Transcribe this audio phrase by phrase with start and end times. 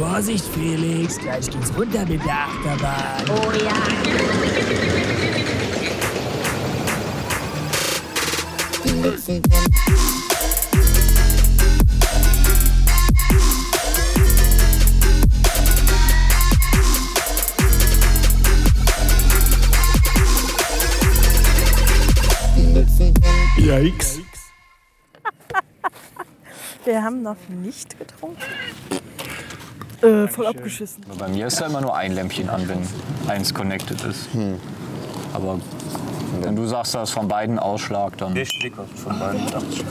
[0.00, 3.22] Vorsicht, Felix, gleich geht's runter mit der Achterbahn.
[3.28, 3.74] Oh ja.
[23.58, 24.20] Yikes.
[26.86, 28.40] Wir haben noch nicht getrunken.
[30.02, 31.04] Äh, voll abgeschissen.
[31.18, 32.86] Bei mir ist ja immer nur ein Lämpchen an, wenn
[33.28, 34.28] eins connected ist.
[35.34, 35.58] Aber
[36.40, 38.34] wenn du sagst, da ist von beiden Ausschlag, dann.
[38.34, 39.86] Der Schlicker von beiden mit Ausschlag.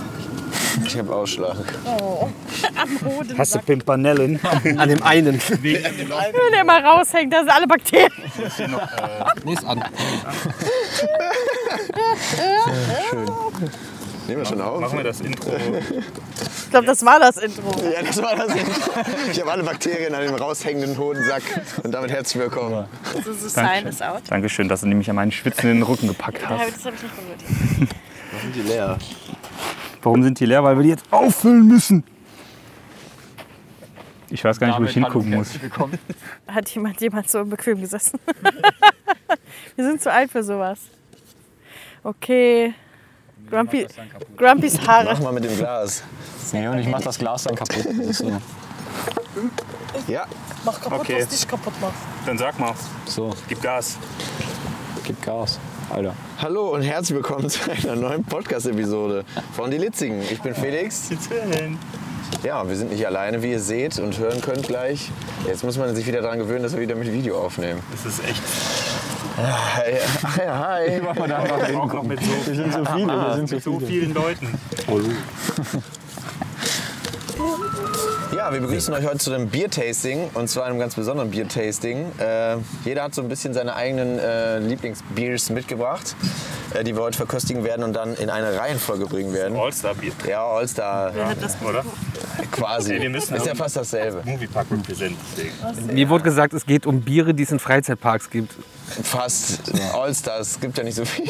[0.86, 1.58] Ich habe Ausschlag.
[1.86, 3.38] Am Hoden.
[3.38, 4.40] Hast du Pimpanellen?
[4.78, 5.40] An dem einen.
[5.62, 8.12] Wenn der mal raushängt, da sind alle Bakterien.
[9.44, 9.84] Nee, ist an.
[14.30, 14.80] Nehmen wir schon auf?
[14.80, 15.50] Machen wir das Intro.
[15.56, 17.72] Ich glaube, das war das Intro.
[17.92, 18.54] Ja, das war das.
[19.32, 21.42] Ich habe alle Bakterien an dem raushängenden Hodensack.
[21.82, 22.86] Und damit herzlich willkommen.
[23.26, 24.22] So, so sign is out.
[24.28, 26.76] Dankeschön, dass du nämlich an meinen schwitzenden Rücken gepackt Ja, hast.
[26.76, 27.90] das habe ich nicht berührt.
[28.44, 29.00] Sind die leer?
[30.04, 30.64] Warum sind die leer?
[30.64, 32.04] Weil wir die jetzt auffüllen müssen.
[34.30, 35.54] Ich weiß gar nicht, wo ich hingucken muss.
[36.48, 38.20] Hat jemand jemand so bequem gesessen?
[39.76, 40.78] Wir sind zu alt für sowas.
[42.04, 42.76] Okay.
[43.50, 43.88] Grumpy,
[44.38, 45.22] Grumpys Mach Haare.
[45.22, 46.04] mal mit dem Glas.
[46.54, 47.86] Nee, und ich mach das Glas dann kaputt.
[47.86, 48.32] Das ist so.
[50.08, 50.26] Ja,
[50.66, 51.18] Mach kaputt, Okay.
[51.22, 51.94] was dich kaputt macht.
[52.26, 52.74] Dann sag mal,
[53.06, 53.98] so, gib Gas.
[55.04, 55.60] gib Gas.
[55.90, 56.14] Alter.
[56.40, 59.26] hallo und herzlich willkommen zu einer neuen Podcast-Episode
[59.56, 60.22] von Die Litzigen.
[60.22, 61.10] Ich bin Felix.
[62.44, 65.10] Ja, wir sind nicht alleine, wie ihr seht und hören könnt gleich.
[65.48, 67.82] Jetzt muss man sich wieder daran gewöhnen, dass wir wieder mit Video aufnehmen.
[67.92, 68.42] Das ist echt.
[69.42, 71.02] Hi, hi, hi.
[71.02, 73.56] Mach mal da einfach Auch noch mit so, Wir sind so viele, wir sind so
[73.56, 73.88] mit so viele.
[73.88, 74.60] vielen Leuten.
[78.32, 82.06] Ja, wir begrüßen euch heute zu einem Biertasting und zwar einem ganz besonderen Biertasting.
[82.20, 86.16] Äh, jeder hat so ein bisschen seine eigenen äh, Lieblingsbiers mitgebracht,
[86.76, 89.58] äh, die wir heute verköstigen werden und dann in eine Reihenfolge bringen werden.
[89.58, 90.12] All-Star-Bier.
[90.28, 91.12] Ja, All-Star
[91.68, 91.84] Oder?
[92.52, 92.94] quasi.
[92.94, 94.22] Ey, wir müssen Ist ja fast dasselbe.
[94.24, 95.18] Moviepark Represent.
[95.92, 98.54] Mir wurde gesagt, es geht um Biere, die es in Freizeitparks gibt.
[99.04, 101.26] Fast All-Stars, es gibt ja nicht so viel.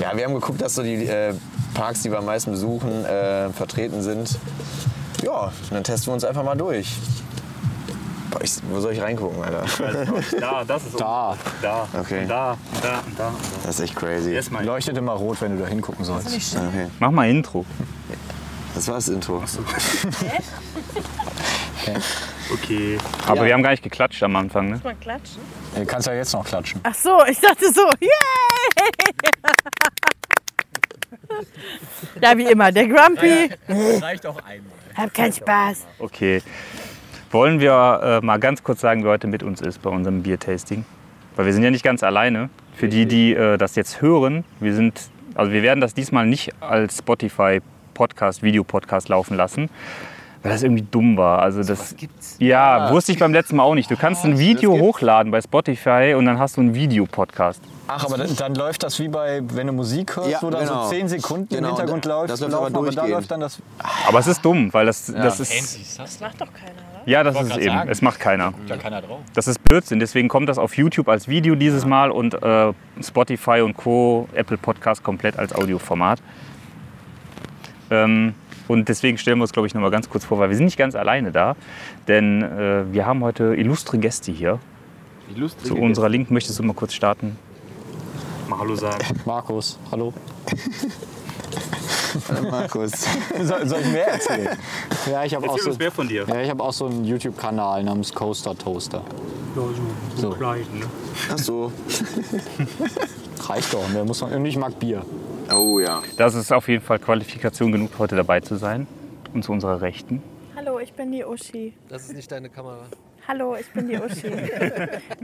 [0.00, 1.34] Ja, wir haben geguckt, dass so die äh,
[1.74, 4.38] Parks, die wir am meisten besuchen, äh, vertreten sind.
[5.22, 6.88] Ja, dann testen wir uns einfach mal durch.
[8.30, 9.64] Boah, ich, wo soll ich reingucken, Alter?
[10.40, 11.36] Da, das ist Da.
[11.62, 11.88] Da.
[11.98, 12.24] Okay.
[12.26, 13.32] Da, da, da.
[13.64, 14.32] Das ist echt crazy.
[14.32, 14.64] Erstmal.
[14.64, 16.56] Leuchtet immer rot, wenn du da hingucken sollst.
[16.56, 17.64] Okay, Mach mal Intro.
[18.74, 19.42] das war das Intro.
[22.52, 22.98] Okay.
[23.26, 23.44] Aber Ja.
[23.46, 24.80] wir haben gar nicht geklatscht am Anfang, ne?
[24.84, 25.40] Mal klatschen.
[25.74, 26.80] Du kannst ja jetzt noch klatschen.
[26.82, 28.08] Ach so, ich dachte so, yay!
[32.22, 33.50] Ja, wie immer, der Grumpy.
[33.68, 34.72] Reicht auch einmal.
[34.94, 35.86] Hab keinen Spaß.
[35.98, 36.42] Okay.
[37.30, 40.84] Wollen wir äh, mal ganz kurz sagen, wer heute mit uns ist bei unserem Biertasting?
[41.34, 42.48] Weil wir sind ja nicht ganz alleine.
[42.76, 46.52] Für die, die äh, das jetzt hören, wir sind, also wir werden das diesmal nicht
[46.60, 47.60] als Spotify
[47.92, 49.70] Podcast, Videopodcast laufen lassen,
[50.42, 51.40] weil das irgendwie dumm war.
[51.40, 51.96] Also das,
[52.38, 53.90] ja, wusste ich beim letzten Mal auch nicht.
[53.90, 54.86] Du kannst ein Video gibt's.
[54.86, 57.62] hochladen bei Spotify und dann hast du einen Videopodcast.
[57.86, 60.66] Ach, aber dann, dann läuft das wie bei, wenn du Musik hörst, Ja, wo dann
[60.66, 60.84] genau.
[60.84, 62.30] so 10 Sekunden Genau, im Hintergrund da- läuft.
[62.30, 63.58] das läuft aber aber da läuft dann das.
[64.08, 65.98] Aber es ist dumm, weil das, das ist.
[65.98, 67.02] Das macht doch keiner, oder?
[67.10, 67.76] Ja, das ist grad eben.
[67.76, 67.90] sagen.
[67.90, 68.54] Es macht keiner.
[68.66, 69.20] Da keiner drauf.
[69.34, 70.00] Das ist Blödsinn.
[70.00, 74.56] Deswegen kommt das auf YouTube als Video dieses Mal und äh, Spotify und Co., Apple
[74.56, 76.20] Podcast komplett als Audioformat.
[77.90, 78.34] Ähm,
[78.66, 80.64] und deswegen stellen wir uns, glaube ich, noch mal ganz kurz vor, weil wir sind
[80.64, 81.54] nicht ganz alleine da.
[82.08, 84.58] Denn äh, wir haben heute illustre Gäste hier.
[85.62, 87.38] Zu unserer Linken möchtest du mal kurz starten?
[88.48, 89.04] Mal Hallo sagen.
[89.24, 90.12] Markus, hallo.
[92.50, 92.92] Markus.
[93.42, 94.56] Soll, soll ich mehr erzählen?
[95.10, 96.24] Ja, ich habe auch, Erzähl so, uns mehr von dir.
[96.28, 99.02] ja, ich hab auch so einen YouTube-Kanal namens Coaster Toaster.
[99.56, 99.62] Ja,
[100.16, 100.86] so, so klein, ne?
[101.32, 101.72] Ach so.
[103.48, 103.82] Reicht doch.
[103.92, 105.04] Der muss man, und ich mag Bier.
[105.52, 106.02] Oh ja.
[106.16, 108.86] Das ist auf jeden Fall Qualifikation genug, heute dabei zu sein.
[109.32, 110.22] Und zu unserer Rechten.
[110.54, 111.74] Hallo, ich bin die Uschi.
[111.88, 112.86] Das ist nicht deine Kamera.
[113.26, 114.30] Hallo, ich bin die Uschi.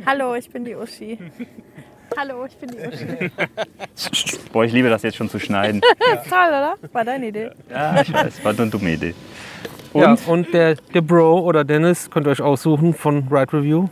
[0.07, 1.19] Hallo, ich bin die Uschi.
[2.21, 3.31] Hallo, ich bin die Uschi.
[4.53, 5.81] Boah, ich liebe das jetzt schon zu schneiden.
[6.29, 6.75] Toll, oder?
[6.93, 7.51] War deine Idee.
[7.71, 9.15] Ja, ich weiß, war eine dumme Idee.
[9.95, 13.89] Und Ja, und der, der Bro oder Dennis könnt ihr euch aussuchen von Ride Review.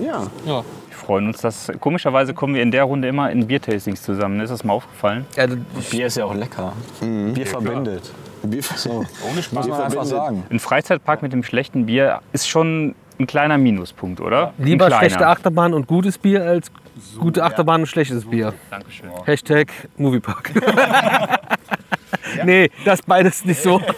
[0.00, 0.22] Ja.
[0.46, 0.64] Ja.
[0.88, 4.40] wir freuen uns, dass komischerweise kommen wir in der Runde immer in Biertastings zusammen.
[4.40, 5.26] Ist das mal aufgefallen?
[5.36, 5.58] ja das-
[5.90, 6.72] Bier ist ja auch lecker.
[7.02, 8.10] Bier verbindet.
[8.42, 10.44] Bier So, Ohne muss man einfach sagen.
[10.48, 14.54] Ein Freizeitpark mit dem schlechten Bier ist schon ein kleiner Minuspunkt, oder?
[14.56, 16.70] lieber schlechte Achterbahn und gutes Bier als
[17.18, 18.54] gute Achterbahn und schlechtes Bier.
[18.70, 19.10] Dankeschön.
[19.24, 20.52] Hashtag Moviepark.
[22.44, 23.80] nee, das beides nicht so.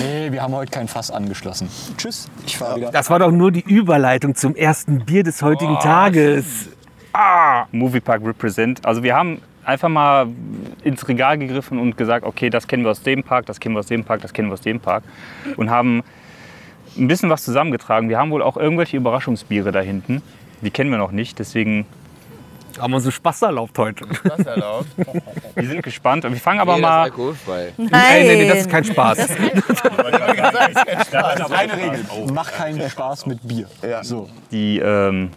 [0.00, 1.68] Nee, wir haben heute kein Fass angeschlossen.
[1.96, 2.90] Tschüss, ich fahre wieder.
[2.92, 6.68] Das war doch nur die Überleitung zum ersten Bier des heutigen Tages.
[7.72, 8.84] Moviepark Represent.
[8.84, 10.28] Also wir haben einfach mal
[10.82, 13.80] ins Regal gegriffen und gesagt, okay, das kennen wir aus dem Park, das kennen wir
[13.80, 15.04] aus dem Park, das kennen wir aus dem Park.
[15.56, 16.02] Und haben
[16.96, 18.08] ein bisschen was zusammengetragen.
[18.08, 20.22] Wir haben wohl auch irgendwelche Überraschungsbiere da hinten.
[20.62, 21.86] Die kennen wir noch nicht, deswegen
[22.78, 24.06] Haben wir so Spaß erlaubt heute.
[24.24, 24.86] Das erlaubt.
[25.54, 26.24] wir sind gespannt.
[26.24, 27.72] Wir fangen aber Nee, das ist mal alkoholfrei.
[27.76, 29.18] Nein, nee, nee, das ist kein Spaß.
[31.50, 33.68] Eine Regel, mach keinen Spaß mit Bier.
[33.82, 34.02] Ja.
[34.02, 34.28] So.
[34.50, 35.30] die ähm,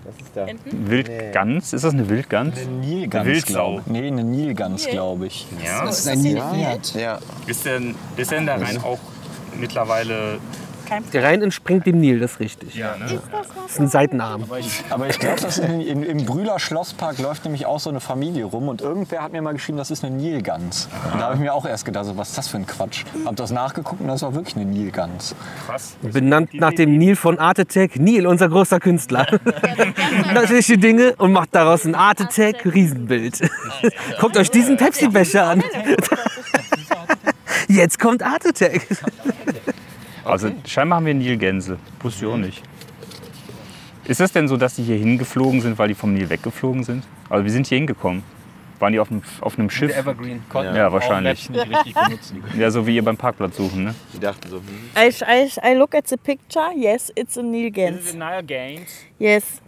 [0.71, 1.73] Wildgans.
[1.73, 2.57] Ist das eine Wildgans?
[2.57, 3.51] Eine Nilgans, Wildsau.
[3.51, 3.91] glaube ich.
[3.91, 5.45] Nee, eine Nilgans, glaube ich.
[5.63, 5.85] Ja.
[5.85, 6.95] Das ist ein Nilpferd.
[6.95, 7.19] Ja.
[7.47, 8.99] Ist denn, ist denn der Rhein auch
[9.59, 10.39] mittlerweile
[11.13, 12.75] Der Rhein entspringt dem Nil, das ist richtig.
[12.75, 13.19] ja, ne?
[13.31, 14.45] Das ist ein Seitenarm.
[14.89, 17.99] Aber ich glaube, das ist in, in, im Brühler Schlosspark läuft nämlich auch so eine
[17.99, 20.89] Familie rum und irgendwer hat mir mal geschrieben, das ist eine Nilgans.
[21.11, 23.03] Und da habe ich mir auch erst gedacht, so, was ist das für ein Quatsch?
[23.25, 25.35] Hab das nachgeguckt und das war wirklich eine Nilgans.
[25.65, 25.95] krass?
[26.01, 27.95] Benannt nach dem Nil von Artetech.
[27.95, 29.25] Nil, unser großer Künstler.
[30.33, 33.49] Natürliche Dinge und macht daraus ein Artetech Riesenbild.
[34.19, 35.63] Guckt euch diesen Pepsi-Becher an.
[37.67, 38.81] Jetzt kommt Artetech.
[40.25, 41.77] Also scheinbar haben wir Nilgänse.
[42.01, 42.63] Wusste ich auch nicht.
[44.05, 47.03] Ist es denn so, dass die hier hingeflogen sind, weil die vom Nil weggeflogen sind?
[47.29, 48.23] Also wir sind hier hingekommen.
[48.79, 49.95] Waren die auf einem, auf einem Schiff?
[49.95, 50.43] Evergreen.
[50.53, 51.49] Ja, wahrscheinlich.
[51.49, 52.43] nicht richtig benutzen.
[52.59, 53.95] Ja, so wie ihr beim Parkplatz suchen, ne?
[54.13, 54.63] Die dachten so, hm,
[54.97, 56.71] I, I, I look at the picture.
[56.75, 58.13] Yes, it's a Nilgans.
[59.17, 59.61] Yes.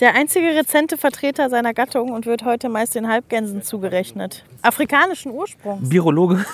[0.00, 4.44] Der einzige rezente Vertreter seiner Gattung und wird heute meist den Halbgänsen zugerechnet.
[4.62, 5.80] Afrikanischen Ursprung.
[5.88, 6.44] Biologe.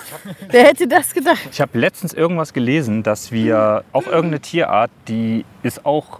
[0.49, 1.47] Wer hätte das gedacht?
[1.51, 6.19] Ich habe letztens irgendwas gelesen, dass wir auch irgendeine Tierart, die ist auch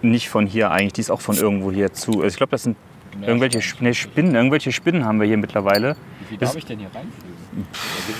[0.00, 2.12] nicht von hier eigentlich, die ist auch von irgendwo hier zu.
[2.12, 2.76] Also ich glaube, das sind
[3.20, 5.96] irgendwelche Spinnen, irgendwelche Spinnen haben wir hier mittlerweile.
[6.30, 6.90] Wie darf ich denn hier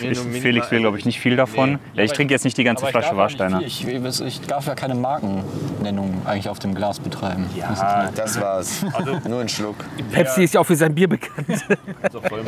[0.00, 1.78] Ich, Felix will, glaube ich, nicht viel davon.
[1.94, 3.60] Ja, ich trinke jetzt nicht die ganze Flasche Warsteiner.
[3.62, 7.46] Ich, ich darf ja keine Markennennung eigentlich auf dem Glas betreiben.
[7.56, 8.10] Ja.
[8.14, 8.84] das war's.
[9.28, 9.76] Nur ein Schluck.
[10.12, 11.64] Pepsi ist ja auch für sein Bier bekannt.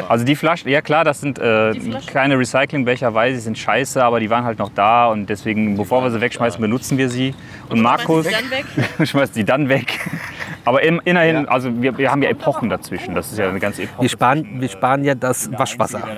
[0.08, 1.72] Also die Flaschen, ja klar, das sind äh,
[2.06, 6.02] kleine Recyclingbecher, weil sie sind scheiße, aber die waren halt noch da und deswegen, bevor
[6.02, 7.34] wir sie wegschmeißen, benutzen wir sie.
[7.68, 8.26] Und Markus
[9.02, 9.98] schmeißt sie dann weg.
[10.64, 13.14] Aber im, immerhin, also wir, wir haben ja Epochen dazwischen.
[13.14, 14.02] Das ist ja eine ganze Epoche.
[14.02, 16.00] Wir sparen, wir sparen ja das Waschwasser.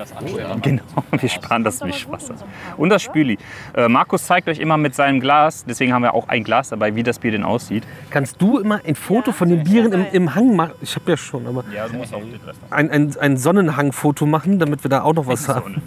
[0.61, 2.35] Genau, wir sparen das Wischwasser.
[2.77, 3.37] Und das Spüli.
[3.75, 6.95] Äh, Markus zeigt euch immer mit seinem Glas, deswegen haben wir auch ein Glas dabei,
[6.95, 7.83] wie das Bier denn aussieht.
[8.09, 10.73] Kannst du immer ein Foto von den Bieren im, im Hang machen?
[10.81, 12.21] Ich habe ja schon, aber Ja, du musst auch
[12.69, 15.81] ein, ein, ein Sonnenhang-Foto machen, damit wir da auch noch was haben.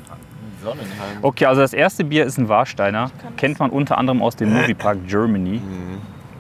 [1.23, 3.11] Okay, also das erste Bier ist ein Warsteiner.
[3.37, 5.61] Kennt man unter anderem aus dem Moviepark Germany.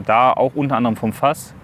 [0.04, 1.54] Da auch unter anderem vom Fass.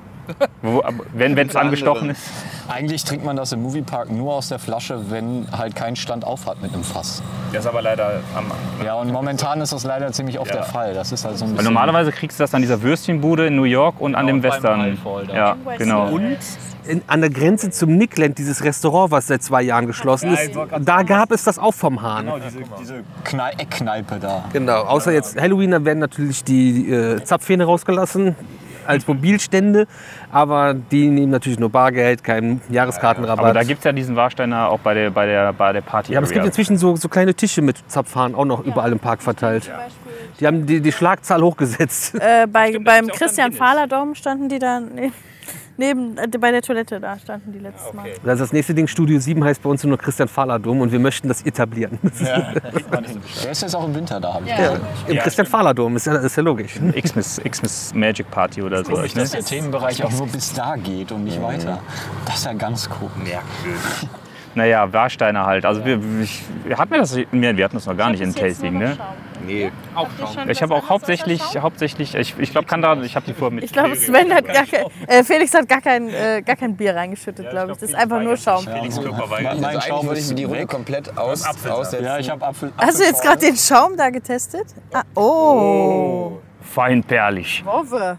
[1.13, 2.23] Wenn es angestochen ist.
[2.69, 6.47] Eigentlich trinkt man das im Moviepark nur aus der Flasche, wenn halt kein Stand auf
[6.47, 7.23] hat mit einem Fass.
[7.53, 8.47] Der ist aber leider am.
[8.85, 10.95] Ja, und momentan ist das leider ziemlich oft der Fall.
[10.95, 11.75] Das ist halt so ein Weil bisschen...
[11.75, 14.99] normalerweise kriegst du das an dieser Würstchenbude in New York und an dem Western.
[15.33, 16.09] Ja, genau.
[16.09, 16.37] Und
[16.87, 21.03] in, an der Grenze zum Nickland, dieses Restaurant, was seit zwei Jahren geschlossen ist, da
[21.03, 22.31] gab es das auch vom Hahn.
[22.45, 24.45] diese, diese Knei Eckkneipe da.
[24.53, 28.35] Genau, außer jetzt Halloween, da werden natürlich die äh, Zapfhähne rausgelassen
[28.87, 29.87] als Mobilstände,
[30.31, 33.45] aber die nehmen natürlich nur Bargeld, keinen Jahreskartenrabatt.
[33.45, 36.13] Aber da gibt es ja diesen Warsteiner auch bei der, bei der, bei der Party.
[36.13, 38.99] ja, aber es gibt inzwischen so, so kleine Tische mit Zapfhahn auch noch überall im
[38.99, 39.71] Park verteilt.
[40.41, 42.15] Die haben die, die Schlagzahl hochgesetzt.
[42.15, 43.53] Äh, bei, Stimmt, beim ja Christian.
[43.53, 45.13] Fahler Dom standen die da ne,
[45.77, 48.07] neben, äh, bei der Toilette, da standen die letztes Mal.
[48.25, 50.99] Also das nächste Ding, Studio 7, heißt bei uns nur Christian Fahler Dom und wir
[50.99, 51.99] möchten das etablieren.
[53.43, 54.77] Der ist jetzt auch im Winter da, habe ich Ja.
[55.07, 56.79] Im Christian Fahler Dom, ist ja, ist ja logisch.
[57.03, 58.97] Xmas, Xmas Magic Party oder so.
[58.97, 61.81] Dass der Themenbereich auch nur bis da geht und nicht weiter.
[62.27, 63.31] Das ist ja ganz komisch.
[64.55, 65.65] Naja, Warsteiner halt.
[65.65, 66.43] Also wir, ich,
[66.77, 67.17] hatten wir das?
[67.17, 68.97] Wir hatten das noch gar nicht in Tasting, ne?
[69.47, 69.71] Nee.
[70.49, 73.65] Ich habe auch hauptsächlich, hauptsächlich, ich, ich glaube, kann da, ich habe die vorher mit.
[73.65, 76.95] Ich glaube, Sven hat gar kein, äh, Felix hat gar kein, äh, gar kein Bier
[76.95, 77.79] reingeschüttet, glaube ich.
[77.79, 78.65] Das ist einfach nur Schaum.
[78.65, 82.05] Felix Körper Mein, Also mein eigentlich Schaum würde ich mir die Runde komplett aus, aussetzen.
[82.05, 82.73] Ja, ich habe Apfel.
[82.77, 84.67] Hast du jetzt gerade den Schaum da getestet?
[84.93, 86.39] Ah, oh.
[86.61, 87.63] Feinperlig.
[87.67, 88.19] Hoffe.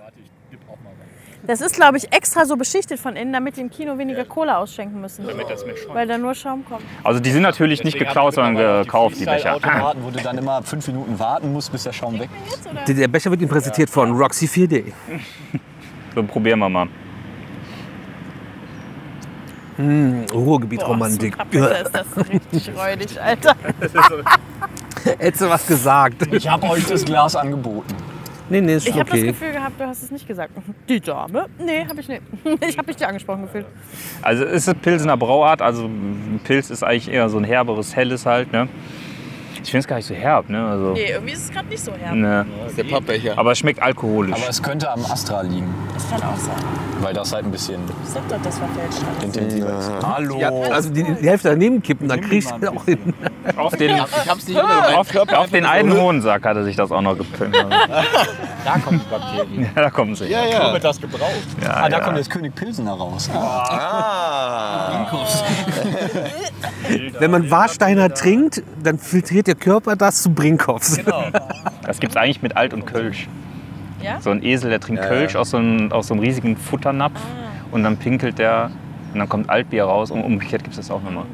[1.45, 4.57] Das ist, glaube ich, extra so beschichtet von innen, damit die im Kino weniger Cola
[4.59, 5.25] ausschenken müssen.
[5.91, 6.83] Weil da nur Schaum kommt.
[7.03, 9.55] Also die sind natürlich nicht geklaut, sondern gekauft, die Becher.
[9.55, 12.65] Automaten, wo du dann immer fünf Minuten warten musst, bis der Schaum weg ist.
[12.87, 14.85] Der- Der Becher wird Ihnen präsentiert von Roxy 4D.
[16.15, 16.87] So, probieren wir mal.
[20.31, 21.35] Ruhrgebiet-Romantik.
[21.49, 23.55] Bitte ist das richtig räudig, Alter.
[25.17, 26.27] Hättest du was gesagt?
[26.31, 27.93] Ich habe euch das Glas angeboten.
[28.53, 29.27] Nee, nee, ist Ich schon habe das okay.
[29.29, 30.51] Gefühl gehabt, du hast es nicht gesagt.
[30.87, 31.47] Die Dame?
[31.57, 32.21] Nee, habe ich nicht.
[32.67, 33.65] Ich habe mich dir angesprochen gefühlt.
[34.21, 35.89] Also es ist Pilsener Brauart, also
[36.43, 38.51] Pilz ist eigentlich eher so ein herberes, helles halt.
[38.53, 38.67] Ne?
[39.63, 40.67] Ich finde es gar nicht so herb, ne?
[40.67, 42.13] Also, Nee, irgendwie ist es gerade nicht so herb.
[42.15, 42.45] ne.
[42.77, 43.37] Der Pappbecher.
[43.37, 44.35] Aber es schmeckt alkoholisch.
[44.35, 46.53] Aber es könnte am Astra liegen, Das kann auch sein.
[46.99, 49.23] weil das halt ein bisschen Ich sag doch, das verfälscht alles.
[49.23, 49.91] intensiver ist.
[50.05, 50.37] Hallo.
[50.37, 53.13] Ja, also die, die Hälfte daneben kippen, dann kriegst du auch hin.
[53.55, 54.95] auf den, Ich hab's nicht hinbekommen.
[54.95, 57.55] auf, auf den einen Hohensack hatte sich das auch noch gepinnt.
[58.65, 59.69] Da kommen die Bakterien.
[59.75, 60.27] Ja, da kommen sie.
[60.27, 61.33] Ja, Ja, wird das gebraucht.
[61.61, 61.69] ja.
[61.69, 62.03] Ah, da ja.
[62.05, 63.29] kommt jetzt König Pilsener raus.
[63.33, 65.05] Ah,
[67.19, 70.99] Wenn man Warsteiner trinkt, dann filtriert der Körper das zu Brinkhoffs.
[71.85, 73.27] Das gibt es eigentlich mit Alt und Kölsch.
[74.01, 74.21] Ja?
[74.21, 77.19] So ein Esel, der trinkt Kölsch aus so, einem, aus so einem riesigen Futternapf
[77.71, 78.71] und dann pinkelt der
[79.11, 81.25] und dann kommt Altbier raus und umgekehrt gibt es das auch nochmal.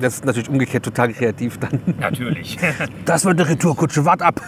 [0.00, 1.80] Das ist natürlich umgekehrt total kreativ dann.
[1.98, 2.56] Natürlich.
[3.04, 4.40] Das wird eine Retourkutsche, wart ab.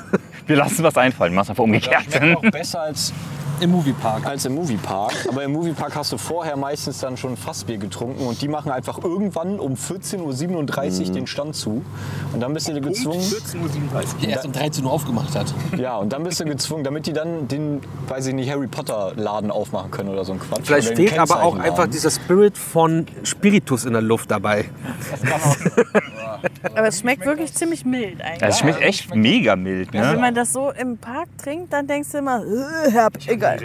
[0.46, 2.04] Wir lassen was einfallen, mach's einfach umgekehrt.
[2.08, 3.12] Schmeckt auch besser als,
[3.60, 4.26] Im Moviepark.
[4.26, 5.12] als im Moviepark.
[5.28, 9.02] Aber im Moviepark hast du vorher meistens dann schon Fassbier getrunken und die machen einfach
[9.02, 11.84] irgendwann um 14.37 Uhr den Stand zu.
[12.32, 13.22] Und dann bist du gezwungen.
[14.22, 15.52] Der erst um 13 Uhr aufgemacht hat.
[15.76, 19.12] Ja, und dann bist du gezwungen, damit die dann den, weiß ich nicht, Harry Potter
[19.16, 20.62] Laden aufmachen können oder so ein Quatsch.
[20.64, 24.66] Vielleicht fehlt aber auch einfach dieser Spirit von Spiritus in der Luft dabei.
[26.74, 28.42] Aber es schmeckt wirklich ziemlich mild eigentlich.
[28.48, 29.92] Es schmeckt echt mega mild.
[29.92, 30.16] Wenn Ne?
[30.18, 33.58] man das so im Park trinkt, dann denkst du immer, äh, herb, egal.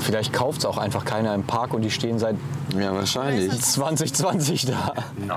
[0.00, 2.36] Vielleicht kauft es auch einfach keiner im Park und die stehen seit
[2.78, 3.58] ja, wahrscheinlich.
[3.58, 4.92] 2020 da.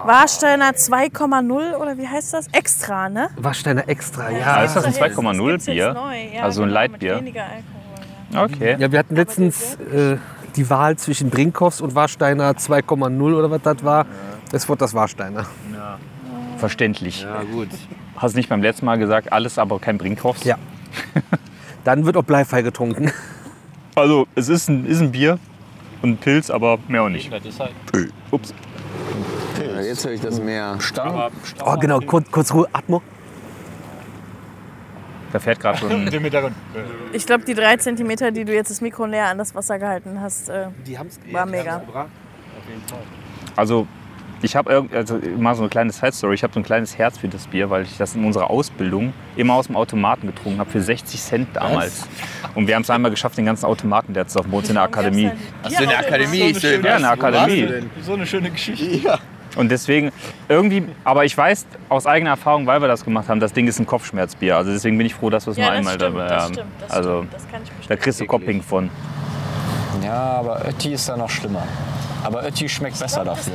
[0.05, 2.47] Warsteiner 2,0 oder wie heißt das?
[2.51, 3.29] Extra, ne?
[3.37, 4.63] Warsteiner extra, Ah, ja.
[4.63, 5.93] ist das ein Das gibt's 2,0 jetzt Bier?
[5.93, 6.15] neu.
[6.35, 7.13] Ja, Also ein genau, Leitbier?
[7.15, 7.63] Mit weniger Alkohol,
[8.33, 8.43] ja.
[8.43, 8.75] Okay.
[8.79, 10.17] Ja, wir hatten letztens äh,
[10.57, 14.05] die Wahl zwischen Brinkhoffs und Warsteiner 2,0 oder was das war.
[14.51, 15.45] Es wird das Warsteiner.
[16.57, 17.23] Verständlich.
[17.23, 17.69] Ja, gut.
[18.15, 20.43] Hast du nicht beim letzten Mal gesagt, alles aber kein Brinkhoffs?
[20.43, 20.57] Ja.
[21.83, 23.11] Dann wird auch bleifrei getrunken.
[23.95, 25.39] Also, es ist ein, ist ein Bier
[26.01, 27.31] und ein Pilz, aber mehr auch nicht.
[28.31, 28.53] Ups.
[29.59, 30.75] Ja, jetzt höre ich das Meer.
[30.79, 31.31] Stangen,
[31.65, 33.01] Oh, genau, kurz, kurz Ruhe, Atmo.
[35.31, 36.09] Da fährt gerade so ein.
[37.13, 40.21] Ich glaube, die drei Zentimeter, die du jetzt das Mikro näher an das Wasser gehalten
[40.21, 40.97] hast, äh, Die
[41.33, 41.81] war mega.
[43.55, 43.87] Also,
[44.41, 46.35] ich habe also mal so eine kleine Side-Story.
[46.35, 49.13] Ich habe so ein kleines Herz für das Bier, weil ich das in unserer Ausbildung
[49.35, 52.07] immer aus dem Automaten getrunken habe für 60 Cent damals.
[52.55, 54.83] Und wir haben es einmal geschafft, den ganzen Automaten der zu auf uns in der
[54.83, 55.31] Akademie.
[55.63, 56.53] Du in der Akademie?
[56.53, 57.67] So, Ja, in der Akademie.
[58.01, 59.17] so eine schöne Geschichte.
[59.55, 60.11] Und deswegen
[60.49, 63.79] irgendwie, aber ich weiß aus eigener Erfahrung, weil wir das gemacht haben, das Ding ist
[63.79, 64.55] ein Kopfschmerzbier.
[64.55, 66.43] Also deswegen bin ich froh, dass wir es Ja, nur das einmal stimmt, dabei das
[66.43, 66.53] haben.
[66.53, 68.03] stimmt, das also stimmt, das kann ich da bestätigen.
[68.03, 68.89] kriegst du Kopping von.
[70.03, 71.63] Ja, aber Ötti ist da noch schlimmer.
[72.23, 73.53] Aber Ötti schmeckt besser dafür.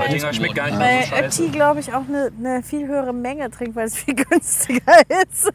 [0.00, 1.42] Oettinger schmeckt gar nicht Weil mehr so scheiße.
[1.42, 5.50] Ötti, glaube ich, auch eine, eine viel höhere Menge trinkt, weil es viel günstiger ist.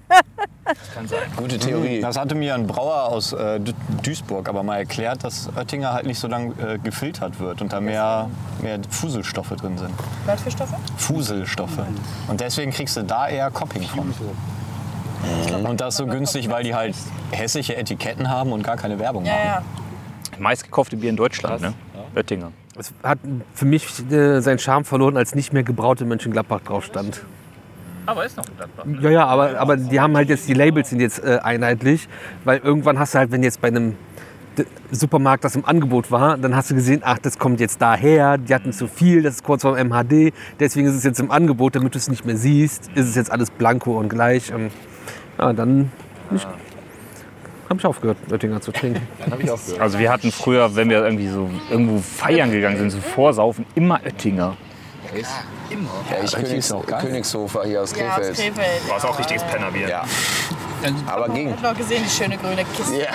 [1.35, 2.01] Gute Theorie.
[2.01, 6.05] Das hatte mir ein Brauer aus äh, Du- Duisburg aber mal erklärt, dass Oettinger halt
[6.05, 8.29] nicht so lange äh, gefiltert wird und da mehr,
[8.61, 9.91] mehr Fuselstoffe drin sind.
[10.25, 10.75] Was für Stoffe?
[10.97, 11.79] Fuselstoffe.
[12.27, 14.13] Und deswegen kriegst du da eher Copping von.
[15.65, 16.95] Und das so günstig, weil die halt
[17.31, 19.43] hässliche Etiketten haben und gar keine Werbung Ja, haben.
[19.45, 19.61] ja.
[20.39, 21.73] Meistgekaufte Bier in Deutschland, ne?
[22.15, 22.51] Oettinger.
[22.77, 23.19] Es hat
[23.53, 27.21] für mich äh, seinen Charme verloren, als nicht mehr gebraute Mönchengladbach drauf stand.
[28.05, 28.85] Aber ist noch ein Gladbach.
[29.01, 32.07] Ja, ja, aber, aber die haben halt jetzt, die Labels sind jetzt äh, einheitlich,
[32.43, 33.95] weil irgendwann hast du halt, wenn jetzt bei einem
[34.91, 38.53] Supermarkt das im Angebot war, dann hast du gesehen, ach, das kommt jetzt daher, die
[38.53, 41.93] hatten zu viel, das ist kurz vorm MHD, deswegen ist es jetzt im Angebot, damit
[41.93, 44.51] du es nicht mehr siehst, ist es jetzt alles blanko und gleich.
[44.51, 44.71] Ähm,
[45.37, 45.91] ja, dann
[47.69, 49.07] habe ich aufgehört, Oettinger zu trinken.
[49.79, 53.99] Also wir hatten früher, wenn wir irgendwie so irgendwo feiern gegangen sind, so vorsaufen, immer
[54.03, 54.57] Oettinger.
[55.13, 55.19] Ja,
[56.23, 56.73] ich Ötti Königs.
[56.99, 58.35] Königshofer hier aus Ja, aus Krefeld.
[58.35, 58.89] Krefeld.
[58.89, 59.89] War es auch richtiges Pennerbier.
[59.89, 60.03] Ja,
[61.07, 61.49] aber ging.
[61.49, 63.01] Ich habe noch gesehen, die schöne grüne Kiste.
[63.01, 63.07] Ja.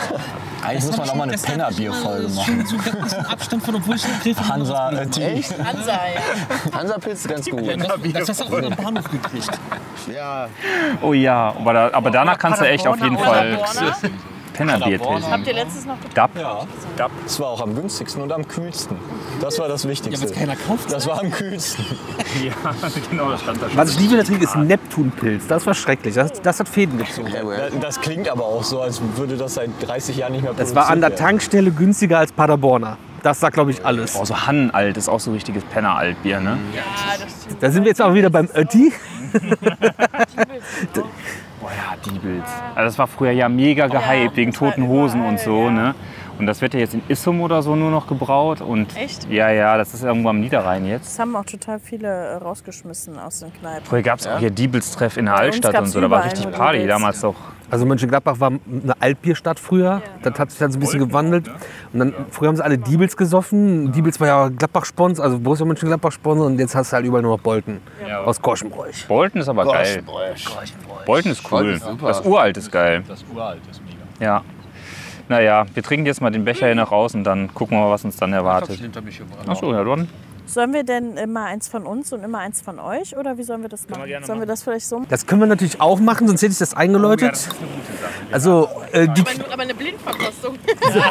[0.63, 2.67] Eigentlich muss man auch mal eine Pennerbier-Folge machen.
[2.67, 5.43] So ein Abstand von, obwohl ich in Krefeld Hansa Ötti.
[5.65, 6.79] Hansa, ja.
[6.79, 7.63] Hansa-Pilz ist ganz gut.
[8.15, 9.51] Das hast du auch am Bahnhof gekriegt.
[10.15, 10.49] Ja,
[11.03, 13.59] Oh ja, aber, da, aber danach kannst du echt auf jeden Fall
[14.55, 15.45] Pennerbier Habt testen.
[15.45, 16.39] ihr letztes noch getrunken?
[16.97, 17.11] Dab.
[17.25, 18.97] Das war auch am günstigsten und am kühlsten.
[19.41, 20.25] Das war das Ja, Wichtigste.
[20.27, 20.91] es keiner kauft.
[20.91, 21.85] Das war am kühlsten.
[22.43, 22.53] Ja,
[23.11, 23.77] genau, das stand da schon.
[23.79, 25.47] Was ich nie wieder trinke, ist Neptunpilz.
[25.47, 26.15] Das war schrecklich.
[26.15, 27.33] Das, das hat Fäden gezogen.
[27.81, 30.89] Das klingt aber auch so, als würde das seit 30 Jahren nicht mehr Das war
[30.91, 31.15] an der.
[31.15, 32.97] Tankstelle günstiger als Paderborner.
[33.23, 34.17] Das sagt, glaube ich, alles.
[34.21, 36.59] Oh, so Hannenalt ist auch so richtiges Penner-Altbier, ne?
[36.75, 36.83] Ja,
[37.25, 37.63] das stimmt.
[37.63, 38.93] Da sind wir jetzt auch wieder beim Ötti.
[41.65, 42.51] Boah ja, Diebels.
[42.75, 45.95] Also das war früher ja mega gehypt wegen toten Hosen und so, ne?
[46.39, 48.61] Und das wird ja jetzt in Issum oder so nur noch gebraut.
[48.61, 49.31] Und Echt?
[49.31, 51.07] Ja, ja, das ist irgendwo am Niederrhein jetzt.
[51.07, 53.85] Das haben auch total viele äh, rausgeschmissen aus den Kneipen.
[53.85, 56.01] Früher gab es auch hier Diebelstreff in der Altstadt und so.
[56.01, 57.37] Da war richtig Party damals doch.
[57.71, 60.03] Also Mönchengladbach war eine Altbierstadt früher.
[60.23, 61.49] Das hat sich dann so ein bisschen gewandelt.
[61.93, 63.91] Und dann, früher haben sie alle Diebels gesoffen.
[63.93, 66.47] Diebels war ja Gladbach-Sponsor, also Borussia Mönchengladbach-Sponsor.
[66.47, 67.81] Und jetzt hast du halt überall nur noch Bolten
[68.25, 69.07] aus Korschenbräuch.
[69.09, 70.03] Bolten ist aber geil.
[71.07, 71.51] Bolten ist cool.
[71.51, 72.07] Bolten ist super.
[72.09, 73.03] Das Uralt ist geil.
[73.09, 74.25] Das uralt ist mega.
[74.25, 74.43] Ja.
[75.29, 77.91] Naja, wir trinken jetzt mal den Becher hier nach raus und dann gucken wir mal,
[77.91, 78.79] was uns dann erwartet.
[79.47, 80.09] Achso, ja dann.
[80.47, 83.17] Sollen wir denn immer eins von uns und immer eins von euch?
[83.17, 84.05] Oder wie sollen wir das machen?
[84.25, 85.09] sollen wir das vielleicht so machen?
[85.09, 87.49] Das können wir natürlich auch machen, sonst hätte ich das eingeläutet.
[88.31, 90.59] Also äh, die, Aber eine Blindverkostung.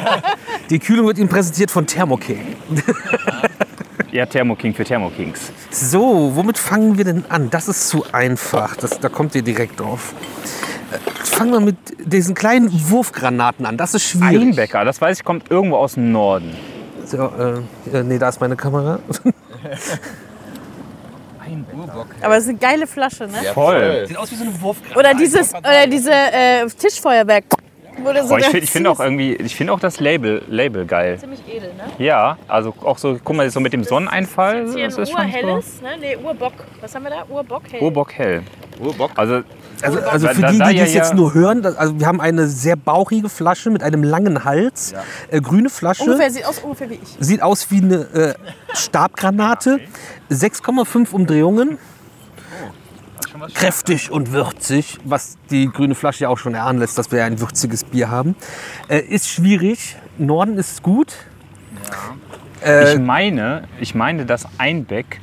[0.69, 2.55] die Kühlung wird Ihnen präsentiert von Thermo King.
[4.13, 5.51] Ja, Thermo King für Thermo Kings.
[5.71, 7.49] So, womit fangen wir denn an?
[7.49, 8.75] Das ist zu einfach.
[8.75, 10.13] Das, da kommt ihr direkt drauf.
[10.91, 13.75] Äh, Fangen wir mit diesen kleinen Wurfgranaten an.
[13.75, 14.49] Das ist schwierig.
[14.49, 16.55] Einbecker, das weiß ich, kommt irgendwo aus dem Norden.
[17.05, 17.57] So, äh,
[17.91, 18.99] äh, nee, da ist meine Kamera.
[22.21, 23.39] Aber es ist eine geile Flasche, ne?
[23.53, 24.05] Voll.
[24.07, 24.99] Sieht aus wie so eine Wurfgranate.
[24.99, 27.45] Oder dieses, oder diese äh, Tischfeuerwerk.
[28.01, 31.19] Wurde so Boah, ich finde find auch irgendwie, ich finde auch das Label, Label geil.
[31.19, 31.83] ziemlich edel, ne?
[32.03, 34.67] Ja, also auch so, guck mal, so mit dem Sonneneinfall.
[34.73, 35.37] Hier Das ein ist schon so.
[35.37, 35.89] Urhelles, ne?
[35.99, 36.53] Nee, Urbock.
[36.81, 37.25] Was haben wir da?
[37.29, 37.81] Urbock hell.
[37.81, 38.41] Urbock hell.
[38.79, 39.11] Urbock.
[39.15, 39.41] Also,
[39.83, 42.19] Also, also für die, die ja es jetzt ja- nur hören, das, also wir haben
[42.21, 44.93] eine sehr bauchige Flasche mit einem langen Hals,
[45.29, 47.15] äh, grüne Flasche, Ungefähr, sieht aus ungefähr wie ich.
[47.19, 48.33] sieht aus wie eine äh,
[48.73, 49.79] Stabgranate,
[50.31, 51.77] 6,5 Umdrehungen,
[53.53, 57.25] kräftig und würzig, was die grüne Flasche ja auch schon erahnen lässt, dass wir ja
[57.25, 58.35] ein würziges Bier haben.
[58.87, 61.15] Äh, ist schwierig, Norden ist gut.
[62.93, 65.19] ich meine, ich meine, dass Einbeck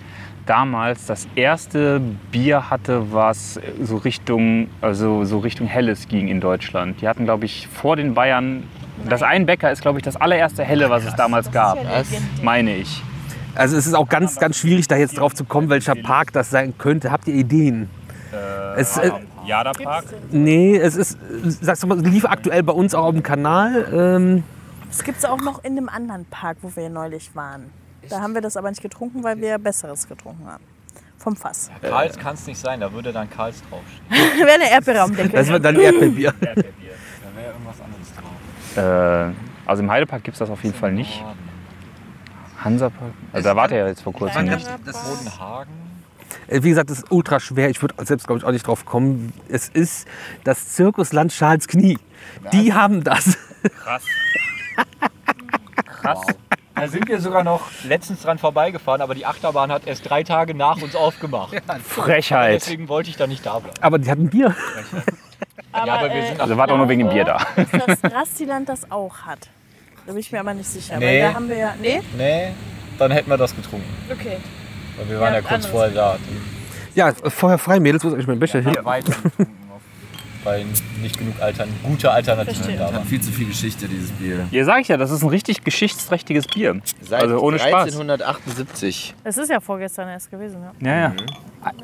[0.47, 2.01] damals das erste
[2.33, 7.01] Bier hatte, was so Richtung, also so Richtung Helles ging in Deutschland.
[7.01, 8.65] Die hatten, glaube ich, vor den Bayern.
[9.09, 11.79] Das Einbecker ist, glaube ich, das allererste Helle, was es damals gab.
[12.43, 13.03] Meine ich.
[13.55, 16.51] Also es ist auch ganz, ganz schwierig, da jetzt drauf zu kommen, welcher Park das
[16.51, 17.11] sein könnte.
[17.11, 17.91] Habt ihr Ideen?
[18.77, 19.11] es, äh,
[19.45, 20.05] Jada-Park?
[20.31, 21.19] nee, es ist,
[21.61, 23.89] sagst du mal, es lief aktuell bei uns auch auf dem Kanal.
[23.93, 24.45] Ähm,
[24.89, 27.71] Das gibt es auch noch in einem anderen Park, wo wir neulich waren.
[28.09, 30.65] Da haben wir das aber nicht getrunken, weil wir Besseres getrunken haben.
[31.19, 31.71] Vom Fass.
[31.83, 34.39] Karls kann es nicht sein, da würde dann Karls draufstehen.
[34.47, 35.29] Wäre eine Erdbeerraumdecke.
[35.37, 36.33] das wird dann Erdbeerbier.
[36.41, 36.65] Da wäre
[37.53, 39.33] irgendwas anderes drauf.
[39.35, 41.23] Äh, also im Heidepark gibt es das auf jeden Fall nicht.
[42.65, 43.13] Hansapark?
[43.33, 44.67] Also da wart ihr ja jetzt vor kurzem nicht.
[44.85, 45.73] Bodenhagen.
[46.47, 47.71] Äh, Wie gesagt, das ist ultra schwer.
[47.71, 49.33] Ich würde selbst, glaube ich, auch nicht drauf kommen.
[49.49, 50.07] Es ist
[50.45, 51.99] das Zirkusland Charles Knie.
[52.53, 53.37] Die haben das.
[53.83, 54.03] Krass.
[55.87, 56.21] Krass.
[56.75, 60.55] Da sind wir sogar noch letztens dran vorbeigefahren, aber die Achterbahn hat erst drei Tage
[60.55, 61.55] nach uns aufgemacht.
[61.85, 62.55] Frechheit.
[62.55, 63.77] Deswegen wollte ich da nicht da bleiben.
[63.83, 64.55] Aber die hatten Bier.
[65.73, 67.39] aber, Ja, aber wir äh, sind Also wart auch nur wegen dem Bier da.
[67.57, 69.51] dass das Rastiland das auch hat.
[70.07, 70.99] Da bin ich mir aber nicht sicher.
[70.99, 71.07] Nee.
[71.07, 71.75] Weil da haben wir ja.
[71.81, 72.01] Nee?
[72.17, 72.53] Nee,
[72.99, 73.89] dann hätten wir das getrunken.
[74.11, 74.39] Okay.
[74.97, 75.71] Weil wir waren Ja, ja, kurz anderes.
[75.73, 76.17] vorher da.
[76.95, 78.75] Ja, vorher frei, Mädels, wo ist eigentlich mein Becher hin?
[78.75, 79.57] Ja, weiter getrunken,
[80.43, 80.65] weil
[81.01, 82.79] nicht genug Altern gute Alternativen Verstehe.
[82.79, 83.05] da waren.
[83.05, 84.47] Viel zu viel Geschichte, dieses Bier.
[84.51, 86.81] Ihr sag ich ja, das ist ein richtig geschichtsträchtiges Bier.
[87.01, 87.95] Seit also ohne Spaß.
[87.95, 89.15] 1378.
[89.25, 90.91] Es ist ja vorgestern erst gewesen, ja.
[90.91, 91.15] Ja,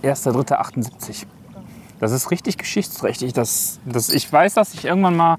[0.03, 0.13] ja.
[0.13, 1.27] 1.3.78.
[2.01, 3.33] Das ist richtig geschichtsträchtig.
[3.33, 5.37] Das, das, ich weiß, dass ich irgendwann mal,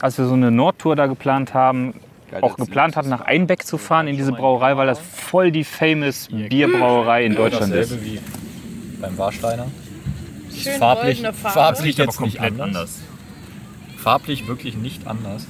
[0.00, 1.94] als wir so eine Nordtour da geplant haben,
[2.40, 6.28] auch geplant hatten, nach Einbeck zu fahren in diese Brauerei, weil das voll die famous
[6.28, 7.92] Bierbrauerei in Deutschland ist.
[7.92, 8.20] Dasselbe wie
[9.00, 9.66] beim Warsteiner.
[10.56, 11.36] Schön farblich, Farbe.
[11.36, 13.00] farblich jetzt nicht anders.
[13.98, 15.46] Farblich wirklich nicht anders.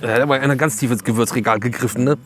[0.00, 2.16] Er hat aber in ein ganz tiefes Gewürzregal gegriffen, ne?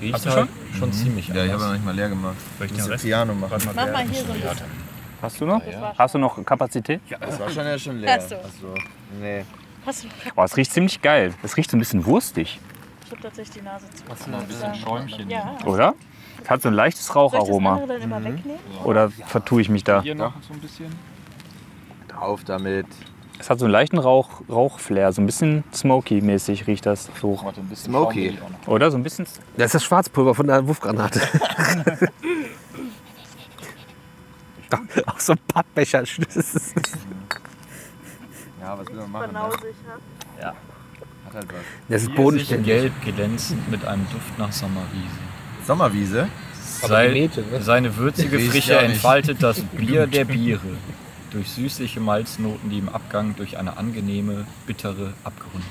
[0.00, 1.62] Riecht Hast du halt schon ziemlich Ja, ich habe anders.
[1.68, 2.36] noch nicht mal leer gemacht.
[2.58, 3.62] Soll ich den Piano machen?
[3.74, 4.85] Mach mal hier so ein bisschen.
[5.22, 5.62] Hast du noch?
[5.98, 7.00] Hast du noch Kapazität?
[7.20, 8.16] Das war schon ja schon leer.
[8.16, 8.36] Hast du.
[8.36, 8.74] Also,
[9.20, 9.44] nee.
[9.84, 10.08] Hast du?
[10.36, 11.32] Oh, es riecht ziemlich geil.
[11.42, 12.58] Es riecht so ein bisschen wurstig,
[13.04, 14.02] Ich habe tatsächlich die Nase zu.
[14.10, 15.30] Hast du noch ein bisschen Schäumchen?
[15.30, 15.56] Ja.
[15.64, 15.94] oder?
[16.42, 17.80] Es hat so ein leichtes Soll ich das Raucharoma.
[17.86, 18.58] dann immer wegnehmen?
[18.84, 20.02] Oder vertue ich mich da?
[20.02, 20.92] Hier noch so ein bisschen.
[22.18, 22.86] Auf damit.
[23.38, 27.38] Es hat so einen leichten Rauch, Rauchflair, so ein bisschen smoky-mäßig riecht das so.
[27.42, 28.38] Warte, ein bisschen Smoky.
[28.66, 29.26] Oder so ein bisschen.
[29.56, 31.20] Das ist das Schwarzpulver von der Wurfgranate.
[35.06, 36.02] Auch so ein Pappbecher.
[38.60, 39.26] Ja, was will man machen?
[39.26, 39.32] Ne?
[39.32, 39.74] Banausig,
[40.40, 40.48] ja.
[41.26, 41.54] Hat halt was.
[41.88, 42.66] Das ist bodenständig.
[42.66, 45.18] gelb glänzend mit einem Duft nach Sommerwiese.
[45.66, 46.28] Sommerwiese.
[46.62, 48.92] Sei, seine würzige Riecht Frische ja nicht.
[48.94, 50.60] entfaltet das Bier der Biere.
[51.30, 55.68] Durch süßliche Malznoten, die im Abgang durch eine angenehme, bittere abgerunden.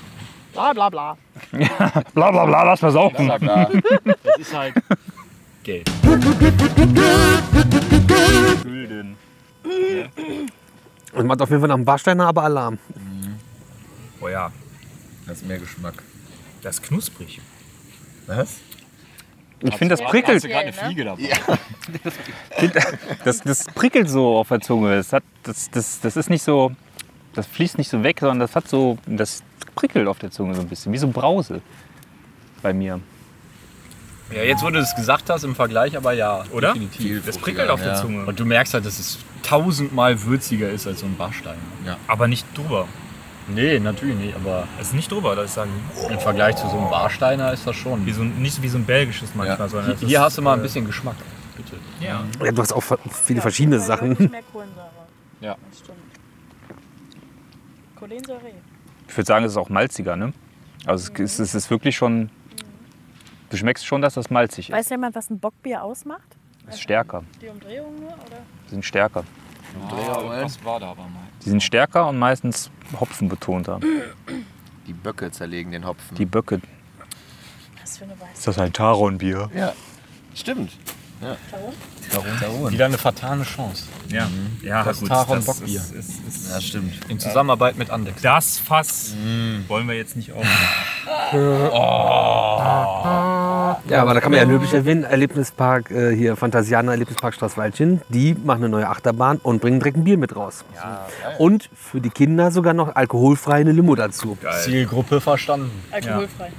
[0.54, 1.18] Bla bla bla.
[2.14, 3.26] Bla bla bla, lass versaufen.
[3.26, 3.70] Bla bla.
[4.06, 4.74] Das ist halt
[5.64, 5.90] gelb.
[11.14, 12.78] Und macht auf jeden Fall nach dem Warsteiner aber Alarm.
[14.22, 14.52] Oh ja,
[15.26, 15.96] Das ist mehr Geschmack.
[16.62, 17.42] das ist knusprig.
[18.28, 18.58] Was?
[19.62, 20.44] Ich finde, das prickelt.
[20.44, 21.30] gerade eine Fliege dabei.
[23.24, 24.96] Das, das prickelt so auf der Zunge.
[24.96, 26.72] Das, hat, das, das, das ist nicht so,
[27.34, 29.44] das fließt nicht so weg, sondern das hat so, das
[29.76, 31.62] prickelt auf der Zunge so ein bisschen, wie so Brause
[32.62, 33.00] bei mir.
[34.34, 36.44] Ja, jetzt, wo du das gesagt hast, im Vergleich, aber ja.
[36.52, 36.70] Oder?
[36.74, 37.26] Definitiv.
[37.26, 38.02] Das prickelt auf der Ja.
[38.02, 38.26] Zunge.
[38.26, 41.58] Und du merkst halt, dass es tausendmal würziger ist als so ein Bachstein.
[42.08, 42.88] Aber nicht drüber.
[43.48, 45.70] Nee, natürlich nicht, aber Es ist nicht drüber, dass ich sagen.
[46.10, 48.04] im Vergleich zu so einem Barsteiner ist das schon.
[48.08, 50.42] Wie so, ein- nicht wie so ein belgisches manchmal, sondern Hier, hier ist, hast du
[50.42, 51.16] mal ein äh, bisschen Geschmack.
[51.56, 51.76] Bitte.
[52.02, 52.24] Ja.
[52.44, 52.84] Ja, du hast auch
[53.24, 54.10] viele verschiedene Sachen.
[54.18, 54.90] Mehr Kohlensäure.
[55.42, 55.56] Ja.
[55.70, 55.98] Das stimmt.
[57.96, 58.40] Kohlensäure.
[59.08, 60.34] Ich würde sagen, es ist auch malziger, ne?
[60.86, 62.30] Also es, ist- es ist wirklich schon,
[63.56, 64.76] du schmeckst schon, dass das malzig ist.
[64.76, 66.36] Weiß jemand, was ein Bockbier ausmacht?
[66.68, 67.24] Es ist stärker.
[67.42, 68.42] Die Umdrehung nur, oder?
[68.66, 69.24] Die sind stärker.
[69.90, 71.24] Was war da aber mal?
[71.44, 73.80] Die sind stärker und meistens hopfenbetonter.
[74.88, 76.16] Die Böcke zerlegen den Hopfen.
[76.18, 76.62] Die Böcke.
[77.82, 78.34] Was für eine Weiße.
[78.34, 79.50] Ist das ein Taron-Bier?
[79.54, 79.74] ja,
[80.34, 80.72] stimmt.
[82.70, 83.84] Wieder eine vertane Chance.
[84.10, 84.28] Ja,
[84.62, 85.80] ja Das gut, Taron das Bockbier.
[85.82, 86.94] ist- ist- ist- Ja, stimmt.
[87.10, 88.22] In Zusammenarbeit mit Andex.
[88.22, 89.14] Das Fass
[89.68, 90.52] wollen wir jetzt nicht aufmachen.
[93.90, 98.34] Ja, aber da kann man ja löblich erwähnen, Erlebnispark, äh, hier Phantasianer Erlebnispark Straßwaldchen, die
[98.36, 100.64] machen eine neue Achterbahn und bringen direkt ein Bier mit raus.
[101.40, 104.38] Und für die Kinder sogar noch alkoholfrei eine Limo dazu.
[104.64, 105.72] Zielgruppe verstanden.
[105.92, 106.52] Alkoholfrei.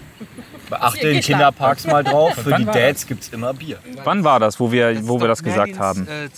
[0.69, 3.79] Beachte in Kinderparks mal drauf, für die Dads gibt es immer Bier.
[4.05, 6.07] Wann war das, wo wir, wo wir das gesagt haben?
[6.07, 6.29] Äh,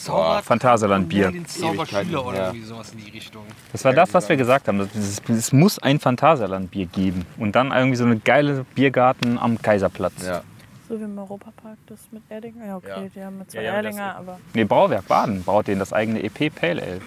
[0.43, 1.33] Phantasialand-Bier.
[1.47, 3.45] Zauberschüler oder irgendwie sowas in die Richtung.
[3.73, 4.81] Das war das, was wir gesagt haben.
[5.29, 7.27] Es, muss ein Phantasialand-Bier geben.
[7.39, 10.27] Und dann irgendwie so eine geile Biergarten am Kaiserplatz.
[10.27, 10.43] Ja.
[10.89, 12.67] So wie im Europapark, das mit Erdinger.
[12.67, 14.41] Ja, okay, die haben mit zwei Ja, ja, das- Erdinger, aber.
[14.55, 17.01] Nee, Brauwerk Baden baut denen das eigene EP Pale Ale.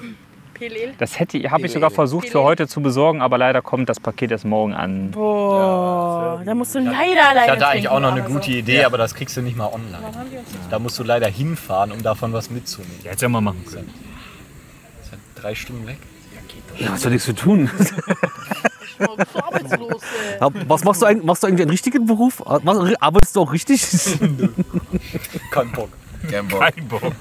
[0.62, 0.94] Pelel?
[1.00, 4.30] Das hätte, habe ich sogar versucht für heute zu besorgen, aber leider kommt das Paket
[4.30, 5.10] erst morgen an.
[5.10, 8.84] Boah, da musst du leider Ich alleine hatte eigentlich auch noch eine gute aber Idee,
[8.84, 10.04] aber das kriegst du nicht mal online.
[10.14, 10.58] so.
[10.70, 12.94] Da musst du leider hinfahren, um davon was mitzunehmen.
[13.04, 13.92] Ja, hätte ja mal machen können.
[14.98, 15.98] Das ist halt drei Stunden weg.
[16.78, 17.70] Ja, was soll ich zu tun?
[19.00, 20.38] Du arbeitslos, ey.
[20.40, 21.26] Ja, Was machst du eigentlich?
[21.26, 22.46] Machst du eigentlich einen richtigen Beruf?
[22.46, 23.82] Arbeitest du auch richtig?
[25.52, 25.90] Kein Bock.
[26.30, 26.60] Gameboy.
[26.60, 27.14] Kein Bock.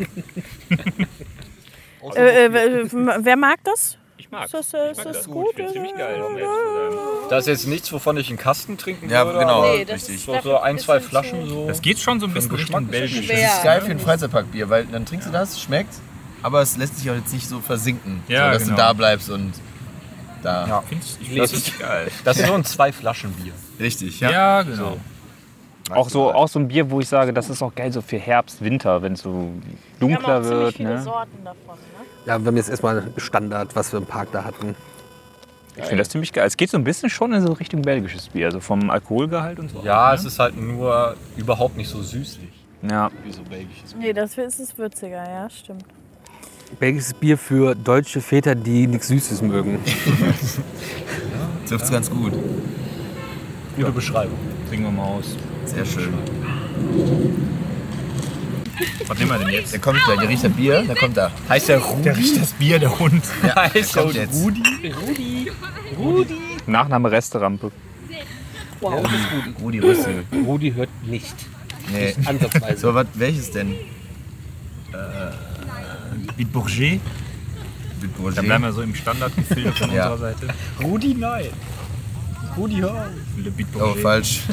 [2.14, 2.88] Äh, äh,
[3.20, 3.96] wer mag das?
[4.16, 5.48] Ich mag Ist das, äh, ist das gut?
[5.50, 6.20] Ich finde ziemlich geil.
[6.22, 7.28] um zu sein.
[7.30, 9.38] Das ist jetzt nichts, wovon ich einen Kasten trinken Ja, würde.
[9.40, 9.58] genau.
[9.62, 10.16] aber Nee, das richtig.
[10.16, 11.66] ist So, so ein, zwei Flaschen so.
[11.66, 13.26] Das geht schon so ein bisschen Geschmack ist belgisch.
[13.28, 15.94] Das ist geil für ein Freizeitparkbier, weil dann trinkst du das, schmeckt,
[16.42, 18.76] aber es lässt sich auch jetzt nicht so versinken, Ja, so, dass genau.
[18.76, 19.52] du da bleibst und
[20.42, 20.66] da.
[20.66, 20.82] Ja.
[20.82, 22.08] Find ich ich das richtig geil.
[22.24, 23.52] Das ist so ein zwei Flaschen Bier.
[23.78, 24.62] Richtig, Ja, ja.
[24.62, 24.96] genau.
[25.92, 28.16] Auch so, auch so ein Bier, wo ich sage, das ist auch geil so für
[28.18, 29.30] Herbst, Winter, wenn es so
[29.98, 30.76] Wir haben dunkler auch wird.
[30.76, 31.02] viele Ne?
[31.02, 31.78] Sorten davon.
[32.26, 34.74] Ja, wir haben jetzt erstmal Standard, was wir im Park da hatten.
[35.76, 36.46] Ich finde das ziemlich geil.
[36.46, 39.70] Es geht so ein bisschen schon in so Richtung belgisches Bier, also vom Alkoholgehalt und
[39.70, 39.80] so.
[39.82, 42.50] Ja, es ist halt nur überhaupt nicht so süßlich
[42.82, 43.10] Ja.
[43.24, 45.84] wie so belgisches Nee, dafür ist es würziger, ja, stimmt.
[46.78, 49.78] Belgisches Bier für deutsche Väter, die nichts Süßes mögen.
[51.66, 52.32] Trifft's ganz gut.
[53.76, 54.38] Gute Beschreibung.
[54.68, 55.36] Trinken wir mal aus.
[55.64, 56.12] Sehr schön.
[59.06, 59.72] Was nehmen wir denn jetzt?
[59.72, 61.30] Der kommt gleich, der riecht das Bier, der kommt da.
[61.48, 62.02] Heißt der Rudi?
[62.02, 63.24] Der riecht das Bier, der Hund.
[63.42, 64.44] Ja, der Heißt der kommt jetzt.
[65.98, 66.26] Rudi?
[66.66, 67.70] Nachname Resterampe.
[69.60, 70.24] Rudi Rüssel.
[70.46, 71.34] Rudi hört nicht.
[71.92, 72.14] Nee.
[72.24, 72.78] Ansatzweise.
[72.80, 73.74] So, was, welches denn?
[76.36, 77.00] Mit Bourget.
[78.00, 80.10] Mit Da bleiben wir so im Standardgefilde von Ja.
[80.12, 80.48] unserer Seite.
[80.82, 81.46] Rudi, nein.
[82.56, 82.98] Rudi, hör auf.
[83.36, 84.40] Le Bit Oh, falsch.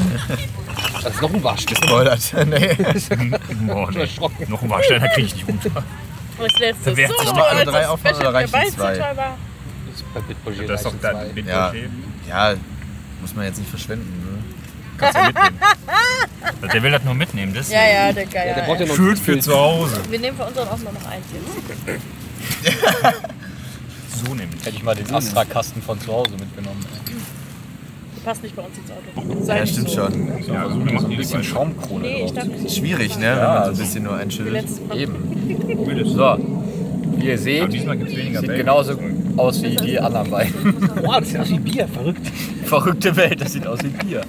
[1.03, 1.77] Das ist noch ein Waschstück.
[1.83, 2.19] Spoilert.
[2.47, 2.73] nee.
[3.67, 4.07] Boah, nee.
[4.47, 5.69] Noch ein Warsteiner kriege ich nicht runter.
[6.37, 8.93] Das letzte Wer- so, Sollen wir alle drei das Special oder reichen zwei?
[8.93, 9.37] total war.
[10.67, 11.73] Das ist doch da Bit Ja.
[12.27, 12.55] Ja,
[13.21, 14.05] muss man jetzt nicht verschwenden.
[14.19, 14.43] Ne?
[14.97, 15.59] Kannst du mitnehmen.
[16.45, 17.53] Also Der will das nur mitnehmen.
[17.53, 18.55] Das Ja, ja, der Geier.
[18.55, 20.01] Der braucht ja noch Fühlt für zu Hause.
[20.09, 23.05] Wir nehmen für unseren auch noch eins jetzt.
[24.25, 24.65] So nämlich.
[24.65, 26.83] Hätte ich mal den Astra-Kasten von zu Hause mitgenommen.
[28.27, 29.41] Passt nicht bei uns ins Auto.
[29.45, 29.95] Sei Ja, stimmt so.
[29.95, 30.27] schon.
[30.27, 32.43] Ja, so macht Ein bisschen Schaumkrone Nee, ich drauf.
[32.43, 33.37] dachte, Schwierig, ne?
[33.37, 34.87] Wenn man so ein bisschen nur einschüttet.
[34.89, 34.97] Mal.
[34.99, 35.15] Eben.
[36.05, 36.37] So.
[37.15, 38.99] Wie ihr seht, sieht genauso
[39.37, 40.53] aus wie die anderen beiden.
[41.01, 42.27] Boah, das ist ja wie Bier, verrückt.
[42.65, 44.21] Verrückte Welt, das sieht aus wie Bier.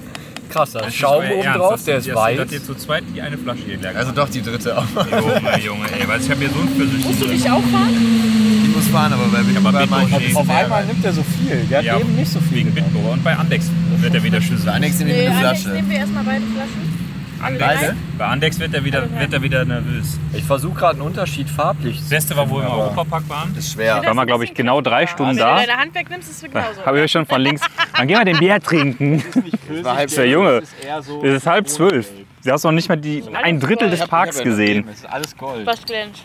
[0.49, 2.39] Krass, da ist Schaum oben Ernst, drauf, der ist weiß.
[2.51, 4.83] Jetzt zu zweit die eine Flasche hier leer Also doch die dritte auch.
[4.95, 8.48] Junge, Junge, ey, weil ich habe hier so einen Musst du dich auch fahren?
[8.89, 11.57] Fahren, aber bei, aber bei Bit manchen Bourget- ist Auf einmal nimmt er so viel.
[11.69, 12.57] Der hat Ja, eben nicht so viel.
[12.57, 13.11] wegen Bitburger.
[13.13, 14.69] Und bei Andex wird er wieder schüssel.
[14.69, 15.69] Alex, nimm mir Nee, eine Flasche.
[15.69, 16.99] nehmen wir erstmal beide Flaschen.
[17.41, 17.93] Andex.
[18.17, 20.19] Bei Andex wird er wieder, wird er wieder nervös.
[20.33, 21.97] Ich versuche gerade einen Unterschied farblich.
[21.99, 23.55] Das Beste war, wo wir im Europapark waren.
[23.57, 24.03] ist schwer.
[24.03, 25.59] Waren wir, glaube ich, genau drei Stunden Wenn da.
[25.61, 26.85] du deine Hand wegnimmst, ist es genauso.
[26.85, 27.61] Habe ich euch schon von links.
[27.95, 29.23] Dann gehen wir den Bier trinken.
[29.83, 30.61] war halb Der Junge,
[31.23, 32.09] es ist halb zwölf.
[32.43, 34.85] Du hast noch nicht mal die, ein Drittel des Parks gesehen.
[34.91, 35.65] Es ist alles Gold.
[35.65, 36.23] Was glänzt?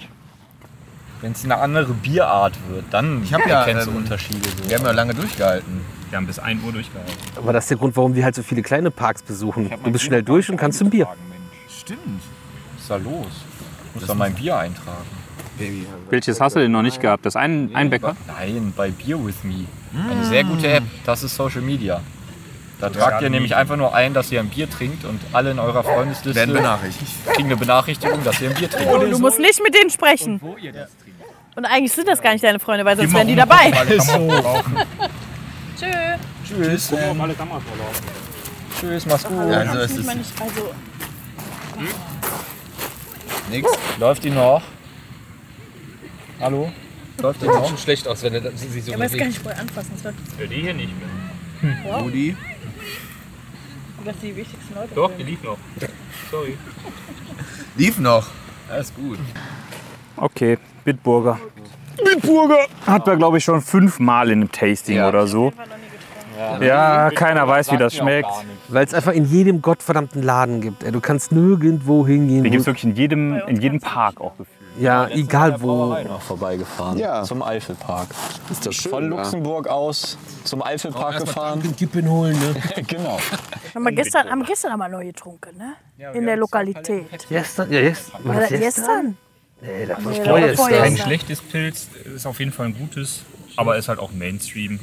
[1.24, 4.46] Wenn es eine andere Bierart wird, dann Ich hab ja, erkennst du ähm, Unterschiede.
[4.46, 4.68] So.
[4.68, 5.80] Wir haben ja lange durchgehalten.
[6.10, 7.14] Wir haben bis 1 Uhr durchgehalten.
[7.36, 9.70] Aber das ist der Grund, warum die halt so viele kleine Parks besuchen.
[9.82, 11.08] Du bist schnell durch und kannst zum Bier.
[11.66, 12.20] Stimmt.
[12.74, 13.26] Was ist da los?
[13.94, 15.06] Ich muss doch mein Bier eintragen.
[16.10, 17.24] Welches hast du denn noch nicht gehabt?
[17.24, 18.14] Das ein, Einbäcker?
[18.26, 19.64] Nein, bei Beer With Me.
[19.94, 20.82] Eine sehr gute App.
[21.06, 22.02] Das ist Social Media.
[22.80, 25.58] Da tragt ihr nämlich einfach nur ein, dass ihr ein Bier trinkt und alle in
[25.58, 26.46] eurer Freundesliste
[27.32, 28.92] kriegen eine Benachrichtigung, dass ihr ein Bier trinkt.
[28.92, 30.38] Oh, du musst nicht mit denen sprechen.
[30.38, 30.58] Und
[31.62, 33.70] eigentlich sind das gar nicht deine Freunde, weil sonst wären die dabei.
[35.78, 35.86] Tschö.
[36.46, 36.92] Tschüss.
[38.80, 39.50] Tschüss, mach's gut.
[39.50, 40.06] Ja, so ist Ich es.
[40.06, 40.74] meine, ich, also,
[43.50, 43.68] Nix.
[43.98, 44.62] Läuft die noch?
[46.40, 46.72] Hallo?
[47.18, 47.68] Läuft die noch?
[47.68, 49.26] Schon schlecht aus, wenn er das- sich so ich weiß gar bewegt.
[49.26, 50.12] nicht, wo er anfassen soll.
[50.36, 50.92] Für die hier nicht
[51.62, 51.94] mehr.
[52.00, 52.36] Rudi.
[54.04, 54.94] Das die wichtigsten Leute.
[54.94, 55.56] Doch, die lief noch.
[56.30, 56.58] Sorry.
[57.76, 58.26] Lief noch.
[58.70, 59.18] Alles gut.
[60.16, 61.38] Okay, Bitburger.
[62.04, 62.66] Bitburger!
[62.86, 65.08] Hat man, glaube ich, schon fünfmal in einem Tasting Ja.
[65.08, 65.52] oder so.
[66.60, 68.28] Ja, keiner weiß, wie das schmeckt.
[68.68, 70.82] Weil es einfach in jedem gottverdammten Laden gibt.
[70.82, 70.90] Ey.
[70.90, 72.42] Du kannst nirgendwo hingehen.
[72.42, 74.48] Den gibt es wirklich in jedem, in jedem Park auch gefühlt.
[74.80, 75.94] ja, egal wo.
[75.94, 76.98] noch vorbeigefahren.
[76.98, 77.22] Ja.
[77.22, 78.08] Zum Eifelpark.
[78.50, 78.90] Ist das schön?
[78.90, 79.08] Von ja.
[79.10, 81.62] Luxemburg aus zum Eifelpark gefahren.
[81.62, 82.82] Den Kippen holen, ne?
[82.86, 83.18] genau.
[83.74, 85.74] Haben wir gestern, haben gestern aber neu getrunken, ne?
[86.14, 87.26] In der Lokalität.
[87.28, 87.70] Gestern?
[87.70, 88.10] Ja, yes.
[88.24, 89.16] War das gestern?
[89.66, 90.54] Nee, das war Nee, vorher.
[90.56, 90.82] vorher.
[90.82, 93.22] Kein schlechtes Pilz, ist auf jeden Fall ein gutes,
[93.56, 94.78] aber ist halt auch Mainstream.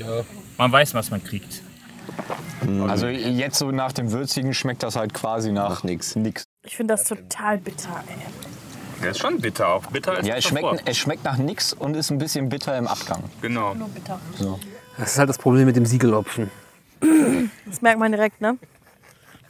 [0.58, 1.62] Man weiß, was man kriegt.
[2.88, 6.16] Also jetzt so nach dem Würzigen schmeckt das halt quasi nach, Nach nix.
[6.16, 6.44] nix.
[6.66, 8.16] Ich finde das total bitter, ey.
[9.02, 9.86] Der ist schon bitter auch.
[9.88, 12.88] Bitter ist Ja, es schmeckt, es schmeckt nach nix und ist ein bisschen bitter im
[12.88, 13.24] Abgang.
[13.42, 13.74] Genau.
[13.74, 14.20] Nur bitter.
[14.98, 16.52] Das ist halt das Problem mit dem Siegelopfen.
[17.66, 18.58] Das merkt man direkt, ne?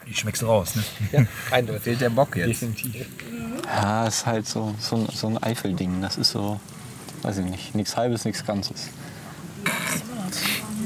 [0.08, 1.28] Die schmeckst raus, ne?
[1.52, 1.84] Eindeutig.
[1.84, 2.50] Fehlt der Bock jetzt.
[2.62, 3.06] Definitiv.
[3.66, 6.02] Ja, ist halt so, so, ein- so ein Eifelding.
[6.02, 6.60] Das ist so,
[7.22, 8.90] weiß ich nicht, nichts Halbes, nichts Ganzes.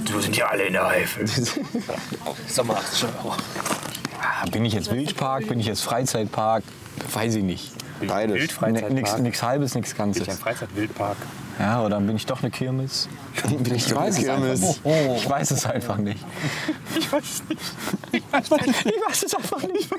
[0.06, 1.28] Du sind ja alle in der Eifel.
[2.48, 3.36] Sommer 80 Euro.
[4.22, 6.64] Ah, Bin ich jetzt Wildpark, bin ich jetzt Freizeitpark?
[7.14, 7.72] Weiß ich nicht.
[8.06, 8.50] Beides.
[9.20, 10.38] Nichts Halbes, nichts Ganzes.
[10.38, 11.18] Freizeitwildpark.
[11.60, 13.08] Ja, oder bin ich doch eine Kirmes?
[13.48, 14.62] Bin ich Ich weiß es einfach Kirmes.
[14.62, 14.82] nicht.
[15.18, 16.20] Ich weiß es einfach nicht.
[16.98, 17.62] Ich weiß es nicht.
[18.14, 19.90] Ich weiß es einfach nicht.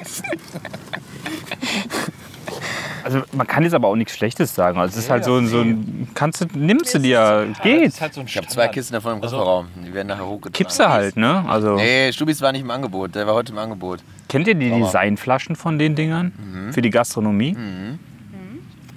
[3.05, 4.79] Also man kann jetzt aber auch nichts Schlechtes sagen.
[4.81, 7.95] Also es ist halt so, ein- so ein, kannst du, nimmst du dir, geht.
[7.95, 9.69] Ich habe zwei Kisten davon im Kofferraum.
[9.87, 10.53] Die werden nachher hochgetragen.
[10.53, 11.45] Kippst du halt, ne?
[11.49, 13.15] Also Nee, Stubis war nicht im Angebot.
[13.15, 14.01] Der war heute im Angebot.
[14.29, 17.57] kennt ihr die Designflaschen von den Dingern für die Gastronomie?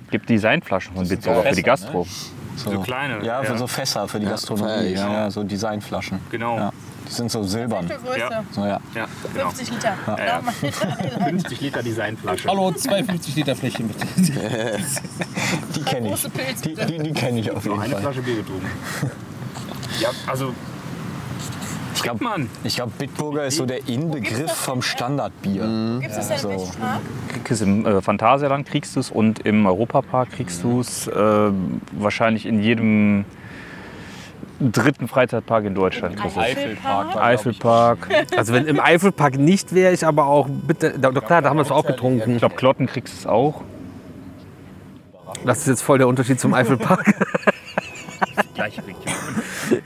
[0.09, 2.07] Gibt Designflaschen von Bitburger für die Gastro.
[2.63, 3.57] So, kleine, Ja, für ja.
[3.57, 4.87] so Fässer für die Gastronomie.
[4.87, 4.99] ich.
[4.99, 6.19] Ja, ja, so Designflaschen.
[6.29, 6.57] Genau.
[6.57, 6.71] Ja.
[7.07, 7.87] Die sind so silbern.
[7.87, 8.43] Größte.
[8.51, 8.79] So, ja.
[8.93, 9.49] Ja, genau.
[9.49, 9.93] 50 Liter.
[11.25, 12.49] 50 Liter Designflasche.
[12.49, 14.05] Hallo, 52 Liter Fläschchen bitte.
[15.75, 16.21] Die kenne ich.
[16.61, 18.01] Die, die, die kenne ich auf jeden Eine Fall.
[18.01, 18.69] Flasche Bier getrunken.
[19.99, 20.53] Ja, also.
[21.99, 22.19] Ich glaube,
[22.75, 25.99] glaube, Bitburger ist so der Inbegriff vom Standardbier.
[26.01, 26.65] Gibt es das denn So.
[26.65, 26.79] so.
[26.79, 27.01] Park?
[27.43, 31.51] Kriegst Im äh, Phantasialand kriegst du es und im Europapark kriegst du es äh,
[31.91, 33.25] wahrscheinlich in jedem
[34.59, 36.17] dritten Freizeitpark in Deutschland.
[36.17, 36.45] kriegst du es.
[36.45, 37.15] Eifelpark.
[37.15, 38.09] Eifelpark.
[38.35, 40.97] Also wenn im Eifelpark nicht wäre ich aber auch bitte.
[40.99, 42.31] Da, doch klar, da haben wir es auch getrunken.
[42.33, 43.61] Ich glaube, Klotten kriegst du es auch.
[45.45, 47.05] Das ist jetzt voll der Unterschied zum Eifelpark.
[48.55, 49.83] Gleiche Region.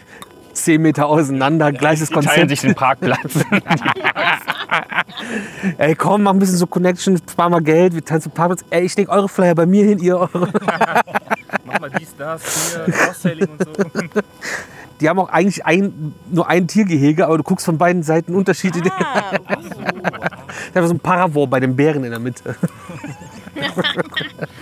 [0.54, 2.50] Zehn Meter auseinander, gleiches Teilen Konzept.
[2.50, 3.20] sich den Parkplatz.
[5.78, 8.63] Ey, komm, mach ein bisschen so Connection, spar mal Geld, wir teilen zum Parkplatz.
[8.70, 10.30] Ey, ich leg eure Flyer bei mir hin, ihr eure.
[11.66, 13.72] Mach mal dies, das, hier, Cross-Selling und so.
[15.02, 18.80] Die haben auch eigentlich ein, nur ein Tiergehege, aber du guckst von beiden Seiten Unterschiede.
[18.92, 19.32] Ah,
[20.74, 22.56] Da ist so ein Paravor bei den Bären in der Mitte.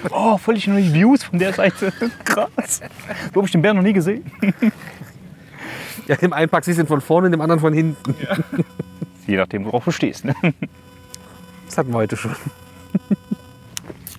[0.10, 1.92] oh, völlig neue Views von der Seite.
[2.24, 2.82] Krass.
[3.34, 4.24] So habe ich den Bär noch nie gesehen.
[6.08, 8.16] Ja, im einen Park siehst du ihn von vorne, in dem anderen von hinten.
[9.28, 10.26] Je nachdem, worauf du stehst.
[10.26, 10.36] Ne?
[11.68, 12.36] Das hatten wir heute schon.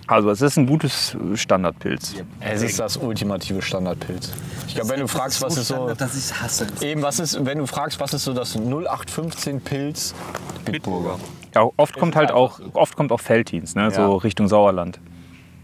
[0.07, 2.15] Also es ist ein gutes Standardpilz.
[2.39, 4.33] Es ist das ultimative Standardpilz.
[4.67, 5.93] Ich glaube, wenn du fragst, was ist so.
[5.93, 6.65] dass ich hasse.
[6.81, 10.15] Eben, was ist, wenn du fragst, was ist so das 0815 Pilz?
[10.65, 11.19] Bitburger.
[11.53, 13.91] Ja, oft kommt halt auch, oft kommt auch Felddienst, ne?
[13.91, 14.99] so Richtung Sauerland.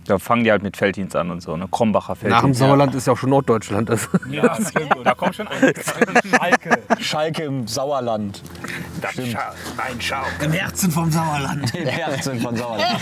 [0.10, 1.68] Da fangen die halt mit Felddienst an und so, ne?
[1.70, 2.60] Krombacher Nach dem Felddienst.
[2.60, 3.92] Sauerland ist ja auch schon Norddeutschland.
[3.92, 4.08] Also.
[4.28, 5.72] Ja, irgendwo, da kommt schon ein.
[6.28, 6.80] Schalke.
[7.00, 8.42] Schalke im Sauerland.
[9.12, 9.34] Stimmt.
[9.78, 10.24] Nein, schau.
[10.44, 11.76] Im Herzen vom Sauerland.
[11.76, 12.98] Im Herzen von Sauerland.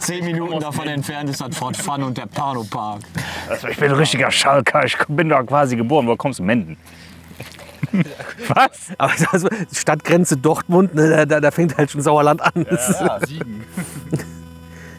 [0.00, 3.00] Zehn Minuten davon entfernt ist das Fort Fun und der Pano Park.
[3.48, 6.06] Also ich bin ein richtiger Schalker, ich bin da quasi geboren.
[6.06, 6.42] Woher kommst du?
[6.42, 6.76] Menden.
[8.48, 8.92] Was?
[8.98, 12.66] Aber also Stadtgrenze Dortmund, ne, da, da, fängt halt schon Sauerland an.
[12.68, 13.64] Das ist- Ja, Siegen.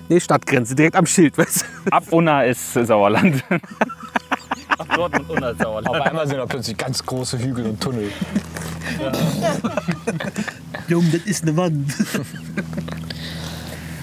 [0.09, 1.37] nee, Stadtgrenze, direkt am Schild.
[1.37, 1.91] Weißt du?
[1.91, 3.43] Ab Unna ist Sauerland.
[4.95, 5.89] Dortmund und das Sauerland.
[5.89, 8.09] Auf einmal sind da plötzlich ganz große Hügel und Tunnel.
[10.87, 11.93] Junge, das ist eine Wand.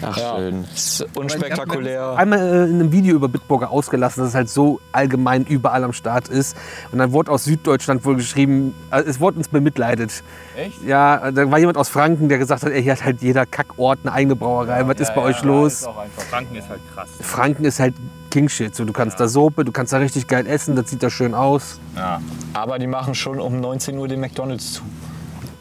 [0.06, 0.64] Ach, schön.
[0.74, 2.14] Ist unspektakulär.
[2.16, 5.92] Einmal äh, in einem Video über Bitburger ausgelassen, dass es halt so allgemein überall am
[5.92, 6.56] Start ist.
[6.92, 10.22] Und dann wurde aus Süddeutschland wohl geschrieben, äh, es wurde uns bemitleidet.
[10.56, 10.82] Echt?
[10.84, 14.00] Ja, da war jemand aus Franken, der gesagt hat, ey, hier hat halt jeder Kackort
[14.02, 14.86] eine eigene Brauerei.
[14.86, 15.82] Was ist bei euch los?
[15.82, 15.88] Ist.
[16.30, 17.08] Franken ist halt krass.
[17.20, 17.94] Franken ist halt
[18.30, 18.74] Kingshit.
[18.74, 21.34] So, du kannst da Suppe, du kannst da richtig geil essen, das sieht da schön
[21.34, 21.78] aus.
[21.94, 22.20] Ja.
[22.52, 24.82] Aber die machen schon um 19 Uhr den McDonalds zu.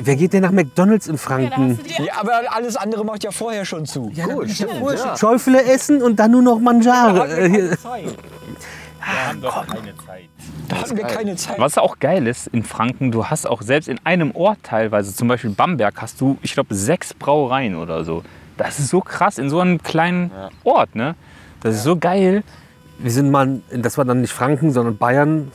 [0.06, 1.80] Wer geht denn nach McDonalds in Franken?
[1.98, 4.10] Ja, aber alles andere macht ja vorher schon zu.
[4.12, 4.72] Gut, stimmt.
[4.82, 5.16] Ja.
[5.18, 7.28] Schäufele essen und dann nur noch Mangiare.
[7.28, 10.30] Äh, hier- Wir haben doch keine Zeit.
[10.70, 11.60] Da hatten wir keine Zeit.
[11.60, 15.28] Was auch geil ist in Franken, du hast auch selbst in einem Ort teilweise, zum
[15.28, 18.24] Beispiel Bamberg, hast du, ich glaube, sechs Brauereien oder so.
[18.58, 20.32] Das ist so krass in so einem kleinen
[20.64, 21.16] Ort, ne?
[21.62, 22.44] Das ist so geil.
[23.00, 25.52] Wir sind mal, das war dann nicht Franken, sondern Bayern.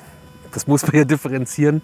[0.53, 1.83] Das muss man ja differenzieren.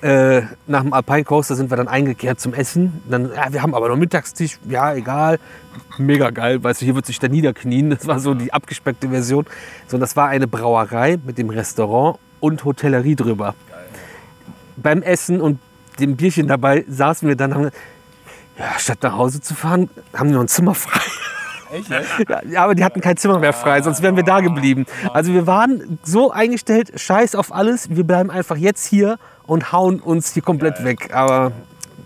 [0.00, 3.02] Äh, nach dem Alpine Coaster sind wir dann eingekehrt zum Essen.
[3.08, 4.58] Dann, ja, wir haben aber noch Mittagstisch.
[4.68, 5.38] Ja, egal.
[5.98, 6.62] Mega geil.
[6.62, 7.90] Weißt du, hier wird sich da niederknien.
[7.90, 9.46] Das war so die abgespeckte Version.
[9.88, 13.54] So, das war eine Brauerei mit dem Restaurant und Hotellerie drüber.
[14.76, 15.58] Beim Essen und
[15.98, 17.70] dem Bierchen dabei saßen wir dann, haben,
[18.58, 21.00] ja, statt nach Hause zu fahren, haben wir ein Zimmer frei.
[22.50, 24.86] Ja, aber die hatten kein Zimmer mehr frei, sonst wären wir da geblieben.
[25.12, 30.00] Also wir waren so eingestellt, scheiß auf alles, wir bleiben einfach jetzt hier und hauen
[30.00, 31.10] uns hier komplett weg.
[31.12, 31.52] Aber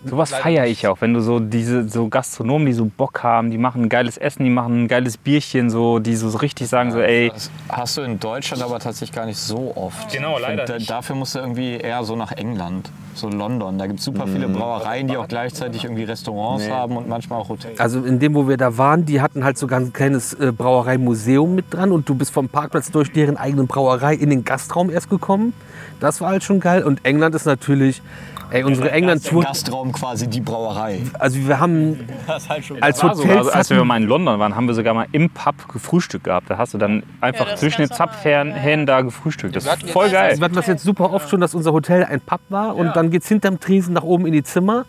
[0.09, 3.59] Sowas feiere ich auch, wenn du so diese so Gastronomen, die so Bock haben, die
[3.59, 7.01] machen ein geiles Essen, die machen ein geiles Bierchen, so, die so richtig sagen so,
[7.01, 10.12] ey, Das hast du in Deutschland aber tatsächlich gar nicht so oft.
[10.12, 10.90] Genau, leider find, nicht.
[10.90, 13.79] Dafür musst du irgendwie eher so nach England, so London.
[13.79, 17.49] Da gibt es super viele Brauereien, die auch gleichzeitig irgendwie Restaurants haben und manchmal auch
[17.49, 17.79] Hotels.
[17.81, 21.55] also in dem, wo wir da waren, die hatten halt sogar ein kleines äh, Brauereimuseum
[21.55, 25.11] mit dran und du bist vom Parkplatz durch deren eigenen Brauerei in den Gastraum erst
[25.11, 25.53] gekommen.
[26.01, 26.85] Das war halt schon geil.
[26.85, 28.03] Und England ist natürlich,
[28.51, 31.01] ey, unsere England-Tour, Gastraum quasi die Brauerei.
[31.19, 32.01] also wir haben
[32.49, 35.07] halt schon als Hotels also, als wir mal in London waren, haben wir sogar mal
[35.13, 36.51] im Pub gefrühstückt gehabt.
[36.51, 37.91] Da hast du dann einfach ist zwischen den.
[37.91, 39.57] Zapfhähnen da gefrühstückt.
[39.57, 40.37] Das ist voll geil.
[40.39, 43.11] Wir hatten das jetzt super oft schon, dass unser Hotel ein Pub war und dann
[43.11, 44.85] geht's hinterm Tresen nach oben in die Zimmer.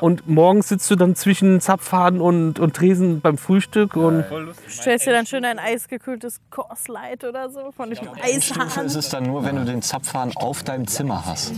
[0.00, 3.96] Und morgens sitzt du dann zwischen Zapfhahn und, und Tresen beim Frühstück.
[3.96, 4.24] Und
[4.68, 8.86] Stellst dir dann schön ein eisgekühltes Coors Light oder so von diesem Eishahn.
[8.86, 11.52] ist es dann nur, wenn du den Zapfhahn auf deinem Zimmer hast.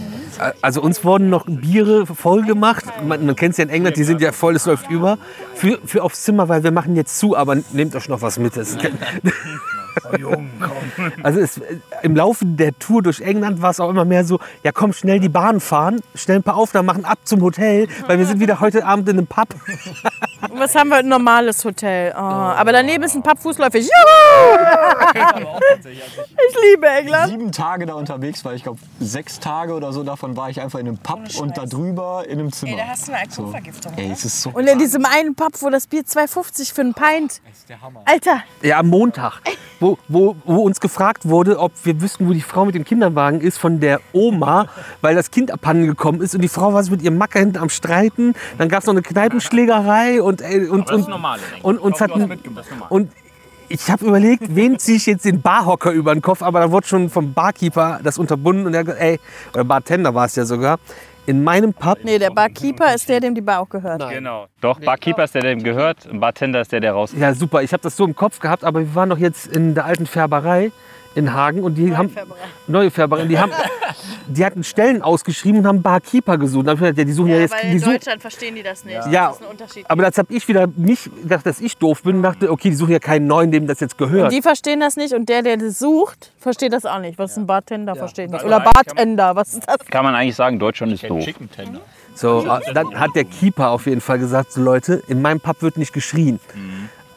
[0.61, 2.85] also uns wurden noch Biere voll gemacht.
[3.05, 5.19] Man, man kennt es ja in England, die sind ja voll, es läuft über.
[5.55, 8.57] Für, für aufs Zimmer, weil wir machen jetzt zu, aber nehmt euch noch was mit.
[8.57, 8.77] Das
[9.97, 10.23] ist,
[11.23, 11.61] also es,
[12.03, 15.21] im Laufe der Tour durch England war es auch immer mehr so, ja komm, schnell
[15.21, 18.61] die Bahn fahren, schnell ein paar Aufnahmen machen, ab zum Hotel, weil wir sind wieder
[18.61, 19.49] heute Abend in einem Pub.
[20.51, 20.97] Und was haben wir?
[20.97, 22.13] Ein normales Hotel.
[22.15, 23.85] Oh, aber daneben ist ein Pub fußläufig.
[23.85, 24.59] Juhu!
[25.85, 27.29] Ich liebe England.
[27.31, 30.79] Sieben Tage da unterwegs war, ich glaube sechs Tage oder so davon war ich einfach
[30.79, 32.77] in einem Pub und da drüber in einem Zimmer.
[32.89, 33.93] hast du eine Alkoholvergiftung.
[33.97, 36.95] Ey, es ist so Und in diesem einen Pub, wo das Bier 2,50 für einen
[36.95, 37.41] Pint.
[38.05, 39.41] Alter, Ja, am Montag,
[39.81, 43.41] wo, wo, wo uns gefragt wurde, ob wir wüssten, wo die Frau mit dem Kinderwagen
[43.41, 44.67] ist von der Oma,
[45.01, 47.59] weil das Kind abhanden gekommen ist und die Frau war so mit ihrem Macker hinten
[47.59, 48.35] am Streiten.
[48.59, 52.89] Dann gab es noch eine Kneipenschlägerei und, ey, und, das ist und, und uns normal.
[52.89, 53.11] und
[53.69, 56.87] ich habe überlegt, wen ziehe ich jetzt den Barhocker über den Kopf, aber da wurde
[56.87, 59.21] schon vom Barkeeper das unterbunden und er hat gesagt, ey,
[59.55, 60.79] oder Bartender war es ja sogar,
[61.25, 64.09] in meinem Pub nee, der Barkeeper ist der, dem die Bar auch gehört.
[64.11, 64.47] Genau.
[64.61, 67.15] Doch, Barkeeper ist der, der dem gehört, Bartender ist der, der raus.
[67.17, 67.63] Ja, super.
[67.63, 70.07] Ich habe das so im Kopf gehabt, aber wir waren doch jetzt in der alten
[70.07, 70.73] Färberei
[71.15, 72.11] in Hagen und die haben
[72.67, 73.27] neue Färberei.
[73.27, 73.53] Die haben,
[74.27, 76.67] die hatten Stellen ausgeschrieben und haben Barkeeper gesucht.
[76.67, 79.07] Da hab ich gedacht, ja, die suchen ja, jetzt, die suchen, verstehen die das nicht.
[79.11, 79.29] Ja.
[79.29, 79.85] Das ist ein Unterschied.
[79.89, 82.77] aber das habe ich wieder nicht gedacht, dass ich doof bin und dachte, okay, die
[82.77, 84.33] suchen ja keinen neuen, dem das jetzt gehört.
[84.33, 87.19] Die verstehen das nicht und der, der das sucht, versteht das auch nicht.
[87.19, 88.45] Was ist ein Bartender, versteht nicht.
[88.45, 89.79] Oder Bartender, was ist das?
[89.91, 91.25] Kann man eigentlich sagen, Deutschland ist doof.
[91.25, 91.81] Chicken Tender.
[92.15, 95.63] So, äh, dann hat der Keeper auf jeden Fall gesagt, so Leute, in meinem Pub
[95.63, 96.41] wird nicht geschrien.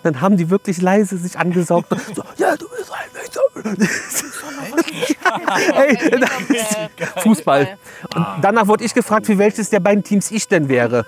[0.03, 1.91] Dann haben die wirklich leise sich angesaugt.
[1.91, 2.65] und So, ja, du
[5.75, 5.97] Ey,
[7.17, 7.78] Fußball.
[8.15, 11.06] Und danach wurde ich gefragt, für welches der beiden Teams ich denn wäre.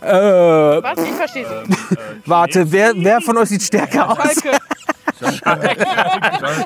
[0.00, 0.98] Äh, Was?
[0.98, 1.96] Ich verstehe Sie.
[2.26, 4.18] warte, wer, wer von euch sieht stärker aus?
[5.18, 5.86] Schalke.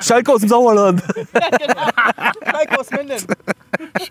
[0.01, 1.01] Schalke aus dem Sauerland.
[2.51, 3.17] Schalke aus Minden.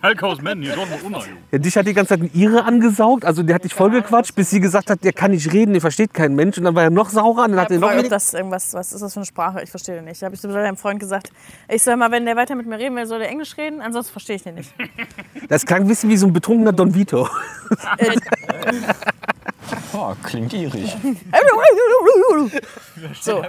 [0.01, 1.27] Schalke aus Mennen, hier ist auch.
[1.51, 3.25] Ja, dich hat die ganze Zeit ein Ire angesaugt.
[3.25, 6.15] Also der hat dich vollgequatscht, bis sie gesagt hat, der kann nicht reden, der versteht
[6.15, 6.59] kein Mensch.
[6.59, 7.45] Und dann war er noch saurer.
[7.45, 9.63] Und dann hat er noch das irgendwas, was ist das für eine Sprache?
[9.63, 10.23] Ich verstehe den nicht.
[10.23, 11.31] Da habe ich zu meinem Freund gesagt,
[11.69, 14.13] ich soll mal, wenn der weiter mit mir reden will, soll der Englisch reden, ansonsten
[14.13, 14.73] verstehe ich den nicht.
[15.49, 17.29] Das klang ein bisschen wie so ein betrunkener Don Vito.
[19.93, 20.97] Oh, klingt irisch.
[23.21, 23.43] so.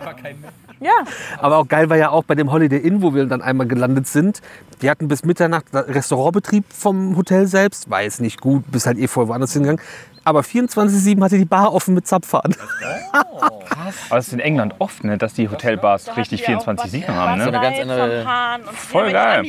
[0.79, 0.91] Ja,
[1.37, 4.07] Aber auch geil war ja auch bei dem Holiday Inn, wo wir dann einmal gelandet
[4.07, 4.41] sind.
[4.81, 7.89] Die hatten bis Mitternacht Restaurantbetrieb vom Hotel selbst.
[7.89, 9.81] War jetzt nicht gut, bis halt eh voll woanders hingegangen.
[10.23, 12.55] Aber 24-7 hatte die Bar offen mit Zapfhahn.
[14.09, 17.41] Aber es ist in England oft, ne, dass die Hotelbars richtig 24-7 haben.
[17.41, 17.63] So eine Ne?
[17.63, 18.25] ganz andere.
[18.73, 19.39] Voll geil.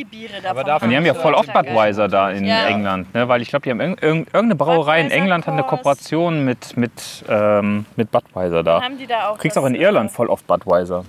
[0.80, 2.66] Und die haben ja voll oft Budweiser da in Ja.
[2.66, 3.12] England.
[3.14, 3.28] Ne?
[3.28, 5.62] Weil ich glaube, die haben irg irg irgendeine Brauerei in England hat eine.
[5.62, 8.82] Kooperation mit, mit, ähm, mit Budweiser da.
[8.82, 9.34] haben die da auch.
[9.34, 11.04] Du kriegst das, auch in Irland voll oft Budweiser.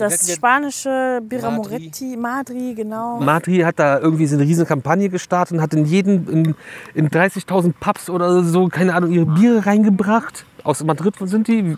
[0.00, 3.20] Das spanische Birra Moretti, Madri, genau.
[3.20, 6.54] Matri hat da irgendwie so eine riesen Kampagne gestartet und hat in jeden, in,
[6.94, 10.44] in 30.000 Pubs oder so, keine Ahnung, ihre Biere reingebracht.
[10.64, 11.76] Aus Madrid sind die.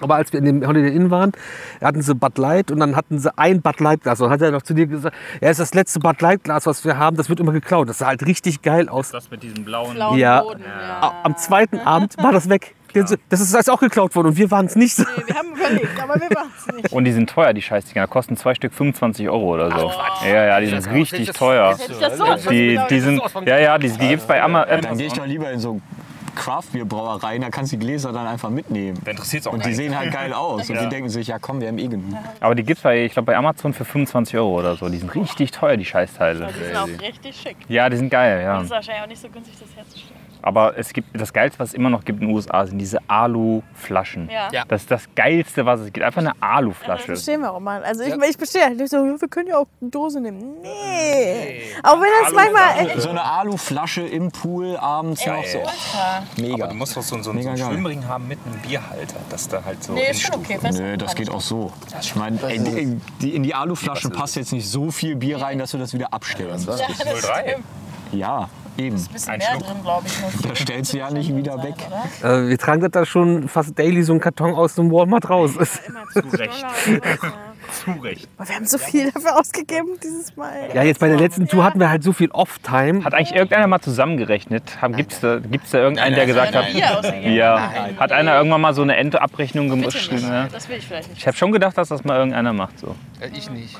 [0.00, 1.32] Aber als wir in dem Holiday Inn waren,
[1.82, 4.20] hatten sie Bud Light und dann hatten sie ein Bud Light Glas.
[4.20, 6.66] Und dann hat er noch zu dir gesagt, ja, ist das letzte Bud Light Glas,
[6.66, 7.88] was wir haben, das wird immer geklaut.
[7.88, 9.10] Das sah halt richtig geil aus.
[9.10, 9.94] Das mit diesem blauen.
[9.94, 10.42] Blauen Ja.
[10.42, 11.20] Boden, ja.
[11.22, 12.74] Am zweiten Abend war das weg.
[12.92, 14.96] Das ist alles auch geklaut worden und wir waren es nicht.
[14.96, 15.02] so.
[15.02, 16.92] Nee, wir haben überlegt, aber wir waren es nicht.
[16.92, 18.06] Und die sind teuer, die Scheißdinger.
[18.06, 19.90] Kosten zwei Stück 25 Euro oder so.
[20.26, 21.76] ja, ja, die sind richtig teuer.
[21.78, 24.80] Hätte ich das so Die, die sind, ja, ja, die, die gibt's bei Ama- Dann
[24.96, 25.18] gehe ich Amazon.
[25.18, 25.80] doch lieber in so
[26.36, 28.98] Craft-Bier-Brauereien, da kannst du die Gläser dann einfach mitnehmen.
[29.04, 30.68] Da interessiert es auch Und die sehen halt geil aus.
[30.70, 30.82] Und Ja.
[30.84, 32.16] die denken sich, ja komm, wir haben eh genug.
[32.40, 34.88] Aber die gibt's bei, ich glaube, bei Amazon für 25 Euro oder so.
[34.88, 36.48] Die sind richtig teuer, die Scheißteile.
[36.58, 37.56] Die sind auch richtig schick.
[37.68, 38.54] Ja, die sind geil, ja.
[38.56, 40.20] Das ist wahrscheinlich auch nicht so günstig, das herzustellen.
[40.42, 42.98] Aber es gibt das Geilste, was es immer noch gibt in den USA, sind diese
[43.08, 44.28] Alu-Flaschen.
[44.30, 44.48] Ja.
[44.52, 44.64] Ja.
[44.66, 46.04] Das ist das Geilste, was es gibt.
[46.04, 47.04] Einfach eine Das Alu-Flasche.
[47.06, 47.82] verstehen wir auch mal.
[47.84, 50.60] Also ich, ich bestehe halt nicht so, ja, wir können ja auch eine Dose nehmen.
[50.62, 51.62] Nee.
[51.82, 53.00] Auch wenn das manchmal.
[53.00, 55.62] So eine Aluflasche im Pool abends noch so.
[56.36, 56.64] Mega.
[56.64, 57.56] Aber du musst doch so, so, einen.
[57.56, 60.58] Schwimmring haben mit einem Bierhalter, dass da halt so Nee, ist schon okay.
[60.58, 61.72] Fest Nö, das geht auch so.
[62.00, 65.58] Ich meine, ey, die, die, in die Aluflaschen passt jetzt nicht so viel Bier rein,
[65.58, 66.66] dass du das wieder abstellst.
[66.66, 67.50] Ja, das 03.
[67.50, 67.64] stimmt.
[68.12, 68.48] Ja,
[68.80, 68.96] eben.
[68.96, 70.48] Ein bisschen mehr drin, glaube ich.
[70.48, 71.74] Da stellst du ja nicht wieder weg.
[72.22, 75.52] Äh, wir tragen das da schon fast daily so einen Karton aus dem Walmart raus.
[75.52, 76.66] Zu Recht.
[77.84, 78.28] Zu Recht.
[78.36, 80.70] Aber wir haben so viel dafür ausgegeben dieses Mal.
[80.74, 83.04] Ja, jetzt bei der letzten Tour hatten wir halt so viel Off-Time.
[83.04, 84.78] Hat eigentlich irgendeiner mal zusammengerechnet?
[84.96, 86.72] Gibt es da, gibt's da irgendeinen, der gesagt hat,
[87.24, 90.10] ja, hat einer irgendwann mal so eine Endabrechnung gemacht?
[90.10, 90.48] Ja.
[90.48, 91.18] Das will ich vielleicht nicht.
[91.18, 92.78] Ich habe schon gedacht, dass das mal irgendeiner macht.
[92.78, 92.96] So.
[93.32, 93.76] Ich nicht.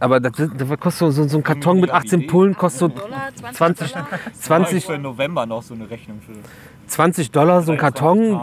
[0.00, 3.28] Aber das, das kostet so, so, so ein Karton mit 18 Pullen, kostet so Dollar,
[3.52, 3.94] 20,
[4.40, 6.32] 20, Für November noch so eine Rechnung für
[6.88, 8.40] 20 Dollar so ein Karton.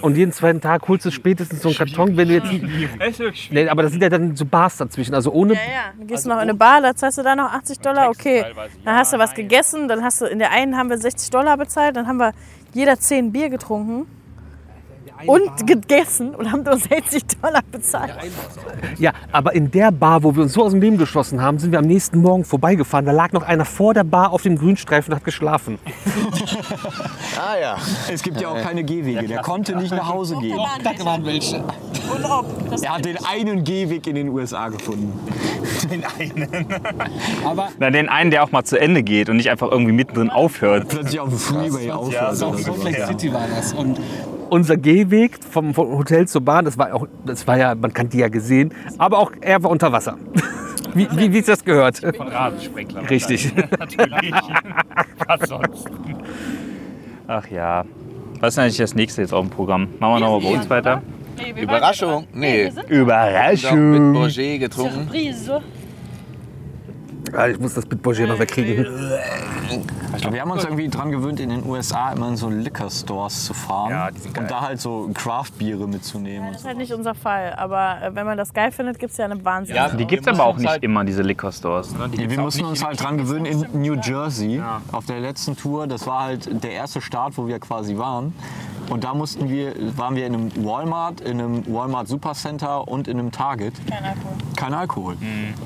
[0.00, 2.50] Und jeden zweiten Tag holst du spätestens so einen Karton, wenn du jetzt.
[3.50, 5.14] Nee, aber das sind ja dann so Bars dazwischen.
[5.14, 5.54] Also ohne.
[5.54, 5.66] Ja, ja.
[5.98, 8.44] Dann gehst du noch in eine Bar, da zahlst du da noch 80 Dollar, okay.
[8.84, 11.56] Dann hast du was gegessen, dann hast du, in der einen haben wir 60 Dollar
[11.56, 12.32] bezahlt, dann haben wir
[12.72, 14.06] jeder 10 Bier getrunken
[15.26, 18.14] und gegessen und haben nur 60 Dollar bezahlt.
[18.98, 21.72] Ja, aber in der Bar, wo wir uns so aus dem Leben geschossen haben, sind
[21.72, 23.06] wir am nächsten Morgen vorbeigefahren.
[23.06, 25.78] Da lag noch einer vor der Bar auf dem Grünstreifen und hat geschlafen.
[27.34, 27.76] Ah ja.
[28.12, 29.26] Es gibt ja auch keine Gehwege.
[29.26, 30.58] Der konnte nicht nach Hause gehen.
[30.84, 31.56] Da waren welche.
[31.56, 32.46] Und ob.
[32.82, 35.18] Er hat den einen Gehweg in den USA gefunden.
[37.78, 40.88] Na, den einen, der auch mal zu Ende geht und nicht einfach irgendwie mittendrin aufhört.
[40.88, 42.36] Plötzlich auf dem Freeway aufhört.
[42.36, 42.80] So, oder so so.
[42.80, 43.72] Flex City war das.
[43.72, 43.98] Und
[44.52, 48.10] Unser Gehweg vom, vom Hotel zur Bahn, das war auch, das war ja, man kann
[48.10, 50.18] die ja gesehen, aber auch er war unter Wasser.
[50.94, 52.00] Wie, wie, wie es das gehört.
[52.00, 53.08] von Rasensprenkler.
[53.08, 53.50] Richtig.
[53.78, 54.34] Natürlich.
[55.26, 55.88] Was sonst?
[57.26, 57.86] Ach ja.
[58.40, 59.88] Was ist eigentlich das nächste jetzt auf dem Programm?
[59.98, 61.00] Machen wir noch mal bei uns weiter?
[61.38, 62.26] Nee, Überraschung?
[62.34, 62.68] Nee.
[62.68, 64.12] Doch mit Überraschung.
[64.12, 65.06] Bourget getrunken.
[65.06, 65.62] Surprise.
[67.34, 68.84] Ah, Ich muss das mit Bourget noch wegkriegen.
[70.30, 73.54] Wir haben uns irgendwie dran gewöhnt, in den USA immer in so Liquor Stores zu
[73.54, 74.44] fahren Ja, die sind geil.
[74.44, 76.48] und da halt so Craft-Biere mitzunehmen.
[76.52, 79.18] Das ist halt nicht unser Fall, aber äh, wenn man das geil findet, gibt es
[79.18, 79.74] ja eine Wahnsinn.
[79.76, 81.94] Ja, Die gibt es aber auch nicht halt- immer, diese Liquor Stores.
[82.14, 84.62] Die Ja, wir mussten uns halt dran gewöhnen in New Jersey
[84.92, 85.86] auf der letzten Tour.
[85.86, 88.34] Das war halt der erste Start, wo wir quasi waren.
[88.92, 93.18] Und da mussten wir, waren wir in einem Walmart, in einem Walmart Supercenter und in
[93.18, 93.72] einem Target.
[93.88, 94.32] Kein Alkohol.
[94.54, 95.16] Kein Alkohol.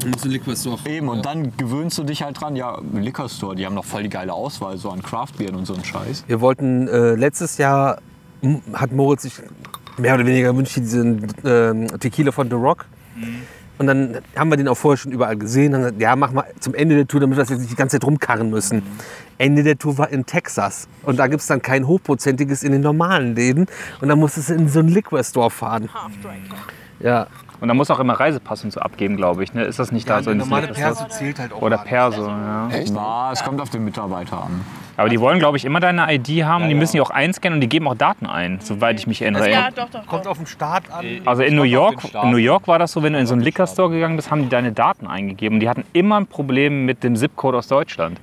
[0.08, 0.78] musst in Liquor Store.
[0.84, 4.04] Eben, und dann gewöhnst du dich halt dran, ja, Liquor Store, die haben noch voll
[4.04, 6.22] die geile Auswahl, so an Craftbieren und so ein Scheiß.
[6.28, 7.98] Wir wollten äh, letztes Jahr,
[8.74, 9.34] hat Moritz sich
[9.98, 12.86] mehr oder weniger gewünscht, diesen ähm, Tequila von The Rock.
[13.78, 15.72] Und dann haben wir den auch vorher schon überall gesehen.
[15.72, 17.76] Dann gesagt, ja, mach mal zum Ende der Tour, damit wir das jetzt nicht die
[17.76, 18.82] ganze Zeit rumkarren müssen.
[19.38, 20.88] Ende der Tour war in Texas.
[21.02, 23.66] Und da gibt es dann kein hochprozentiges in den normalen Läden.
[24.00, 25.88] Und dann musstest du in so einen Liquor Store fahren.
[27.00, 27.26] Ja.
[27.60, 29.54] Und da muss auch immer Reisepass und so abgeben, glaube ich.
[29.54, 29.64] Ne?
[29.64, 30.68] Ist das nicht da so in normale?
[30.68, 31.62] Perso zählt halt auch.
[31.62, 31.78] Oder.
[31.78, 32.68] Perso, ja.
[32.70, 32.94] Echt?
[32.94, 34.60] Ja, es kommt auf den Mitarbeiter an.
[34.96, 36.68] Aber die wollen, glaube ich, immer deine ID haben.
[36.68, 39.50] Die müssen die auch einscannen und die geben auch Daten ein, soweit ich mich erinnere.
[39.50, 40.06] Ja, doch, doch.
[40.06, 41.04] Kommt auf den Start an.
[41.24, 43.42] Also in New York, in New York war das so, wenn du in so einen
[43.42, 45.60] Liquor Store gegangen bist, haben die deine Daten eingegeben.
[45.60, 48.18] Die hatten immer ein Problem mit dem Zip-Code aus Deutschland.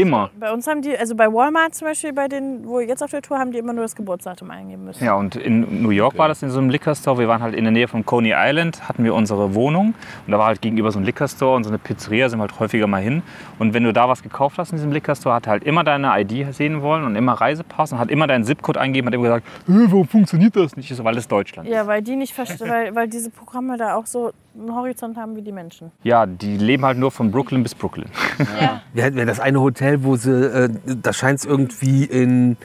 [0.00, 0.30] Immer.
[0.38, 3.10] Bei uns haben die, also bei Walmart zum Beispiel, bei den, wo wir jetzt auf
[3.10, 5.04] der Tour, haben die immer nur das Geburtsdatum eingeben müssen.
[5.04, 7.18] Ja, und in New York war das in so einem Liquor Store.
[7.18, 9.94] Wir waren halt in der Nähe von Coney Island, hatten wir unsere Wohnung.
[10.26, 12.42] Und da war halt gegenüber so ein Liquor Store und so eine Pizzeria, sind wir
[12.42, 13.22] halt häufiger mal hin.
[13.58, 15.84] Und wenn du da was gekauft hast in diesem Liquor Store, hat er halt immer
[15.84, 19.24] deine ID sehen wollen und immer Reisepass und hat immer deinen Zip-Code eingegeben, hat immer
[19.24, 20.90] gesagt, "Hä, warum funktioniert das nicht?
[20.90, 21.74] Ich so, weil es Deutschland ist.
[21.74, 25.36] Ja, weil die nicht verstehen, weil, weil diese Programme da auch so einen Horizont haben
[25.36, 25.92] wie die Menschen.
[26.02, 28.08] Ja, die leben halt nur von Brooklyn bis Brooklyn.
[28.92, 32.56] Wir hatten ja das eine Hotel, wo sie, äh, da scheint es irgendwie in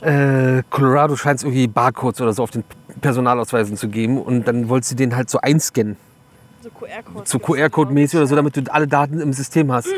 [0.00, 2.64] äh, Colorado scheint es irgendwie Barcodes oder so auf den
[3.00, 5.96] Personalausweisen zu geben und dann wollte sie den halt so einscannen,
[6.62, 7.26] So QR-Code.
[7.28, 9.88] so QR-Code-mäßig oder so, damit du alle Daten im System hast.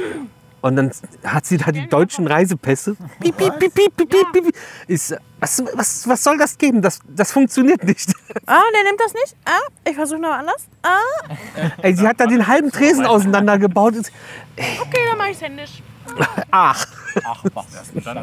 [0.63, 0.93] Und dann
[1.25, 2.97] hat sie da die deutschen Reisepässe.
[3.21, 4.57] Piep, piep, piep, piep, piep, piep, piep.
[4.87, 6.81] Ist, was, was, was soll das geben?
[6.81, 8.15] Das, das funktioniert nicht.
[8.47, 9.37] Ah, der nimmt das nicht?
[9.45, 9.59] Ah,
[9.89, 10.69] ich versuche noch anders.
[10.83, 10.99] Ah,
[11.83, 13.95] Ey, sie hat da den halben Tresen auseinandergebaut.
[14.57, 15.83] okay, dann mache ich es händisch.
[16.51, 16.87] Ach,
[17.25, 17.93] Ach, was.
[18.05, 18.21] Dann äh,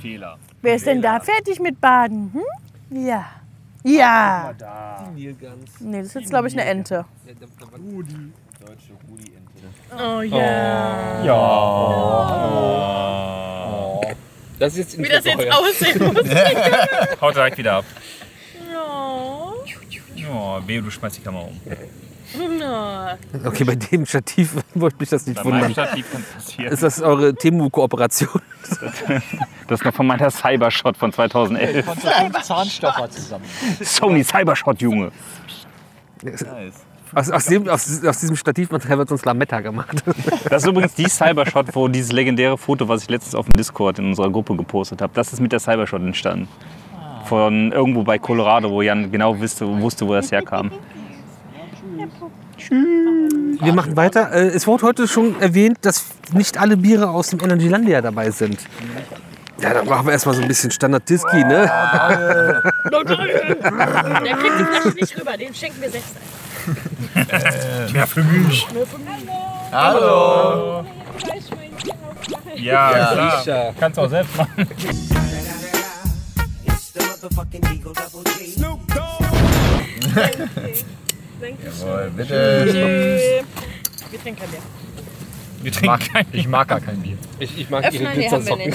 [0.00, 0.38] Fehler.
[0.60, 2.32] Wer ist denn da fertig mit Baden?
[2.32, 3.04] Hm?
[3.04, 3.24] Ja.
[3.84, 4.52] Ja.
[5.80, 7.04] Nee, das ist jetzt, glaube ich, eine Ente.
[9.92, 11.22] Oh ja.
[14.58, 16.24] das ist jetzt Wie das jetzt aussehen muss.
[17.20, 17.84] Haut direkt wieder ab.
[18.74, 19.52] Oh.
[20.32, 21.60] Oh, wehe, du schmeißt die Kamera um.
[22.34, 23.46] Oh.
[23.46, 25.72] Okay, bei dem Stativ wollte mich das nicht Bei wundern.
[25.72, 26.72] Stativ kann passieren.
[26.72, 28.40] Ist das eure Temu-Kooperation?
[29.68, 31.84] Das ist noch von meiner Cybershot von 2011.
[31.84, 33.44] Von so fünf Zahnstocher zusammen.
[33.80, 35.12] Sony Cybershot, Junge.
[37.14, 40.02] Aus, aus, dem, aus, aus diesem Stativmaterial wird uns Lametta gemacht.
[40.48, 43.98] Das ist übrigens die Cybershot, wo dieses legendäre Foto, was ich letztens auf dem Discord
[43.98, 46.48] in unserer Gruppe gepostet habe, das ist mit der Cybershot entstanden.
[47.26, 50.70] Von irgendwo bei Colorado, wo Jan genau wusste, wusste wo das herkam.
[52.68, 54.32] Wir machen weiter.
[54.32, 58.58] Äh, Es wurde heute schon erwähnt, dass nicht alle Biere aus dem Energylandia dabei sind.
[59.60, 61.70] Ja, dann machen wir erstmal so ein bisschen Standard-Disky, ne?
[62.90, 66.41] Der kriegt die Flasche nicht rüber, den schenken wir selbst ein.
[67.92, 68.66] Mehr für mich.
[69.72, 70.84] Hallo!
[72.56, 73.74] Ja, klar.
[73.78, 74.66] Kannst du auch selbst machen.
[81.64, 83.44] Jawohl, bitte.
[84.10, 84.60] Wir trinken kein Bier.
[85.62, 87.16] Wir Ich trinken mag, kein ich mag gar kein Bier.
[87.38, 88.28] Ich, ich mag Öffnen, nee,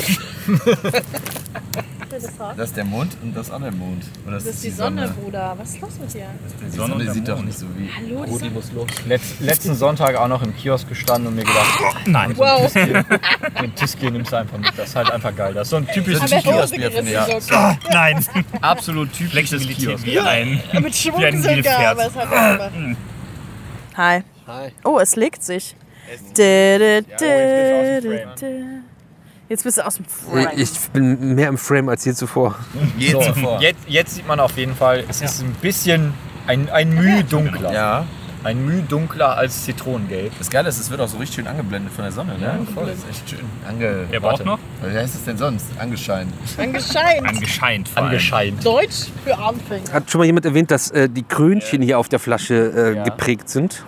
[2.24, 2.60] haben wir nicht.
[2.60, 4.04] Das ist der Mond und das andere Mond.
[4.26, 5.56] Und Das ist die Sonne, Bruder.
[5.58, 6.26] Was ist los mit dir?
[6.66, 7.90] Die Sonne und Sonne sieht doch nicht so wie.
[7.96, 8.88] Hallo, das ist muss los.
[9.06, 12.38] Letz, letzten Sonntag auch noch im Kiosk gestanden und mir gedacht, Nein.
[12.38, 12.72] Wow.
[12.74, 14.72] den Tiski nimmst du einfach mit.
[14.78, 15.54] Das ist halt einfach geil.
[15.54, 17.44] Das ist so ein typisches Kioskbier, finde ich.
[17.44, 17.78] sogar.
[17.92, 18.26] Nein.
[18.62, 20.06] absolut typisches Militär Kiosk.
[20.06, 20.62] wie ein.
[20.82, 22.98] Mit Schwung sogar, aber es hat gemacht.
[23.96, 24.22] Hi.
[24.48, 24.72] Hi.
[24.84, 25.76] Oh, es legt sich.
[26.38, 27.04] Dä, dä,
[28.00, 28.87] jetzt bist
[29.50, 30.50] Jetzt bist du aus dem Frame.
[30.58, 32.56] Ich bin mehr im Frame als je zuvor.
[32.98, 33.62] Je So, zuvor.
[33.62, 36.14] jetzt, jetzt sieht man auf jeden Fall, es ist ein bisschen
[36.48, 37.72] ein, ein Mühe dunkler.
[37.74, 38.06] Ja.
[38.44, 40.32] Ein Mühe dunkler als Zitronengelb.
[40.38, 42.38] Das Geile ist, es wird auch so richtig schön angeblendet von der Sonne.
[42.38, 42.46] Ne?
[42.46, 42.86] Ja, voll.
[42.86, 43.40] Das ist echt schön.
[43.68, 44.06] Ange.
[44.10, 44.60] Wer braucht noch?
[44.86, 45.66] Wie heißt es denn sonst?
[45.80, 46.32] Angescheint.
[46.58, 47.28] Angescheint.
[47.28, 47.90] Angescheint.
[47.96, 48.64] Angescheint.
[48.66, 49.92] Deutsch für Anfänger.
[49.92, 53.50] Hat schon mal jemand erwähnt, dass äh, die Krönchen hier auf der Flasche äh, geprägt
[53.50, 53.84] sind?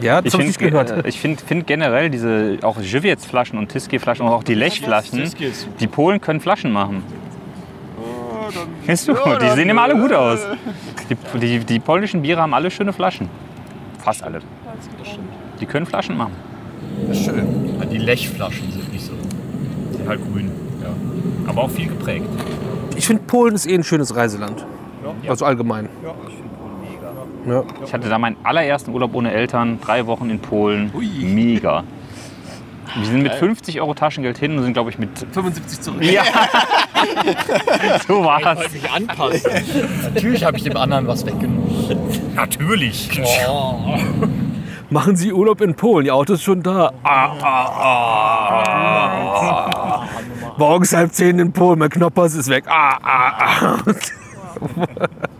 [0.00, 1.06] Ja, das Ich habe ich finde gehört.
[1.06, 5.30] ich find, find generell diese auch Żywiec-Flaschen und Tiski-Flaschen und auch die Lechflaschen,
[5.80, 7.02] die Polen können Flaschen machen.
[8.86, 9.14] Siehst du?
[9.40, 10.40] Die sehen immer alle gut aus.
[11.10, 13.28] Die, die, die polnischen Biere haben alle schöne Flaschen.
[13.98, 14.40] Fast alle.
[15.60, 16.34] Die können Flaschen machen.
[17.08, 17.46] Das ist schön.
[17.90, 19.12] Die Lechflaschen sind nicht so.
[19.92, 20.50] Sind halt grün.
[20.82, 20.88] Ja.
[21.50, 22.26] Aber auch viel geprägt.
[22.96, 24.66] Ich finde, Polen ist eh ein schönes Reiseland.
[25.28, 25.88] Also allgemein.
[26.02, 26.14] Ja.
[27.84, 30.92] Ich hatte da meinen allerersten Urlaub ohne Eltern, drei Wochen in Polen.
[31.22, 31.84] Mega.
[32.96, 35.10] Wir sind mit 50 Euro Taschengeld hin und sind, glaube ich, mit.
[35.32, 36.02] 75 zurück.
[36.02, 36.22] Ja!
[38.06, 38.70] so war's.
[38.70, 39.50] sich anpassen.
[40.14, 41.64] Natürlich habe ich dem anderen was weggenommen.
[42.34, 43.10] Natürlich.
[44.90, 46.92] Machen Sie Urlaub in Polen, Ihr Auto ist schon da.
[47.02, 47.64] Ah, ah,
[50.02, 50.08] ah.
[50.56, 52.64] Morgens halb zehn in Polen, mein Knoppers ist weg.
[52.68, 53.82] Ah, ah, ah.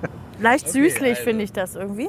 [0.44, 2.08] Leicht süßlich finde ich das irgendwie.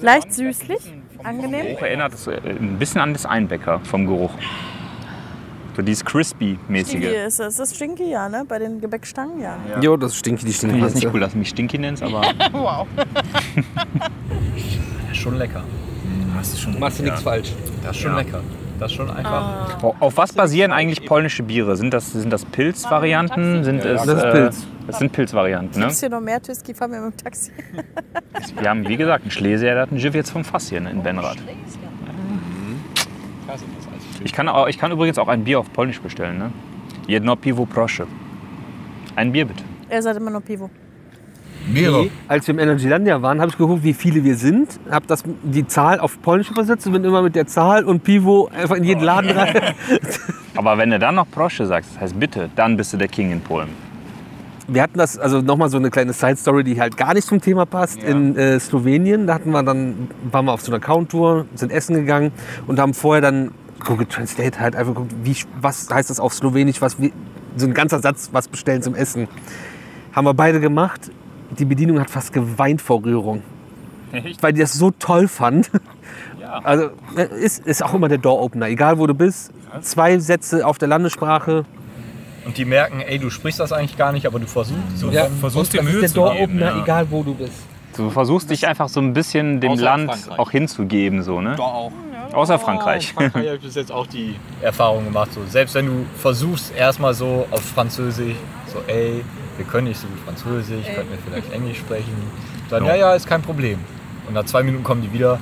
[0.00, 0.78] Leicht süßlich,
[1.22, 1.66] angenehm.
[1.66, 4.30] Geruch erinnert es äh, ein bisschen an das Einbäcker vom Geruch.
[5.76, 7.02] So dieses Stinky Crispy-mäßige.
[7.26, 7.56] ist es.
[7.56, 8.44] Das ist Stinky, ja, ne?
[8.48, 9.56] Bei den Gebäckstangen, ja.
[9.80, 11.06] Jo, das stinky, die Ich finde das stinky.
[11.06, 12.22] nicht cool, dass du mich Stinky nennst, aber
[12.52, 12.86] wow.
[15.12, 15.62] Schon lecker.
[16.36, 17.52] Hast du schon Machst du nichts falsch.
[17.82, 18.18] Das ist schon Ja.
[18.18, 18.40] lecker.
[18.78, 19.82] Das ist schon einfach.
[19.82, 21.76] Auf- Auf was basieren eigentlich polnische Biere?
[21.76, 23.64] Sind das, sind das Pilzvarianten?
[23.64, 24.66] Sind es, Das ist äh, Pilz.
[24.86, 25.86] Das sind Pilzvarianten, ne?
[25.86, 26.74] Gibt's hier noch mehr Tüski?
[26.74, 27.52] Fahren wir mit dem Taxi.
[28.60, 30.90] Wir haben, wie gesagt, einen Schlesier, der hat ein Schiff jetzt vom Fass hier ne,
[30.90, 31.38] in Benrath.
[34.22, 36.52] Ich kann, auch, ich kann übrigens auch ein Bier auf Polnisch bestellen, ne?
[37.06, 38.06] Jedno piwo proszę.
[39.16, 39.62] Ein Bier bitte.
[39.88, 40.70] Er sagt immer nur Pivo.
[41.66, 42.10] Mehrere.
[42.28, 45.66] Als wir im Energylandia waren, habe ich geguckt, wie viele wir sind, habe das die
[45.66, 49.02] Zahl auf Polnisch übersetzt und bin immer mit der Zahl und Pivo einfach in jeden
[49.02, 49.74] Laden rein.
[50.56, 53.32] Aber wenn du dann noch proszę sagst, das heißt bitte, dann bist du der King
[53.32, 53.68] in Polen.
[54.66, 57.66] Wir hatten das, also nochmal so eine kleine Side-Story, die halt gar nicht zum Thema
[57.66, 58.02] passt.
[58.02, 61.94] In äh, Slowenien, da hatten wir dann, waren wir auf so einer Count-Tour, sind essen
[61.94, 62.32] gegangen
[62.66, 63.50] und haben vorher dann
[63.84, 67.12] Google Translate halt einfach geguckt, wie, was heißt das auf Slowenisch, was, wie,
[67.56, 69.28] so ein ganzer Satz, was bestellen zum Essen.
[70.12, 71.10] Haben wir beide gemacht.
[71.58, 73.42] Die Bedienung hat fast geweint vor Rührung.
[74.40, 75.70] Weil die das so toll fand.
[76.62, 79.52] Also äh, ist, ist auch immer der Door-Opener, egal wo du bist.
[79.80, 81.64] Zwei Sätze auf der Landessprache.
[82.44, 84.80] Und die merken, ey, du sprichst das eigentlich gar nicht, aber du versuchst.
[84.96, 86.58] So Ja, Versuchst das Mühe ist der zu geben.
[86.58, 86.82] Ja.
[86.82, 87.52] egal wo du bist.
[87.96, 90.38] Du versuchst dich einfach so ein bisschen dem Außer Land Frankreich.
[90.38, 91.54] auch hinzugeben, so, ne?
[91.56, 91.92] Doch auch.
[92.32, 93.12] Außer Frankreich.
[93.12, 95.32] Frankreich habe ich bis jetzt auch die Erfahrung gemacht.
[95.32, 98.34] So, selbst wenn du versuchst, erstmal so auf Französisch,
[98.72, 99.24] so, ey,
[99.56, 102.12] wir können nicht so gut Französisch, könnten wir vielleicht Englisch sprechen.
[102.68, 103.78] Dann, ja, ja, ist kein Problem.
[104.26, 105.38] Und nach zwei Minuten kommen die wieder.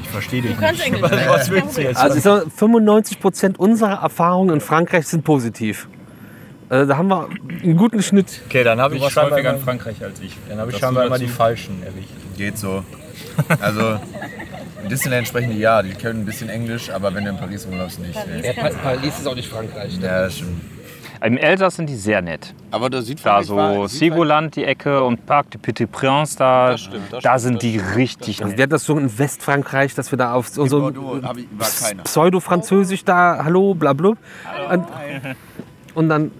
[0.00, 1.02] Ich verstehe dich nicht.
[1.02, 1.98] Was, was willst du jetzt?
[1.98, 5.88] Also ich sag, 95 Prozent unserer Erfahrungen in Frankreich sind positiv.
[6.70, 7.28] Äh, da haben wir
[7.62, 8.40] einen guten Schnitt.
[8.46, 10.36] okay, dann habe ich scheinbar, häufiger in Frankreich als ich.
[10.48, 12.08] dann hab ich scheinbar du immer die Falschen erwischt.
[12.36, 12.84] Geht so.
[13.60, 13.98] Also,
[14.82, 17.66] in Disneyland sprechen die ja, die können ein bisschen Englisch, aber wenn du in Paris
[17.66, 18.16] rumläufst, nicht.
[18.16, 18.54] ey.
[18.82, 19.98] Paris ist auch nicht Frankreich.
[20.00, 20.60] Ja, stimmt.
[21.24, 22.52] Im Elsass sind die sehr nett.
[22.72, 27.12] Aber der Südfrankreich Da so Sigoland die Ecke und Parc de Petit Prince, da, stimmt,
[27.12, 28.58] das da stimmt, sind die richtig Also nett.
[28.58, 30.92] wir hatten das so in Westfrankreich, dass wir da auf so, so.
[32.04, 34.14] Pseudo-Französisch da, hallo, bla bla.
[34.70, 34.86] Und,
[35.94, 36.32] und dann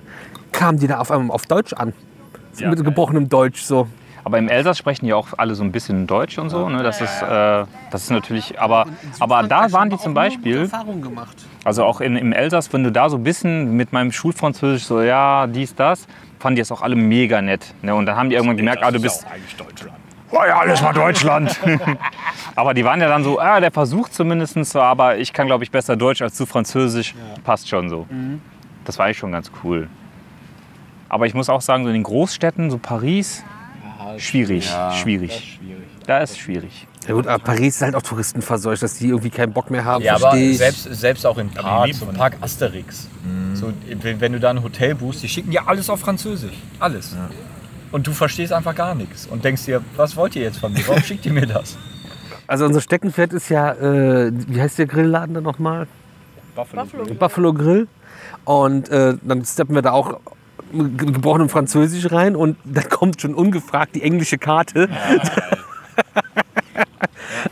[0.51, 1.93] kamen die da auf einmal auf Deutsch an.
[2.59, 2.85] Ja, mit geil.
[2.85, 3.87] gebrochenem Deutsch so.
[4.25, 6.69] Aber im Elsass sprechen die auch alle so ein bisschen Deutsch und so.
[6.69, 6.83] Ne?
[6.83, 8.87] Das, ist, äh, das ist natürlich, aber,
[9.19, 11.37] aber da waren die zum Beispiel, Erfahrung gemacht.
[11.65, 15.03] also auch in, im Elsass, wenn du da so ein bisschen mit meinem Schulfranzösisch so,
[15.03, 16.07] ja, dies, das,
[16.39, 17.75] fanden die das auch alle mega nett.
[17.83, 17.95] Ne?
[17.95, 19.97] Und dann haben die irgendwann gemerkt, ah, du bist, eigentlich Deutschland.
[20.31, 21.59] oh ja, alles war Deutschland.
[22.55, 25.65] aber die waren ja dann so, ah, der versucht zumindest so, aber ich kann, glaube
[25.65, 27.15] ich, besser Deutsch als du Französisch.
[27.43, 28.07] Passt schon so.
[28.85, 29.89] Das war eigentlich schon ganz cool.
[31.09, 33.45] Aber ich muss auch sagen, so in den Großstädten, so Paris,
[34.19, 35.59] schwierig, schwierig.
[36.07, 36.87] Da ist schwierig.
[37.07, 40.05] Ja gut, aber Paris ist halt auch touristenverseucht, dass die irgendwie keinen Bock mehr haben,
[40.05, 40.59] Ja, aber ich.
[40.59, 43.09] selbst, selbst auch in Parks, von Park Asterix.
[43.55, 46.55] So, wenn wenn du da ein Hotel buchst, die schicken dir alles auf Französisch.
[46.79, 47.17] Alles.
[47.93, 49.27] Und du verstehst einfach gar nichts.
[49.27, 50.87] Und denkst dir, was wollt ihr jetzt von mir?
[50.87, 51.77] Warum schickt ihr mir das?
[52.49, 55.87] Also unser Steckenpferd ist ja, äh, wie heißt der Grillladen da nochmal?
[56.55, 56.85] Buffalo.
[57.19, 57.89] Buffalo Grill.
[58.45, 60.19] Und äh, dann steppen wir da auch
[60.73, 64.89] gebrochenem Französisch rein und dann kommt schon ungefragt die englische Karte.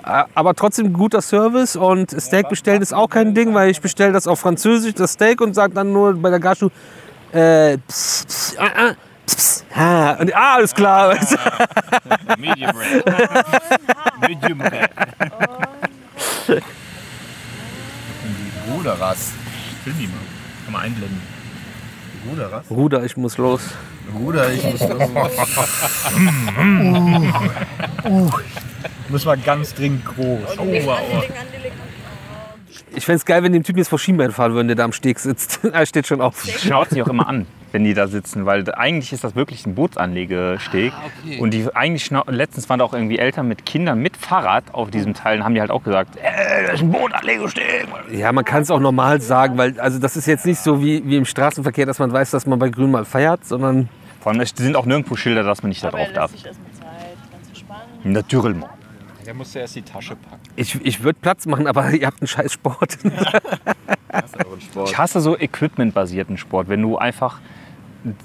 [0.02, 4.26] Aber trotzdem guter Service und Steak bestellen ist auch kein Ding, weil ich bestelle das
[4.26, 6.70] auf Französisch, das Steak und sage dann nur bei der Gaschu,
[7.32, 8.94] äh, pss, pss, ah, ah,
[9.26, 10.12] pss, pss, ha.
[10.14, 11.14] Und, ah, alles klar.
[12.38, 13.44] Medium rare.
[14.26, 14.88] Medium rare.
[18.72, 19.32] Ruderrass.
[19.84, 20.14] Film die mal.
[20.64, 21.29] Kann man einblenden.
[22.28, 22.66] Ruderrass?
[22.66, 23.60] Bruder, ich muss los.
[24.14, 24.80] Ruder, ich muss
[29.08, 30.58] Muss mal ganz dringend groß.
[30.58, 30.98] Oh, wow.
[32.94, 34.92] Ich fände es geil, wenn dem Typen jetzt vor Schienbein fahren würden, der da am
[34.92, 35.60] Steg sitzt.
[35.72, 36.44] er steht schon auf.
[36.44, 39.74] Schaut sich auch immer an, wenn die da sitzen, weil eigentlich ist das wirklich ein
[39.74, 40.92] Bootsanlegesteg.
[41.38, 45.14] Und die eigentlich letztens waren da auch irgendwie Eltern mit Kindern mit Fahrrad auf diesem
[45.14, 47.86] Teil und haben die halt auch gesagt, ey, das ist ein Bootanlegesteg.
[48.10, 51.02] Ja, man kann es auch normal sagen, weil also das ist jetzt nicht so wie,
[51.06, 53.88] wie im Straßenverkehr, dass man weiß, dass man bei Grün mal feiert, sondern
[54.20, 56.32] Vor allem es sind auch nirgendwo Schilder, dass man nicht da drauf darf.
[56.32, 58.04] sich erstmal Zeit, ganz entspannt.
[58.04, 58.56] Natürlich.
[59.30, 60.42] Der musste erst die Tasche packen.
[60.56, 62.98] ich, ich würde Platz machen, aber ihr habt einen scheiß Sport.
[64.86, 67.38] Ich hasse so equipmentbasierten Sport, wenn du einfach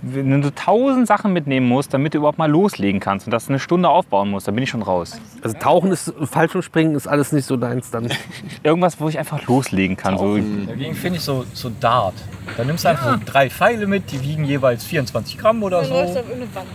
[0.02, 3.60] wenn du tausend Sachen mitnehmen musst, damit du überhaupt mal loslegen kannst und das eine
[3.60, 5.20] Stunde aufbauen musst, dann bin ich schon raus.
[5.42, 8.10] Also Tauchen ist, Fallschirmspringen ist alles nicht so deins dann.
[8.64, 10.18] Irgendwas, wo ich einfach loslegen kann.
[10.18, 12.14] So, Dagegen finde ich so, so Dart.
[12.56, 15.90] Da nimmst du einfach so drei Pfeile mit, die wiegen jeweils 24 Gramm oder Dann
[15.90, 16.16] so.
[16.16, 16.26] Wand.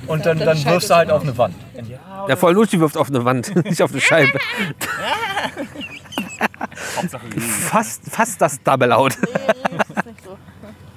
[0.07, 1.55] Und dann, Dann dann wirfst du halt auf eine Wand.
[2.29, 4.39] Der voll Luschi wirft auf eine Wand, nicht auf eine Scheibe.
[7.39, 9.17] fast, fast das Double Out.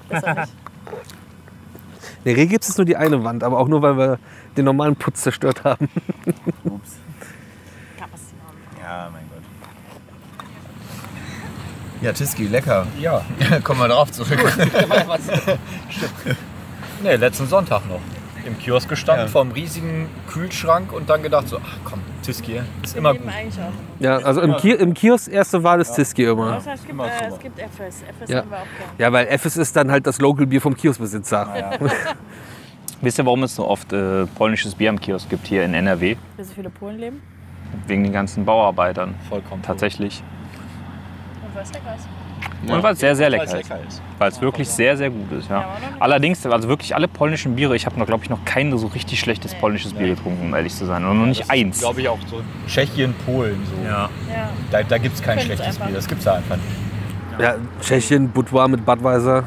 [0.10, 0.54] Besser nicht.
[2.24, 4.20] In der Regel gibt es nur die eine Wand, aber auch nur, weil wir
[4.56, 5.90] den normalen Putz zerstört haben.
[8.82, 9.42] Ja, mein Gott.
[12.02, 12.86] Ja, Tiski, lecker.
[13.00, 13.22] Ja.
[13.64, 14.40] Kommen wir drauf zurück.
[17.02, 18.00] Nee, letzten Sonntag noch.
[18.46, 19.32] Im Kiosk gestanden, Ja.
[19.32, 23.22] vor einem riesigen Kühlschrank und dann gedacht so, ach komm, Tiski, ist immer gut.
[23.28, 23.72] eigentlich auch.
[24.00, 26.58] Ja, also im, Ki im Kiosk erste Wahl ist Tiski immer.
[26.58, 28.04] Außer es gibt, äh, es gibt FS.
[28.20, 28.40] FS Ja.
[28.40, 28.90] haben wir auch gern.
[28.98, 31.72] Ja, weil FS ist dann halt das Local Bier vom Kioskbesitzer.
[33.02, 36.16] Wisst ihr, warum es so oft äh, polnisches Bier am Kiosk gibt hier in NRW?
[36.38, 37.22] Wie so viele Polen leben.
[37.88, 39.16] Wegen den ganzen Bauarbeitern.
[39.30, 39.62] Vollkommen.
[39.62, 40.22] Tatsächlich.
[41.46, 42.08] Und was lecker ist.
[42.68, 43.70] Und weil es sehr, sehr lecker Weil's ist.
[43.70, 44.02] lecker ist.
[44.18, 45.50] Weil es wirklich sehr, sehr gut ist.
[45.50, 45.66] Ja.
[46.00, 49.20] Allerdings, also wirklich alle polnischen Biere, ich habe noch, glaube ich, noch kein so richtig
[49.20, 51.04] schlechtes polnisches Bier getrunken, um ehrlich zu sein.
[51.06, 51.80] Und noch nicht eins.
[51.80, 52.42] Glaube ich auch so.
[52.68, 53.86] Tschechien, Polen, so.
[53.86, 54.10] Ja.
[54.30, 54.50] Ja.
[54.72, 55.78] Da, da gibt es kein schlechtes.
[55.78, 56.68] Bier, das gibt es da einfach nicht.
[57.40, 59.44] Ja, Tschechien, Budvar mit Budweiser.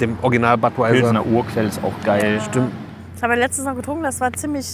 [0.00, 0.94] Dem Original Budweiser.
[0.94, 2.40] Pilsener Urquell ist auch geil.
[2.44, 2.72] Stimmt.
[3.14, 4.66] Das haben wir letztens noch getrunken, das war ziemlich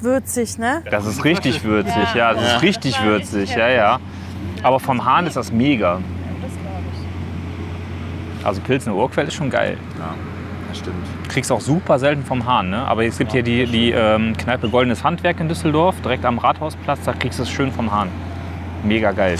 [0.00, 0.82] würzig, ne?
[0.90, 4.00] Das ist richtig würzig, ja, das ist richtig würzig, ja, ja.
[4.62, 6.00] Aber vom Hahn ist das mega.
[8.38, 8.46] Das glaube ich.
[8.46, 9.76] Also Pilsener Urquell ist schon geil.
[9.98, 10.14] Ja,
[10.68, 10.96] das stimmt.
[11.28, 12.78] Kriegst auch super selten vom Hahn, ne?
[12.86, 17.00] Aber es gibt hier die, die ähm, Kneipe Goldenes Handwerk in Düsseldorf, direkt am Rathausplatz,
[17.04, 18.08] da kriegst du es schön vom Hahn.
[18.84, 19.36] Mega geil.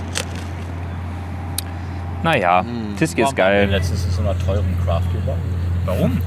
[2.22, 2.64] Naja,
[2.99, 3.68] Tiski ist geil.
[3.70, 5.36] Letztens in so einer teuren Craft Bar.
[5.86, 6.20] Warum?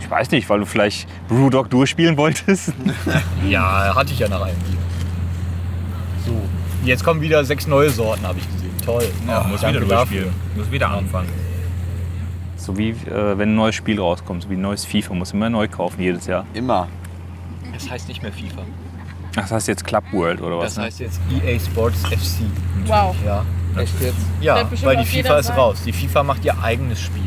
[0.00, 2.72] Ich weiß nicht, weil du vielleicht Brewdog durchspielen wolltest.
[3.48, 4.78] Ja, hatte ich ja nach einem Bier.
[6.24, 6.32] So,
[6.84, 8.72] jetzt kommen wieder sechs neue Sorten, habe ich gesehen.
[8.84, 9.04] Toll.
[9.28, 10.22] Ja, muss danke wieder dafür.
[10.22, 10.56] durchspielen.
[10.56, 11.28] Muss wieder anfangen.
[12.56, 15.50] So wie äh, wenn ein neues Spiel rauskommt, so wie ein neues FIFA, muss immer
[15.50, 16.46] neu kaufen jedes Jahr.
[16.54, 16.88] Immer.
[17.72, 18.62] Das heißt nicht mehr FIFA.
[19.36, 20.66] Ach, das heißt jetzt Club World oder was?
[20.74, 20.82] Das ne?
[20.84, 22.44] heißt jetzt EA Sports FC.
[22.86, 23.16] Wow.
[23.24, 23.44] Ja,
[23.76, 24.16] Echt jetzt?
[24.40, 25.82] ja weil die FIFA ist raus.
[25.84, 27.22] Die FIFA macht ihr eigenes Spiel.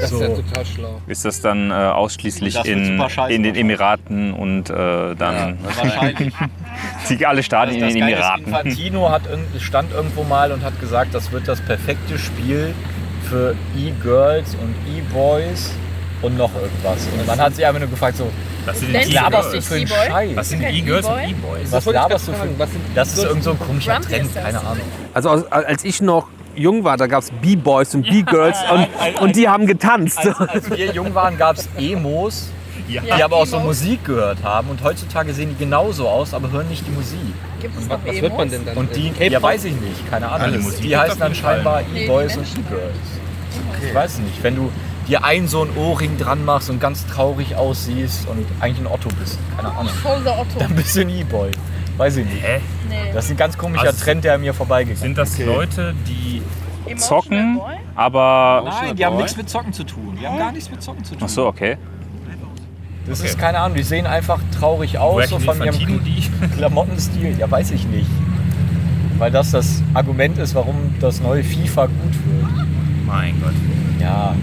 [0.00, 0.16] Das So.
[0.20, 1.00] ist ja total schlau.
[1.06, 3.56] Ist das dann äh, ausschließlich Das in, in den wahrscheinlich.
[3.56, 6.34] Emiraten und äh, dann Wahrscheinlich.
[7.08, 8.44] die alle Stadien Das in den Emiraten?
[8.46, 9.22] Infantino hat,
[9.60, 12.74] stand irgendwo mal und hat gesagt, das wird das perfekte Spiel
[13.28, 15.70] für E-Girls und E-Boys
[16.22, 17.06] und noch irgendwas.
[17.18, 18.30] Und man hat sich einfach nur gefragt, so,
[18.66, 19.66] Was sind Denn- laberst du E-Girls?
[19.68, 19.86] für einen?
[19.88, 20.36] Scheiß?
[20.36, 21.30] Was sind E-Girls und E-Boy?
[21.30, 21.72] E-Boys?
[21.72, 24.80] Was laberst du für was sind Das ist irgend so ein komischer Trend, keine Ahnung.
[25.12, 29.36] Also als, als ich noch jung war, da gab es B-Boys und B-Girls und, und
[29.36, 30.18] die haben getanzt.
[30.18, 32.48] Als, als wir jung waren, gab es Emos,
[32.88, 33.02] Ja.
[33.16, 33.60] die aber auch so.
[33.60, 34.68] Musik gehört haben.
[34.68, 37.18] Und heutzutage sehen die genauso aus, aber hören nicht die Musik.
[37.60, 38.76] Gibt es Was, noch was wird man denn dann?
[38.76, 40.48] Und die, ja weiß ich nicht, keine Ahnung.
[40.48, 42.44] Alle Musik die heißen dann scheinbar E-Boys und.
[42.44, 42.94] E-Girls.
[43.86, 44.70] Ich weiß nicht, wenn du
[45.08, 49.08] dir ein so ein Ohrring dran machst und ganz traurig aussiehst und eigentlich ein Otto
[49.20, 50.58] bist, keine Ahnung, Voll der Otto.
[50.58, 51.50] dann bist du ein E-Boy.
[51.96, 52.42] Weiß ich nicht.
[52.42, 52.60] Hä?
[52.88, 53.12] Nee.
[53.12, 56.42] Das ist ein ganz komischer Also, Trend, der an mir vorbeigegangen Sind das Leute, die
[56.86, 57.76] Emotional Zocken, Boy?
[57.94, 58.62] aber.
[58.66, 60.18] Nein, die haben nichts mit Zocken zu tun.
[60.20, 61.22] Die haben gar nichts mit Zocken zu tun.
[61.24, 61.76] Ach so, okay.
[63.06, 63.28] Das Okay.
[63.28, 65.76] ist keine Ahnung, die sehen einfach traurig aus, woher so von ihrem?
[66.56, 67.36] Klamottenstil.
[67.38, 68.08] Ja, weiß ich nicht.
[69.18, 71.94] Weil das das Argument ist, warum das neue FIFA gut
[72.24, 72.66] wird.
[73.06, 73.52] Mein Gott.
[74.00, 74.34] Ja,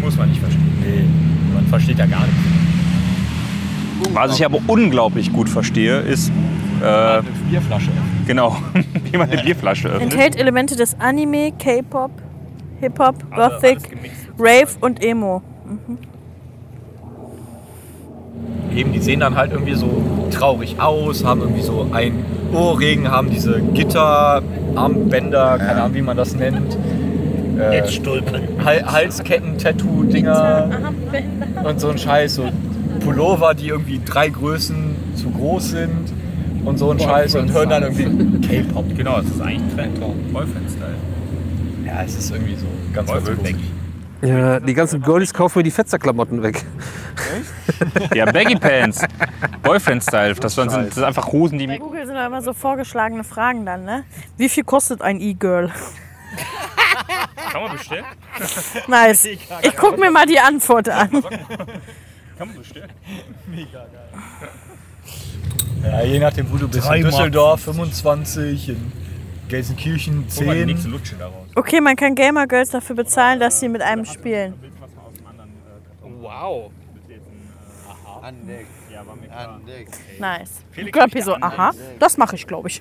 [0.00, 0.72] Muss man nicht verstehen.
[0.80, 1.04] nee,
[1.54, 2.36] man versteht ja gar nichts.
[4.12, 6.30] Was ich aber unglaublich gut verstehe, ist.
[6.82, 7.90] Äh, Eine Bierflasche.
[8.26, 8.56] genau,
[9.12, 10.12] wie man eine Bierflasche öffnet.
[10.12, 12.10] Enthält Elemente des Anime, K-Pop,
[12.80, 13.96] Hip-Hop, Also Gothic.
[14.38, 15.40] Rave und Emo.
[18.74, 23.30] Eben, die sehen dann halt irgendwie so traurig aus, haben irgendwie so ein Ohrring, haben
[23.30, 26.76] diese Gitterarmbänder, keine Ahnung, wie man das nennt.
[27.58, 27.82] Äh,
[28.64, 30.70] Hal Halsketten-Tattoo-Dinger
[31.64, 32.44] und so ein Scheiß, so
[33.00, 36.12] Pullover, die irgendwie drei Größen zu groß sind
[36.64, 38.86] und so ein Scheiß und hören dann irgendwie K-Pop.
[38.96, 40.00] Genau, das ist eigentlich Trend.
[40.32, 40.94] Boyfriend-Style.
[41.86, 43.81] Ja, es ist irgendwie so ganz denke ich.
[44.22, 46.64] Ja, die ganzen Girlies kaufen mir die Fetzerklamotten weg.
[48.14, 49.00] Ja, Baggy Pants.
[49.62, 50.34] Boyfriend-Style.
[50.36, 51.66] Das, sind- das sind einfach Hosen, die.
[51.66, 54.04] Bei Google sind da immer so vorgeschlagene Fragen dann, ne?
[54.36, 55.72] Wie viel kostet ein E-Girl?
[57.52, 58.04] Kann man bestellen?
[58.86, 59.24] Nice.
[59.26, 61.10] Ich guck mir mal die Antwort an.
[61.10, 62.90] Kann man bestellen.
[65.82, 66.88] Ja, je nachdem, wo du bist.
[66.90, 68.92] In Düsseldorf 25, in
[69.48, 70.66] Gelsenkirchen Guck mal, die 10.
[70.66, 71.41] nächste Lutsche daraus.
[71.54, 74.54] Okay, man kann Gamer Girls dafür bezahlen, dass sie mit einem spielen.
[76.20, 76.70] Wow.
[78.22, 78.66] Andeck.
[78.92, 79.54] Ja, war mir klar.
[79.56, 79.88] Andeck.
[80.20, 80.50] Nice.
[80.92, 82.80] Grumpy so, aha, das mache ich, glaube ich.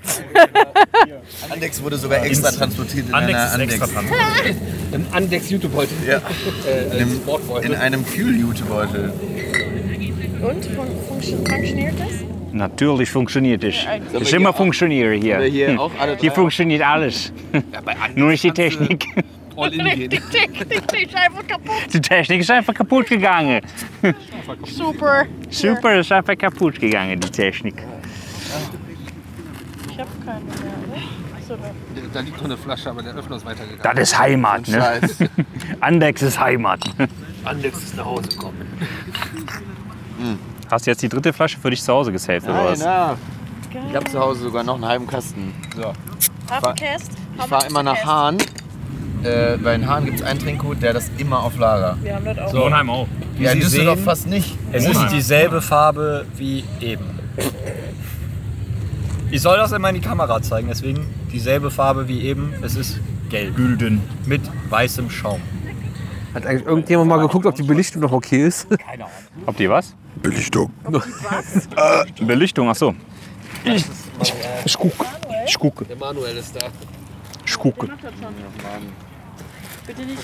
[1.50, 3.82] Andex wurde sogar extra transportiert in Andex einer Andex.
[4.94, 5.98] Ein Andex YouTube-Beutel.
[6.08, 6.22] Ja.
[6.68, 7.72] Äh, In äh, einem, Sportbeutel.
[7.72, 9.12] in einem Kühl-Jutebeutel.
[10.42, 12.31] Und, fun funktio- funktioniert das?
[12.52, 13.76] Natürlich funktioniert es.
[14.14, 15.40] Es hier immer funktionieren hier.
[15.42, 15.80] hier Hm.
[15.80, 17.32] auch alle Hier funktioniert alles.
[18.16, 19.00] Nur nicht die Technik.
[19.00, 19.24] Gehen.
[20.10, 21.94] Technik, die ist einfach kaputt.
[21.94, 23.62] Die Technik ist einfach kaputt gegangen.
[24.66, 25.26] Super.
[25.50, 27.76] Super, ist einfach kaputt gegangen, die Technik.
[29.90, 30.54] Ich habe keine mehr,
[32.14, 32.20] da.
[32.22, 33.84] Liegt noch eine Flasche, aber der Öffner ist weitergegangen.
[33.84, 34.80] Das ist Heimat, ne?
[34.80, 35.18] Scheiß.
[35.80, 36.80] Andex ist Heimat.
[37.44, 38.68] Andex ist nach Hause gekommen.
[40.72, 42.80] Hast du jetzt die dritte Flasche für dich zu Hause gesaved oder Nein, was?
[42.80, 43.18] na.
[43.90, 45.54] Ich habe zu Hause sogar noch einen halben Kasten.
[45.76, 45.92] So.
[46.50, 47.12] Hafencast?
[47.38, 48.38] Ich fahre immer nach Hahn.
[49.24, 51.98] Äh, bei den Hahn gibt es einen Trinkgut, der das immer auf Lager.
[52.02, 52.52] Wir haben das auch.
[52.52, 52.58] So.
[52.60, 53.08] Monheim auch.
[53.38, 54.58] Wie Ja, Sie Düsseldorf sehen, fast nicht.
[54.72, 57.06] Es ist dieselbe Farbe wie eben.
[59.30, 62.54] Ich soll das immer in die Kamera zeigen, deswegen dieselbe Farbe wie eben.
[62.62, 63.00] Es ist
[63.30, 63.56] gelb.
[63.56, 64.02] Gülden.
[64.26, 65.42] Mit weißem Schaum.
[66.34, 68.68] Hat eigentlich irgendjemand mal geguckt, ob die Belichtung noch okay ist?
[69.46, 69.96] Ob die was?
[70.16, 70.72] Belichtung.
[71.76, 72.94] Äh, Belichtung, ach so.
[73.64, 73.86] Ich,
[74.22, 74.34] ich,
[74.66, 75.06] ich gucke.
[75.46, 75.86] Ich gucke.
[75.86, 76.68] Der Manuel ist da.
[77.46, 77.88] Ich gucke.
[79.86, 80.20] Bitte nicht.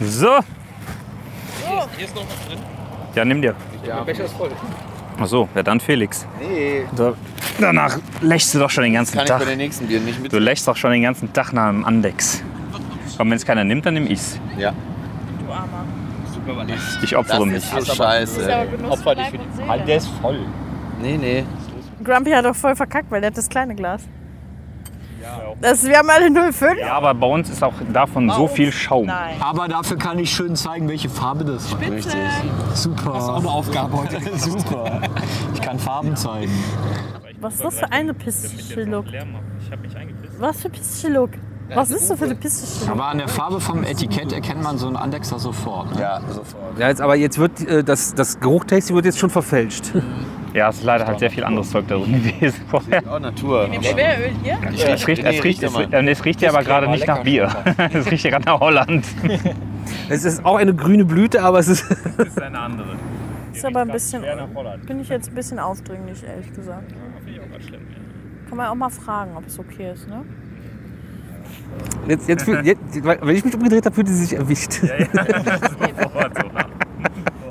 [0.00, 0.38] So.
[1.96, 2.58] Hier ist noch was drin.
[3.14, 3.54] Ja, nimm dir.
[3.84, 4.50] Der Becher ist voll.
[5.18, 6.26] Ach so, ja dann Felix.
[6.38, 7.14] Nee, Da,
[7.60, 9.46] danach lächst du doch schon den ganzen kann ich bei Tag.
[9.48, 10.32] den nächsten Bieren nicht mit.
[10.32, 12.42] Du lächst doch schon den ganzen Tag nach einem Andex.
[13.18, 14.38] Und wenn es keiner nimmt, dann nimm ich's.
[14.58, 14.72] Ja.
[15.46, 15.84] Du Armer.
[17.02, 17.56] Ich Das opfere mich.
[17.56, 18.54] ist so Das ist scheiße.
[18.54, 19.68] aber Genuss Opfer dich für die.
[19.68, 20.38] Halt, der ist voll.
[21.02, 21.44] Nee, nee.
[22.04, 24.02] Grumpy hat doch voll verkackt, weil der hat das kleine Glas.
[25.60, 26.78] Das, wir haben alle 05.
[26.78, 29.06] Ja, aber bei uns ist auch davon so viel Schaum.
[29.06, 29.34] Nein.
[29.40, 31.80] Aber dafür kann ich schön zeigen, welche Farbe das hat.
[31.80, 32.14] Richtig.
[32.74, 33.10] Super.
[33.14, 34.20] Das ist auch eine Aufgabe heute.
[34.38, 35.00] Super.
[35.54, 36.52] Ich kann Farben zeigen.
[37.40, 39.06] Was ist das für eine pistische Look?
[39.12, 40.40] Ich hab mich eingepisst.
[40.40, 41.30] Was für pistische Look?
[41.74, 42.94] Was ist das für eine pistische Look?
[42.94, 45.94] Aber an der Farbe vom Etikett erkennt man so einen Andexer sofort.
[45.94, 46.00] Ne?
[46.00, 46.78] Ja, sofort.
[46.78, 49.92] Ja, jetzt, aber jetzt wird äh, das, das Geruchtasting wird jetzt schon verfälscht.
[50.54, 53.02] Ja, es ist leider halt sehr viel anderes Zeug da drin gewesen vorher.
[53.06, 53.66] Auch Natur.
[53.66, 54.58] Im Schweröl hier?
[54.72, 55.92] Es riecht, es riecht, es, mal.
[55.92, 57.50] äh, es riecht ja aber gerade nicht nach Bier.
[57.92, 59.04] Es riecht ja gerade nach Holland.
[60.08, 61.84] Es ist auch eine grüne Blüte, aber es ist.
[62.16, 62.96] Das ist eine andere.
[63.52, 64.24] Ist aber ein bisschen.
[64.86, 66.92] Bin ich jetzt ein bisschen aufdringlich, ehrlich gesagt.
[67.24, 67.80] Finde ich auch ganz schlimm.
[68.48, 70.22] Kann man auch mal fragen, ob es okay ist, ne?
[72.08, 74.72] Jetzt, jetzt, fühl- jetzt, wenn ich mich umgedreht habe, fühlte sie sich erwischt.
[76.02, 76.50] Sofort so.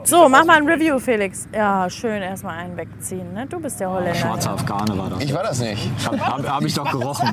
[0.03, 1.47] So, mach mal ein Review, Felix.
[1.51, 3.47] Ja, schön erstmal einen wegziehen, ne?
[3.47, 4.13] Du bist der Holländer.
[4.13, 5.23] Schwarzer Afghane war das.
[5.23, 5.89] Ich war das nicht.
[6.05, 7.29] Hab, hab, hab ich doch gerochen.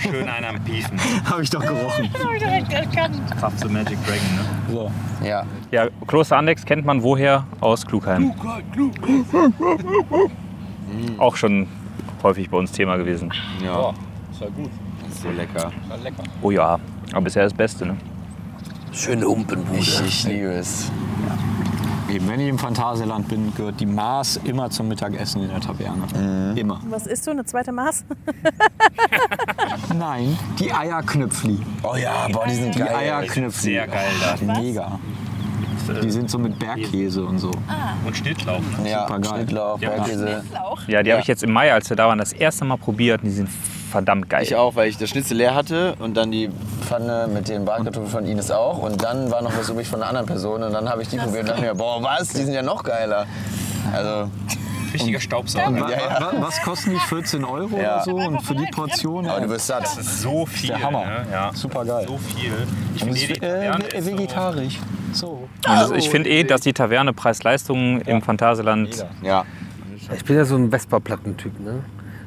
[0.00, 0.98] Schön einer am Piefen.
[1.28, 2.08] Hab ich doch gerochen.
[2.24, 3.20] Hab ich direkt erkannt.
[3.40, 4.44] Kraft zu Magic Dragon, ne?
[4.72, 4.90] So.
[5.26, 5.42] Ja.
[5.72, 7.44] Ja, Kloster Andex kennt man woher?
[7.60, 8.32] Aus Klugheim.
[11.18, 11.66] Auch schon
[12.26, 13.32] häufig bei uns Thema gewesen.
[13.64, 13.90] Ja,
[14.30, 14.70] Ist ja gut.
[15.08, 15.72] ist so lecker.
[15.88, 16.22] War lecker.
[16.42, 16.78] Oh ja,
[17.12, 17.96] aber bisher das Beste, ne?
[18.92, 19.78] Schöne Humpenbude.
[19.78, 20.90] Ich, ich liebe es.
[22.08, 26.54] Eben, wenn ich im Phantasialand bin, gehört die Maß immer zum Mittagessen in der Taverne.
[26.56, 26.80] Immer.
[26.88, 27.32] Was isst du?
[27.32, 28.04] Eine zweite Maß?
[29.98, 31.58] Nein, die Eierknüpfli.
[31.82, 32.94] Oh ja, boah, die sind Die geil.
[32.94, 33.70] Eierknüpfli.
[33.72, 34.06] Sehr geil
[34.46, 34.60] da.
[34.60, 34.98] Mega.
[36.02, 37.50] Die sind so mit Bergkäse und so.
[38.04, 38.60] Und Schnittlauch.
[38.84, 39.34] Ja, Supergeil.
[39.34, 40.42] Schnittlauch, Bergkäse.
[40.86, 43.22] Ja, die habe ich jetzt im Mai, als wir da waren, das erste Mal probiert
[43.22, 43.48] und die sind
[43.90, 44.42] verdammt geil.
[44.42, 46.50] Ich auch, weil ich das Schnitzel leer hatte und dann die
[46.82, 48.78] Pfanne mit den Bratkartoffeln von Ines auch.
[48.78, 51.16] Und dann war noch was übrig von einer anderen Person und dann habe ich die
[51.16, 53.26] probiert und dachte mir, boah, was, die sind ja noch geiler.
[53.92, 54.30] Also,
[54.94, 55.90] Richtiger Staubsauger.
[55.90, 56.20] Ja, ja.
[56.20, 56.98] wa- Was kosten die?
[56.98, 57.96] 14 Euro Ja.
[57.96, 58.16] oder so?
[58.16, 59.26] Und für die Portion?
[59.26, 59.82] aber du wirst satt.
[59.84, 60.68] Das ist so viel.
[60.70, 61.04] der Hammer.
[61.06, 61.26] Ne?
[61.30, 61.50] Ja.
[61.54, 62.06] Super geil.
[62.08, 62.52] So viel.
[62.94, 64.78] Ich finde, es eh, ist äh, ist vegetarisch.
[65.12, 65.48] So.
[65.62, 69.06] Das, ich finde eh, dass die Taverne Preis-Leistung im Phantasialand.
[69.22, 69.44] Ja.
[70.14, 71.82] Ich bin ja so ein Vespa-Plattentyp, ne?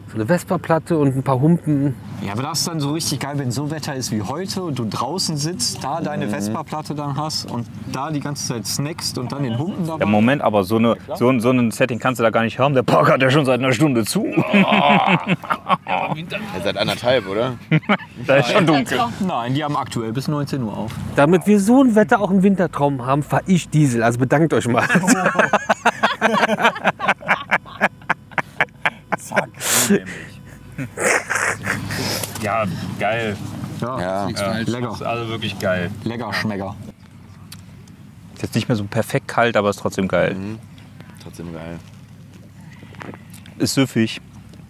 [0.09, 1.95] So eine Vespa-Platte und ein paar Humpen.
[2.25, 4.79] Ja, aber das ist dann so richtig geil, wenn so Wetter ist wie heute und
[4.79, 9.31] du draußen sitzt, da deine Vespa-Platte dann hast und da die ganze Zeit snackst und
[9.31, 9.99] dann den Humpen dabei.
[9.99, 12.57] Ja, Moment, aber so, eine, so, ein- so ein Setting kannst du da gar nicht
[12.57, 12.73] haben.
[12.73, 14.25] Der Park hat ja schon seit einer Stunde zu.
[15.87, 16.15] Ja,
[16.63, 17.53] seit anderthalb, oder?
[18.27, 18.99] da ist schon dunkel.
[19.25, 20.91] Nein, die haben aktuell bis 19 Uhr auf.
[21.15, 24.03] Damit wir so ein Wetter auch im Wintertraum haben, fahre ich Diesel.
[24.03, 24.83] Also bedankt euch mal.
[32.41, 32.65] Ja,
[32.99, 33.35] geil.
[33.81, 34.27] Ja, Ja.
[34.59, 34.87] lecker.
[34.87, 35.91] Das ist also wirklich geil.
[36.03, 36.75] Lecker Schmecker.
[38.35, 40.35] Ist jetzt nicht mehr so perfekt kalt, aber ist trotzdem geil.
[41.21, 41.79] Trotzdem geil.
[43.57, 44.21] Ist süffig,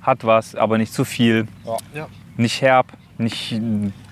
[0.01, 1.47] hat was, aber nicht zu viel.
[1.93, 2.07] Ja.
[2.37, 2.87] Nicht herb,
[3.19, 3.59] nicht.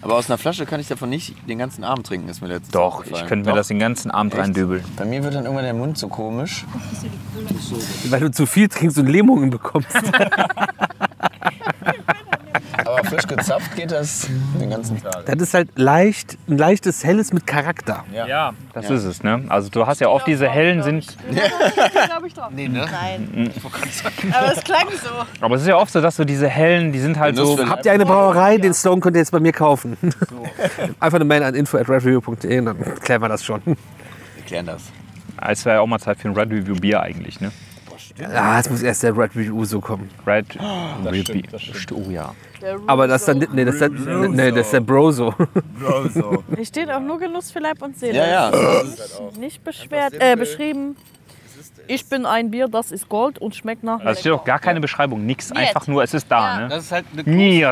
[0.01, 2.71] Aber aus einer Flasche kann ich davon nicht den ganzen Abend trinken, ist mir letztens
[2.71, 3.55] Doch, ich könnte mir Doch?
[3.55, 4.43] das den ganzen Abend Echt?
[4.43, 4.83] reindübeln.
[4.95, 6.65] Bei mir wird dann irgendwann der Mund so komisch.
[8.09, 9.95] Weil du zu viel trinkst und Lähmungen bekommst.
[12.97, 14.27] Aber frisch gezapft geht das
[14.59, 15.25] den ganzen Tag.
[15.25, 18.03] Das ist halt leicht, ein leichtes Helles mit Charakter.
[18.11, 19.43] Ja, das ist es, ne?
[19.49, 21.15] Also du hast ja oft diese hellen sind,
[22.07, 22.49] glaube ich drauf.
[22.51, 22.85] Nee, ne?
[22.91, 23.51] Nein.
[24.33, 25.09] Aber es klang so.
[25.45, 27.57] aber es ist ja oft so, dass so diese hellen, die sind halt so.
[27.69, 28.57] Habt ihr eine Brauerei?
[28.57, 29.97] Den Slogan könnt ihr jetzt bei mir kaufen.
[30.99, 33.61] Einfach eine Mail an info.redradio.de und dann klären wir das schon.
[33.65, 33.75] Wir
[34.45, 34.81] klären das.
[35.37, 37.51] als wäre ja auch mal Zeit für ein Red Review Bier eigentlich, ne?
[38.34, 40.09] Ah, es muss erst der Red Review so kommen.
[40.26, 40.57] Red
[41.51, 41.91] das stimmt.
[42.07, 42.34] Oh ja.
[42.88, 45.34] Aber das ist dann, nee, das ist, dann, nee, das ist der Broso.
[45.80, 46.43] Bro, so.
[46.55, 48.18] Hier steht auch nur Genuss für Leib und Seele.
[48.18, 48.84] Ja, ja.
[49.39, 50.95] Nicht beschwert, äh, beschrieben.
[51.89, 53.99] Ich bin ein Bier, das ist Gold und schmeckt nach.
[53.99, 55.51] Also es steht auch gar keine Beschreibung, nix.
[55.51, 56.68] Einfach nur, es ist da, ne?
[56.68, 57.65] Das ist halt eine Niet.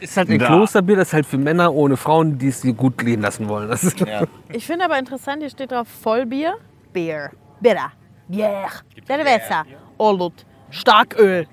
[0.00, 0.46] ist halt ein Da.
[0.46, 3.68] Klosterbier, das ist halt für Männer ohne Frauen, die es sich gut leben lassen wollen.
[3.68, 3.96] Das ist
[4.52, 6.54] Ich finde aber interessant, hier steht drauf Vollbier.
[6.92, 7.30] Bier.
[7.60, 7.92] Bitter.
[8.28, 8.68] Bier.
[9.06, 9.64] Cerveza.
[9.98, 10.44] Olut.
[10.70, 11.46] Starköl.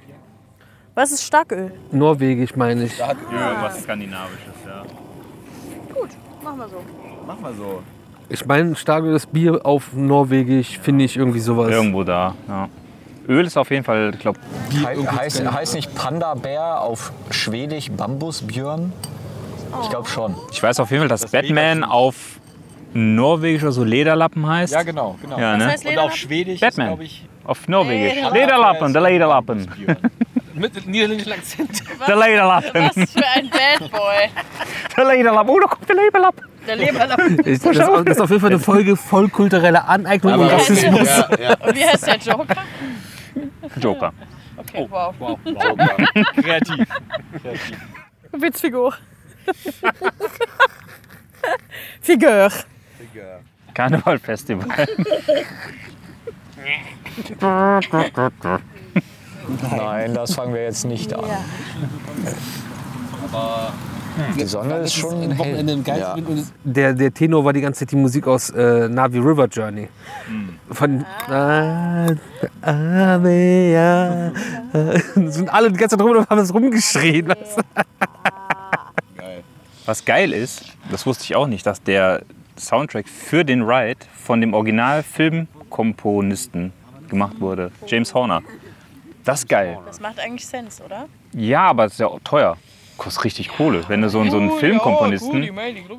[0.96, 1.72] Was ist Starköl?
[1.92, 3.00] norwegisch, meine ich.
[3.00, 4.84] Irgendwas Skandinavisches, ja.
[5.94, 6.10] Gut,
[6.44, 6.84] machen wir so.
[7.26, 7.82] Mach mal so.
[8.30, 11.70] Ich meine, starkes Bier auf norwegisch finde ich irgendwie sowas.
[11.70, 12.70] Irgendwo da, ja.
[13.28, 18.92] Öl ist auf jeden Fall, ich glaube, He heißt, heißt nicht Panda-Bär auf Schwedisch Bambusbjörn?
[19.84, 20.36] Ich glaube schon.
[20.52, 22.41] ich weiß auf jeden Fall, dass Batman auf
[22.94, 24.74] Norwegisch oder so Lederlappen heißt.
[24.74, 25.18] Ja, genau.
[25.22, 25.40] genau.
[25.40, 25.68] Ja, ne?
[25.68, 26.88] heißt Und auf Schwedisch Batman.
[26.88, 28.14] glaube ich, Auf Norwegisch.
[28.16, 28.40] Lederlappen.
[28.40, 29.68] Lederlappen, der Lederlappen.
[30.54, 31.82] Mit niederländischen Akzent.
[32.06, 32.84] Der Lederlappen.
[32.84, 34.30] Was für ein Bad Boy.
[34.98, 35.50] Der Lederlappen.
[35.50, 36.46] Oh, da kommt der Lederlappen.
[36.68, 37.38] Der Leberlappen.
[37.38, 41.08] Das ist, das ist auf jeden Fall eine Folge voll kulturelle Aneignung und Rassismus.
[41.08, 41.56] ja, ja.
[41.60, 42.56] Und wie heißt der Joker?
[43.80, 44.14] Joker.
[44.58, 45.16] Okay, wow.
[45.18, 45.58] wow, wow.
[46.36, 46.86] kreativ.
[47.42, 47.78] kreativ.
[48.34, 48.94] Witzfigur.
[52.02, 52.52] Figur.
[53.74, 54.68] Karnevalfestival.
[59.76, 61.26] Nein, das fangen wir jetzt nicht an.
[64.38, 65.84] Die Sonne ist schon hell.
[65.86, 66.16] Ja.
[66.64, 69.88] Der, der Tenor war die ganze Zeit die Musik aus äh, Navi River Journey.
[70.70, 72.08] Von ah,
[72.62, 74.32] Ave, ja.
[75.16, 77.34] sind alle die ganze Zeit rum und haben das rumgeschrien.
[79.86, 82.22] Was geil ist, das wusste ich auch nicht, dass der
[82.62, 86.72] Soundtrack für den Ride von dem Original-Filmkomponisten
[87.10, 88.44] gemacht wurde, James Horner.
[89.24, 89.80] Das ist geil.
[89.86, 91.08] Das macht eigentlich Sens, oder?
[91.34, 92.58] Ja, aber es ist ja auch teuer.
[92.98, 95.50] Kostet richtig Kohle, wenn du so, so einen Filmkomponisten.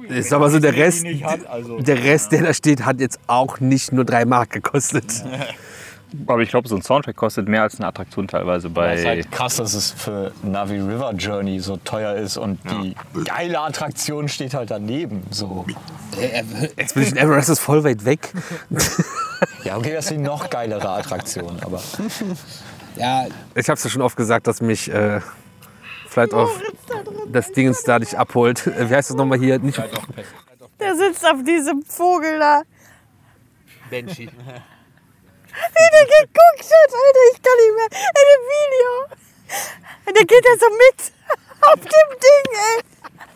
[0.08, 1.04] Ist aber so der Rest,
[1.48, 1.80] also.
[1.80, 5.24] der Rest, der da steht, hat jetzt auch nicht nur drei Mark gekostet.
[6.26, 9.04] Aber ich glaube, so ein Soundtrack kostet mehr als eine Attraktion teilweise Es ist bei.
[9.04, 12.94] halt krass, dass es für Navi River Journey so teuer ist und die
[13.24, 15.22] geile Attraktion steht halt daneben.
[15.30, 15.64] So.
[16.76, 18.32] Expedition Everest ist voll weit weg.
[19.64, 21.80] Ja, okay, das ist die noch geilere Attraktion, aber
[22.96, 25.20] Ja, ich habe es ja schon oft gesagt, dass mich äh,
[26.08, 26.50] vielleicht auf
[27.32, 28.66] das Dingens da nicht abholt.
[28.68, 29.58] Äh, Wie heißt das nochmal hier?
[29.58, 29.78] Nicht,
[30.78, 32.62] Der sitzt auf diesem Vogel da.
[33.90, 34.28] Banshee.
[35.52, 37.90] Wie der geguckt hat, Alter, ich kann nicht mehr.
[38.18, 38.92] In dem Video.
[40.06, 41.12] Und der geht ja so mit.
[41.62, 42.91] Auf dem Ding, ey.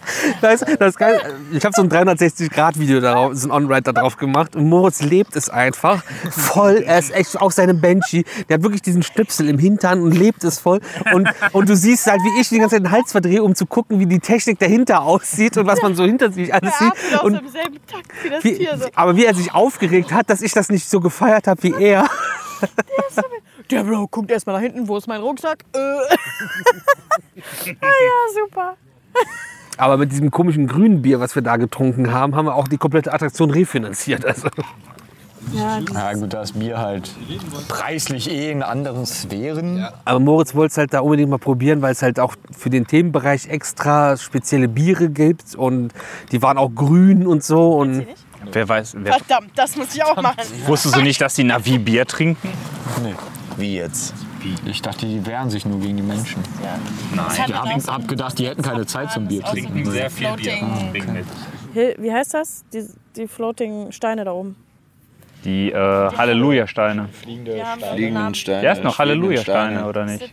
[0.41, 1.21] Das, das geil.
[1.53, 5.37] Ich habe so ein 360-Grad-Video darauf, so ein On-Ride da drauf gemacht und Moritz lebt
[5.37, 6.85] es einfach voll.
[6.87, 8.25] Er ist echt auch seine Banshee.
[8.49, 10.81] Der hat wirklich diesen Schnipsel im Hintern und lebt es voll.
[11.13, 13.67] Und, und du siehst halt, wie ich die ganze Zeit den Hals verdrehe, um zu
[13.67, 17.23] gucken, wie die Technik dahinter aussieht und was man so hinter sich alles sieht.
[17.23, 17.41] Und
[18.43, 21.75] wie aber wie er sich aufgeregt hat, dass ich das nicht so gefeiert habe wie
[21.79, 22.09] er.
[23.71, 25.65] Der Bro guckt erstmal nach hinten, wo ist mein Rucksack?
[25.73, 25.79] Äh.
[25.79, 26.15] ah
[27.81, 28.77] ja, super.
[29.77, 32.79] Aber mit diesem komischen grünen Bier, was wir da getrunken haben, haben wir auch die
[32.79, 34.24] komplette Attraktion refinanziert.
[34.24, 34.49] Also.
[35.53, 37.11] ja gut, da ist Bier halt
[37.68, 39.87] preislich eh in anderen Sphären.
[40.05, 42.87] Aber Moritz wollte es halt da unbedingt mal probieren, weil es halt auch für den
[42.87, 45.93] Themenbereich extra spezielle Biere gibt und
[46.33, 47.77] die waren auch grün und so.
[47.77, 48.07] Und
[48.53, 50.37] Wer weiß, wer, Verdammt, das muss ich auch machen.
[50.66, 52.49] wusstest du nicht, dass die Navi Bier trinken?
[53.03, 53.14] Nee.
[53.57, 54.14] Wie jetzt?
[54.67, 56.43] Ich dachte, die wehren sich nur gegen die Menschen.
[57.33, 59.85] Ich hab, hab gedacht, die hätten keine Zeit zum Bier trinken.
[59.91, 60.53] Sehr viel Bier.
[60.53, 61.25] Floating.
[61.75, 62.65] Hi- Wie heißt das?
[62.73, 62.85] Die,
[63.17, 64.57] die floating Steine da oben.
[65.45, 67.09] Die äh, Halleluja-Steine.
[67.13, 67.93] Fliegende Ja, Steine.
[67.95, 68.61] Fliegenden Steine.
[68.63, 69.89] Der ist noch Halleluja-Steine, Steine.
[69.89, 70.33] oder nicht?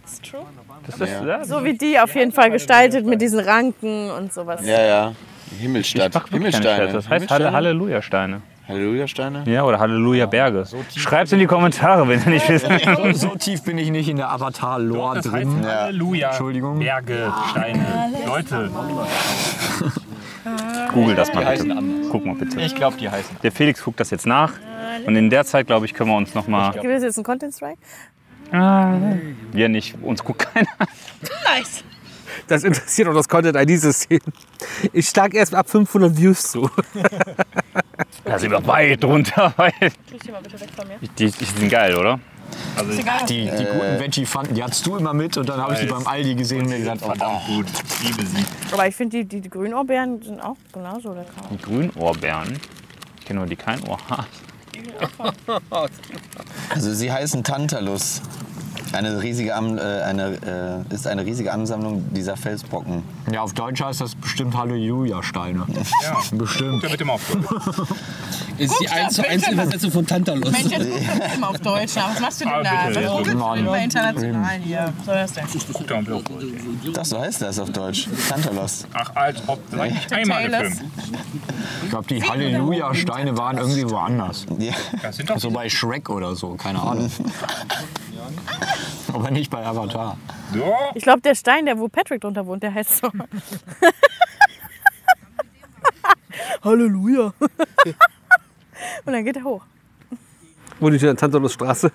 [0.87, 1.45] Das ist, ja.
[1.45, 4.65] So wie die auf jeden Fall gestaltet mit diesen Ranken und sowas.
[4.65, 5.13] Ja, ja.
[5.59, 6.13] Himmelstadt.
[6.31, 6.91] Himmelsteine.
[6.91, 8.41] Das heißt Halle, Halleluja-Steine.
[8.67, 9.43] Halleluja-Steine?
[9.45, 10.65] Ja, oder Halleluja-Berge.
[10.95, 12.67] Schreib's in die Kommentare, wenn ihr nicht wisst.
[12.67, 15.65] So, so tief bin ich nicht in der Avatar-Lore drin.
[15.65, 16.29] Halleluja.
[16.29, 16.79] Entschuldigung.
[16.79, 17.85] Berge, Steine.
[18.25, 18.71] Leute.
[20.93, 22.09] Google das Die mal heißen bitte.
[22.09, 22.61] Guck mal bitte.
[22.61, 23.37] Ich glaube, die heißen.
[23.43, 24.53] Der Felix guckt das jetzt nach.
[25.05, 26.71] Und in der Zeit, glaube ich, können wir uns noch mal.
[26.71, 27.79] Gibt es jetzt einen Content Strike?
[29.51, 30.67] Wir nicht, uns guckt keiner.
[31.57, 31.83] Nice.
[32.53, 34.19] Das interessiert auch das Content-ID-System.
[34.91, 36.69] Ich schlag erst ab 500 Views zu.
[38.25, 39.53] Da sind wir weit drunter.
[39.57, 40.97] Die mal bitte weg von mir.
[40.99, 42.19] die, die sind geil, oder?
[42.77, 42.91] Also,
[43.27, 46.05] Die, die guten Veggie-Pfanten, die hattest du immer mit und dann habe ich die beim
[46.07, 47.65] Aldi gesehen und mir gesagt, oh, verdammt gut.
[47.99, 48.45] Ich liebe sie.
[48.71, 51.31] Aber ich finde, die, die, die Grünaubeeren sind auch genauso lecker.
[51.51, 52.59] Die Grünohrbeeren.
[53.19, 54.27] Ich kenne nur die kein Ohr haben.
[56.69, 58.21] Also sie heißen Tantalus.
[58.93, 63.03] Eine riesige, Am- äh, eine, äh, ist eine riesige Ansammlung dieser Felsbrocken.
[63.31, 65.65] Ja, auf Deutsch heißt das bestimmt Halleluja-Steine.
[66.03, 66.21] Ja.
[66.37, 66.83] Bestimmt.
[66.83, 67.21] Ja, bitte mal auf
[68.59, 70.51] Ist die 1 zu 1 Übersetzung von Tantalus.
[70.51, 71.95] Mensch, jetzt guck doch immer auf Deutsch.
[71.95, 72.11] nach.
[72.13, 72.87] Was machst du denn Ah, da?
[72.87, 73.59] bitte, Was ist Mann.
[73.59, 74.93] immer international hier?
[74.97, 76.05] Was soll das denn?
[76.05, 76.93] Guck.
[76.93, 78.07] Doch, so heißt das auf Deutsch.
[78.29, 78.85] Tantalos.
[78.93, 80.81] Ach, als ob das eigentlich einmal gefilmt.
[81.83, 84.45] Ich glaube, die Halleluja-Steine waren irgendwie woanders.
[84.59, 84.73] Ja.
[85.01, 87.11] Das sind doch So bei Shrek oder so, keine Ahnung.
[89.13, 90.17] Aber nicht bei Avatar.
[90.53, 90.73] so.
[90.95, 93.09] Ich glaube, der Stein, der wo Patrick drunter wohnt, der heißt so.
[96.63, 97.33] Halleluja.
[99.05, 99.63] Und dann geht er hoch.
[100.79, 101.91] Wo nicht in der Tantalusstraße.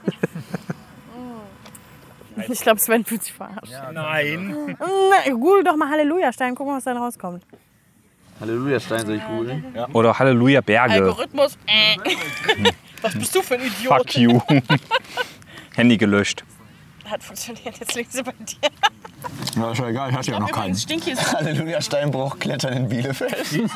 [2.49, 3.72] Ich glaube, Sven fühlt sich verarscht.
[3.93, 4.76] Nein.
[4.78, 7.45] Na, Google doch mal Halleluja-Stein, gucken, was dann rauskommt.
[8.41, 9.64] Halleluja-Stein soll ich googeln?
[9.93, 10.95] Oder Halleluja Berge.
[10.95, 11.59] Algorithmus.
[11.66, 11.97] Äh.
[13.03, 13.99] Was bist du für ein Idiot?
[13.99, 14.41] Fuck you.
[15.74, 16.45] Handy gelöscht.
[17.09, 17.78] Hat funktioniert.
[17.78, 18.70] Jetzt liegt sie bei dir.
[19.56, 20.76] Ja, ist ja egal, ich hatte ja noch keinen.
[20.76, 23.52] Stinky ist Halleluja-Steinbruch klettern in Bielefeld.
[23.52, 23.68] Wusste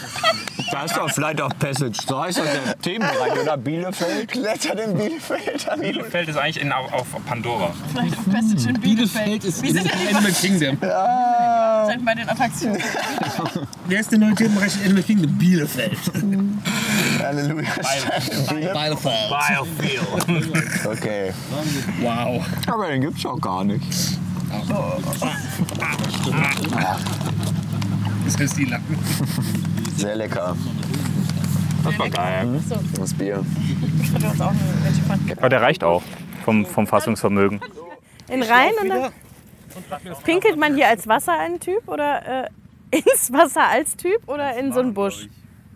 [0.75, 2.01] Da ist doch Flight of Passage.
[2.05, 3.57] So heißt doch der Themenbereich, oder?
[3.57, 4.29] Bielefeld.
[4.29, 5.69] Klettern in Bielefeld.
[5.79, 7.73] Bielefeld ist eigentlich in, auf, auf Pandora.
[7.95, 10.77] Passage in Bielefeld ist Wie sind in die Animal Kingdom.
[10.79, 12.83] Prozent bei den Attraktionen?
[13.87, 15.39] Wer ist der neue Themenbereich in Animal Kingdom?
[15.39, 15.99] Bielefeld.
[17.23, 19.31] Halleluja-Stein in Bielefeld.
[19.31, 20.87] Biofield.
[20.87, 21.33] Okay.
[22.01, 22.45] Wow.
[22.67, 24.19] Aber den gibt's doch gar nicht.
[28.25, 28.99] Das heißt die Lappen.
[29.97, 30.57] Sehr lecker.
[31.85, 32.61] Das war geil.
[32.97, 33.45] Das Bier.
[35.37, 36.03] Aber der reicht auch
[36.45, 37.61] vom, vom Fassungsvermögen.
[38.29, 39.13] In Rhein und dann
[40.25, 42.49] pinkelt man hier als Wasser einen Typ oder äh,
[42.97, 45.29] ins Wasser als Typ oder in so einen Busch?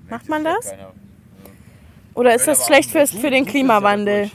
[0.08, 0.72] Macht man das?
[2.14, 4.30] Oder ist das schlecht fürs, für den Klimawandel?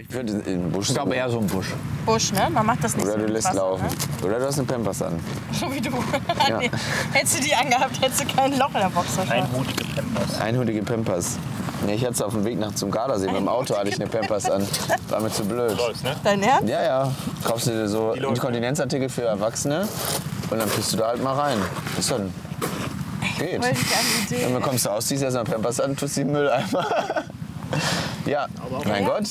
[0.00, 0.88] Ich würde in den Busch.
[0.90, 1.66] Ich glaube eher so ein Busch.
[2.06, 2.48] Busch, ne?
[2.50, 3.86] Man macht das nicht Oder so du lässt Wasser, laufen.
[4.22, 5.14] Oder du hast eine Pampers an.
[5.14, 5.20] Ne?
[5.52, 5.90] So wie du.
[6.58, 6.70] nee.
[7.12, 9.18] Hättest du die angehabt, hättest du kein Loch in der Box.
[9.18, 10.40] Einhutige Pampers.
[10.40, 11.38] Einhudige Pampers.
[11.84, 13.26] Nee, ich hatte es auf dem Weg nach zum Gardasee.
[13.26, 14.66] Mit dem Auto hatte ich eine Pampers an.
[15.08, 15.76] War mir zu blöd.
[16.24, 16.68] Dein Ernst?
[16.68, 17.12] Ja, ja.
[17.44, 19.88] Kaufst du dir so Inkontinenzartikel für Erwachsene
[20.50, 21.58] und dann pisst du da halt mal rein.
[21.98, 22.32] Ist dann.
[23.38, 23.52] Geht.
[23.52, 23.72] Die geile
[24.30, 24.54] Dann Idee.
[24.54, 26.86] bekommst du aus, ziehst erstmal Pampers an, tust die im Mülleimer.
[28.26, 28.46] ja,
[28.84, 29.28] mein Gott.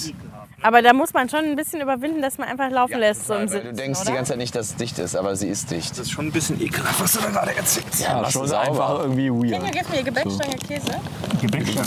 [0.67, 3.25] Aber da muss man schon ein bisschen überwinden, dass man einfach laufen lässt.
[3.25, 4.09] So im Weil Sitzen, du denkst oder?
[4.11, 5.91] die ganze Zeit nicht, dass es dicht ist, aber sie ist dicht.
[5.91, 8.01] Das ist schon ein bisschen ekelhaft, was du da gerade erzählst.
[8.01, 8.67] Ja, du Schon sauber.
[8.67, 9.71] einfach irgendwie Kinder, weird.
[9.71, 10.91] gib mir Gebäckstange Käse.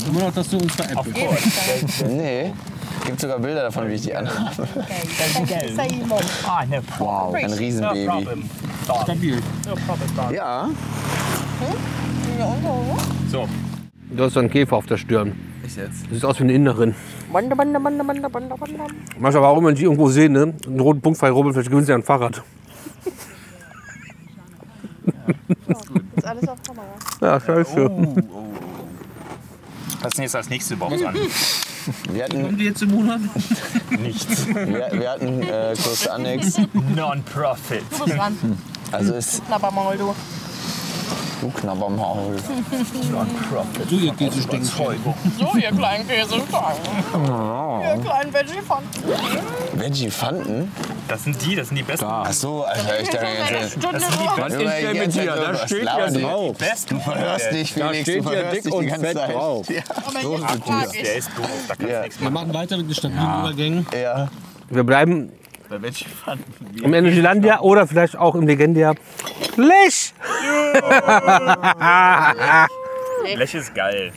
[0.09, 2.07] Immer noch, dass du uns veräppelst.
[2.07, 2.53] Nee.
[3.05, 4.67] Gibt sogar Bilder davon, wie ich die anhabe.
[6.47, 8.09] Ah, ne, Wow, ein Riesenbaby.
[9.03, 9.43] Stabil.
[10.33, 10.71] Ja,
[13.31, 13.47] So,
[14.13, 15.50] Du hast so einen Käfer auf der Stirn.
[15.71, 16.05] Ich jetzt.
[16.05, 16.95] Das sieht aus wie eine Innerin.
[17.33, 18.87] Banda, banda, banda, banda, banda, banda.
[19.19, 20.55] Manchmal, warum, wenn ich die irgendwo sehe, ne?
[20.67, 22.43] einen roten Punkt frei rubbeln, vielleicht gewinnen sie ein Fahrrad.
[26.17, 26.87] Ist alles auf Kamera.
[27.21, 27.91] Ja, scheiße.
[30.01, 31.15] was ist denn jetzt als nächstes bei uns an?
[32.13, 33.21] Wir hatten, die jetzt im Monat?
[33.91, 34.47] Nichts.
[34.47, 36.59] wir, wir hatten äh, Kloster Annex.
[36.95, 37.83] Non-Profit.
[37.91, 38.37] Du bist dran.
[38.93, 40.15] Also ist Knabbermaul, du.
[41.41, 42.37] Du Knabbermaul.
[43.89, 44.65] Du, ihr Käsestänken.
[44.69, 44.85] So,
[45.59, 46.79] ihr kleinen Käsestangen.
[47.15, 49.03] Ihr kleinen Veggie-Pfanten.
[49.75, 50.73] Veggie-Fanten?
[51.09, 52.07] Das sind die, das sind die besten.
[52.09, 53.27] Ach so, Alter, ich dachte.
[53.69, 54.39] Stunde Das sind die nur.
[54.39, 55.25] Was Junge, ist denn die mit dir?
[55.27, 56.57] Da steht ja drauf.
[56.59, 56.95] besten.
[56.95, 58.03] Du verhörst dich, Da Felix.
[58.03, 59.35] steht du hier verhörst dick dich und die ganze fett Zeit.
[59.35, 59.67] drauf.
[59.67, 59.79] Der
[61.17, 62.03] ist doof, da kannst du Ja.
[62.03, 63.87] nichts Wir machen weiter mit den stabilen Übergängen.
[64.01, 64.29] Ja.
[64.69, 65.33] Wir bleiben
[65.71, 66.83] Bei Veggie-Fanten.
[66.83, 68.93] im Energylandia oder vielleicht auch im Legendia.
[69.57, 70.13] Lech!
[73.37, 74.13] Lech ist geil.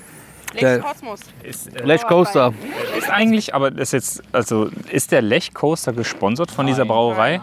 [0.59, 1.19] Der- Lex Kosmos.
[1.43, 2.53] Ist, äh, Lech Coaster.
[2.97, 7.39] Ist eigentlich, aber das ist jetzt, also ist der Lech Coaster gesponsert von dieser Brauerei?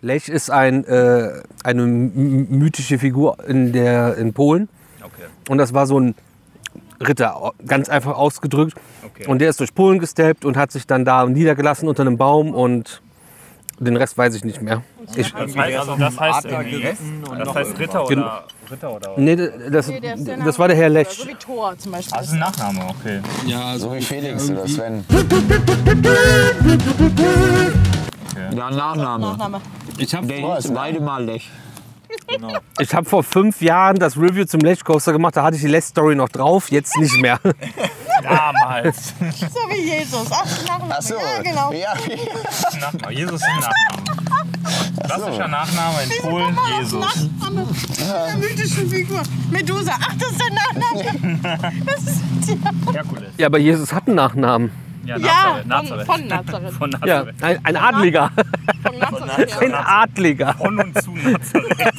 [0.00, 4.68] Lech ist ein, äh, eine m- mythische Figur in, der, in Polen.
[5.02, 5.24] okay.
[5.48, 6.14] Und das war so ein
[7.00, 8.74] Ritter, ganz einfach ausgedrückt.
[9.04, 9.26] Okay.
[9.26, 12.54] Und der ist durch Polen gesteppt und hat sich dann da niedergelassen unter einem Baum
[12.54, 13.02] und
[13.80, 14.82] Den Rest weiß ich nicht mehr.
[15.16, 18.92] Ich, Das heißt, also das heißt, Adler irgendwie- geritten und das heißt Ritter oder Ritter
[18.94, 19.12] oder.
[19.16, 20.88] nee, das, Nee, der das war der Herr.
[20.88, 21.08] Lech.
[21.10, 22.16] So wie Thor zum Beispiel.
[22.16, 23.20] Das ist ein Nachname, okay.
[23.46, 25.04] Ja, So wie Felix oder Sven.
[28.54, 29.26] Ja, Nachname.
[29.26, 29.60] Nachname.
[29.98, 31.20] Ich habe Der hieß Waldemar
[32.28, 32.60] Lech.
[32.78, 35.36] ich hab vor fünf Jahren das Review zum Coaster gemacht.
[35.36, 37.38] Da hatte ich die Lech Story noch drauf, jetzt nicht mehr.
[38.22, 39.12] Damals.
[39.18, 40.26] So wie Jesus.
[40.30, 40.94] Ach, Nachname.
[40.96, 41.14] Ach so.
[41.14, 41.72] Ja, genau.
[41.72, 41.94] Ja,
[42.80, 43.14] Nachname.
[43.14, 44.54] Jesus ist ein Nachname.
[45.04, 47.00] Klassischer Nachname in Polen, Jesus.
[47.00, 47.66] Nachname
[47.98, 49.22] der mythischen Figur.
[49.50, 49.92] Medusa.
[50.00, 51.74] Ach, das ist der Nachname.
[51.84, 52.92] Das ist ja.
[52.92, 53.30] Herkules.
[53.38, 54.83] Ja, aber Jesus hat einen Nachnamen.
[55.04, 56.06] Ja, Ja, Nazareth.
[56.06, 56.72] von, von Nazareth.
[56.78, 57.42] Von Ja, Nazareth.
[57.42, 58.30] ein, ein Adliger.
[58.82, 59.56] Von Nazareth.
[59.62, 60.54] Ein Adliger.
[60.54, 61.94] Von und zu Nazareth.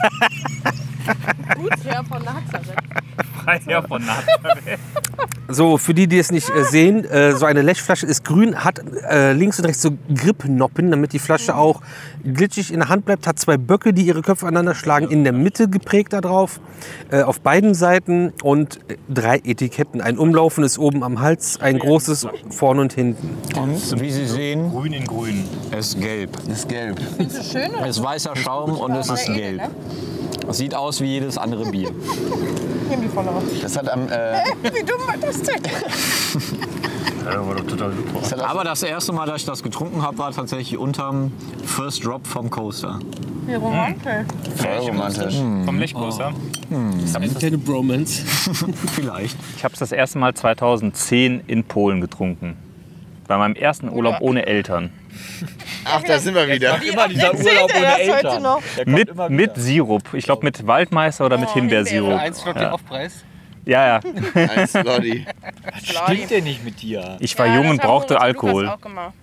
[1.55, 2.79] Gutsherr von Nazareth.
[3.45, 4.79] Freiherr von Nazareth.
[5.47, 8.81] So, für die, die es nicht äh, sehen, äh, so eine Lechflasche ist grün, hat
[9.07, 11.81] äh, links und rechts so Gripnoppen, damit die Flasche auch
[12.23, 13.27] glitschig in der Hand bleibt.
[13.27, 16.59] Hat zwei Böcke, die ihre Köpfe aneinander schlagen, in der Mitte geprägt da drauf,
[17.11, 20.01] äh, auf beiden Seiten und äh, drei Etiketten.
[20.01, 23.37] Ein umlaufendes oben am Hals, ein großes vorne und hinten.
[23.55, 25.43] Und wie Sie sehen, Grün in grün.
[25.69, 26.31] es ist gelb.
[26.51, 26.99] ist gelb.
[27.17, 27.69] Findest du schön?
[27.71, 27.85] Oder?
[27.87, 29.61] Es ist weißer Schaum und es ist gelb.
[30.47, 31.91] Es sieht aus wie jedes andere Bier.
[32.89, 33.27] Nehmen die voll
[33.61, 34.07] Das hat am.
[34.09, 35.61] Äh, Wie dumm war das denn?
[37.25, 38.19] Ja, war doch total super.
[38.21, 41.31] das Aber das erste Mal, dass ich das getrunken habe, war tatsächlich unterm
[41.65, 42.99] First Drop vom Coaster.
[43.47, 44.25] Wie romantisch.
[44.55, 45.35] voll romantisch.
[45.35, 46.33] Vom Lechcoaster.
[47.13, 48.23] Eine kleine Bromance.
[48.93, 49.37] Vielleicht.
[49.57, 52.57] Ich habe es das erste Mal 2010 in Polen getrunken.
[53.27, 54.91] Bei meinem ersten Urlaub ohne Eltern.
[55.85, 56.81] Ach, da sind wir wieder.
[56.81, 58.63] Immer dieser Urlaub ohne Eltern.
[58.85, 59.51] Mit, mit.
[59.55, 60.13] Sirup.
[60.13, 62.19] Ich glaube mit Waldmeister oder mit Himbeersirup.
[62.19, 62.71] Eins Slot Ja.
[62.71, 63.23] Aufpreis.
[63.65, 63.99] Ja, ja.
[64.35, 65.25] Ein Slotty.
[65.83, 67.17] Stimmt denn nicht mit dir?
[67.19, 68.67] Ich war Ja, jung und brauchte Alkohol.
[68.67, 69.13] Auch gemacht.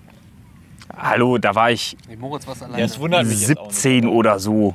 [0.96, 3.74] Hallo, da war ich Nee, Moritz was das wundert mich jetzt auch nicht.
[3.76, 4.74] 17 oder so.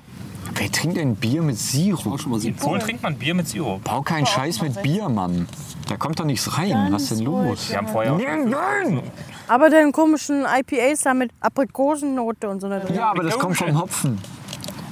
[0.55, 2.07] Wer trinkt denn Bier mit Sirup?
[2.07, 3.83] Auch schon mal In Polen trinkt man Bier mit Sirup.
[3.83, 5.47] Bau keinen Scheiß mit Bier, Mann.
[5.87, 6.87] Da kommt doch nichts rein.
[6.91, 7.69] Was ist denn los?
[7.69, 9.01] Wir haben auch Nein, nein!
[9.47, 12.81] Aber den komischen IPAs da mit Aprikosennote und so drin.
[12.93, 14.19] Ja, aber das kommt vom Hopfen.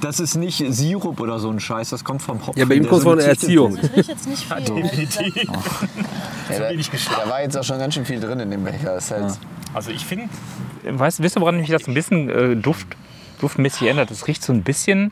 [0.00, 2.58] Das ist nicht Sirup oder so ein Scheiß, das kommt vom Hopfen.
[2.58, 3.74] Ja, bei ihm kommt so von der Erziehung.
[3.76, 3.84] wird.
[3.84, 4.82] Ich riech jetzt nicht viel.
[4.82, 5.36] definitiv.
[5.36, 8.94] Ja, da, da war jetzt auch schon ganz schön viel drin in dem Becher.
[8.94, 9.38] Das halt,
[9.74, 10.28] Also ich finde,
[10.84, 12.86] Weißt, wisst ihr, woran mich das ein bisschen äh, Duft,
[13.40, 14.10] duftmäßig ändert?
[14.10, 15.10] Das riecht so ein bisschen.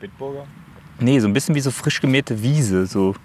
[0.99, 2.85] Nee, so ein bisschen wie so frisch gemähte Wiese.
[2.85, 3.15] So.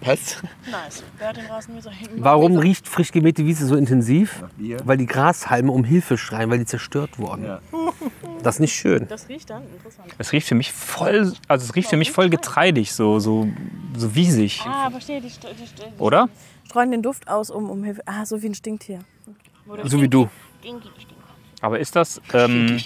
[0.00, 0.40] Was?
[0.70, 1.02] Nice.
[1.18, 2.22] Wer hat den Rasen wie so hinten?
[2.22, 4.44] Warum riecht frisch gemähte Wiese so intensiv?
[4.84, 7.58] Weil die Grashalme um Hilfe schreien, weil die zerstört wurden.
[8.40, 9.08] Das ist nicht schön.
[9.08, 9.64] Das riecht dann?
[9.64, 10.14] Interessant.
[10.16, 13.48] Es riecht für mich voll, also es riecht für mich voll getreidig, so, so,
[13.96, 14.62] so wiesig.
[14.64, 15.20] Ah, verstehe.
[15.20, 16.28] Die, die, die Oder?
[16.64, 18.02] Streuen den Duft aus, um, um Hilfe.
[18.06, 19.00] Ah, so wie ein Stinktier.
[19.84, 20.28] So wie du.
[21.60, 22.78] Aber ist das, ähm,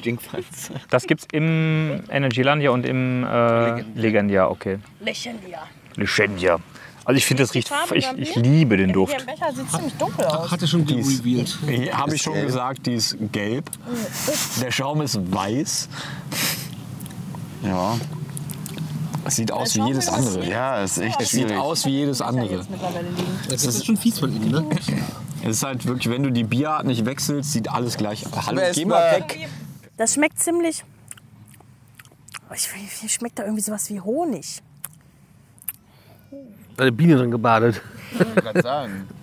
[0.90, 4.78] das gibt's im Energylandia und im äh, Legendia, okay.
[5.04, 5.68] Ja.
[5.96, 6.58] Legendia.
[7.04, 9.18] Also ich finde, das riecht, ich, ich liebe den Duft.
[9.18, 10.50] im Becher sieht ziemlich dunkel aus.
[10.50, 11.58] Hatte schon revealed.
[11.92, 13.70] Habe ich schon gesagt, die ist gelb.
[14.60, 15.88] Der Schaum ist weiß.
[17.64, 17.96] Ja.
[19.24, 20.44] Es sieht aus wie jedes andere.
[20.48, 21.58] ja, ist echt Es sieht schwierig.
[21.58, 22.66] aus wie jedes andere.
[23.48, 24.64] Das ist schon fies von ihm, ne?
[25.44, 28.46] Es ist halt wirklich, wenn du die Bierart nicht wechselst, sieht alles gleich aus.
[28.46, 29.48] Hallo, geh es mal weg.
[29.96, 30.84] Das schmeckt ziemlich.
[32.48, 34.62] Oh, Ich finde, hier schmeckt da irgendwie sowas wie Honig.
[36.82, 37.80] Eine Biene drin gebadet.
[38.12, 38.92] Ich wollte gerade sagen.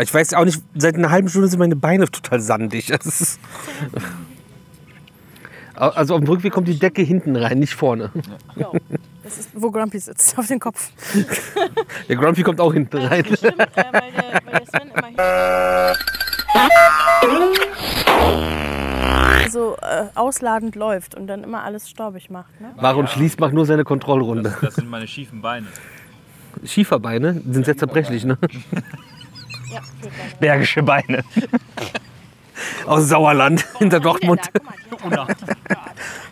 [0.00, 2.88] Ich weiß auch nicht, seit einer halben Stunde sind meine Beine total sandig.
[2.92, 3.40] Das ist
[5.74, 8.10] also auf dem Rückweg kommt die Decke hinten rein, nicht vorne.
[8.56, 8.70] Ja.
[9.22, 10.90] Das ist, wo Grumpy sitzt, auf den Kopf.
[12.08, 13.24] Der Grumpy kommt auch hinten rein.
[13.24, 15.08] Stimmt, äh, weil, der, weil der Sven immer
[19.42, 22.60] hier So äh, ausladend läuft und dann immer alles staubig macht.
[22.60, 22.72] Ne?
[22.76, 24.56] Warum schließt macht nur seine Kontrollrunde?
[24.60, 25.68] das sind meine schiefen Beine.
[26.64, 28.38] Schieferbeine sind sehr zerbrechlich, ne?
[29.70, 29.80] Ja.
[30.40, 31.24] Bergische Beine.
[32.86, 34.40] Aus Sauerland, hinter Dortmund.
[34.52, 34.60] Da,
[34.90, 35.26] guck mal,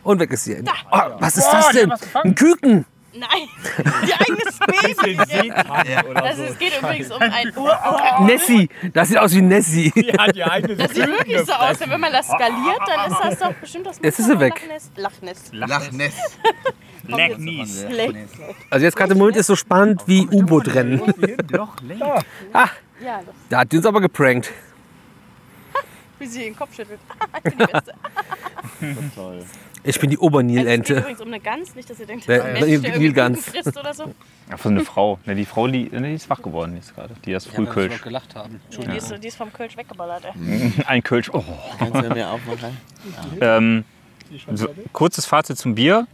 [0.03, 0.63] Und weg ist sie.
[0.91, 1.93] Oh, was ist das denn?
[2.15, 2.85] Ein Küken!
[3.19, 3.49] Nein,
[4.07, 5.53] die eigenes Baby.
[6.15, 7.79] Das ist, es geht übrigens um ein Ur
[8.27, 8.69] Nessie!
[8.93, 9.91] Das sieht aus wie Nessie.
[10.19, 11.81] hat ihr eigenes Das sieht wirklich so aus.
[11.81, 14.55] Wenn man das skaliert, dann ist das doch bestimmt das Jetzt ist sie weg.
[14.97, 15.51] Lachness.
[17.09, 17.85] Lecknies.
[17.89, 18.17] Leck.
[18.71, 21.01] Also jetzt gerade im Moment ist so spannend wie U-Boot-Rennen.
[22.53, 22.69] Ah,
[23.01, 24.51] Ja, da hat die uns aber geprankt.
[26.19, 26.99] wie sie den Kopf schüttelt.
[27.37, 27.95] Ich bin die Beste.
[29.87, 30.95] Ich bin die Es geht Obernilente.
[30.99, 32.99] übrigens um eine Gans, nicht, dass ihr denkt, Ja, das ist ein ja, Mensch, der
[32.99, 33.45] Nilgans.
[33.49, 34.15] Frisst oder so.
[34.51, 35.19] Ja, von eine Frau.
[35.27, 37.15] Ne, die Frau, die, ne, die ist wach geworden jetzt gerade.
[37.25, 38.03] Die ist Frühkölsch.
[38.03, 38.61] gelacht haben.
[38.71, 40.73] Die, ist, die ist vom Kölsch weggeballert, ey.
[40.87, 41.31] Ein Kölsch.
[41.33, 41.43] Oh.
[41.79, 42.77] Kannst du mir aufmachen?
[43.41, 43.85] Ähm,
[44.55, 46.07] so, kurzes Fazit zum Bier.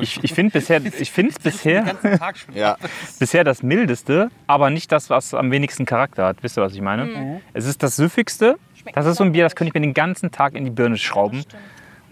[0.00, 1.96] Ich, ich finde bisher, ich finde es bisher,
[2.54, 2.76] Ja.
[3.18, 6.42] bisher das mildeste, aber nicht das, was am wenigsten Charakter hat.
[6.42, 7.04] Wisst ihr, was ich meine?
[7.04, 7.40] Mhm.
[7.52, 8.56] Es ist das süffigste.
[8.94, 10.96] Das ist so ein Bier, das könnte ich mir den ganzen Tag in die Birne
[10.96, 11.44] schrauben.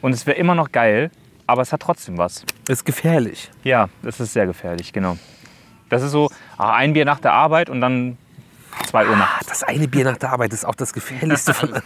[0.02, 1.10] Und es wäre immer noch geil,
[1.46, 2.44] aber es hat trotzdem was.
[2.68, 3.50] Ist gefährlich.
[3.64, 5.16] Ja, das ist sehr gefährlich, genau.
[5.88, 8.16] Das ist so ah, ein Bier nach der Arbeit und dann
[8.86, 9.46] 2 Uhr nachts.
[9.46, 11.82] Das eine Bier nach der Arbeit ist auch das gefährlichste von allen.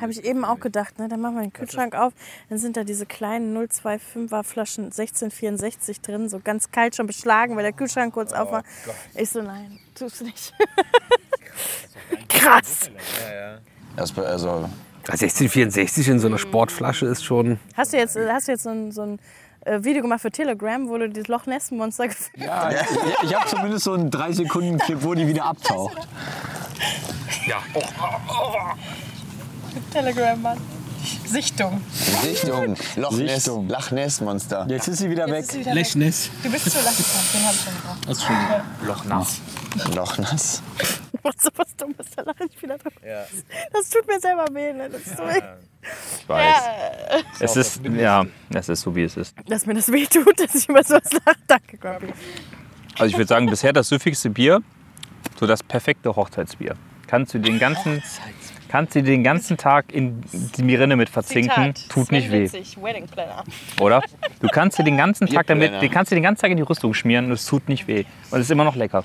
[0.00, 1.08] Habe ich eben auch gedacht, ne?
[1.08, 2.12] Dann machen wir den Kühlschrank auf,
[2.48, 7.62] dann sind da diese kleinen 025er Flaschen 1664 drin, so ganz kalt schon beschlagen, weil
[7.62, 8.62] der Kühlschrank kurz auf war.
[9.14, 10.54] Ich so, nein, tust du nicht.
[12.28, 12.90] Krass.
[13.96, 14.68] Also,
[15.08, 17.58] 1664 in so einer Sportflasche ist schon.
[17.76, 19.18] Hast du jetzt, hast du jetzt so ein, so ein
[19.64, 22.78] äh, Video gemacht für Telegram, wo du dieses Loch Ness Monster gefilmt Ja, ich,
[23.22, 25.96] ich habe zumindest so einen 3-Sekunden-Clip, wo die wieder abtaucht.
[27.46, 27.62] Ja.
[29.92, 30.58] Telegram, Mann.
[31.26, 31.80] Sichtung.
[32.22, 33.68] Sichtung, Loch Ness, Sichtung.
[33.68, 34.66] Loch Ness Monster.
[34.68, 35.44] Jetzt ist sie wieder weg.
[35.44, 35.74] Sie wieder.
[35.74, 36.30] Lechness.
[36.42, 37.98] Du bist zu langsam, den hab ich schon gebraucht.
[38.08, 38.86] Das ist schon.
[38.86, 39.40] Loch nass.
[39.94, 40.62] Loch Ness.
[41.26, 43.00] Was so was Dummes, da lache ich wieder drüber.
[43.72, 44.88] Das tut mir selber weh, ne?
[44.90, 45.40] Das ist so weh.
[46.20, 46.54] Ich weiß.
[47.40, 48.24] Es ist, ja,
[48.54, 49.34] es ist so, wie es ist.
[49.48, 51.36] Dass mir das weh tut, dass ich über sowas lache.
[51.46, 52.08] Danke, Corby.
[52.94, 54.62] Also ich würde sagen, bisher das süffigste Bier,
[55.38, 56.76] so das perfekte Hochzeitsbier.
[57.06, 58.02] Kannst du den ganzen,
[58.68, 60.22] kannst du den ganzen Tag in
[60.56, 63.44] die Mirine mit verzinken, tut nicht weh, Wedding Planner.
[63.80, 64.02] oder?
[64.40, 66.62] Du kannst dir den ganzen Tag damit, den kannst du den ganzen Tag in die
[66.62, 68.04] Rüstung schmieren und es tut nicht weh.
[68.30, 69.04] Und es ist immer noch lecker.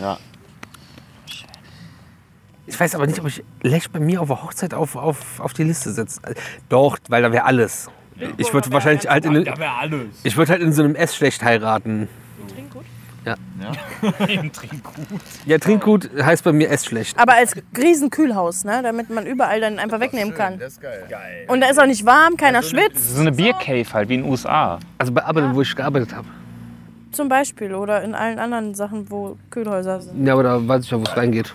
[0.00, 0.18] Ja.
[2.66, 5.52] Ich weiß aber nicht, ob ich Lech bei mir auf der Hochzeit auf, auf, auf
[5.52, 6.20] die Liste setze.
[6.68, 7.88] Doch, weil da wäre alles.
[8.38, 10.06] Ich würde wahrscheinlich halt in, Da wäre alles.
[10.24, 12.08] ich würde halt in so einem S schlecht heiraten.
[14.28, 15.20] Im Trinkgut.
[15.46, 17.18] Ja, Trinkgut heißt bei mir S schlecht.
[17.18, 18.80] Aber als Riesenkühlhaus, ne?
[18.84, 20.60] Damit man überall dann einfach wegnehmen kann.
[20.60, 21.02] Das ist geil.
[21.48, 22.96] Und da ist auch nicht warm, keiner Das schwitzt.
[22.96, 24.78] ist so eine Biercave halt, wie in den USA.
[24.98, 26.28] Also bei Arbeit, wo ich gearbeitet habe.
[27.16, 27.74] Zum Beispiel.
[27.74, 30.26] Oder in allen anderen Sachen, wo Kühlhäuser sind.
[30.26, 31.54] Ja, aber da weiß ich ja, wo es reingeht.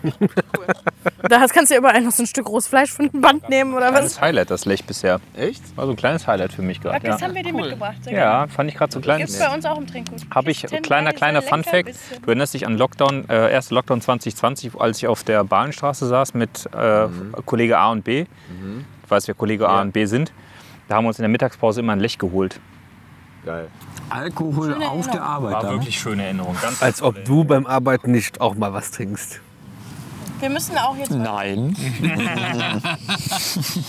[1.29, 3.47] Da hast- kannst du ja überall noch so ein Stück rohes Fleisch von dem Band
[3.47, 3.93] nehmen oder was.
[3.93, 5.19] Kleines Highlight, das Lech bisher.
[5.35, 5.61] Echt?
[5.77, 6.99] War so ein kleines Highlight für mich gerade.
[7.07, 7.27] Das Ja.
[7.27, 8.03] haben wir dir mitgebracht.
[8.03, 9.19] Sehr ja, fand ich gerade so klein.
[9.19, 10.19] Gibt es bei uns auch im Trinkgut.
[10.33, 11.89] Habe ich, kleiner, kleiner Fun Fact.
[12.21, 16.33] Du erinnerst dich an Lockdown, äh, erste Lockdown 2020, als ich auf der Bahnstraße saß
[16.33, 17.07] mit äh,
[17.45, 18.23] Kollege A und B.
[18.23, 20.31] Du weißt, wer Kollege A und B sind.
[20.87, 22.59] Da haben wir uns in der Mittagspause immer ein Lech geholt.
[23.45, 23.67] Geil.
[24.11, 25.53] Alkohol auf der Arbeit.
[25.53, 25.77] War da, ne?
[25.77, 26.55] wirklich schöne Erinnerung.
[26.61, 29.41] Ganz Als ob du beim Arbeiten nicht auch mal was trinkst.
[30.39, 31.75] Wir müssen auch jetzt Nein.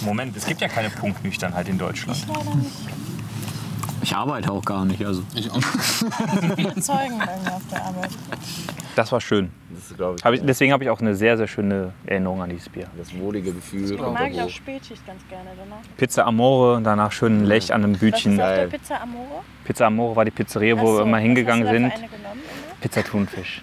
[0.03, 2.19] Moment, es gibt ja keine Punktnüchternheit in Deutschland.
[2.19, 2.27] Ich
[4.17, 5.05] arbeite auch gar nicht.
[5.05, 5.23] Also.
[6.57, 8.11] überzeugen bei mir auf der Arbeit.
[8.97, 9.51] Das war schön.
[9.71, 12.43] Das ist, glaube ich, Hab ich, deswegen habe ich auch eine sehr, sehr schöne Erinnerung
[12.43, 12.89] an dieses Bier.
[12.99, 13.91] das wohlige Gefühl.
[13.93, 14.49] Ich mag ich auch.
[14.51, 15.83] Spätschicht ganz gerne danach.
[15.97, 18.33] Pizza Amore und danach schön ein Lech an einem Was Bütchen.
[18.35, 18.69] ist auf der Geil.
[18.69, 19.43] Pizza Amore?
[19.65, 21.93] Pizza Amore war die Pizzeria, wo so, wir immer was hingegangen hast du da sind.
[21.93, 22.41] eine genommen?
[22.81, 23.63] Pizza Thunfisch.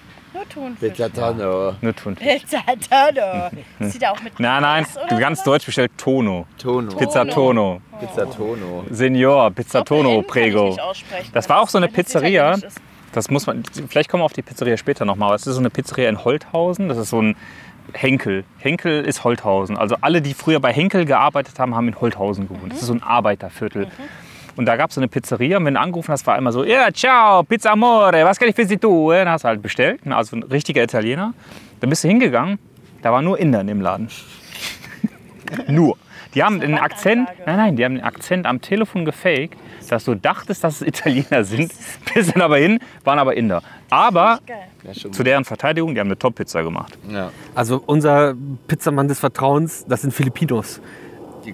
[0.59, 0.89] Thunfisch.
[0.89, 1.75] Pizza Tanne.
[1.81, 2.27] Nur Thunfisch.
[2.27, 2.59] Pizza
[2.89, 3.49] Tono.
[3.79, 4.85] Ist die da auch mit Nein, nein,
[5.19, 6.45] ganz deutsch bestellt Tono.
[6.57, 6.95] Tono.
[6.95, 7.81] Pizza Tono.
[7.99, 8.83] Pizza Tono.
[8.89, 10.67] Senior, Pizza Doppel-N Tono kann ich Prego.
[10.67, 12.57] nicht aussprechen, Das war auch so eine Pizzeria.
[13.11, 15.31] Das muss man, vielleicht kommen wir auf die Pizzeria später nochmal.
[15.31, 16.89] Das ist so eine Pizzeria in Holthausen.
[16.89, 17.35] Das ist so ein
[17.93, 18.43] Henkel.
[18.59, 19.77] Henkel ist Holthausen.
[19.77, 22.71] Also alle, die früher bei Henkel gearbeitet haben, haben in Holthausen gewohnt.
[22.71, 23.87] Das ist so ein Arbeiterviertel.
[24.59, 25.55] Und da gab es so eine Pizzeria.
[25.55, 28.55] Und wenn du angerufen hast, war immer so, ja, ciao, Pizza Amore, was kann ich
[28.57, 29.13] für Sie tun?
[29.13, 30.01] Dann hast du halt bestellt.
[30.09, 31.33] Also ein richtiger Italiener.
[31.79, 32.59] Dann bist du hingegangen.
[33.01, 34.09] Da war nur Inder in dem Laden.
[35.69, 35.95] nur.
[36.35, 39.57] Die haben den Akzent, nein, nein, die haben den Akzent am Telefon gefaked,
[39.87, 41.71] dass du dachtest, dass es Italiener sind.
[42.13, 43.63] Bis dann aber hin, waren aber Inder.
[43.89, 44.39] Aber
[44.93, 46.97] zu deren Verteidigung, die haben eine Top-Pizza gemacht.
[47.09, 47.31] Ja.
[47.55, 48.35] Also unser
[48.67, 50.81] Pizzamann des Vertrauens, das sind Filipinos.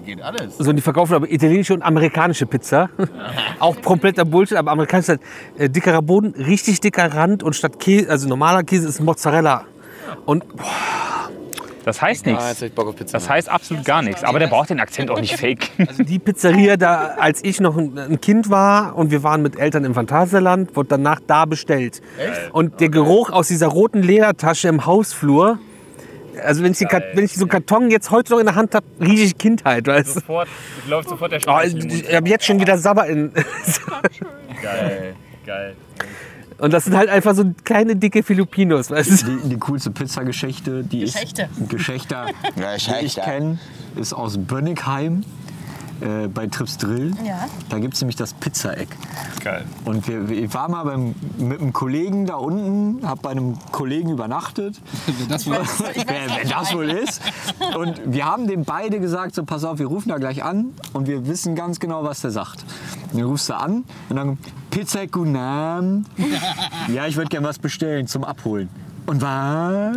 [0.04, 0.58] Hier geht alles.
[0.58, 2.90] So, die verkaufen aber italienische und amerikanische Pizza.
[3.60, 5.20] auch kompletter Bullshit, aber amerikanisch ist halt
[5.58, 9.64] äh, dickerer Boden, richtig dicker Rand und statt Käse, also normaler Käse ist Mozzarella.
[10.24, 10.44] Und
[11.84, 12.48] Das heißt Ah, nichts.
[12.48, 13.12] jetzt hab ich Bock auf Pizza.
[13.18, 14.24] Das heißt absolut gar nichts.
[14.24, 15.70] Aber der braucht den Akzent auch nicht fake.
[15.86, 19.84] also die Pizzeria, da, als ich noch ein, Kind war und wir waren mit Eltern
[19.84, 22.02] im Phantasialand, wurde danach da bestellt.
[22.52, 25.58] Und der Geruch aus dieser roten Ledertasche im Hausflur,
[26.42, 28.74] also wenn ich, Kat- wenn ich so einen Karton jetzt heute noch in der Hand
[28.74, 29.86] habe, rieche ich Kindheit.
[29.86, 30.08] Weißt?
[30.08, 30.12] du?
[30.20, 30.48] Sofort,
[30.88, 31.92] läuft sofort der Oh, den Mund.
[31.92, 33.32] ich habe jetzt schon wieder Sabber in.
[34.62, 35.14] Geil,
[35.44, 35.76] geil.
[36.58, 38.90] Und das sind halt einfach so kleine, dicke Filipinos.
[38.90, 39.36] Weißt du?
[39.42, 41.48] Die, die coolste Pizzageschichte, die Geschichte.
[41.60, 42.16] ist Geschichte,
[42.56, 43.58] die ich kenne,
[43.96, 45.22] ist aus Bönnigheim.
[46.00, 47.14] Äh, bei Trips Drill.
[47.24, 47.46] Ja.
[47.68, 48.88] Da gibt es nämlich das Pizzaeck.
[49.42, 49.64] Geil.
[49.84, 54.10] Und wir, ich war mal beim, mit einem Kollegen da unten, habe bei einem Kollegen
[54.10, 54.80] übernachtet.
[55.06, 55.58] Wenn das wohl
[55.94, 57.22] wer, wer das wohl ist.
[57.78, 61.06] Und wir haben dem beide gesagt, so pass auf, wir rufen da gleich an und
[61.06, 62.64] wir wissen ganz genau, was der sagt.
[63.12, 64.38] Und dann rufst du an und dann
[64.70, 66.04] Pizza Gunam.
[66.88, 68.68] Ja, ich würde gerne was bestellen zum Abholen.
[69.06, 69.96] Und was?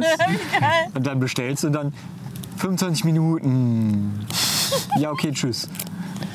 [0.93, 1.93] Und dann bestellst du und dann
[2.57, 4.26] 25 Minuten.
[4.97, 5.67] Ja, okay, tschüss.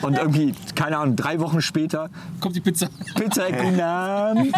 [0.04, 2.10] Und irgendwie, keine Ahnung, drei Wochen später,
[2.40, 2.88] kommt die Pizza.
[3.14, 4.52] Pizza Gunam.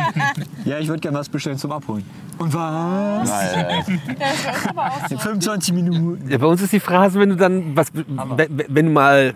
[0.64, 2.04] Ja, ich würde gerne was bestellen zum Abholen.
[2.38, 3.30] Und was?
[5.22, 6.28] 25 Minuten.
[6.28, 9.34] Ja, bei uns ist die Phrase, wenn du dann was, wenn, du mal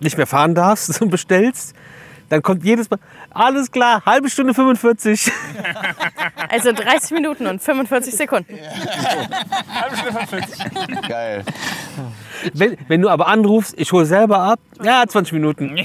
[0.00, 1.74] nicht mehr fahren darfst und bestellst,
[2.28, 2.98] dann kommt jedes Mal,
[3.30, 5.30] alles klar, halbe Stunde 45.
[6.48, 8.56] Also 30 Minuten und 45 Sekunden.
[11.08, 11.44] Geil.
[12.54, 15.76] Wenn, wenn du aber anrufst, ich hole selber ab, ja, 20 Minuten.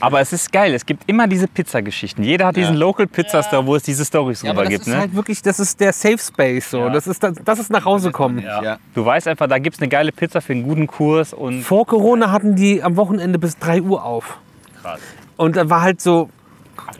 [0.00, 0.74] Aber es ist geil.
[0.74, 2.22] Es gibt immer diese Pizzageschichten.
[2.24, 4.86] Jeder hat diesen Local Pizza Store, wo es diese Stories Ja, drüber aber das gibt.
[4.86, 4.98] ist Ne?
[5.00, 6.70] halt wirklich, das ist der Safe Space.
[6.70, 6.88] So.
[6.88, 8.40] Das, ist das, das ist nach Hause kommen.
[8.40, 8.78] Ja.
[8.94, 11.32] Du weißt einfach, da gibt es eine geile Pizza für einen guten Kurs.
[11.32, 14.38] Und Vor Corona hatten die am Wochenende bis 3 Uhr auf.
[14.82, 15.00] Krass.
[15.36, 16.28] Und da war halt so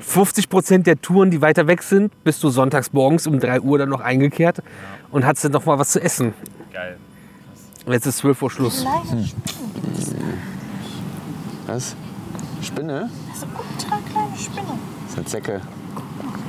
[0.00, 3.78] 50 Prozent der Touren, die weiter weg sind, bist du sonntags morgens um 3 Uhr
[3.78, 4.62] dann noch eingekehrt
[5.10, 6.32] und hattest dann noch mal was zu essen.
[6.72, 6.96] Geil.
[7.86, 8.84] Jetzt ist 12 Uhr Schluss.
[11.66, 11.96] Was?
[12.62, 13.10] Spinne?
[13.28, 14.78] Das ist eine ultra kleine Spinne.
[15.02, 15.60] Das ist eine Zecke.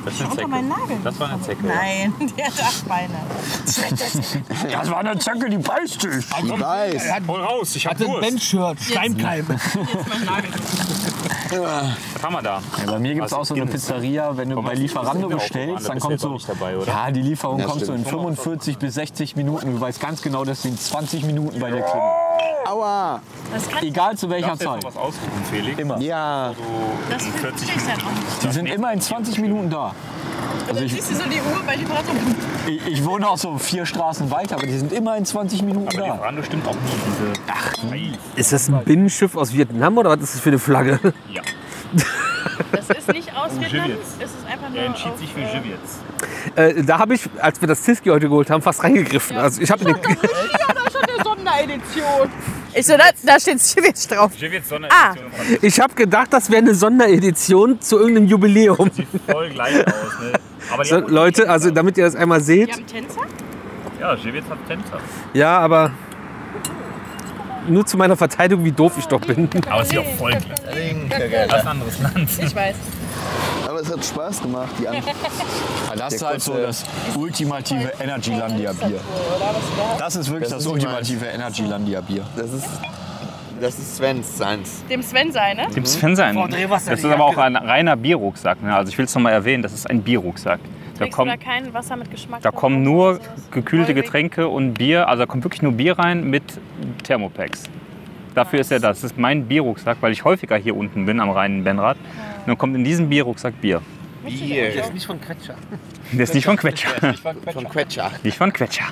[0.06, 0.98] Das ist eine Unter meinen Nagel.
[1.04, 1.66] Das war eine Zecke.
[1.66, 3.14] Nein, die hat acht Beine.
[4.72, 6.26] Das war eine Zecke, die beißt dich.
[6.44, 7.06] Die beißt.
[7.28, 8.20] Hol raus, ich hab Hatte ein.
[8.22, 9.48] Bench-Shirt, Schleimkeim.
[11.50, 12.62] Was haben wir da?
[12.86, 13.66] Ja, bei mir gibt es Also auch so eine.
[13.72, 17.22] Pizzeria, wenn du bei Lieferando bestellst, an, dann kommt du so, jetzt dabei, ja, die
[17.22, 18.20] Lieferung Ja, kommt so in stimmt.
[18.20, 19.74] 45 bis 60 Minuten.
[19.74, 22.08] Du weißt ganz genau, dass sie in 20 Minuten bei dir klingen.
[22.66, 23.22] Aua!
[23.82, 24.84] Egal zu welcher Zeit.
[24.84, 25.80] was ausrufen, Felix?
[25.80, 26.00] Immer.
[26.00, 26.54] Ja.
[27.10, 28.44] Das in 40 verstehe ich dann auch nicht.
[28.44, 29.94] Die sind immer in 20 Minuten da.
[30.68, 32.12] Also dann siehst du so die Uhr bei Lieferando.
[32.68, 35.88] Ich, ich wohne auch so vier Straßen weiter, aber die sind immer in 20 Minuten
[35.88, 36.16] Aber die da.
[36.16, 36.80] Brando stimmt auch nie.
[37.08, 41.00] Diese Ach, Ist das ein Binnenschiff aus Vietnam oder was ist das für eine Flagge?
[41.32, 41.42] Ja.
[42.72, 46.00] Das ist nicht aus Vietnam, es ist einfach nur Er entschied sich für äh, Jivits.
[46.80, 49.38] Äh, da habe ich, als wir das Ziski heute geholt haben, fast reingegriffen.
[49.38, 50.02] Also ich habe den, Ja,
[50.74, 51.24] da ist schon eine
[51.60, 52.30] Sonderedition.
[52.74, 54.32] Ich so, da, da steht Schiwitz drauf.
[54.90, 55.14] Ah.
[55.14, 55.60] Sonderedition.
[55.62, 58.92] ich habe gedacht, das wäre eine Sonderedition zu irgendeinem Jubiläum.
[58.94, 59.94] Sieht voll gleich aus.
[60.22, 60.34] Ne?
[60.74, 63.22] Aber die So, Leute, also damit ihr das einmal Die seht, haben Tänzer?
[64.00, 65.00] Ja, Jivits hat Tänzer.
[65.34, 65.92] ja, aber
[67.68, 69.50] nur zu meiner Verteidigung, wie doof ich doch bin.
[69.70, 70.60] Aber es sieht auch voll gleich aus.
[71.10, 72.30] Das ist ein anderes Land.
[72.40, 72.76] Ich weiß.
[73.68, 74.96] Aber es hat Spaß gemacht, die an
[75.98, 76.84] Das ist halt so das
[77.18, 79.00] ultimative Energylandia Bier.
[79.98, 82.26] Das ist wirklich Das das, ultimative Energylandia Bier.
[82.36, 82.68] Das ist,
[83.60, 84.84] das ist Svens seins.
[84.90, 85.68] Dem Sven seine.
[85.70, 86.38] Dem Sven sein.
[86.70, 88.62] Das ist aber auch ein reiner Bierrucksack.
[88.62, 88.76] Ne?
[88.76, 90.60] Also ich will es nochmal erwähnen, das ist ein Bierrucksack.
[90.98, 92.42] Da du da kommen, kein Wasser mit Geschmack?
[92.42, 93.20] da kommen nur
[93.52, 95.08] gekühlte Getränke und Bier.
[95.10, 96.44] Also da kommt wirklich nur Bier rein mit
[97.04, 97.64] Thermopacks.
[98.36, 99.02] Dafür ist er das.
[99.02, 101.98] Das ist mein Bierrucksack, weil ich häufiger hier unten bin am Rhein-Benrad.
[101.98, 103.82] Und dann kommt in diesem Bierrucksack Bier.
[104.26, 104.72] Bier.
[104.94, 105.56] Nicht von Quetscher.
[106.12, 106.90] Der ist nicht von Quetscher.
[107.54, 108.12] Von Quetscher.
[108.24, 108.86] Nicht von Quetscher.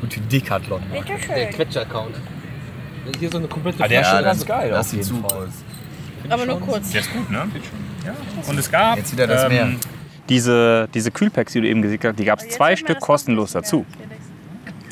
[0.00, 0.80] Gute Decathlon.
[0.92, 2.16] Der Quetscher-Account.
[3.18, 4.70] Hier so eine komplette Ah, der ist schon ganz geil.
[4.70, 5.48] Das sieht super aus.
[6.28, 6.90] Aber nur kurz.
[6.90, 7.46] Der ist gut, ne?
[8.04, 8.14] Ja.
[8.48, 9.68] Und es gab Jetzt wieder das Meer.
[10.28, 13.62] diese, diese Kühlpacks, die du eben gesehen hast, die gab es zwei Stück kostenlos noch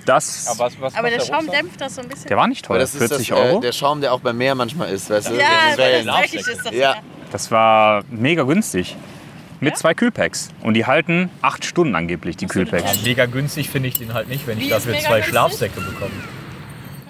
[0.06, 0.81] nicht dazu.
[0.81, 0.94] mehr, Felix.
[0.94, 2.28] Das, Aber der Schaum dämpft das so ein bisschen.
[2.28, 3.59] der war nicht Aber teuer, das ist 40 das, Euro.
[3.59, 5.35] Äh, der Schaum, der auch beim Meer manchmal ist, weißt du?
[5.35, 6.06] ja, Das Wellen.
[6.06, 6.66] das ist.
[6.66, 6.97] Das Ja.
[7.32, 8.97] Das war mega günstig.
[9.60, 10.51] Mit zwei Kühlpacks.
[10.62, 13.02] Und die halten acht Stunden angeblich, die Kühlpacks.
[13.02, 15.24] Mega günstig finde ich den halt nicht, wenn Wie ich ist dafür zwei günstig?
[15.31, 16.10] Schlafsäcke bekomme.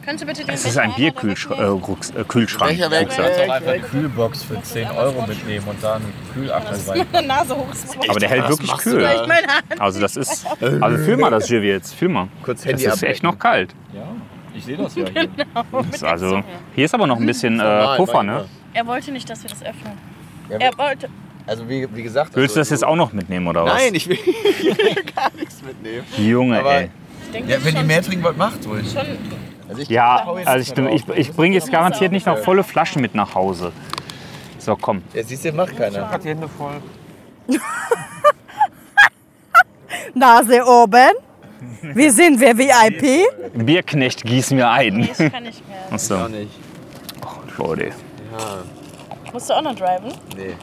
[0.04, 1.60] Könntest du bitte den Das ist ein Bierkühlschrank.
[1.60, 2.90] Äh, äh.
[2.90, 3.22] Welcher.
[3.22, 7.06] Kannst auch einfach eine Kühlbox für 10 Euro mitnehmen und da einen Kühlakku rein.
[7.12, 7.66] Meine Nase hoch.
[8.08, 9.06] Aber der hält wirklich kühl.
[9.78, 10.46] Also das ist.
[10.80, 11.94] Also fühl mal das Jiv jetzt.
[11.94, 12.28] Fühl mal.
[12.42, 13.74] Kurz Das Handy ist echt noch kalt.
[13.92, 14.02] Ja,
[14.54, 15.28] ich sehe das ja hier.
[15.72, 16.42] Das ist also,
[16.74, 18.44] hier ist aber noch ein bisschen äh, Puffer, ne?
[18.72, 19.92] Er wollte nicht, dass wir das öffnen.
[20.48, 21.08] Er wollte.
[21.46, 22.34] Also wie, wie gesagt.
[22.34, 23.74] Willst du das also, jetzt auch noch mitnehmen oder was?
[23.74, 24.16] Nein, ich will
[25.14, 26.04] gar nichts mitnehmen.
[26.16, 26.90] Junge, Aber- ey.
[27.26, 28.86] Ich denke, Ja, das wenn ihr mehr trinken wollt, macht ruhig.
[28.90, 29.06] schon
[29.68, 33.14] Also ich Ja, also ich, ich, ich bringe jetzt garantiert nicht noch volle Flaschen mit
[33.14, 33.72] nach Hause.
[34.58, 35.02] So, komm.
[35.12, 36.18] Ja, siehst du, macht keiner.
[36.18, 36.80] Die Hände voll.
[40.14, 41.10] Nase oben.
[41.82, 43.26] Wir sind wir VIP.
[43.54, 44.96] Bierknecht gießen wir ein.
[44.96, 45.78] Nee, ich kann nicht mehr.
[45.90, 46.16] Achso.
[46.16, 46.50] Auch nicht.
[47.58, 47.84] Leute.
[47.86, 50.12] Ja, Musst du auch noch driven?
[50.36, 50.54] nee.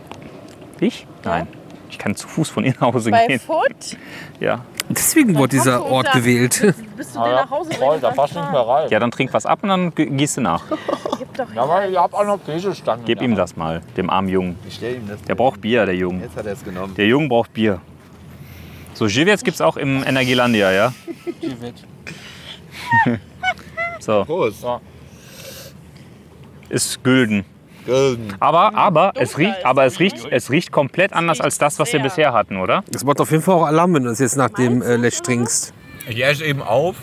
[0.80, 1.06] Ich?
[1.23, 1.48] Nein.
[1.90, 3.40] Ich kann zu Fuß von Ihnen nach Hause Bei gehen.
[3.40, 3.98] Foot?
[4.40, 4.65] Ja.
[4.89, 6.73] Deswegen wurde dieser Ort gewählt.
[6.97, 8.89] Bist du dir nach Hause Voll, da passt nicht mehr rein.
[8.89, 10.63] Ja, dann trink was ab und dann gießt du nach.
[11.55, 13.05] Ja, aber ihr habt auch noch Käsestangen.
[13.05, 14.59] Gib ihm das mal, dem armen Jungen.
[14.67, 15.21] Ich stell ihm das.
[15.23, 16.23] Der braucht Bier, der Junge.
[16.23, 16.93] Jetzt hat er es genommen.
[16.95, 17.79] Der Junge braucht Bier.
[18.93, 20.93] So, Givets gibt's auch im Energielandia, ja?
[23.99, 24.65] so, Prost.
[26.69, 27.45] ist gülden.
[28.39, 31.99] Aber, aber, es riecht, aber es riecht, es riecht komplett anders als das, was wir
[31.99, 32.83] bisher hatten, oder?
[32.91, 35.21] Das macht auf jeden Fall auch Alarm, wenn du das jetzt nach dem äh, Lech
[35.21, 35.73] trinkst.
[36.07, 36.95] Ich esse eben auf.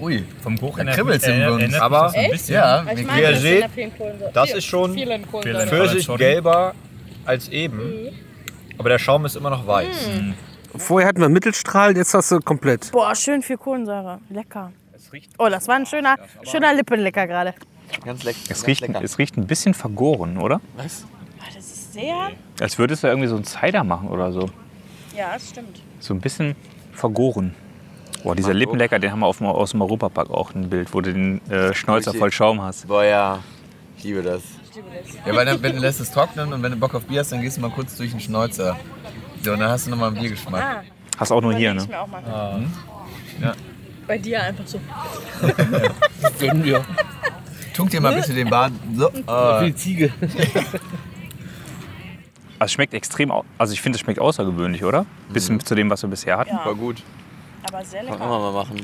[0.00, 0.24] Ui.
[0.42, 1.80] Vom Geruch Da kribbelt's im Mund.
[1.80, 2.54] Aber ein bisschen.
[2.54, 3.66] Ja, Ich wir mag Wie ihr das seht,
[4.34, 5.66] das ist schon Vielen Kohlensäure.
[5.66, 6.74] Pfirsich gelber
[7.24, 8.08] als eben.
[8.78, 10.10] Aber der Schaum ist immer noch weiß.
[10.76, 12.92] Vorher hatten wir Mittelstrahl, jetzt hast du komplett.
[12.92, 14.18] Boah, schön viel Kohlensäure.
[14.28, 14.72] Lecker.
[15.38, 17.54] Oh, das war ein schöner, schöner Lippenlecker gerade.
[18.04, 19.00] Ganz leck, Es ganz riecht, lecker.
[19.02, 20.60] es riecht ein bisschen vergoren, oder?
[20.76, 21.06] Was?
[21.54, 22.30] Das ist sehr.
[22.60, 24.48] Als würdest du irgendwie so einen Cider machen oder so.
[25.16, 25.80] Ja, das stimmt.
[26.00, 26.54] So ein bisschen
[26.92, 27.54] vergoren.
[28.22, 31.00] Boah, dieser Lippenlecker, den haben wir auf dem, aus dem Europapark auch ein Bild, wo
[31.00, 32.88] du den äh, Schnäuzer voll Schaum hast.
[32.88, 33.38] Boah, ja.
[33.98, 34.42] Ich liebe das.
[35.24, 37.32] Ja, weil dann, wenn du lässt es trocknen und wenn du Bock auf Bier hast,
[37.32, 38.76] dann gehst du mal kurz durch den Schnäuzer.
[39.42, 40.62] So, und dann hast du nochmal einen Biergeschmack.
[40.62, 40.82] Ah,
[41.18, 41.88] Hast auch nur hier, ich ne?
[41.88, 42.66] mir auch mal.
[43.40, 43.54] Ja.
[44.06, 44.80] Bei dir einfach so.
[46.38, 46.84] Gönnen wir.
[47.76, 48.72] Tunk dir mal bitte den Bart.
[48.94, 49.10] So.
[49.10, 50.12] Äh, Ziege.
[52.58, 55.04] Also es schmeckt extrem, au- also ich finde, es schmeckt außergewöhnlich, oder?
[55.28, 56.56] Bisschen zu dem, was wir bisher hatten.
[56.56, 56.64] Ja.
[56.64, 57.02] war gut.
[57.70, 58.26] Aber sehr Kann lecker.
[58.26, 58.80] man mal machen.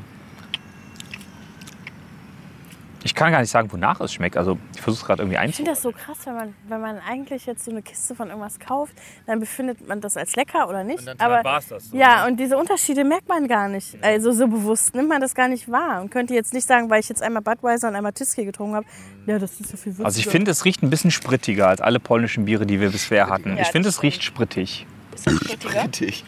[3.03, 4.37] Ich kann gar nicht sagen, wonach es schmeckt.
[4.37, 5.57] Also ich versuche es gerade irgendwie Ich einzu...
[5.57, 8.59] finde das so krass, wenn man, wenn man eigentlich jetzt so eine Kiste von irgendwas
[8.59, 8.95] kauft,
[9.27, 11.09] dann befindet man das als lecker oder nicht.
[11.21, 14.03] Aber war's das so, ja, und diese Unterschiede merkt man gar nicht.
[14.03, 17.01] Also so bewusst nimmt man das gar nicht wahr und könnte jetzt nicht sagen, weil
[17.01, 18.87] ich jetzt einmal Budweiser und einmal Tyskie getrunken habe,
[19.27, 20.07] ja, das ist so viel würziger.
[20.07, 23.29] Also ich finde, es riecht ein bisschen sprittiger als alle polnischen Biere, die wir bisher
[23.29, 23.57] hatten.
[23.57, 24.87] Ja, ich finde, es riecht sprittig.
[25.15, 25.85] Ist das sprittiger?
[25.85, 26.25] Richtig.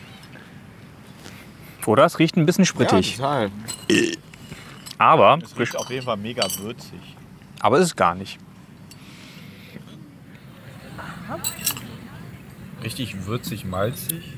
[1.87, 2.05] Oder?
[2.05, 3.17] Es riecht ein bisschen sprittig.
[3.17, 3.51] total.
[5.05, 7.01] aber, Es riecht auf jeden Fall mega würzig.
[7.61, 8.39] aber ist es gar nicht.
[12.83, 14.33] Richtig würzig, malzig.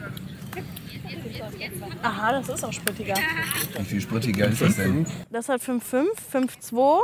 [2.02, 3.14] Aha, das ist auch sprittiger.
[3.78, 5.06] Wie viel sprittiger ist das denn?
[5.30, 7.00] Das hat 5,5, 5,2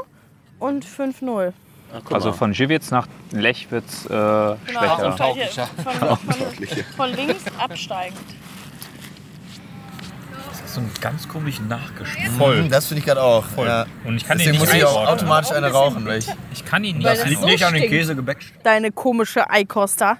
[0.59, 1.53] und 5,0.
[2.11, 5.07] Also von Živec nach Lech wird es äh, Genau, schwächer.
[5.09, 8.19] und bei dir von, von, von links absteigend.
[10.73, 12.29] Das ist so ein ganz komischen Nachgeschmack.
[12.39, 12.57] Voll.
[12.61, 13.45] Hm, Das finde ich gerade auch.
[13.59, 13.85] Ja.
[14.05, 16.29] Und ich kann Deswegen nicht muss ich auch automatisch eine rauchen, weil ich.
[16.51, 17.07] Ich kann ihn nicht.
[17.07, 17.91] Das liegt so nicht an den.
[17.91, 18.39] Käsegebäck.
[18.63, 20.17] Deine komische Eikoster.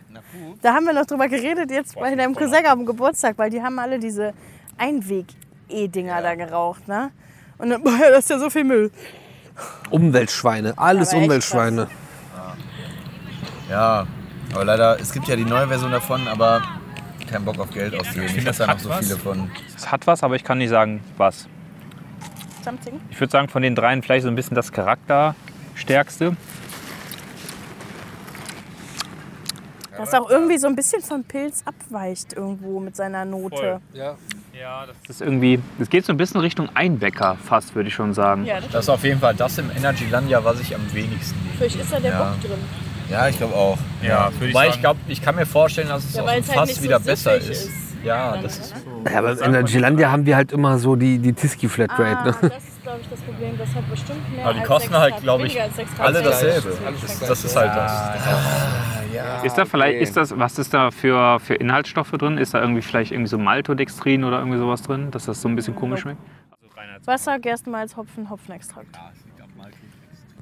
[0.61, 3.79] Da haben wir noch drüber geredet jetzt bei deinem Cousin am Geburtstag, weil die haben
[3.79, 4.35] alle diese
[4.77, 7.13] Einweg-E-Dinger da geraucht, ne?
[7.57, 8.91] Und dann, boah, das ist ja so viel Müll.
[9.89, 11.89] Umweltschweine, alles Umweltschweine.
[13.71, 14.07] Ja,
[14.53, 16.63] aber leider, es gibt ja die neue Version davon, aber
[17.33, 18.27] kein Bock auf Geld auszugeben.
[18.27, 19.07] Ich finde, weiß das da noch so was.
[19.07, 19.51] viele von.
[19.77, 21.49] Es hat was, aber ich kann nicht sagen, was.
[22.65, 23.01] Something.
[23.11, 26.37] Ich würde sagen, von den dreien vielleicht so ein bisschen das Charakterstärkste.
[29.97, 33.81] Das auch irgendwie so ein bisschen vom Pilz abweicht irgendwo mit seiner Note.
[33.93, 34.17] Ja.
[34.59, 38.13] Ja, das ist irgendwie, es geht so ein bisschen Richtung Einbäcker fast, würde ich schon
[38.15, 38.45] sagen.
[38.45, 41.57] Ja, das Das ist auf jeden Fall das im Energylandia, was ich am wenigsten liebe.
[41.57, 42.19] Vielleicht ist da der Ja.
[42.31, 42.59] Bock drin.
[43.13, 43.79] Ja, ich glaube auch.
[44.03, 46.45] Ja, ich Weil ich glaube, ich kann mir vorstellen, dass es Ja, auf weil dem
[46.45, 47.49] es halt Fass nicht so wieder besser ist.
[47.51, 47.71] ist.
[48.05, 48.75] Ja, das ist
[49.13, 52.17] Ja, beim Energylandia haben wir halt immer so die, die Tiski Flatrate.
[52.19, 52.33] Ah, Ne?
[52.41, 53.59] das ist, glaube ich, das Problem.
[53.59, 55.61] Das hat bestimmt mehr Aber die als kosten halt, glaube ich,
[55.99, 56.77] alle dasselbe.
[57.01, 59.45] Das, das ist halt das.
[59.45, 62.39] Ist da vielleicht, ist das, was ist da für, für Inhaltsstoffe drin?
[62.39, 65.55] Ist da irgendwie vielleicht irgendwie so Maltodextrin oder irgendwie sowas drin, dass das so ein
[65.55, 66.19] bisschen komisch schmeckt?
[67.05, 68.99] Wasser, Gerstenmalz, Hopfen, Hopfenextrakt.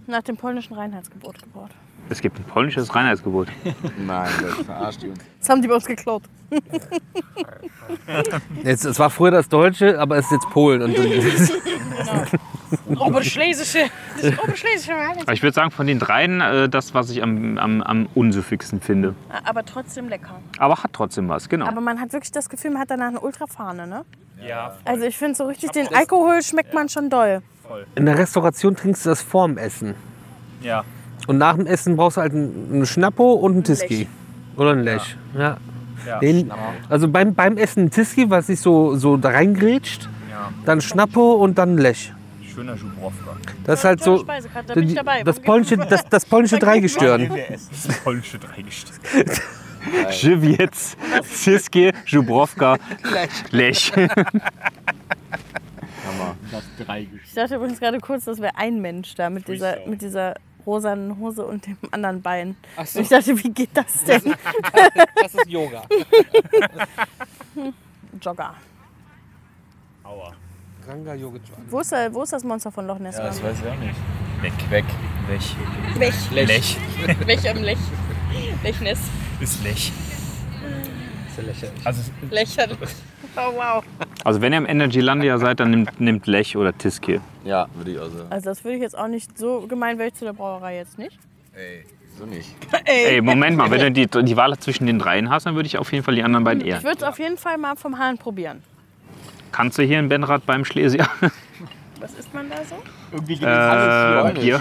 [0.06, 1.70] Nach dem polnischen Reinheitsgebot gebaut.
[2.08, 3.48] Es gibt ein polnisches Reinheitsgebot.
[3.98, 5.20] Nein, das verarscht die uns.
[5.38, 6.22] Das haben die bei uns geklaut.
[8.64, 10.82] Jetzt, es war früher das Deutsche, aber es ist jetzt Polen.
[10.82, 10.96] Und,
[13.00, 13.90] Oberschlesische.
[14.20, 15.22] Das Oberschlesische Reinheitsgebot.
[15.28, 18.80] Aber ich würde sagen, von den dreien äh, das, was ich am, am, am unsüffigsten
[18.80, 19.14] finde.
[19.44, 20.40] Aber trotzdem lecker.
[20.58, 21.66] Aber hat trotzdem was, genau.
[21.66, 24.04] Aber man hat wirklich das Gefühl, man hat danach eine Ultrafahne, ne?
[24.46, 27.42] Ja, Also ich finde so richtig, den Alkohol schmeckt man schon doll.
[27.94, 29.94] in der Restauration trinkst du das vorm Essen.
[30.62, 30.84] ja.
[31.30, 34.08] Und nach dem Essen brauchst du halt einen Schnappo und einen Tiski.
[34.56, 35.16] Oder einen Lech.
[35.38, 35.58] Ja.
[36.04, 36.50] Ja, Den,
[36.88, 40.08] also beim, beim Essen ein Tiski, was sich so, so da reingrätscht.
[40.64, 42.12] Dann Schnappo und dann ein Lech.
[42.52, 43.36] Schöner Jubrowka.
[43.64, 45.22] Das ist halt so da bin ich die- dabei.
[45.22, 47.30] das polnische, das, das polnische Dreigestirn.
[47.86, 49.26] Das polnische Dreigestirn.
[50.10, 50.72] Żywiec,
[51.22, 52.76] Siski, Jubrowka,
[53.52, 53.92] Lech.
[57.24, 60.34] Ich dachte übrigens gerade kurz, das wäre ein Mensch da mit dieser, mit dieser
[60.66, 62.56] rosanen Hose und dem anderen Bein.
[62.76, 64.34] Und ich dachte, wie geht das denn?
[65.16, 65.82] Das ist Yoga.
[68.20, 68.54] Jogger.
[70.86, 71.42] Ranga Yogic.
[71.68, 73.16] Wo ist, der, wo ist das Monster von Loch Ness?
[73.16, 73.94] Ja, das weiß ich auch nicht.
[74.40, 74.52] Weg.
[74.70, 74.84] Weg.
[75.28, 75.54] Lech.
[76.32, 76.48] Lech.
[76.48, 76.76] Lech.
[77.26, 77.78] Lech am Lech.
[78.62, 78.98] Lechness.
[79.40, 79.92] Ist Lech.
[81.36, 81.86] Sehr lächerlich.
[81.86, 82.78] Also Lächern.
[83.36, 83.84] Oh wow.
[84.24, 87.20] Also wenn ihr im Energylandia seid, dann nimmt, nimmt Lech oder Tiskir.
[87.44, 88.26] Ja, würde ich auch sagen.
[88.30, 90.98] Also das würde ich jetzt auch nicht so gemein wäre ich zu der Brauerei jetzt
[90.98, 91.18] nicht.
[91.54, 91.84] Ey,
[92.18, 92.48] so nicht.
[92.84, 95.78] Ey, Moment mal, wenn du die, die Wahl zwischen den dreien hast, dann würde ich
[95.78, 96.82] auf jeden Fall die anderen beiden Ich eher.
[96.82, 98.62] würde es auf jeden Fall mal vom Hahn probieren.
[99.52, 101.08] Kannst du hier in Benrad beim Schlesier?
[102.68, 102.76] So?
[103.12, 104.60] Irgendwie geht Äh, Bier.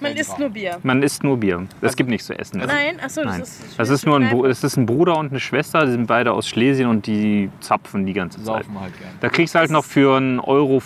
[0.00, 0.78] Man isst nur Bier.
[0.82, 1.66] Man isst nur Bier.
[1.80, 2.58] Es gibt nichts zu essen.
[2.64, 3.40] Nein, achso, das Nein.
[3.42, 3.60] ist.
[3.78, 6.48] Das ist nur ein, das ist ein Bruder und eine Schwester, die sind beide aus
[6.48, 8.64] Schlesien und die zapfen die ganze Zeit.
[8.80, 8.94] Halt.
[9.20, 10.80] Da kriegst du halt noch für 1,95 Euro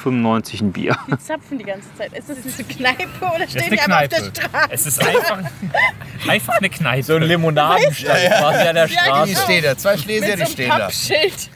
[0.67, 0.97] ein Bier.
[1.09, 2.13] Die zapfen die ganze Zeit.
[2.13, 4.35] Ist das eine Kneipe oder stehen eine die einfach auf der Kneipe.
[4.35, 4.69] Straße?
[4.71, 5.39] Es ist einfach,
[6.29, 7.03] einfach eine Kneipe.
[7.05, 9.37] So ein Limonadenstand quasi an der Die Straße.
[9.37, 10.79] stehen da, zwei Schlesier, Mit die stehen da.
[10.79, 11.51] Pappschild.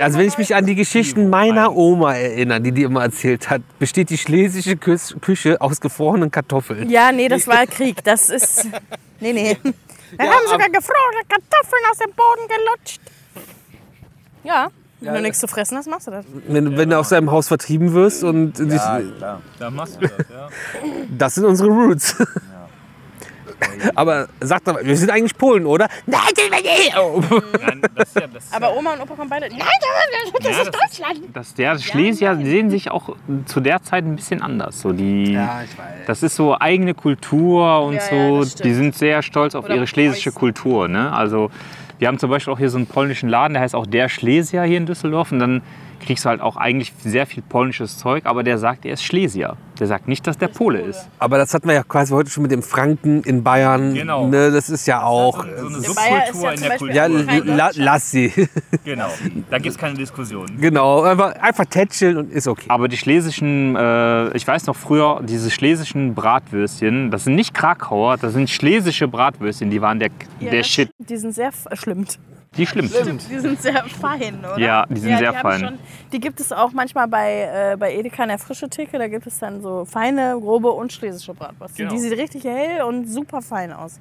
[0.00, 3.62] Also wenn ich mich an die Geschichten meiner Oma erinnere, die die immer erzählt hat,
[3.78, 6.88] besteht die schlesische Kü- Küche aus gefrorenen Kartoffeln.
[6.90, 8.02] Ja, nee, das war Krieg.
[8.04, 8.66] Das ist.
[9.20, 9.56] Nee, nee.
[9.62, 13.00] Wir haben sogar gefrorene Kartoffeln aus dem Boden gelutscht.
[14.44, 14.68] Ja,
[15.00, 16.24] wenn du nichts zu fressen hast, machst du das.
[16.46, 19.42] Wenn, wenn du aus deinem Haus vertrieben wirst und dich, Ja, klar.
[19.58, 20.48] Da machst du das, ja.
[21.18, 22.16] das sind unsere Roots.
[23.94, 25.88] Aber sag doch mal, wir sind eigentlich Polen, oder?
[26.06, 26.94] Nein, sind wir nicht.
[27.66, 29.48] Nein, das ist ja, das ist ja, Aber Oma und Opa kommen beide.
[29.48, 31.20] Nein, das Ja, ist das Deutschland.
[31.32, 33.16] Das, der Schlesier sehen sich auch
[33.46, 34.80] zu der Zeit ein bisschen anders.
[34.80, 35.66] So die, ich weiß.
[36.06, 38.62] Das ist so eigene Kultur und Ja, ja, so.
[38.62, 40.38] die sind sehr stolz auf Oder ihre schlesische Preußen.
[40.40, 40.88] Kultur.
[40.88, 41.12] Ne?
[41.12, 41.50] Also
[41.98, 44.62] wir haben zum Beispiel auch hier so einen polnischen Laden, der heißt auch der Schlesier
[44.64, 45.32] hier in Düsseldorf.
[45.32, 45.62] Und dann
[46.04, 49.56] kriegst du halt auch eigentlich sehr viel polnisches Zeug, aber der sagt, er ist Schlesier.
[49.80, 51.08] Der sagt nicht, dass der Pole ist.
[51.18, 53.94] Aber das hatten wir ja quasi heute schon mit dem Franken in Bayern.
[53.94, 54.28] Genau.
[54.28, 55.44] Ne, das ist ja auch.
[55.44, 56.94] so eine In ist Subkultur ja in der Kultur.
[56.94, 57.06] Ja,
[57.56, 58.32] la, lass sie.
[58.84, 59.08] Genau,
[59.50, 60.46] da gibt es keine Diskussion.
[60.60, 62.66] genau, einfach, einfach tätscheln und ist okay.
[62.68, 68.16] Aber die schlesischen, äh, ich weiß noch früher, diese schlesischen Bratwürstchen, das sind nicht Krakauer,
[68.18, 70.10] das sind schlesische Bratwürstchen, die waren der,
[70.40, 70.90] Ja, der Shit.
[70.98, 71.66] Die sind sehr f-
[72.66, 72.88] schlimm.
[72.88, 73.18] Die schlimm.
[73.18, 74.58] Die sind sehr fein, oder?
[74.58, 75.60] Ja, die sind sehr haben fein.
[75.60, 75.78] Schon,
[76.12, 78.98] die gibt es auch manchmal bei, äh, bei Edeka in der frische Theke.
[78.98, 81.76] Da gibt es dann so feine, grobe und schlesische Bratwurst.
[81.76, 81.90] Genau.
[81.90, 84.00] Die sieht richtig hell und super fein aus.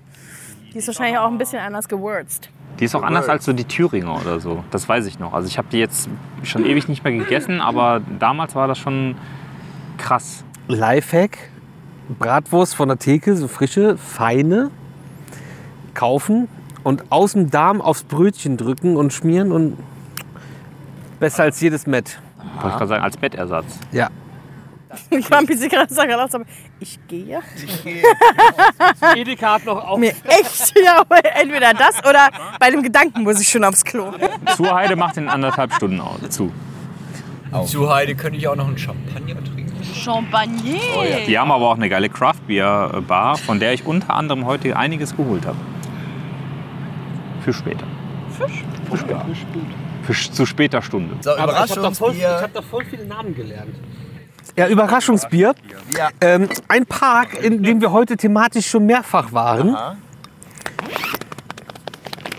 [0.74, 2.50] Die ist wahrscheinlich auch ein bisschen anders gewürzt.
[2.80, 4.64] Die ist auch anders als so die Thüringer oder so.
[4.72, 5.34] Das weiß ich noch.
[5.34, 6.10] Also ich habe die jetzt
[6.44, 9.16] schon ewig nicht mehr gegessen, aber damals war das schon
[9.98, 10.44] krass.
[10.68, 11.38] Lifehack:
[12.18, 14.72] Bratwurst von der Theke, so frische, feine,
[15.94, 16.48] kaufen
[16.84, 19.78] und aus dem Darm aufs Brötchen drücken und schmieren und
[21.20, 22.20] besser als jedes Met.
[22.62, 23.80] Wollte ich gerade sagen, als Bettersatz.
[23.92, 24.10] Ja.
[25.10, 26.46] Ich war ein bisschen gerade sagen, aber
[26.80, 27.40] ich gehe.
[29.16, 29.98] Edeka hat noch auch.
[29.98, 31.04] Mir echt, ja,
[31.34, 32.30] entweder das oder
[32.60, 34.12] bei dem Gedanken muss ich schon aufs Klo.
[34.56, 36.52] Zurheide macht in anderthalb Stunden aus, zu.
[37.66, 39.84] Zu Heide könnte ich auch noch einen Champagner trinken.
[39.96, 40.80] Champagner.
[41.28, 44.76] Die haben aber auch eine geile Craft Beer Bar, von der ich unter anderem heute
[44.76, 45.58] einiges geholt habe.
[47.44, 47.86] Für später.
[48.38, 48.64] Fisch?
[48.90, 49.26] Für später.
[50.04, 51.16] Für, zu später Stunde.
[51.22, 52.50] So, Überraschungsbier.
[52.54, 53.76] da voll viele Namen gelernt.
[54.56, 55.56] Ja, Überraschungsbier.
[55.98, 56.10] Ja.
[56.22, 59.76] Ähm, ein Park, in dem wir heute thematisch schon mehrfach waren.
[59.76, 59.96] Aha.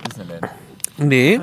[0.08, 0.48] Disneyland.
[0.96, 1.40] Nee.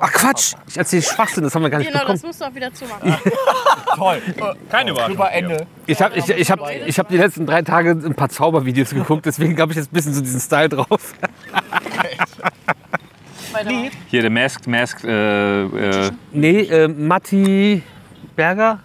[0.00, 2.28] Ach Quatsch, ich erzähle Schwachsinn, das haben wir gar nicht Genau, das bekommen.
[2.28, 3.16] musst du auch wieder zumachen.
[3.96, 4.22] Toll.
[4.70, 5.16] Keine Überraschung.
[5.16, 5.66] Super Ende.
[5.86, 9.26] Ich habe ich, ich hab, ich hab die letzten drei Tage ein paar Zaubervideos geguckt,
[9.26, 11.14] deswegen habe ich jetzt ein bisschen so diesen Style drauf.
[13.66, 13.90] Weiter.
[14.08, 15.04] Hier der Masked Masked.
[15.04, 17.82] Äh, äh, Nee, äh, Matti
[18.36, 18.80] Berger?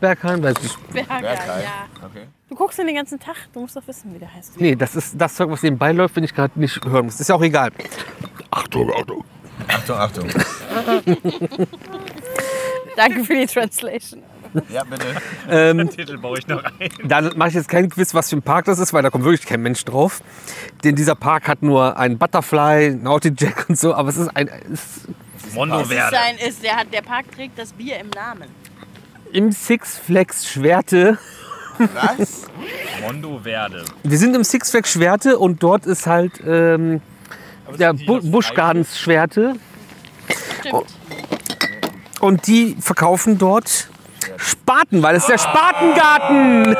[0.00, 0.76] Bergheim, weiß ich.
[0.92, 1.62] Berger, Bergheim.
[1.62, 1.86] ja.
[2.06, 2.26] Okay.
[2.48, 4.60] Du guckst ihn den ganzen Tag, du musst doch wissen, wie der heißt.
[4.60, 7.20] Nee, das ist das Zeug, was nebenbei läuft, wenn ich gerade nicht hören muss.
[7.20, 7.70] Ist ja auch egal.
[8.50, 9.24] Achtung, Achtung.
[9.68, 10.28] Achtung, Achtung.
[12.96, 14.22] Danke für die Translation.
[14.68, 15.04] Ja, bitte.
[15.48, 16.90] Ähm, Titel baue ich noch ein.
[17.04, 19.24] Dann mache ich jetzt keinen Quiz, was für ein Park das ist, weil da kommt
[19.24, 20.22] wirklich kein Mensch drauf.
[20.84, 24.48] Denn dieser Park hat nur einen Butterfly, Naughty Jack und so, aber es ist ein
[24.72, 26.16] es Mondo Verde.
[26.16, 28.44] sein, ist, der, hat, der Park trägt das Bier im Namen.
[29.32, 31.18] im Six Flags Schwerte.
[31.78, 32.46] Was?
[33.02, 33.84] Mondo Verde.
[34.02, 37.00] Wir sind im Six Flags Schwerte und dort ist halt ähm,
[37.78, 39.54] der Bu das Busch Gardens Schwerte
[40.60, 40.84] Stimmt.
[42.20, 43.88] und die verkaufen dort
[44.40, 46.76] Spaten, weil es ist der Spatengarten.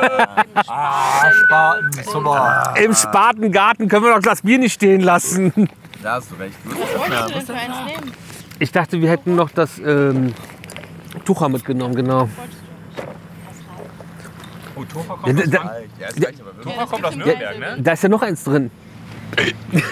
[0.66, 2.74] Ah, Spaten, super.
[2.82, 5.69] Im Spatengarten können wir doch das Bier nicht stehen lassen.
[6.03, 6.57] Da hast du recht.
[8.59, 10.35] Ich dachte, wir hätten noch das ähm,
[11.24, 12.28] Tucher mitgenommen, genau.
[14.77, 15.69] Oh, Ja, kommt, da, aus,
[15.99, 16.62] da, Ja, aber wirklich.
[16.62, 17.77] Tofa kommt aus Nürnberg, ne?
[17.78, 18.70] da ist ja noch eins drin.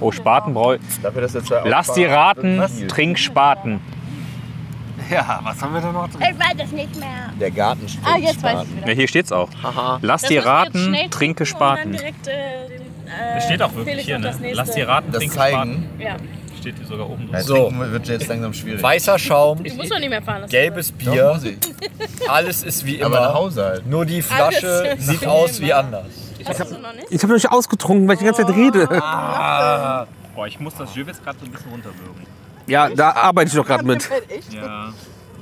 [0.00, 0.78] oh, Spatenbräu.
[1.02, 1.34] Dafür, dass
[1.64, 3.80] Lass die raten, trink Spaten.
[5.10, 6.20] Ja, was haben wir da noch drin?
[6.22, 7.30] Ich weiß es nicht mehr.
[7.40, 8.00] Der Garten steht.
[8.04, 8.88] Ah, jetzt weiß ich wieder.
[8.88, 9.48] Ja, hier steht's auch.
[9.62, 9.98] Haha.
[10.02, 11.92] Lass Das dir müssen wir jetzt raten, schnell trinke trinken und dann Spaten.
[11.92, 14.30] direkt, äh, äh, Das steht auch wirklich Felix hier, macht ne?
[14.30, 14.56] das nächste.
[14.56, 15.56] Lass dir raten, Das trinke zeigen.
[15.56, 16.00] Spaten.
[16.00, 16.16] Ja.
[16.60, 17.40] Steht hier sogar oben drauf.
[17.42, 17.70] So.
[17.74, 18.82] wird jetzt langsam schwierig.
[18.82, 20.50] Weißer Schaum, Du musst doch nicht mehr fahren lassen.
[20.50, 21.58] gelbes Doch, Bier, muss ich.
[22.28, 23.34] alles ist wie Aber nach immer.
[23.34, 23.86] Hause halt.
[23.86, 25.76] Nur die Flasche Alles sieht aus wie immer.
[25.78, 26.06] anders.
[26.46, 27.06] Hast du noch nicht?
[27.10, 28.88] Ich habe noch nicht ausgetrunken, weil ich die ganze Zeit rede.
[29.02, 30.06] Ah.
[30.34, 32.26] Boah, ich muss das Jürgens gerade so ein bisschen runterwürgen.
[32.66, 34.08] Ja, da arbeite ich doch gerade mit.
[34.28, 34.52] Echt?
[34.52, 34.92] Ja.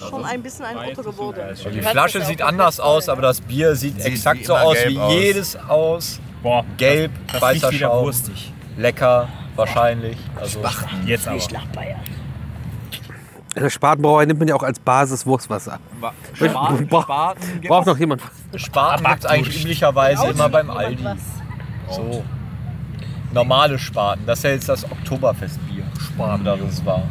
[0.09, 1.41] Schon ein bisschen ein Otto geworden.
[1.73, 4.75] Die Flasche sieht anders aus, aber das Bier sieht Sieht exakt wie so immer aus
[4.77, 5.13] gelb wie aus.
[5.15, 6.21] jedes aus.
[6.43, 8.05] Boah, Gelb, das weißer riecht wieder Schaum.
[8.05, 8.53] wurstig.
[8.77, 10.19] Lecker, wahrscheinlich.
[10.39, 10.61] Also
[11.07, 11.39] Jetzt aber.
[13.57, 15.79] In der Spatenbrauerei nimmt man ja auch als Basis Wurstwasser.
[16.35, 18.21] Spaten, Bra- Spaten Braucht noch jemand?
[18.57, 21.03] Spaten gibt es eigentlich üblicherweise immer beim Aldi.
[21.89, 22.25] So.
[23.35, 24.23] Normale Spaten.
[24.27, 25.83] Das ist ja jetzt das Oktoberfestbier.
[26.01, 27.03] Spaten, das es war.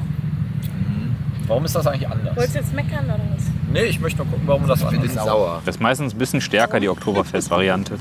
[1.48, 2.36] Warum ist das eigentlich anders?
[2.38, 3.44] Wolltest du jetzt meckern oder was?
[3.72, 5.16] Nee, ich möchte nur gucken, warum das anders ist.
[5.16, 5.62] Sauer.
[5.66, 7.98] Das ist meistens ein bisschen stärker, die Oktoberfest-Variante.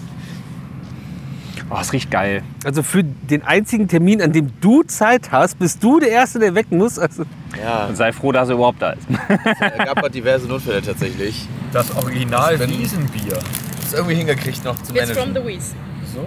[1.71, 2.43] Oh, es riecht geil.
[2.65, 6.55] Also für den einzigen Termin, an dem du Zeit hast, bist du der Erste, der
[6.55, 6.99] weg muss.
[6.99, 7.25] Also
[7.61, 9.07] Ja, Und sei froh, dass er überhaupt da ist.
[9.09, 11.49] es gab halt diverse Notfälle tatsächlich.
[11.73, 13.39] Das Original Wiesenbier.
[13.81, 15.43] Das irgendwie hingekriegt noch zu Jetzt from managen.
[15.43, 15.75] the Wies.
[16.15, 16.21] So.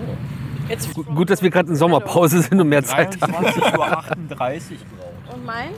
[0.70, 3.34] Jetzt gut, dass wir gerade in Sommerpause sind und mehr Zeit haben.
[3.34, 5.36] 23.38 Uhr braut.
[5.36, 5.78] und meins?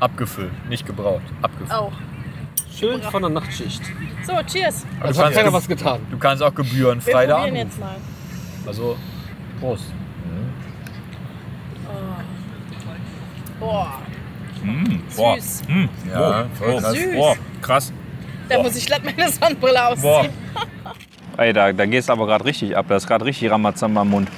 [0.00, 1.22] Abgefüllt, nicht gebraut.
[1.40, 1.70] Abgefüllt.
[1.70, 1.92] Auch.
[2.74, 3.82] Schön von der Nachtschicht.
[4.26, 4.84] So, cheers.
[5.00, 6.00] Du Also hat kannst, keiner was getan.
[6.10, 7.68] du kannst auch gebührenfrei Wir da probieren anrufen.
[7.68, 7.96] jetzt mal.
[8.66, 8.96] Also,
[9.60, 9.84] Prost.
[13.60, 14.00] Boah,
[15.16, 15.36] Boah.
[15.40, 15.62] süß.
[15.68, 15.88] Hm.
[16.10, 16.92] Ja, voll oh, krass.
[16.94, 17.14] Süß.
[17.14, 17.92] Boah, krass.
[18.48, 20.30] Da muss ich glatt meine Sonnenbrille ausziehen.
[21.38, 22.86] Ey, da, da gehst du aber gerade richtig ab.
[22.88, 24.28] Da ist gerade richtig Ramazamba im Mund.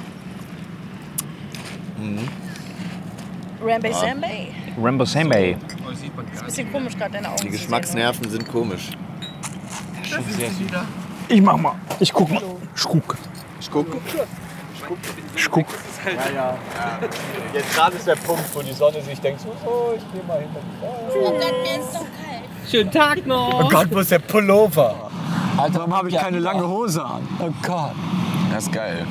[3.63, 3.93] Rambe Ah.
[3.93, 4.27] Sambe.
[4.81, 5.51] Rambo Sambay.
[5.51, 7.41] Ist ein bisschen komisch gerade deine Augen.
[7.41, 8.89] Die Geschmacksnerven sind komisch.
[11.27, 11.73] Ich mach mal.
[11.99, 12.41] Ich guck mal.
[12.75, 13.17] Ich guck.
[13.59, 13.87] Ich guck.
[15.35, 15.65] Ich guck.
[17.53, 20.39] Jetzt gerade ist der Punkt, wo die Sonne sich denkt, so, oh, ich geh mal
[20.39, 20.49] hin.
[20.83, 22.24] Oh Gott, mir ist so kalt.
[22.69, 23.69] Schönen Tag Oh noch.
[23.71, 25.09] Gott, wo ist der Pullover?
[25.57, 27.21] Alter, warum habe ich keine lange Hose an?
[27.39, 27.91] Oh Gott.
[28.51, 29.05] Das ist geil.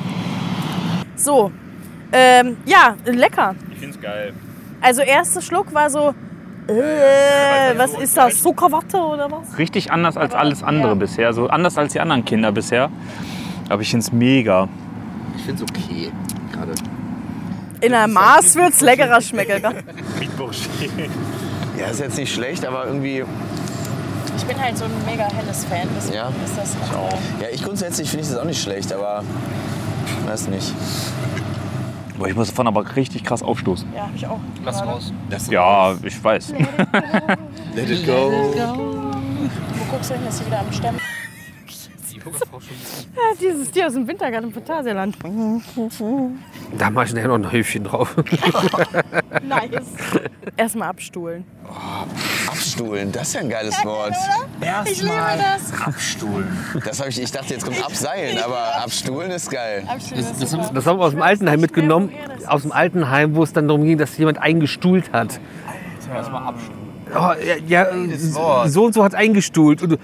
[1.15, 1.51] So,
[2.11, 3.55] ähm, ja, lecker.
[3.71, 4.33] Ich find's geil.
[4.81, 6.13] Also erster Schluck war so,
[6.67, 9.57] äh, was ist das, Zuckerwatte oder was?
[9.57, 10.93] Richtig anders als alles andere Ja.
[10.95, 11.33] bisher.
[11.33, 12.89] So anders als die anderen Kinder bisher.
[13.69, 14.67] Aber ich find's mega.
[15.37, 16.11] Ich find's okay.
[16.51, 16.73] Gerade.
[17.81, 19.61] In einem Maß wird's leckerer schmecken.
[19.61, 19.83] gell?
[21.79, 23.23] Ja, ist jetzt nicht schlecht, aber irgendwie.
[24.37, 26.27] Ich bin halt so ein mega helles Fan, deswegen Ja.
[26.43, 27.41] ist das Ich auch.
[27.41, 29.23] Ja, ich grundsätzlich finde ich das auch nicht schlecht, aber.
[30.25, 30.73] Weiß nicht.
[32.17, 33.87] Boah, ich muss davon aber richtig krass aufstoßen.
[33.95, 34.39] Ja, ich auch.
[34.63, 35.11] Lass raus.
[35.29, 36.53] Das Ja, ich weiß.
[37.75, 38.31] Let it go.
[38.31, 40.99] Wo guckst du hin, ist sie wieder am Stemmen?
[42.25, 45.15] Ja, dieses Tier aus dem Wintergarten im Phantasialand.
[46.77, 48.15] Da mache ich nachher noch ein Häufchen drauf.
[49.43, 49.85] nice.
[50.57, 51.45] Erstmal abstuhlen.
[52.47, 54.13] Abstuhlen, das ist ja ein geiles Wort.
[54.85, 55.81] Ich liebe das.
[55.85, 56.47] Abstuhlen.
[56.83, 59.83] Das habe ich, ich dachte, jetzt kommt abseilen, aber abstuhlen ist geil.
[59.87, 60.71] Abstuhlen ist Das, super.
[60.73, 62.09] das haben wir aus dem Altenheim mitgenommen.
[62.47, 65.39] Aus dem Altenheim, wo es dann darum ging, dass jemand eingestuhlt hat.
[66.13, 66.84] Erstmal abstuhlen.
[67.17, 69.81] Oh, ja, ja, so und so hat eingestuhlt.
[69.81, 69.97] Und du,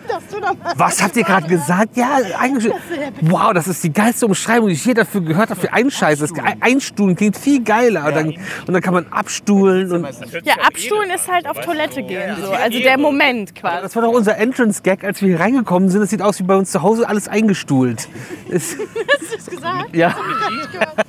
[0.75, 1.97] was habt ihr gerade gesagt?
[1.97, 2.75] Ja, eingestuhlt.
[3.21, 6.19] Wow, das ist die geilste Umschreibung, die ich je dafür gehört habe für einen Scheiß.
[6.19, 8.05] Das Ge- Einstuhlen klingt viel geiler.
[8.05, 8.27] Und dann,
[8.67, 9.91] und dann kann man abstuhlen.
[9.91, 10.07] Und
[10.43, 12.35] Ja, abstuhlen ist halt auf Toilette gehen.
[12.41, 12.51] So.
[12.51, 13.81] Also der Moment quasi.
[13.81, 16.01] das war doch unser Entrance-Gag, als wir hier reingekommen sind.
[16.01, 18.07] Das sieht aus wie bei uns zu Hause alles eingestuhlt.
[18.53, 19.95] Es, Hast du das gesagt?
[19.95, 20.13] ja.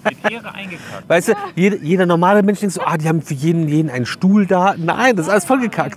[0.04, 1.08] Mit Ehre eingekackt.
[1.08, 4.06] Weißt du, jeder, jeder normale Mensch denkt so, ah, die haben für jeden, jeden einen
[4.06, 4.74] Stuhl da.
[4.76, 5.91] Nein, das ist alles vollgekackt.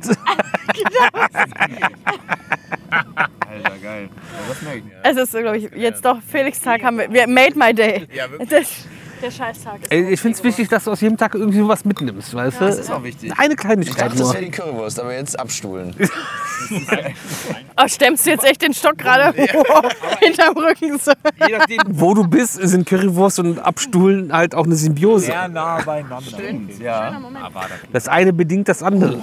[3.48, 4.10] Alter, geil.
[4.48, 5.00] Das merke ich mir.
[5.04, 7.12] Es ist, glaube ich, jetzt doch Felix-Tag haben wir.
[7.12, 8.08] Wir made my day.
[8.14, 8.50] Ja, wirklich.
[8.50, 8.88] Das,
[9.26, 9.92] der Scheißtag ist.
[9.92, 12.66] Ich finde es wichtig, dass du aus jedem Tag irgendwie was mitnimmst, weißt du?
[12.66, 13.34] Das ist auch wichtig.
[13.38, 14.34] Eine Ich Kleinigkeit dachte, das nur.
[14.34, 15.96] wäre die Currywurst, aber jetzt abstuhlen.
[17.78, 19.34] Oh, stemmst du jetzt echt den Stock gerade
[20.20, 20.98] hinterm Rücken?
[20.98, 21.12] So.
[21.46, 25.26] Je nachdem, wo du bist, sind Currywurst und Abstuhlen halt auch eine Symbiose.
[25.26, 26.22] Sehr nah beieinander.
[26.30, 27.22] Stimmt, ja.
[27.92, 29.18] Das eine bedingt das andere.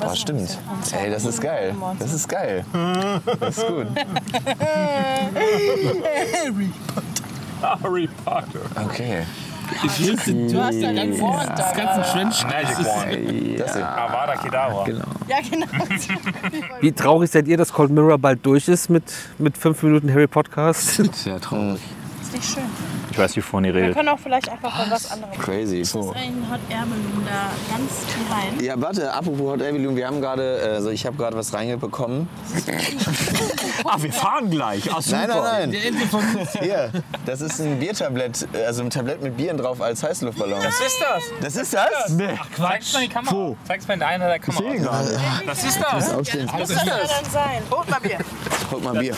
[0.00, 0.58] Boah, stimmt.
[1.00, 1.74] Ey, das ist geil.
[2.00, 2.64] Das ist geil.
[3.40, 3.86] Das ist gut.
[5.34, 7.27] Harry Potter.
[8.86, 9.24] Okay.
[10.50, 11.72] Du hast ja den Wort da.
[11.72, 12.44] ganzen Trench.
[12.44, 13.60] Magic Wand.
[13.60, 13.86] Das hier.
[13.86, 14.88] Avada Kedavra.
[14.88, 15.66] Ja, genau.
[16.80, 19.04] Wie traurig seid ihr, dass Cold Mirror bald durch ist mit,
[19.38, 21.02] mit fünf Minuten Harry Podcast?
[21.14, 21.80] Sehr traurig.
[22.28, 22.64] Ist nicht schön.
[23.10, 23.96] Ich weiß, wie vorhin ihr Wir redet.
[23.96, 25.32] können auch vielleicht einfach bei was anderem.
[25.38, 25.78] Crazy.
[25.80, 27.92] Das ist ein Hot Air Balloon da ganz
[28.28, 28.60] behind.
[28.62, 31.54] Ja, warte, apropos Hot Air Balloon, wir haben gerade, äh, also ich habe gerade was
[31.54, 32.28] reingebekommen.
[33.84, 34.90] Ah, wir fahren gleich.
[34.92, 35.26] Ach, super.
[35.26, 36.48] Nein, nein, nein.
[36.60, 36.90] Hier,
[37.24, 40.58] das ist ein Biertablett, äh, also ein Tablett mit Bieren drauf als Heißluftballon.
[40.62, 41.22] Was ist das?
[41.40, 42.08] Das ist das?
[42.10, 42.38] Nee.
[42.56, 43.56] Zeig's mal in die Kamera.
[43.66, 44.70] Zeig's mal in der einen der Kamera.
[44.70, 45.20] sehe gerade.
[45.46, 46.12] Was ist das?
[46.12, 46.50] Aufstehen.
[46.52, 46.86] Was soll das
[47.22, 47.62] dann sein?
[47.70, 48.18] Holt mal Bier.
[48.70, 49.14] Holt mal Bier.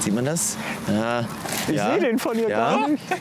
[0.00, 0.56] Sieht man das?
[0.88, 1.24] Ja.
[1.68, 1.92] Ich ja.
[1.92, 2.70] sehe den von hier Ja.
[2.76, 3.02] gar nicht.
[3.10, 3.16] Da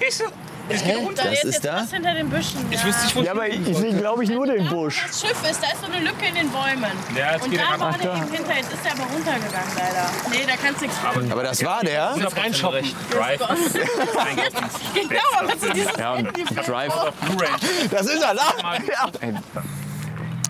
[0.69, 1.77] Das ist ist jetzt da?
[1.81, 2.59] was hinter den Büschen.
[2.69, 5.03] Ich wüsste nicht, wo Ja, aber ich sehe, glaube ich, nur den Busch.
[5.07, 6.91] Das Schiff ist, da ist so eine Lücke in den Bäumen.
[7.17, 10.05] Ja, jetzt Und geht da war der eben hinter, jetzt ist er aber runtergegangen leider.
[10.29, 11.31] Nee, da kannst du nichts tun.
[11.31, 12.11] Aber das war der?
[12.27, 12.85] Auf reinshoppen.
[13.09, 13.39] Drive.
[14.93, 16.93] Genau, aber so dieses Ja, Drive.
[16.93, 17.49] Blu-ray.
[17.89, 19.33] Das ist er, da!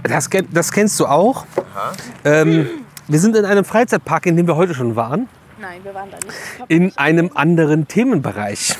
[0.03, 1.45] Das, kenn- das kennst du auch.
[2.25, 2.69] Ähm,
[3.07, 5.29] wir sind in einem Freizeitpark, in dem wir heute schon waren.
[5.59, 6.69] Nein, wir waren da nicht.
[6.69, 8.77] In einem anderen Themenbereich.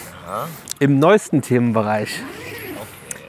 [0.80, 2.22] Im neuesten Themenbereich.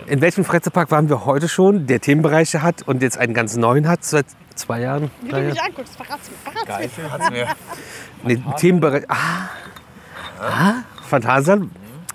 [0.06, 3.89] In welchem Freizeitpark waren wir heute schon, der Themenbereiche hat und jetzt einen ganz neuen
[3.89, 5.10] hat, seit zwei Jahren?
[5.22, 6.52] Wie du mich anguckst, verrat's mir.
[6.52, 7.10] Verrat's mir.
[7.12, 7.47] Hat's mir.
[8.22, 9.05] Nee, Themenbereich.
[9.09, 9.48] Ah,
[10.40, 10.74] ah
[11.09, 11.70] Phantasialand,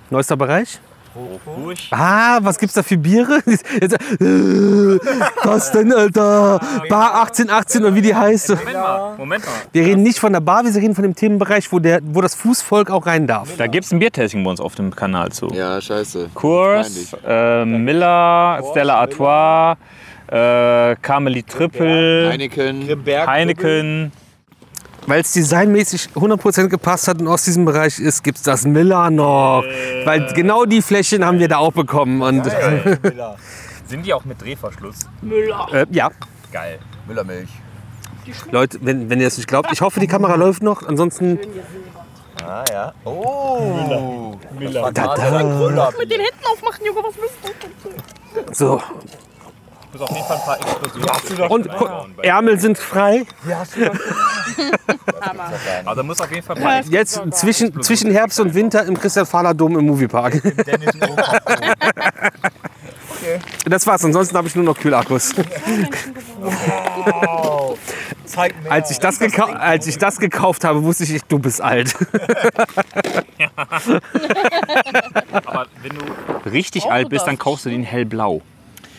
[0.10, 0.80] neuester Bereich.
[1.16, 1.90] Ruhig.
[1.92, 3.42] Ah, was gibt's da für Biere?
[3.46, 5.00] Jetzt, äh,
[5.44, 6.60] was denn, Alter?
[6.90, 8.50] Bar 1818 oder wie die heißt.
[8.50, 9.16] Moment mal.
[9.18, 9.52] Moment mal.
[9.72, 12.36] Wir reden nicht von der Bar, wir reden von dem Themenbereich, wo, der, wo das
[12.36, 13.56] Fußvolk auch rein darf.
[13.58, 15.48] Da gibt es ein Biertasting bei uns auf dem Kanal zu.
[15.54, 16.30] Ja, scheiße.
[16.34, 19.78] Kurs, äh, Miller, Stella Artois,
[20.28, 23.06] äh, Carmeli Triple, Heineken.
[23.28, 24.12] Heineken.
[25.08, 29.10] Weil es designmäßig 100% gepasst hat und aus diesem Bereich ist, gibt es das Miller
[29.10, 29.64] noch.
[30.04, 32.22] Weil genau die Flächen haben wir da auch bekommen.
[32.22, 32.44] Und,
[33.88, 35.08] Sind die auch mit Drehverschluss?
[35.72, 36.10] äh, ja,
[36.52, 36.80] Geil.
[37.08, 37.50] Müllermilch.
[38.52, 40.88] Leute, wenn, wenn ihr es nicht glaubt, ich hoffe, die Kamera läuft noch.
[40.88, 41.40] Ansonsten,
[42.46, 42.94] Ah ja.
[43.06, 44.38] Oh.
[44.58, 44.92] Miller.
[44.92, 45.92] da, da.
[45.98, 48.54] Mit den Händen aufmachen, Junge, was bist du?
[48.54, 48.82] So.
[49.98, 51.52] Muss auf jeden Fall ein paar Explosionen.
[51.52, 51.88] Und gu-
[52.22, 53.26] Ärmel sind frei.
[55.86, 59.00] Aber da muss auf jeden Fall ein paar Jetzt zwischen, zwischen Herbst und Winter im
[59.00, 60.42] Christian Fahler Dom im Moviepark.
[60.66, 61.40] Dennis Opa.
[63.68, 65.34] Das war's, ansonsten habe ich nur noch Kühlakkus.
[68.26, 68.72] Zeig mir.
[68.72, 71.96] Als ich, das als ich das gekauft habe, wusste ich, du bist alt.
[75.32, 78.42] Aber wenn du Richtig alt bist, dann kaufst du den hellblau.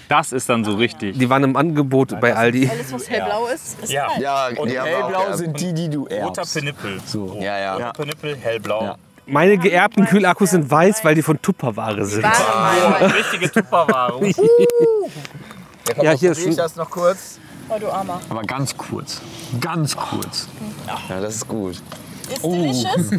[0.08, 1.18] Das ist dann so richtig.
[1.18, 2.68] Die waren im Angebot bei Aldi.
[2.68, 4.08] Alles, was hellblau ist, ist Ja.
[4.20, 6.54] Ja, Und die Hellblau sind die, die du roter erbst.
[6.54, 7.00] Penippel.
[7.04, 7.36] So.
[7.40, 7.74] Ja, ja.
[7.74, 8.96] Roter Penippel, hellblau.
[9.26, 12.24] Meine geerbten Kühlakkus sind weiß, weil die von Tupperware sind.
[12.24, 14.20] Oh, richtige Tupperware.
[15.88, 17.38] Ja, Ja, ja, hier ist das noch kurz.
[17.68, 18.20] Oh, du Armer.
[18.28, 19.20] Aber ganz kurz.
[19.60, 20.48] Ganz kurz.
[21.08, 21.80] Ja, das ist gut.
[22.28, 23.10] It's delicious.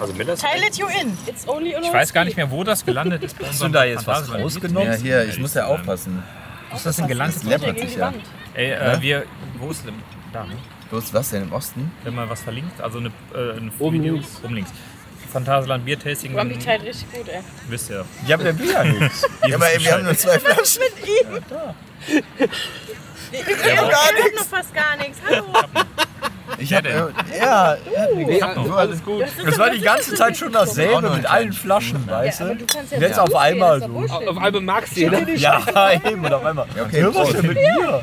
[0.00, 1.16] Also Miller ist Tile it you in.
[1.26, 3.36] It's only Ich weiß gar nicht mehr, wo das gelandet ist.
[3.40, 4.92] Hast du da jetzt was rausgenommen?
[4.92, 6.22] Ja, hier, ich muss ja aufpassen.
[6.70, 7.36] Wo ist das denn gelandet?
[7.36, 8.12] Das läppert sich ja.
[8.54, 9.24] Ey, äh, wir.
[9.58, 9.94] Wo ist denn.
[10.32, 10.56] Da, ne?
[10.90, 11.92] Los, was denn im Osten?
[12.02, 14.14] Wenn man was verlinkt, also eine, äh, ein Oben Video.
[14.14, 14.40] links.
[14.42, 14.72] Oben links.
[15.32, 17.40] Phantasialand Biertasting, Robbie teilt richtig gut, ey.
[17.68, 18.04] wisst ihr.
[18.26, 19.26] Ja, aber der will ja nichts.
[19.46, 20.82] Ja, aber ey, wir haben nur zwei Flaschen.
[23.32, 25.18] Ich hab noch fast gar nichts.
[25.28, 25.44] Hallo.
[26.58, 26.84] Ich denn?
[26.86, 28.76] äh, ja, noch.
[28.76, 29.24] alles gut.
[29.44, 32.56] Das war die ganze Zeit schon dasselbe mit allen Flaschen, weißt du?
[32.56, 33.86] du kannst ja jetzt auf einmal so.
[34.28, 35.38] Auf einmal magst du ihn.
[35.38, 35.60] Ja,
[35.92, 36.66] eben, und auf einmal.
[36.76, 38.02] Ja, okay, was denn mit mir?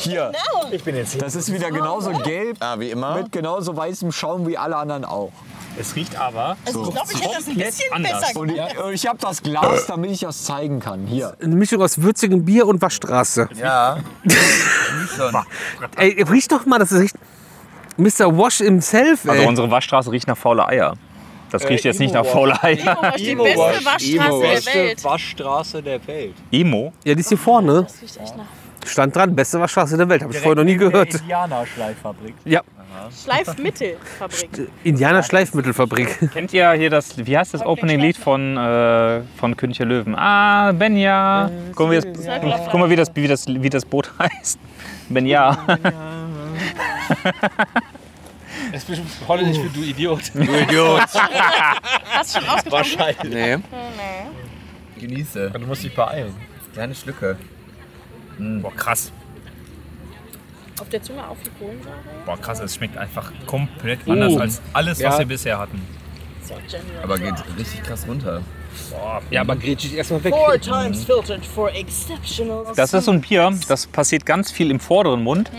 [0.00, 0.32] Hier,
[0.70, 1.22] Ich bin jetzt hier.
[1.22, 3.16] das ist wieder genauso gelb Ah, wie immer.
[3.16, 5.32] mit genauso weißem Schaum wie alle anderen auch.
[5.80, 6.56] Es riecht aber.
[6.66, 8.20] Also ich glaube, ich hätte das ein bisschen anders.
[8.20, 8.72] besser Und gemacht.
[8.72, 11.06] ich, und ich habe das Glas, damit ich das zeigen kann.
[11.06, 11.34] Hier.
[11.42, 13.48] Eine Mischung aus würzigem Bier und Waschstraße.
[13.60, 13.98] Ja.
[15.96, 17.16] Ey, riech doch mal, das riecht.
[17.98, 18.36] Mr.
[18.36, 19.30] Wash himself, ey.
[19.30, 20.94] Also unsere Waschstraße riecht nach faule Eier.
[21.50, 23.14] Das riecht jetzt nicht nach faule Eier.
[23.18, 25.04] Imo, die beste Waschstraße der Welt.
[25.04, 26.34] Waschstraße der Welt.
[26.52, 26.92] Emo?
[27.04, 27.82] ja, die ist hier vorne.
[27.82, 28.44] Das riecht echt nach
[28.86, 30.22] Stand dran, beste Waschstraße der Welt.
[30.22, 31.14] Habe ich vorher noch nie gehört.
[31.14, 32.34] Indianerschleiffabrik.
[32.44, 32.62] Ja,
[33.24, 34.70] Schleifmittelfabrik.
[34.84, 36.30] Indianer Schleifmittelfabrik.
[36.32, 40.14] Kennt ihr hier das, wie heißt das Opening-Lied von, äh, von König der Löwen?
[40.16, 41.50] Ah, Benja.
[41.74, 42.26] Guck mal, wie das,
[42.70, 44.58] guck mal wie, das, wie, das, wie das Boot heißt.
[45.08, 45.56] Benja.
[48.72, 50.20] Das ist bestimmt holländisch für du Idiot.
[50.34, 50.34] Hast
[52.36, 52.72] du schon ausgetrunken?
[52.72, 53.22] Wahrscheinlich.
[53.24, 55.00] Nee, Nee.
[55.00, 55.50] genieße.
[55.50, 56.34] Du musst dich beeilen.
[56.72, 57.36] Kleine Schlücke.
[58.38, 59.12] Boah, krass.
[60.80, 61.94] Auf der Zunge auf die Kohlensäure.
[62.24, 62.60] Boah, krass.
[62.60, 65.18] Es schmeckt einfach komplett anders als alles, was Ja.
[65.20, 65.82] wir bisher hatten.
[66.44, 66.54] So.
[67.02, 68.42] Aber geht richtig krass runter.
[68.90, 70.34] Boah, Ja, aber grätsch ich erstmal weg.
[70.34, 72.64] Four times filtered for exceptional.
[72.76, 75.50] Das ist so ein Bier, das passiert ganz viel im vorderen Mund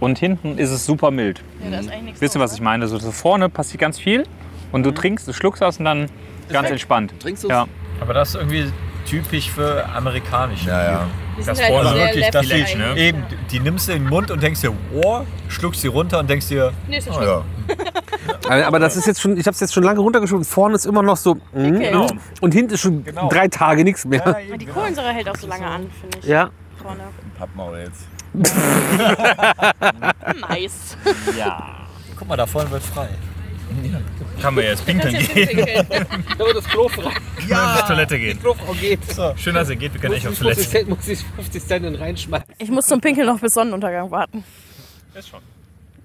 [0.00, 1.42] und hinten ist es super mild.
[1.62, 2.88] Ja, da ist eigentlich nichts Wisst ihr, was ich meine?
[2.88, 4.24] So, so vorne passiert ganz viel
[4.72, 6.08] und du trinkst, du schluckst das und dann
[6.52, 7.14] Ganz entspannt.
[7.20, 7.50] Trinkst du's?
[7.50, 7.66] Ja.
[8.00, 8.70] Aber das ist irgendwie
[9.12, 11.06] typisch für amerikanische Ja, ja.
[11.44, 12.96] Das halt vorne wirklich, das die, eye.
[13.08, 16.30] eben, die nimmst du in den Mund und denkst dir, oh, schluckst sie runter und
[16.30, 17.26] denkst dir, Nee, ist ja oh schon.
[18.58, 18.66] ja.
[18.66, 20.44] Aber das ist jetzt schon, ich habe es jetzt schon lange runtergeschoben.
[20.46, 21.34] Vorne ist immer noch so.
[21.34, 22.06] mm, Genau.
[22.40, 23.28] Und hinten ist schon Genau.
[23.28, 24.26] drei Tage nichts mehr.
[24.26, 26.24] Aber die Kohlensäure hält auch so lange an, finde ich.
[26.24, 26.48] Ja.
[26.82, 27.02] Vorne.
[27.38, 28.06] Pappmaul jetzt.
[30.48, 30.96] Nice.
[32.18, 33.08] Guck mal, da vorne wird frei.
[34.40, 35.86] Kann man jetzt pinkeln gehen.
[36.38, 37.12] Da wird das Klo frei.
[37.48, 37.74] Ja.
[37.74, 38.40] Auf die Toilette gehen.
[38.40, 39.00] Klofrau geht.
[39.36, 39.92] Schön, dass ihr geht.
[39.94, 40.60] Wir können echt auf Toilette.
[40.60, 42.54] ich 50 muss ich 50 Cent reinschmeißen.
[42.58, 44.44] Ich muss zum Pinkeln noch bis Sonnenuntergang warten.
[45.14, 45.40] Ist schon.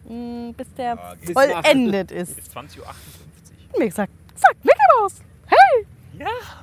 [0.07, 1.34] Mm, Bis der geht's.
[1.34, 2.35] vollendet ist.
[2.35, 2.85] Bis 20.58 Uhr.
[3.80, 5.15] Mir gesagt, zack, Mickey Mouse.
[5.48, 5.85] Hey!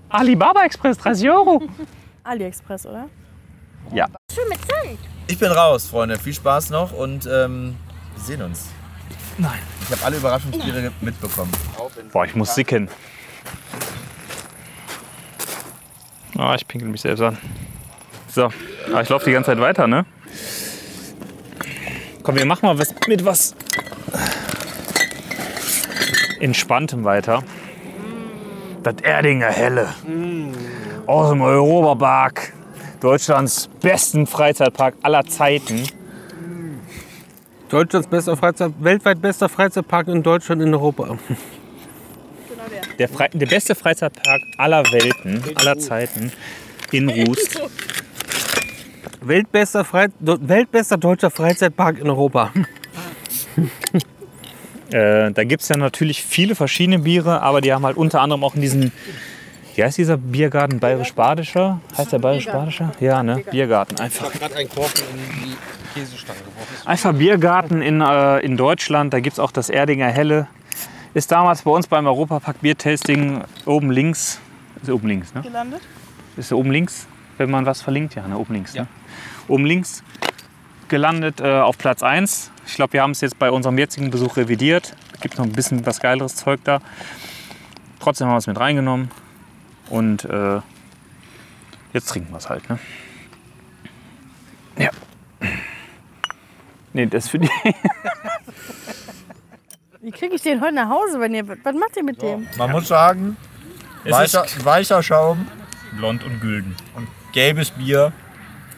[0.09, 1.63] Alibaba Express, 30 Euro.
[2.25, 3.09] AliExpress, oder?
[3.93, 4.07] Ja.
[4.33, 4.99] Schön mit Sand.
[5.27, 6.19] Ich bin raus, Freunde.
[6.19, 7.77] Viel Spaß noch und ähm,
[8.17, 8.69] wir sehen uns.
[9.39, 9.59] Nein.
[9.82, 11.52] Ich habe alle Überraschungsbiere mitbekommen.
[12.12, 12.89] Boah, ich muss sicken.
[16.36, 17.39] Ah, ich pinkel mich selbst an.
[18.28, 18.51] So,
[18.89, 20.05] aber ich laufe die ganze Zeit weiter, ne?
[22.23, 23.55] Komm, wir machen mal was mit was
[26.40, 27.43] Entspanntem weiter.
[28.82, 29.94] Das Erdinger Helle.
[31.06, 32.52] Aus dem Europapark.
[33.01, 35.86] Deutschlands besten Freizeitpark aller Zeiten.
[37.75, 41.19] Deutschlands bester Freizeit, weltweit bester Freizeitpark in Deutschland in Europa.
[43.01, 46.31] Der, Fre der beste Freizeitpark aller Welten, aller Zeiten
[46.93, 47.61] in Rust.
[49.23, 49.85] Weltbester,
[50.21, 52.53] weltbester deutscher Freizeitpark in Europa.
[54.93, 58.45] Äh, da gibt es ja natürlich viele verschiedene Biere, aber die haben halt unter anderem
[58.45, 58.93] auch in diesen,
[59.75, 60.79] wie heißt dieser Biergarten?
[60.79, 61.81] Bayerisch-Badischer?
[61.97, 62.93] Heißt der Bayerisch-Badischer?
[63.01, 63.43] Ja, ne?
[63.51, 63.99] Biergarten.
[64.01, 65.57] Einfach, gerade einen Korken in die
[65.95, 66.87] Käsestange geworfen.
[66.89, 69.13] einfach Biergarten in, äh, in Deutschland.
[69.13, 70.47] Da gibt es auch das Erdinger Helle.
[71.15, 74.41] Ist damals bei uns beim Europapark Biertasting oben links.
[74.83, 75.43] Ist oben links, ne?
[75.43, 75.81] Gelandet?
[76.37, 77.07] Ist oben links,
[77.39, 78.15] wenn man was verlinkt?
[78.15, 78.37] Ja, ne?
[78.37, 78.75] oben links.
[78.75, 78.87] Ne?
[79.49, 80.03] Oben links
[80.89, 82.51] gelandet äh, auf Platz 1.
[82.67, 84.95] Ich glaube, wir haben es jetzt bei unserem jetzigen Besuch revidiert.
[85.21, 86.81] Gibt noch ein bisschen was geileres Zeug da.
[88.01, 89.11] Trotzdem haben wir es mit reingenommen.
[89.90, 90.61] Und äh,
[91.93, 92.69] jetzt trinken wir es halt.
[92.69, 92.78] Ne?
[94.78, 94.90] Ja.
[96.93, 97.51] Nee, das für die.
[100.01, 101.48] Wie kriege ich den heute nach Hause, wenn ihr.
[101.48, 102.47] Was macht ihr mit dem?
[102.56, 103.36] Man muss sagen,
[104.05, 105.47] weicher, ist weicher Schaum,
[105.97, 106.77] blond und gülden.
[107.32, 108.12] gelbes Bier,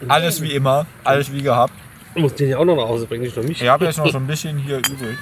[0.08, 1.74] alles wie immer, alles wie gehabt.
[2.14, 3.60] Du musst den ja auch noch nach Hause bringen, nicht nur mich.
[3.60, 5.18] Ich habe jetzt noch so ein bisschen hier übrig.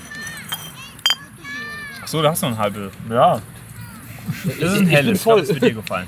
[2.02, 2.90] Achso, da hast du noch ein halbe.
[3.11, 3.40] Ja,
[4.61, 5.19] Das ist ein helles.
[5.19, 6.07] Ich glaube, das wird dir gefallen.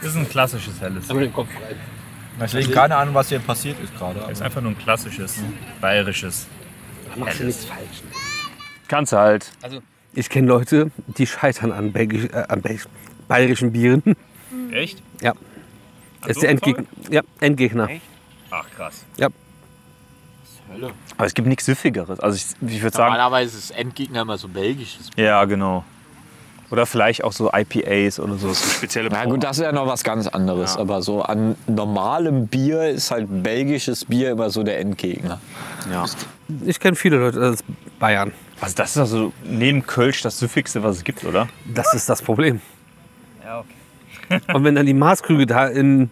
[0.00, 1.10] Das ist ein klassisches helles.
[1.10, 1.76] Aber den Kopf rein.
[2.40, 4.20] deswegen keine Ahnung, was hier passiert ist gerade.
[4.30, 5.40] Ist einfach nur ein klassisches,
[5.80, 6.46] bayerisches.
[7.10, 8.02] Da machst du nichts falsch.
[8.88, 9.52] Kannst du halt.
[10.14, 12.86] Ich kenne Leute, die scheitern an, Belgisch, äh, an Belgisch,
[13.28, 14.02] bayerischen Bieren.
[14.72, 15.02] Echt?
[15.20, 15.34] Ja.
[16.22, 16.84] Das ist der Endgegner.
[17.10, 17.88] Ja, Endgegner.
[18.50, 19.04] Ach krass.
[19.16, 19.28] Ja.
[21.16, 22.20] Aber es gibt nichts Süffigeres.
[22.20, 23.12] Also ich, ich würde sagen.
[23.12, 25.10] Normalerweise ist Endgegner immer so belgisches.
[25.16, 25.84] Ja, genau.
[26.70, 29.88] Oder vielleicht auch so IPAs oder so, so spezielle Na gut, das ist ja noch
[29.88, 30.76] was ganz anderes.
[30.76, 35.40] Aber so an normalem Bier ist halt belgisches Bier immer so der Endgegner.
[35.90, 36.04] Ja.
[36.64, 37.58] Ich kenne viele Leute aus
[37.98, 38.32] Bayern.
[38.60, 41.48] Also das ist also neben Kölsch das Süffigste, was es gibt, oder?
[41.74, 42.60] Das ist das Problem.
[43.44, 44.40] Ja, okay.
[44.52, 46.10] Und wenn dann die Maßkrüge da in,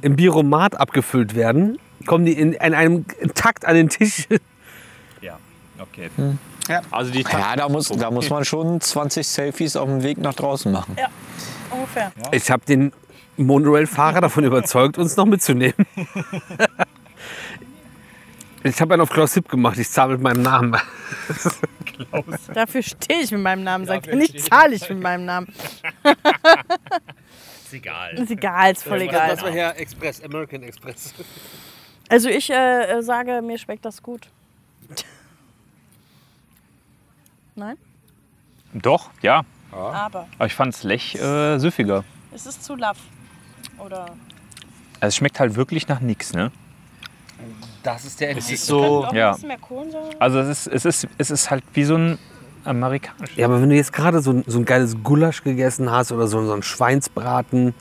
[0.00, 3.04] im Bieromat abgefüllt werden, kommen die in, in einem
[3.34, 4.26] Takt an den Tisch.
[5.20, 5.38] Ja,
[5.78, 6.08] okay.
[6.90, 10.34] Also die Ja, da muss, da muss man schon 20 Selfies auf dem Weg nach
[10.34, 10.96] draußen machen.
[11.70, 12.12] Ungefähr.
[12.32, 12.92] Ich habe den
[13.36, 15.86] Monorail-Fahrer davon überzeugt, uns noch mitzunehmen.
[18.64, 19.78] Ich habe einen auf Klaus Hipp gemacht.
[19.78, 20.76] Ich zahle mit meinem Namen.
[22.52, 23.86] Dafür stehe ich mit meinem Namen.
[23.86, 25.46] Sagt er nicht, zahle ich mit meinem Namen.
[27.64, 28.14] Ist egal.
[28.14, 29.40] Ist egal, ist voll egal.
[29.40, 31.14] war Herr Express, American Express.
[32.08, 34.28] Also ich äh, äh, sage, mir schmeckt das gut.
[37.58, 37.76] Nein?
[38.72, 39.42] Doch, ja.
[39.72, 42.04] Aber Aber ich fand es Lech äh, süffiger.
[42.32, 42.98] es ist zu laff.
[43.78, 44.02] Oder
[45.00, 46.52] Also es schmeckt halt wirklich nach nichts, ne?
[47.82, 49.28] Das ist der Es ist so, auch Ja.
[49.30, 50.10] ein bisschen mehr Kohlensäure?
[50.20, 52.18] Also es ist, es ist, es ist halt wie so ein
[52.64, 53.36] amerikanisches.
[53.36, 56.26] Ja, aber wenn du jetzt gerade so, ein- so ein geiles Gulasch gegessen hast oder
[56.28, 57.74] so, so ein Schweinsbraten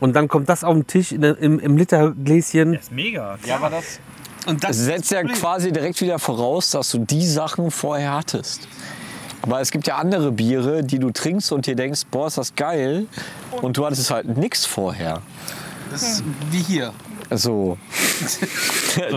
[0.00, 2.72] und dann kommt das auf den Tisch in, im, im Litergläschen.
[2.74, 3.38] Das ist mega.
[3.44, 4.00] Ja, aber das.
[4.46, 8.68] Und Das setzt ja quasi direkt wieder voraus, dass du die Sachen vorher hattest.
[9.46, 12.54] Aber es gibt ja andere Biere, die du trinkst und dir denkst, boah, ist das
[12.54, 13.06] geil.
[13.62, 15.22] Und du hattest halt nichts vorher.
[15.90, 16.92] Das ist wie hier.
[17.30, 17.78] So.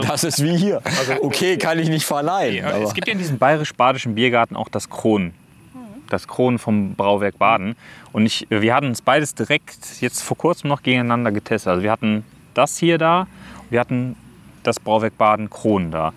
[0.02, 0.82] Das ist wie hier.
[1.22, 2.66] Okay, kann ich nicht verleihen.
[2.66, 5.34] Aber es gibt ja in diesem bayerisch-badischen Biergarten auch das Kronen.
[6.10, 7.78] das Kronen vom Brauwerk Baden.
[8.12, 11.70] Und ich, wir hatten es beides direkt jetzt vor kurzem noch gegeneinander getestet.
[11.70, 12.26] Also wir hatten
[12.56, 13.28] das hier da,
[13.70, 14.18] wir hatten
[14.64, 16.12] das Brauwerk Baden Kronen da.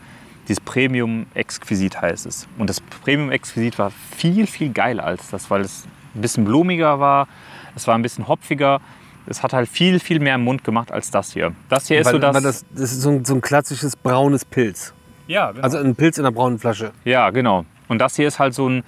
[0.52, 2.46] Dieses Premium Exquisit heißt es.
[2.58, 7.00] Und das Premium Exquisit war viel, viel geiler als das, weil es ein bisschen blumiger
[7.00, 7.26] war,
[7.74, 8.82] es war ein bisschen hopfiger.
[9.24, 11.54] Es hat halt viel, viel mehr im Mund gemacht als das hier.
[11.70, 12.42] Das hier ist weil, so das.
[12.42, 14.92] das, das ist so ein, so ein klassisches braunes Pilz.
[15.26, 15.64] Ja, genau.
[15.64, 16.92] Also ein Pilz in einer braunen Flasche.
[17.06, 17.64] Ja, genau.
[17.88, 18.84] Und das hier ist halt so ein,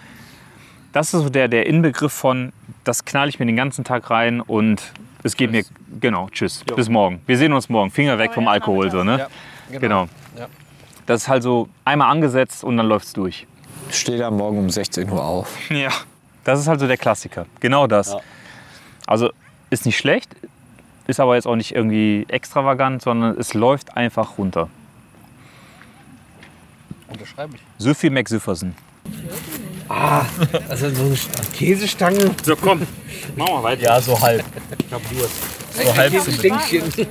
[0.93, 4.43] das ist so der, der Inbegriff von, das knall ich mir den ganzen Tag rein
[4.43, 4.83] und
[5.23, 5.65] es geht mir,
[5.99, 7.23] genau, tschüss, bis morgen.
[7.25, 9.29] Wir sehen uns morgen, Finger weg vom Alkohol, so, ne?
[9.71, 10.03] Ja, genau.
[10.03, 10.09] Ja.
[11.07, 13.47] Das ist halt so einmal angesetzt und dann läuft's durch.
[13.91, 15.49] Steht am Morgen um 16 Uhr auf.
[15.71, 15.91] Ja.
[16.45, 17.47] Das ist halt so der Klassiker.
[17.61, 18.09] Genau das.
[18.13, 18.21] Ja.
[19.07, 19.31] Also
[19.71, 20.37] ist nicht schlecht,
[21.07, 24.69] ist aber jetzt auch nicht irgendwie extravagant, sondern es läuft einfach runter.
[27.09, 27.63] Unterschreibe ich.
[27.79, 28.75] Süffi McSüffersen.
[29.89, 30.25] Ah,
[30.69, 31.17] also so eine
[31.55, 32.31] Käsestange.
[32.43, 32.81] So, komm,
[33.37, 33.83] machen wir weiter.
[33.83, 34.45] Ja, so halb.
[34.79, 35.35] Ich hab Durst.
[35.73, 37.07] So halb Käsestänkchen.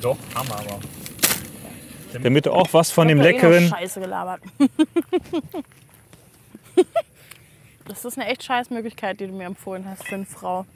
[0.00, 0.78] Doch, haben wir aber.
[2.22, 3.68] Damit du auch was von dem eh leckeren.
[3.68, 4.40] Scheiße gelabert.
[7.88, 10.66] Das ist eine echt scheiß Möglichkeit, die du mir empfohlen hast für eine Frau.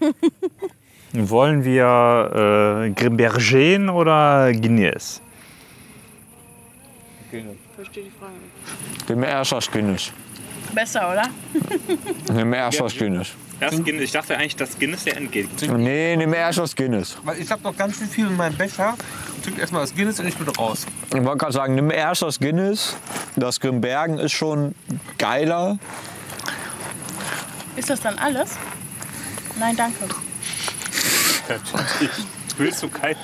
[1.12, 5.20] Wollen wir äh, Grimbergen oder Guinness?
[7.76, 9.28] Verstehe die Frage nicht.
[9.28, 10.12] Erschers Guinness.
[10.74, 11.28] Besser, oder?
[12.56, 13.34] Erschers Guinness.
[13.62, 14.02] Das Guinness.
[14.02, 17.16] Ich dachte eigentlich, dass Guinness der Endgegner Nee, dem Erschers Guinness.
[17.24, 18.96] Weil ich habe noch ganz schön viel in meinem Becher.
[19.44, 20.86] Trink erstmal das Guinness und ich bin raus.
[21.08, 22.96] Ich wollte gerade sagen, nimm erst das Guinness.
[23.36, 24.74] Das Grimbergen ist schon
[25.18, 25.78] geiler.
[27.76, 28.56] Ist das dann alles?
[29.58, 30.08] Nein, danke.
[32.56, 33.20] Willst du keizen?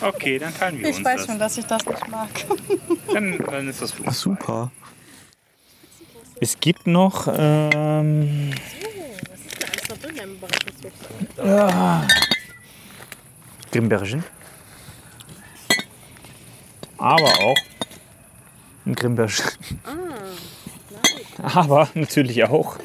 [0.00, 1.26] Okay, dann teilen wir Ich uns weiß das.
[1.26, 2.28] schon, dass ich das nicht mag.
[3.12, 4.12] Dann, dann ist das gut.
[4.12, 4.70] Super.
[6.40, 7.28] Es gibt noch.
[7.36, 8.52] Ähm,
[11.44, 12.06] ja,
[13.72, 14.24] Grimbergen.
[16.98, 17.56] Aber auch
[18.86, 19.44] ein Grimbergen.
[21.42, 22.76] Aber natürlich auch.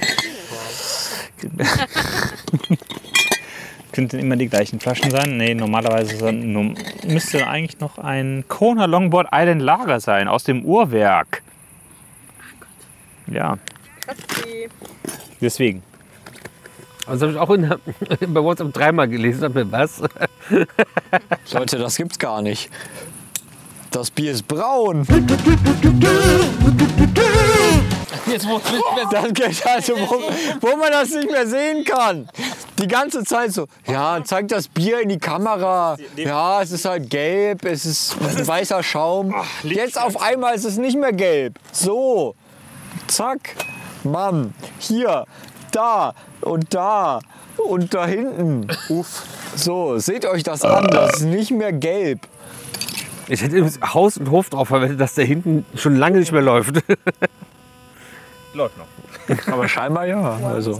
[3.91, 5.37] Könnten immer die gleichen Flaschen sein.
[5.37, 6.75] Nee, normalerweise num-
[7.05, 11.43] müsste eigentlich noch ein Kona Longboard Island Lager sein aus dem Uhrwerk.
[13.27, 13.57] Ja,
[15.41, 15.83] deswegen.
[17.05, 17.69] Das habe ich auch in,
[18.33, 19.43] bei WhatsApp dreimal gelesen.
[19.43, 20.01] Hab mir was?
[21.53, 22.69] Leute, das gibt's gar nicht.
[23.91, 25.05] Das Bier ist braun.
[28.25, 32.27] Jetzt muss ich Das geht also, wo, wo man das nicht mehr sehen kann.
[32.79, 35.95] Die ganze Zeit so, ja, zeig das Bier in die Kamera.
[36.15, 39.35] Ja, es ist halt gelb, es ist weißer Schaum.
[39.61, 41.59] Jetzt auf einmal ist es nicht mehr gelb.
[41.71, 42.33] So,
[43.05, 43.55] zack,
[44.03, 45.25] Mann, hier,
[45.75, 47.19] da und da
[47.57, 48.67] und da hinten.
[48.89, 49.23] Uff.
[49.55, 52.27] So, seht euch das an, das ist nicht mehr gelb.
[53.27, 56.41] Ich hätte übrigens Haus und Hof drauf verwendet, dass der hinten schon lange nicht mehr
[56.41, 56.75] läuft.
[58.53, 58.85] Läuft noch.
[59.51, 60.37] Aber scheinbar ja.
[60.45, 60.79] Also,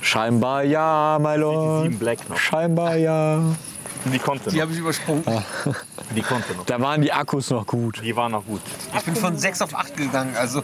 [0.00, 1.84] scheinbar ja, my lord.
[1.84, 2.36] Sieben Black noch.
[2.38, 3.40] Scheinbar ja.
[4.12, 4.62] Die konnte Die noch.
[4.62, 5.22] habe ich übersprungen.
[6.16, 6.64] Die konnte noch.
[6.64, 8.00] Da waren die Akkus noch gut.
[8.02, 8.62] Die war noch gut.
[8.96, 10.34] Ich bin von 6 auf 8 gegangen.
[10.36, 10.62] Also.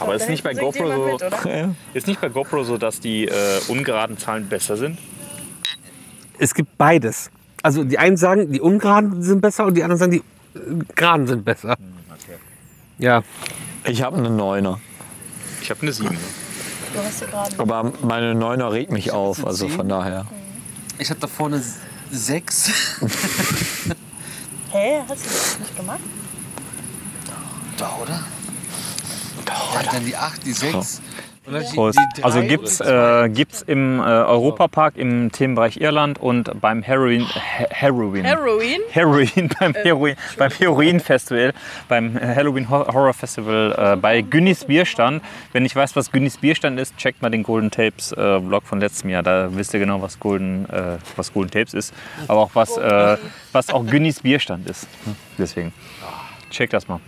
[0.00, 3.60] Aber ist nicht bei GoPro so, mit, ist nicht bei GoPro so, dass die äh,
[3.68, 4.98] ungeraden Zahlen besser sind?
[6.38, 7.30] Es gibt beides.
[7.62, 11.26] Also die einen sagen, die ungeraden sind besser und die anderen sagen, die äh, geraden
[11.26, 11.76] sind besser.
[12.98, 13.22] Ja.
[13.84, 14.80] Ich habe eine Neuner.
[15.60, 16.08] Ich habe eine 7.
[16.08, 17.58] Du hast sie gerade.
[17.58, 20.26] Aber meine Neuner regt mich auf, also von daher.
[20.98, 21.62] Ich habe da vorne
[22.10, 23.00] 6.
[24.70, 25.00] Hä?
[25.08, 26.00] Hast du das nicht gemacht?
[27.76, 28.20] Da, oder?
[29.44, 30.72] Da, Dann die 8, die 6.
[31.74, 31.98] Prost.
[32.22, 38.24] Also gibt's, äh, gibt's im äh, Europapark im Themenbereich Irland und beim Heroin, He- Heroin,
[38.24, 38.80] Heroin?
[38.88, 41.52] Heroin beim Heroin, beim Heroin Festival,
[41.86, 45.22] beim Halloween Hor- Horror Festival äh, bei Günnis Bierstand.
[45.52, 48.80] Wenn ich weiß, was Günnis Bierstand ist, checkt mal den Golden Tapes äh, Vlog von
[48.80, 49.22] letztem Jahr.
[49.22, 51.92] Da wisst ihr genau, was Golden, äh, was Golden Tapes ist,
[52.26, 53.18] aber auch was, äh,
[53.52, 54.86] was auch Günnis Bierstand ist.
[55.36, 55.74] Deswegen
[56.50, 57.00] checkt das mal.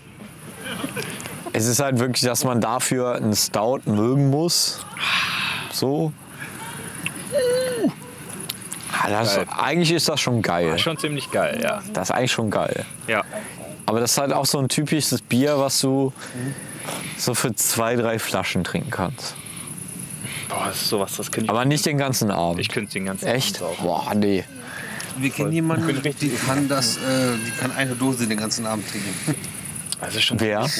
[1.56, 4.84] Es ist halt wirklich, dass man dafür einen Stout mögen muss.
[5.72, 6.12] So.
[8.92, 10.78] Ah, das, eigentlich ist das schon geil.
[10.78, 11.82] Schon ziemlich geil, ja.
[11.94, 12.84] Das ist eigentlich schon geil.
[13.06, 13.24] Ja.
[13.86, 16.12] Aber das ist halt auch so ein typisches Bier, was du
[17.16, 19.34] so für zwei, drei Flaschen trinken kannst.
[20.50, 21.50] Boah, das ist sowas, das könnte ich.
[21.50, 22.60] Aber nicht den ganzen Abend.
[22.60, 23.62] Ich könnte den ganzen Echt?
[23.62, 23.84] Abend saufen.
[23.86, 24.44] Boah, nee.
[25.16, 27.00] Wir kennen jemanden, die kann, das, äh,
[27.46, 29.34] die kann eine Dose den ganzen Abend trinken.
[30.08, 30.60] Ist schon Wer?
[30.60, 30.70] gut.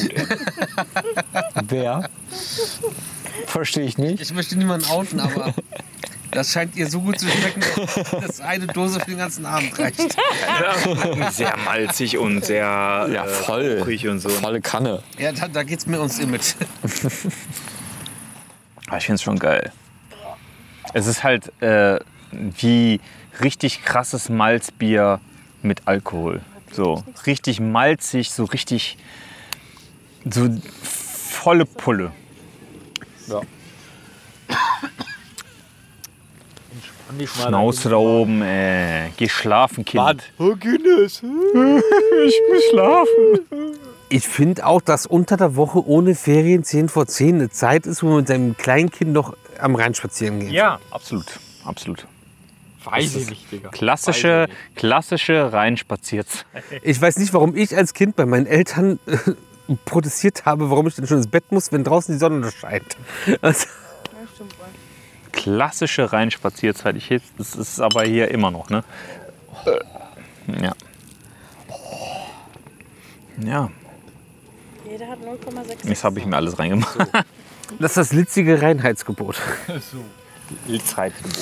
[1.69, 2.09] Wer?
[3.47, 4.21] Verstehe ich nicht.
[4.23, 5.55] Ich möchte niemanden outen, aber
[6.31, 7.63] das scheint ihr so gut zu schmecken,
[8.21, 10.17] dass eine Dose für den ganzen Abend reicht.
[11.33, 12.65] Sehr malzig und sehr
[13.11, 13.79] Ja, äh, voll.
[13.81, 14.29] rauchig und so.
[14.29, 15.03] Volle Kanne.
[15.19, 16.55] Ja, da, da geht's mir ums Image.
[18.87, 19.73] Aber ich finde es schon geil.
[20.93, 21.99] Es ist halt äh,
[22.33, 23.01] wie
[23.41, 25.21] richtig krasses Malzbier
[25.63, 26.41] mit Alkohol.
[26.77, 28.99] So richtig malzig, so richtig
[30.31, 30.49] so
[30.83, 32.13] volle Pulle.
[33.29, 33.41] Ja.
[37.25, 39.11] Schnauze da oben, ey.
[39.17, 40.33] Geh schlafen, Kind.
[40.39, 41.23] Oh, Guinness.
[42.27, 43.79] Ich muss schlafen.
[44.11, 48.03] Ich finde auch, dass unter der Woche ohne Ferien 10 vor 10 eine Zeit ist,
[48.03, 50.51] wo man mit seinem Kleinkind noch am Rhein spazieren geht.
[50.51, 51.27] Ja, absolut.
[51.65, 52.07] Absolut.
[52.87, 53.69] Weiß ich nicht, Digga.
[53.71, 56.47] Klassische, klassische Reinspazierzeit.
[56.83, 59.17] Ich weiß nicht, warum ich als Kind bei meinen Eltern äh,
[59.85, 62.97] protestiert habe, warum ich denn schon ins Bett muss, wenn draußen die Sonne scheint.
[63.43, 63.67] Also,
[65.33, 66.97] Klassische Reinspazierzeit.
[66.97, 68.85] Ich, das ist aber hier immer noch, ne?
[69.67, 70.73] Äh, Ja.
[73.39, 73.71] Ja,
[74.91, 75.87] Jeder hat 0,6.
[75.89, 76.97] jetzt habe ich mir alles reingemacht.
[77.79, 79.37] das ist das litzige Reinheitsgebot.
[80.87, 81.37] Zeitgebot.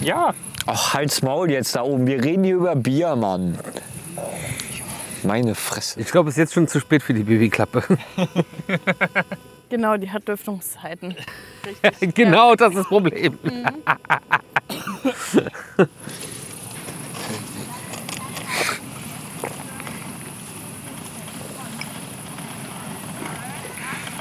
[0.00, 0.34] Ja,
[0.70, 2.06] Ach, halt's Maul jetzt da oben.
[2.06, 3.58] Wir reden hier über Bier, Mann.
[5.22, 5.98] Meine Fresse.
[5.98, 7.82] Ich glaube, es ist jetzt schon zu spät für die Babyklappe.
[9.70, 11.14] Genau, die hat Lüftungszeiten.
[12.14, 13.38] genau, das ist das Problem.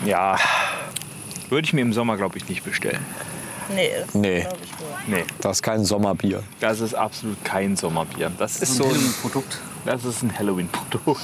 [0.06, 0.38] ja.
[1.48, 3.06] Würde ich mir im Sommer, glaube ich, nicht bestellen.
[3.74, 4.40] Nee, das Nee.
[4.40, 4.46] ich
[4.80, 4.88] wohl.
[5.18, 6.44] Nee, Das ist kein Sommerbier.
[6.60, 8.32] das ist absolut kein Sommerbier.
[8.38, 9.60] Das ist so ein Produkt.
[9.86, 11.22] Das ist ein Halloween-Produkt.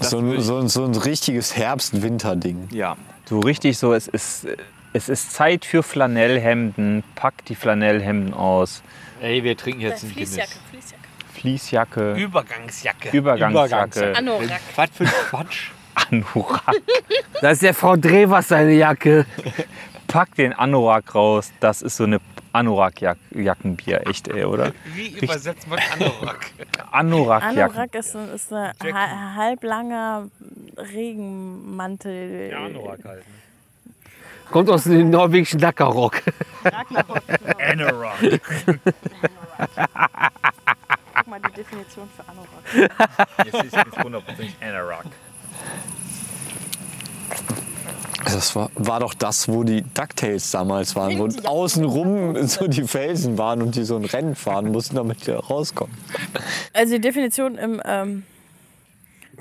[0.00, 2.68] So ein, so, ein, so ein richtiges Herbst-Winter-Ding.
[2.72, 2.96] Ja,
[3.28, 4.46] so richtig so, es ist,
[4.92, 7.04] es ist Zeit für Flanellhemden.
[7.14, 8.82] Pack die Flanellhemden aus.
[9.20, 10.30] Ey, wir trinken jetzt ein Guinness.
[10.34, 11.02] Fließjacke, Fließjacke.
[11.34, 13.10] Fließjacke, Übergangsjacke.
[13.16, 14.60] Übergangsjacke, Anorak.
[14.74, 15.70] Was für ein Quatsch.
[15.94, 16.76] Anorak.
[17.40, 19.26] Da ist der Frau Drehwas seine Jacke.
[20.08, 21.52] Pack den Anorak raus.
[21.60, 22.20] Das ist so eine
[22.52, 24.72] Anorak-Jackenbier, echt, ey, oder?
[24.94, 26.46] Wie übersetzt man Anorak?
[26.92, 27.76] Anorak-Jacken.
[27.76, 30.28] Anorak ist, ein- ist ein ha halblanger
[30.76, 32.54] Regenmantel.
[33.04, 33.24] halt.
[34.50, 36.22] Kommt aus dem norwegischen Dackerrock.
[37.58, 38.40] Anorak.
[41.14, 42.90] Guck mal die Definition für Anorak.
[43.44, 45.06] Jetzt ist jetzt hundertprozentig Anorak.
[48.26, 53.38] Das war, war doch das, wo die DuckTales damals waren, wo außenrum so die Felsen
[53.38, 55.96] waren und die so ein Rennen fahren mussten, damit die rauskommen.
[56.72, 58.24] Also die Definition im ähm,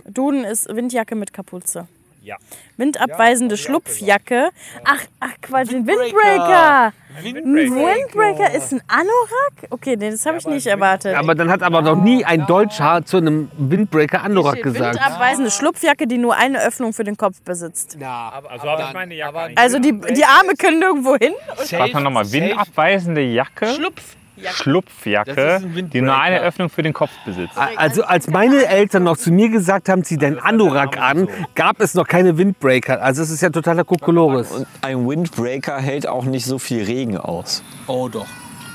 [0.08, 1.88] Duden ist Windjacke mit Kapuze.
[2.26, 2.38] Ja.
[2.78, 4.50] Windabweisende Schlupfjacke.
[4.84, 6.92] Ach, ach Quatsch, ein Windbreaker.
[7.18, 9.70] Ein Windbreaker ist ein Anorak?
[9.70, 11.16] Okay, nee, das habe ich nicht erwartet.
[11.16, 14.96] Aber dann hat aber noch nie ein Deutscher zu einem Windbreaker Anorak gesagt.
[14.96, 17.96] Windabweisende Schlupfjacke, die nur eine Öffnung für den Kopf besitzt.
[18.02, 19.52] Also habe ich meine Jacke.
[19.56, 21.34] Also die, die Arme können nirgendwo hin.
[21.58, 24.25] Warte mal nochmal, windabweisende Jacke, Schlupfjacke.
[24.52, 25.62] Schlupfjacke,
[25.94, 26.42] die nur eine.
[26.42, 27.58] Öffnung für den Kopf besitzt.
[27.78, 31.94] Also als meine Eltern noch zu mir gesagt haben, zieh deinen Anorak an, gab es
[31.94, 33.02] noch keine Windbreaker.
[33.02, 34.52] Also es ist ja totaler Kokolores.
[34.52, 37.64] Und ein Windbreaker hält auch nicht so viel Regen aus.
[37.88, 38.28] Oh doch,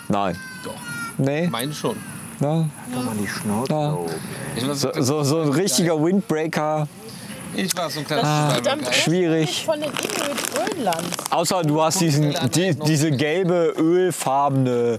[0.08, 0.36] Nein.
[0.64, 0.74] Doch.
[1.18, 1.48] Nee?
[1.48, 1.96] meine schon.
[2.40, 3.98] Na, Doch mal die Schnauze.
[4.72, 6.88] So, so, so ein richtiger Windbreaker,
[7.56, 9.64] ich war so ein kleines schwierig.
[9.64, 11.06] Von den Inuit Grönland.
[11.30, 14.98] Außer du hast diesen, die, diese gelbe, ölfarbene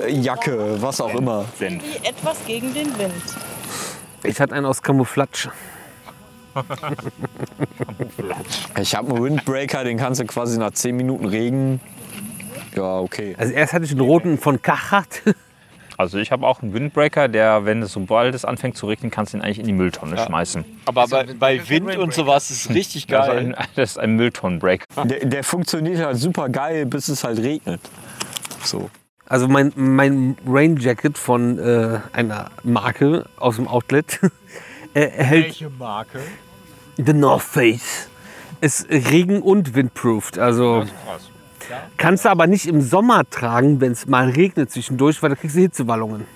[0.00, 1.44] äh, äh, Jacke, was auch immer.
[1.58, 1.66] Wie
[2.02, 3.12] etwas gegen den Wind.
[4.24, 5.50] Ich hatte einen aus Camouflage.
[8.80, 11.80] Ich habe einen Windbreaker, den kannst du quasi nach 10 Minuten Regen.
[12.76, 13.34] Ja, okay.
[13.38, 15.22] Also erst hatte ich einen roten von Kachat.
[16.02, 19.32] Also ich habe auch einen Windbreaker, der, wenn es sobald es anfängt zu regnen, kannst
[19.32, 20.64] du ihn eigentlich in die Mülltonne schmeißen.
[20.84, 23.54] Aber bei, bei Wind und sowas ist es richtig Das ist geil.
[23.56, 25.04] ein, das ist ein Mülltonnenbreaker.
[25.04, 27.80] Der, der funktioniert halt super geil, bis es halt regnet.
[28.64, 28.90] So.
[29.26, 34.20] Also mein, mein Rain Jacket von äh, einer Marke aus dem Outlet
[34.94, 36.18] äh, hält Marke?
[36.96, 38.08] The North Face.
[38.60, 40.38] Ist regen- und windproofed.
[40.38, 40.84] Also
[41.96, 45.56] kannst du aber nicht im Sommer tragen, wenn es mal regnet zwischendurch, weil da kriegst
[45.56, 46.26] du Hitzewallungen.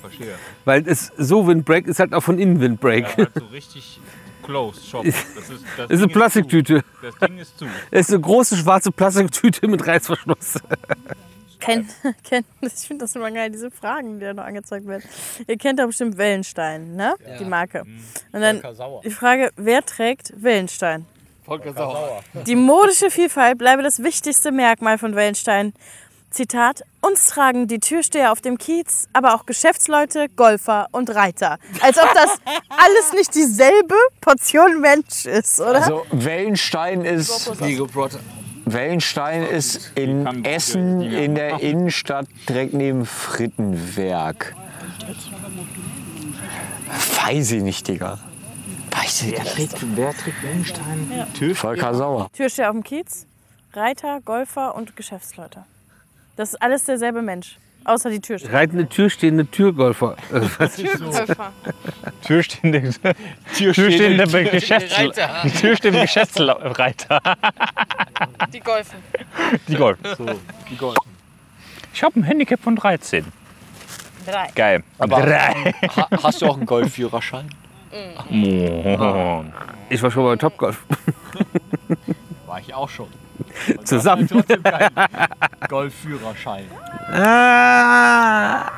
[0.00, 0.34] Verstehe.
[0.64, 3.04] Weil es so Windbreak ist halt auch von innen Windbreak.
[3.04, 4.00] Ja, halt so richtig
[4.44, 5.04] closed shop.
[5.04, 6.78] Das ist, das ist eine Plastiktüte.
[6.78, 6.84] Zu.
[7.02, 7.66] Das Ding ist zu.
[7.90, 10.60] Es ist eine große schwarze Plastiktüte mit Reißverschluss.
[11.60, 11.88] Kennt,
[12.22, 15.02] kennt, ich finde das immer geil, diese Fragen, die da noch angezeigt werden.
[15.46, 17.14] Ihr kennt doch bestimmt Wellenstein, ne?
[17.40, 17.86] Die Marke.
[18.32, 18.60] Und dann
[19.02, 21.06] die Frage, wer trägt Wellenstein?
[21.44, 22.22] Volker Sauer.
[22.46, 25.74] Die modische Vielfalt bleibe das wichtigste Merkmal von Wellenstein.
[26.30, 31.58] Zitat, uns tragen die Türsteher auf dem Kiez, aber auch Geschäftsleute, Golfer und Reiter.
[31.80, 32.40] Als ob das
[32.70, 35.76] alles nicht dieselbe Portion Mensch ist, oder?
[35.76, 37.52] Also Wellenstein ist,
[38.64, 44.56] Wellenstein ist in Essen in der Innenstadt direkt neben Frittenwerk.
[47.24, 48.18] Weiß ich nicht, Digga.
[49.22, 49.96] Ich nicht.
[49.96, 51.26] wer trägt Wellenstein?
[51.40, 51.54] Ja.
[51.54, 52.30] Volker Sauer.
[52.32, 53.26] Türsteher auf dem Kiez,
[53.72, 55.64] Reiter, Golfer und Geschäftsleute.
[56.36, 58.52] Das ist alles derselbe Mensch, außer die Türsteher.
[58.52, 60.16] Reitende Türstehende Türgolfer.
[60.32, 60.76] Äh, was?
[60.76, 61.52] Türgolfer.
[62.22, 62.92] Türstehende,
[63.54, 65.42] Türstehende Geschäfts Reiter.
[65.60, 67.20] Türstehende Geschäftsreiter.
[68.52, 68.98] Die Golfen.
[69.68, 69.98] Die Golf.
[70.70, 71.10] die Golfen.
[71.92, 73.24] Ich habe ein Handicap von 13.
[74.26, 74.50] Drei.
[74.54, 74.82] Geil.
[74.98, 75.72] Aber Drei.
[75.96, 77.48] ha, hast du auch einen Golfführerschein?
[77.94, 79.44] Oh.
[79.88, 80.82] Ich war schon bei Topgolf.
[82.46, 83.08] War ich auch schon.
[83.84, 84.28] Zusammen.
[84.30, 84.90] Aber trotzdem keinen
[85.68, 86.64] Golfführerschein.
[87.12, 88.70] Ah.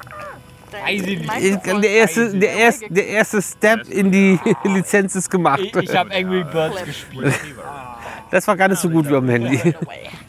[0.70, 1.32] Weiß ich nicht.
[1.40, 5.60] Ich, der, erste, der, erste, der erste Step in die Lizenz ist gemacht.
[5.60, 7.34] Ich, ich habe Angry Birds gespielt.
[8.30, 9.74] Das war gar nicht so gut wie am Handy.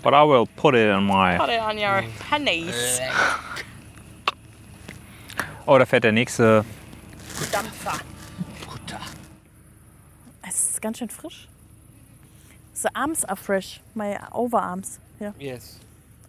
[0.04, 1.38] But I will put it in my.
[1.38, 3.02] Put it on your honeys.
[5.66, 6.64] Oh, da fährt der nächste.
[7.52, 8.00] Dampfer.
[10.78, 11.48] Ist ganz schön frisch.
[12.76, 13.82] The arms are fresh.
[13.96, 15.00] My overarms.
[15.20, 15.34] Ja.
[15.40, 15.80] Yes.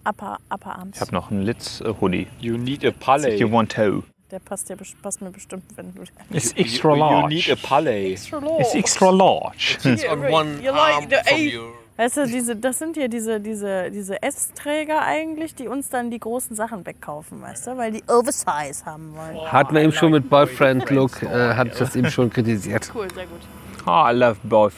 [0.08, 0.96] Upper, upper arms.
[0.96, 2.28] Ich habe noch einen Litz-Hoodie.
[2.40, 3.34] You need a pallet.
[3.34, 4.04] If you want to.
[4.30, 6.00] Der passt, dir, passt mir bestimmt, wenn du.
[6.34, 7.28] It's extra You large.
[7.34, 8.12] need a pallet.
[8.12, 8.62] Extra large.
[8.62, 9.78] It's extra large.
[9.84, 11.60] You like the eight-
[11.98, 16.20] Weißt du, diese, das sind hier diese, diese, diese Essträger eigentlich, die uns dann die
[16.20, 17.76] großen Sachen wegkaufen, weißt du?
[17.76, 19.52] Weil die Oversize haben wollen.
[19.52, 22.90] Hatten wir eben schon mit Boyfriend-Look, äh, hatte ich das eben schon kritisiert.
[22.94, 23.40] Cool, sehr gut.
[23.89, 24.74] Ah, I love both.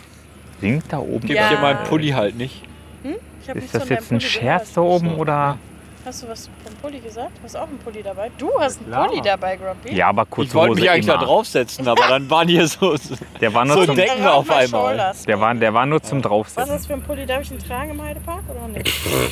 [0.60, 1.26] Singt da oben.
[1.26, 1.48] Gib Ja.
[1.48, 2.62] dir meinen Pulli halt nicht.
[3.02, 3.16] Hm?
[3.42, 5.58] Ich hab Ist das jetzt ein Scherz da oben oder?
[6.04, 7.30] Hast du was vom Pulli gesagt?
[7.38, 8.30] Du hast auch einen Pulli dabei.
[8.38, 9.06] Du hast einen Klar.
[9.08, 9.94] Pulli dabei, Grumpy.
[9.94, 12.96] Ja, aber kurz Ich wollte mich eigentlich da draufsetzen, aber dann waren hier so,
[13.40, 15.14] Der war nur so zum, Decken auf einmal.
[15.26, 16.74] der war, der war nur zum Was Draufsetzen.
[16.74, 17.26] ist das für ein Pulli?
[17.26, 18.90] Darf ich ihn tragen im Heidepark oder nicht?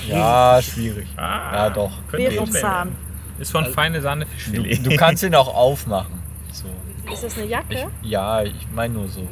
[0.09, 1.07] Ja, schwierig.
[1.17, 1.93] Ja, doch.
[2.11, 2.95] Bärenzahn.
[3.39, 4.85] Ist von feine Sahne Fischfilet.
[4.85, 6.21] Du kannst ihn auch aufmachen.
[6.53, 6.67] So.
[7.13, 7.87] Ist das eine Jacke?
[8.03, 9.27] Ja, ich meine nur so.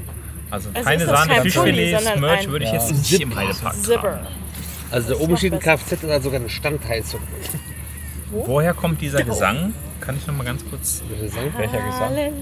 [0.51, 2.78] Also Also ist das Sahne kein Fischfilet Merch würde ich Ja.
[2.78, 4.01] jetzt nicht im Heidepark Zipper.
[4.01, 4.27] tragen.
[4.90, 7.20] Also steht ein Kfz und hat sogar eine Standheizung.
[8.31, 9.74] Woher kommt dieser Gesang?
[10.01, 11.02] Kann ich noch mal ganz kurz.
[11.56, 12.32] Welcher Gesang?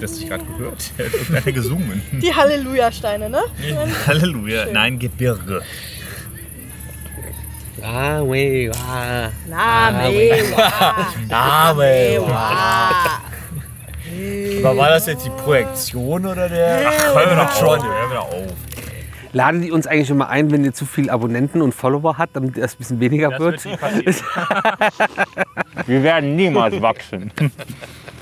[0.00, 0.90] Das hast du gerade gehört.
[0.98, 2.02] Er hat irgendeiner gesungen.
[2.22, 3.40] Die Halleluja-Steine, ne?
[4.06, 4.66] Halleluja.
[4.72, 5.62] Nein, Gebirge.
[7.82, 8.20] Ah,
[11.76, 13.20] weh, ah.
[14.10, 14.66] Name.
[14.66, 16.88] Aber war das jetzt die Projektion oder der?
[16.88, 17.82] Ach, hör doch schon.
[17.82, 18.52] Hör wieder auf.
[19.32, 22.56] Laden die uns eigentlich immer ein, wenn ihr zu viele Abonnenten und Follower hat, damit
[22.56, 23.64] das ein bisschen weniger Das wird?
[23.64, 24.14] wird passieren.
[25.86, 27.30] Wir werden niemals wachsen.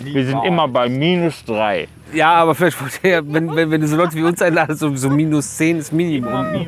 [0.00, 1.88] Wir sind immer bei minus drei.
[2.12, 4.80] Ja, aber vielleicht, wollt ihr ja, wenn, wenn, wenn du so Leute wie uns einladest,
[4.80, 6.66] so, so minus 10 ist Minimum.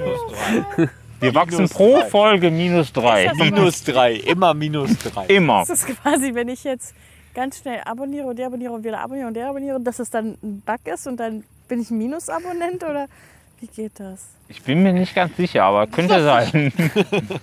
[1.20, 3.32] Wir wachsen pro Folge minus drei.
[3.34, 5.26] Minus drei, immer minus drei.
[5.26, 5.64] Immer.
[5.66, 6.94] Das ist quasi, wenn ich jetzt
[7.38, 10.92] ganz schnell abonniere und deabonniere und wieder abonniere und deabonniere, dass es dann ein Bug
[10.92, 13.06] ist und dann bin ich ein Minusabonnent oder
[13.60, 14.26] wie geht das?
[14.48, 16.72] Ich bin mir nicht ganz sicher, aber könnte sein.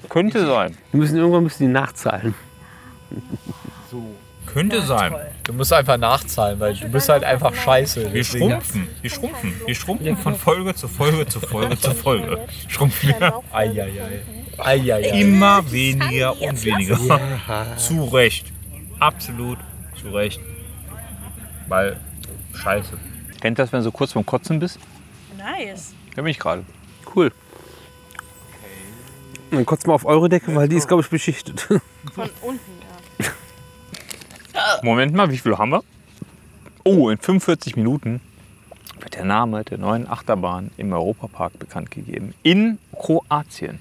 [0.10, 0.78] könnte sein.
[0.92, 2.36] Wir müssen irgendwann müssen die nachzahlen.
[4.48, 5.16] Könnte sein.
[5.46, 8.12] Du musst einfach nachzahlen, weil du bist halt einfach scheiße.
[8.14, 8.90] Wir schrumpfen.
[9.02, 9.54] Wir schrumpfen.
[9.66, 12.40] Wir schrumpfen von Folge zu Folge zu Folge zu Folge.
[12.68, 13.42] Schrumpfen wir.
[13.54, 13.92] Eieiei.
[14.58, 15.22] Eieiei.
[15.22, 16.98] Immer weniger und weniger.
[17.78, 18.52] Zu Recht.
[19.00, 19.58] Absolut
[20.06, 20.40] zu Recht.
[21.68, 21.98] Weil,
[22.54, 22.98] scheiße.
[23.42, 24.80] Kennt das, wenn du so kurz vorm Kotzen bist?
[25.38, 25.94] Nice.
[26.16, 26.64] Da bin ich gerade.
[27.16, 27.32] Cool.
[29.50, 31.62] Und dann kotzt mal auf eure Decke, weil die ist, glaube ich, beschichtet.
[32.14, 32.72] Von unten,
[33.20, 34.80] ja.
[34.84, 35.84] Moment mal, wie viel haben wir?
[36.84, 38.22] Oh, in 45 Minuten
[39.00, 42.34] wird der Name der neuen Achterbahn im Europapark bekannt gegeben.
[42.44, 43.80] In Kroatien.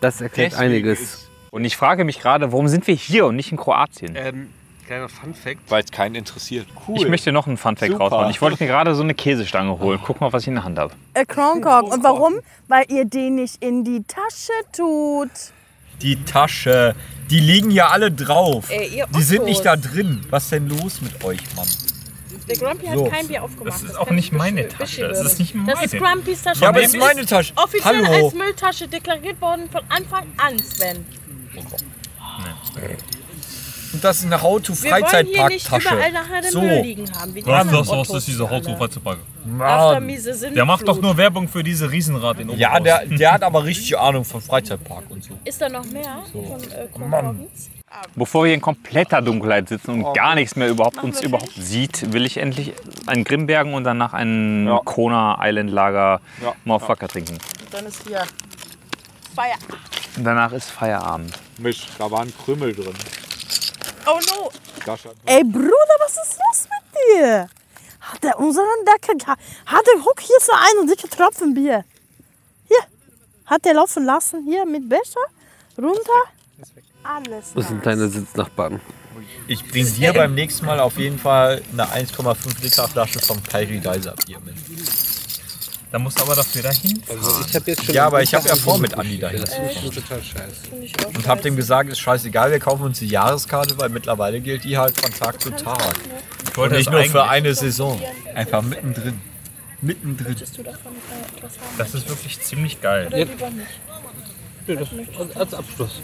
[0.00, 1.28] Das erklärt Deswegen einiges.
[1.50, 4.14] Und ich frage mich gerade, warum sind wir hier und nicht in Kroatien?
[4.16, 4.48] Ähm,
[4.88, 5.58] kleiner Fun-Fact.
[5.68, 6.66] Weil es keinen interessiert.
[6.86, 6.96] Cool.
[6.98, 8.04] Ich möchte noch einen Funfact Super.
[8.04, 8.30] raushauen.
[8.30, 10.00] Ich wollte mir gerade so eine Käsestange holen.
[10.02, 10.92] Guck mal, was ich in der Hand habe.
[11.14, 11.92] A Kronkork.
[11.92, 12.40] Und warum?
[12.68, 15.30] Weil ihr den nicht in die Tasche tut.
[16.00, 16.94] Die Tasche.
[17.30, 18.70] Die liegen ja alle drauf.
[18.70, 20.24] Ey, ihr die sind nicht da drin.
[20.30, 21.68] Was denn los mit euch, Mann?
[22.48, 23.04] Der Grumpy So.
[23.04, 23.74] hat kein Bier aufgemacht.
[23.74, 25.06] Das ist Das auch nicht ich meine Tasche.
[25.06, 26.14] Das ist nicht Das ist meine.
[26.14, 26.60] Grumpys Tasche.
[26.62, 27.52] Ja, aber das ist meine Tasche.
[27.56, 28.24] Offiziell Hallo.
[28.26, 31.04] als Mülltasche deklariert worden von Anfang an, Sven.
[33.98, 36.60] Und das ist eine Wir wollen hier nicht überall nachher den So.
[36.60, 37.34] Müll liegen haben.
[37.34, 38.38] Wie die Was, das, was Ottos ist.
[38.38, 39.18] Haushochheitspark?
[39.58, 40.56] After miese Sinnflut.
[40.56, 43.98] Der macht doch nur Werbung für diese Riesenrad in Ja, der, der hat aber richtig
[43.98, 45.30] Ahnung vom Freizeitpark und so.
[45.44, 47.08] Ist da noch mehr von äh?
[47.08, 47.46] Mann.
[48.14, 50.12] Bevor wir in kompletter Dunkelheit sitzen und Oh.
[50.12, 52.74] gar nichts mehr überhaupt uns überhaupt sieht, will ich endlich
[53.08, 56.54] einen Grimbergen und danach einen Kona Island Lager Ja.
[56.64, 57.32] Motherfucker trinken.
[57.32, 58.22] Und dann ist hier
[59.34, 59.56] Feier.
[60.16, 61.32] Und danach ist Feierabend.
[61.58, 62.94] Misch, da waren Krümel drin.
[64.10, 64.50] Oh no.
[65.26, 67.48] Ey Bruder, was ist los mit dir?
[68.00, 69.42] Hat er unseren Deckel gehabt?
[69.66, 71.84] Hat er, guck, hier ist noch ein dicke Tropfen Bier.
[72.66, 72.78] Hier.
[73.44, 75.26] Hat er laufen lassen, hier mit Becher,
[75.76, 76.22] runter.
[77.02, 77.52] Alles.
[77.54, 78.80] Das sind deine Sitznachbarn.
[79.46, 84.14] Ich bring dir beim nächsten Mal auf jeden Fall eine 1,5 Liter Flasche vom Paradise
[84.26, 84.56] Bier mit.
[85.90, 87.02] Da musst du aber dafür dahin.
[87.08, 89.50] Also ich habe jetzt schon Ja, aber ich habe ja vor, mit Andi dahin Das
[89.50, 91.06] ist total scheiße.
[91.16, 94.76] Und hab dem gesagt, ist scheißegal, wir kaufen uns die Jahreskarte, weil mittlerweile gilt die
[94.76, 95.78] halt von Tag zu Tag.
[96.42, 98.00] Ich Und wollte nicht nur für eine Saison.
[98.34, 99.20] Einfach mittendrin.
[99.80, 100.28] Mittendrin.
[100.28, 101.78] Möchtest du davon äh, etwas haben?
[101.78, 103.06] Das ist wirklich ziemlich geil.
[103.06, 103.68] Oder lieber nicht?
[104.66, 106.02] Ja, das, als Abschluss.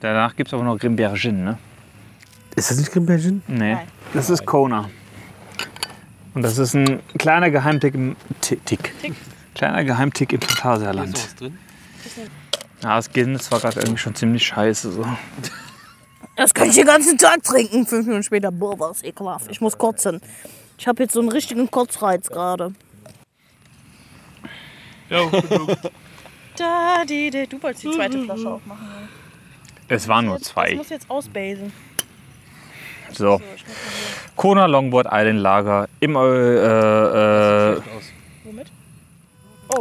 [0.00, 1.58] Danach gibt es aber noch Grimbergen, ne?
[2.56, 3.42] Ist das nicht Grimbergen?
[3.46, 3.86] Nee, Nein.
[4.14, 4.88] das ist Kona.
[6.40, 8.64] Und das ist ein kleiner Geheimtick im Tick.
[8.64, 8.94] Tick.
[9.54, 11.14] Kleiner Geheimtick im Phantasialand.
[11.14, 11.58] Ist was drin?
[12.82, 14.90] Ja, das Guinness war gerade irgendwie schon ziemlich scheiße.
[14.90, 15.04] So.
[16.36, 17.86] Das kann ich den ganzen Tag trinken.
[17.86, 19.50] Fünf Minuten später, boah, was ekelhaft.
[19.50, 20.22] Ich muss kotzen.
[20.78, 22.72] Ich habe jetzt so einen richtigen Kotzreiz gerade.
[26.56, 27.46] Da, die, die.
[27.48, 28.86] Du wolltest die zweite Flasche aufmachen.
[28.86, 29.08] ne?
[29.88, 30.74] Es waren nur Ich zwei.
[30.74, 31.70] muss jetzt ausbasen.
[33.12, 33.40] So.
[34.36, 37.80] Kona Longboard Island Lager im äh, äh,
[38.44, 38.66] Womit?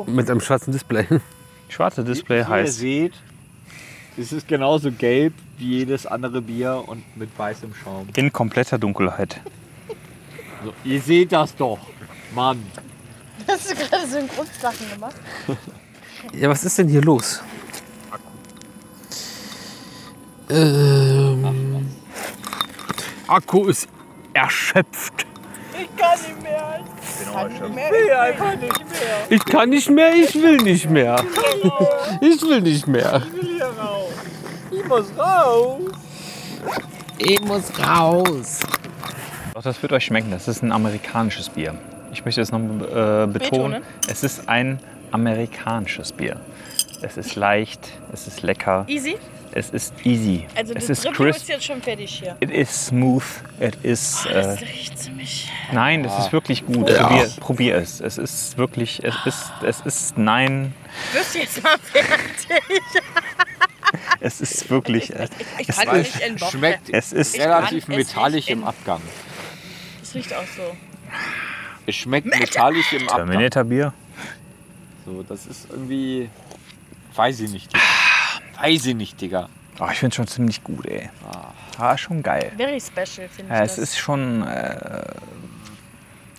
[0.08, 1.06] Mit einem schwarzen Display.
[1.70, 2.78] schwarze Display Wie ihr heißt.
[2.78, 3.14] seht,
[4.18, 8.08] es ist genauso gelb wie jedes andere Bier und mit weißem Schaum.
[8.16, 9.40] In kompletter Dunkelheit.
[10.64, 11.80] So, ihr seht das doch.
[12.36, 12.62] Mann.
[13.48, 15.16] Hast du gerade Synchronsachen gemacht?
[16.34, 17.42] Ja, was ist denn hier los?
[20.50, 21.88] Ähm,
[23.30, 23.88] Akku ist
[24.34, 25.26] erschöpft.
[25.74, 26.80] Ich kann nicht mehr.
[27.22, 27.92] Ich kann nicht mehr.
[27.92, 29.28] will einfach nicht mehr.
[29.30, 31.24] Ich kann nicht mehr, ich will nicht mehr.
[32.22, 33.22] Ich will nicht mehr.
[34.72, 35.82] Ich muss raus.
[37.20, 38.60] Ich muss raus.
[39.54, 40.32] Doch, das wird euch schmecken.
[40.32, 41.76] Das ist ein amerikanisches Bier.
[42.12, 43.32] Ich möchte es noch äh, betonen.
[43.34, 43.84] Betonen?
[44.08, 44.80] Es ist ein
[45.12, 46.40] amerikanisches Bier.
[47.02, 47.80] Es ist leicht,
[48.12, 49.18] es ist lecker, Easy?
[49.54, 52.36] Es ist easy, Also es ist Dribbling ist crisp, jetzt schon fertig hier.
[52.40, 53.24] it is smooth,
[53.60, 54.26] it is.
[54.28, 55.52] Oh, das Äh, riecht ziemlich.
[55.72, 56.90] nein, das ist wirklich gut.
[56.90, 57.08] Ja.
[57.08, 58.00] Probier, probier es.
[58.02, 60.74] Es ist wirklich, es ist, es ist nein,
[61.14, 62.24] Wirst du jetzt mal fertig?
[64.20, 65.10] es ist wirklich.
[65.12, 66.50] Es, Ich es kann ist, nicht.
[66.52, 69.02] Schmeckt es ist Ich relativ es metallisch im Abgang.
[70.02, 70.76] Das riecht auch so.
[71.86, 73.28] Es schmeckt metallisch im Abgang.
[73.28, 73.94] Terminator Bier.
[75.06, 76.30] So, das ist irgendwie.
[77.16, 77.72] Weiß ich nicht.
[78.61, 79.49] Weiß ich nicht, Digga.
[79.80, 81.10] Oh, ich finde es schon ziemlich gut, ey.
[81.77, 82.52] Ah, schon geil.
[82.57, 83.73] Very special, finde ich Ja, das.
[83.73, 84.45] es ist schon.
[84.45, 85.02] Äh,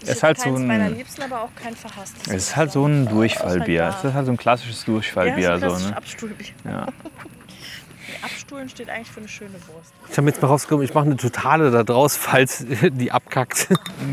[0.03, 0.97] Es ist halt so keins meiner ein.
[0.97, 2.27] Liebsten, aber auch kein verhasstes.
[2.27, 3.89] Es ist halt so ein Durchfallbier.
[3.89, 5.59] Aus Es ist halt so ein klassisches Durchfallbier.
[5.59, 5.97] ja, so ne?
[5.97, 6.49] Abstuhlbier.
[6.65, 6.87] ja.
[8.23, 9.95] Abstuhlen steht eigentlich für eine schöne Wurst.
[10.11, 13.69] Ich habe jetzt mal rausgekommen, ich mache eine totale da draus, falls die abkackt.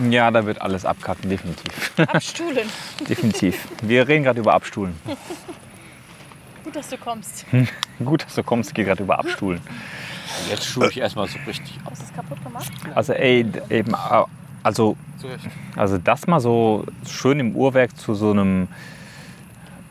[0.10, 1.92] ja, da wird alles abkacken, definitiv.
[1.98, 2.70] Abstuhlen.
[3.10, 3.68] definitiv.
[3.82, 4.96] Wir reden gerade über Abstuhlen.
[6.78, 7.46] Gut, dass du kommst.
[8.06, 9.60] Gut, dass du kommst, geht gerade über Abstuhlen.
[10.48, 11.92] Jetzt schule ich erstmal so richtig ab.
[11.92, 12.72] Hast du es kaputt gemacht?
[12.94, 13.96] Also, ey, eben,
[14.62, 14.96] also,
[15.76, 18.68] also das mal so schön im Uhrwerk zu so einem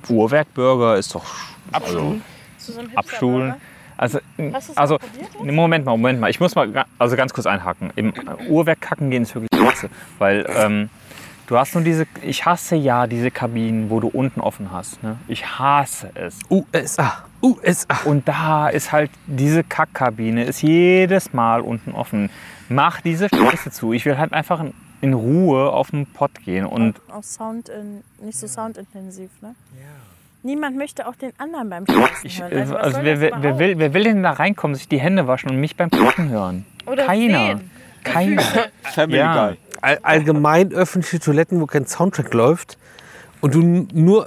[0.09, 1.25] Uhrwerkburger ist doch.
[1.73, 2.21] Also,
[2.59, 3.55] Zu so einem Abstuhlen.
[3.97, 4.21] Also,
[4.77, 4.99] also
[5.43, 6.31] Moment mal, Moment mal.
[6.31, 7.91] Ich muss mal also ganz kurz einhaken.
[7.97, 8.13] Im
[8.49, 9.91] Uhrwerk kacken gehen ist wirklich klasse.
[10.21, 10.91] Weil ähm,
[11.47, 15.03] du hast nur diese, ich hasse ja diese Kabinen, wo du unten offen hast.
[15.03, 15.17] Ne?
[15.29, 16.39] Ich hasse es.
[16.51, 17.97] USA, USA.
[18.05, 22.31] Und da ist halt diese Kackkabine, ist jedes Mal unten offen.
[22.69, 23.93] Mach diese Scheiße zu.
[23.93, 26.65] Ich will halt einfach in- in Ruhe auf den Pott gehen.
[26.67, 29.55] Und Auch Sound in, nicht so soundintensiv, ne?
[30.43, 32.53] Niemand möchte auch den anderen beim Scheißen hören.
[32.53, 35.51] äh, Also, also wer, wer, will, wer will denn da reinkommen, sich die Hände waschen
[35.51, 36.65] und mich beim Kacken hören?
[36.87, 37.47] Oder Keiner.
[37.47, 37.71] sehen.
[38.13, 38.43] Keiner.
[38.95, 39.49] Family Ja.
[39.49, 39.57] Guy.
[39.83, 42.79] All, allgemein öffentliche Toiletten, wo kein Soundtrack läuft
[43.41, 43.61] und du
[43.93, 44.27] nur,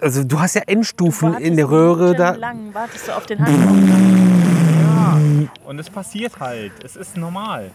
[0.00, 2.32] also du hast ja Endstufen in der Röhre da.
[2.32, 4.30] Lang wartest du auf den Handlung.
[5.64, 6.72] Und es passiert halt.
[6.84, 7.70] Es ist normal.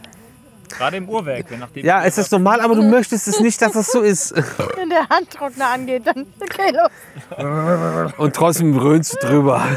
[0.69, 1.85] Gerade im Uhrwerk, wenn nachdem.
[1.85, 4.35] Ja, es ist normal, aber du möchtest es nicht, dass es so ist.
[4.75, 8.11] Wenn der Handtrockner angeht, dann okay, los.
[8.17, 9.63] Und trotzdem dröhnst du drüber.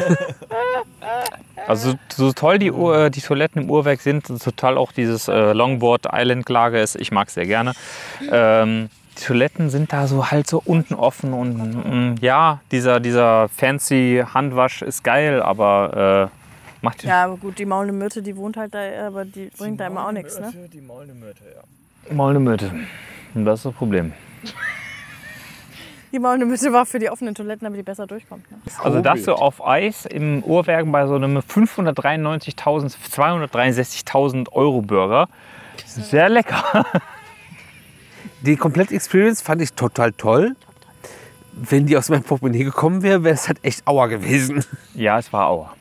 [1.67, 5.53] Also so toll die, Ur, die Toiletten im Uhrwerk sind, so total auch dieses äh,
[5.53, 7.73] Longboard Island Lager ist, ich mag es sehr gerne.
[8.33, 8.89] Ähm,
[9.19, 14.25] die Toiletten sind da so halt so unten offen und mm, ja, dieser, dieser fancy
[14.33, 16.38] Handwasch ist geil, aber äh,
[16.83, 19.87] macht Ja, aber gut, die maulende Myrte, die wohnt halt da, aber die bringt da
[19.87, 20.53] immer auch nichts, ne?
[20.73, 21.63] Die maulende Myrte, ja.
[22.15, 22.73] Möte.
[23.35, 24.13] Und das ist das Problem.
[26.11, 28.51] Die maulende Myrte war für die offenen Toiletten, damit die besser durchkommt.
[28.51, 28.59] Ne?
[28.83, 35.29] Also das so auf Eis im Uhrwerk bei so einem 593.000, 263.000 Euro Burger.
[35.85, 36.87] Sehr lecker.
[38.41, 40.55] Die komplette Experience fand ich total toll.
[41.53, 44.65] Wenn die aus meinem Portemonnaie gekommen wäre, wäre es halt echt Auer gewesen.
[44.95, 45.75] Ja, es war Auer.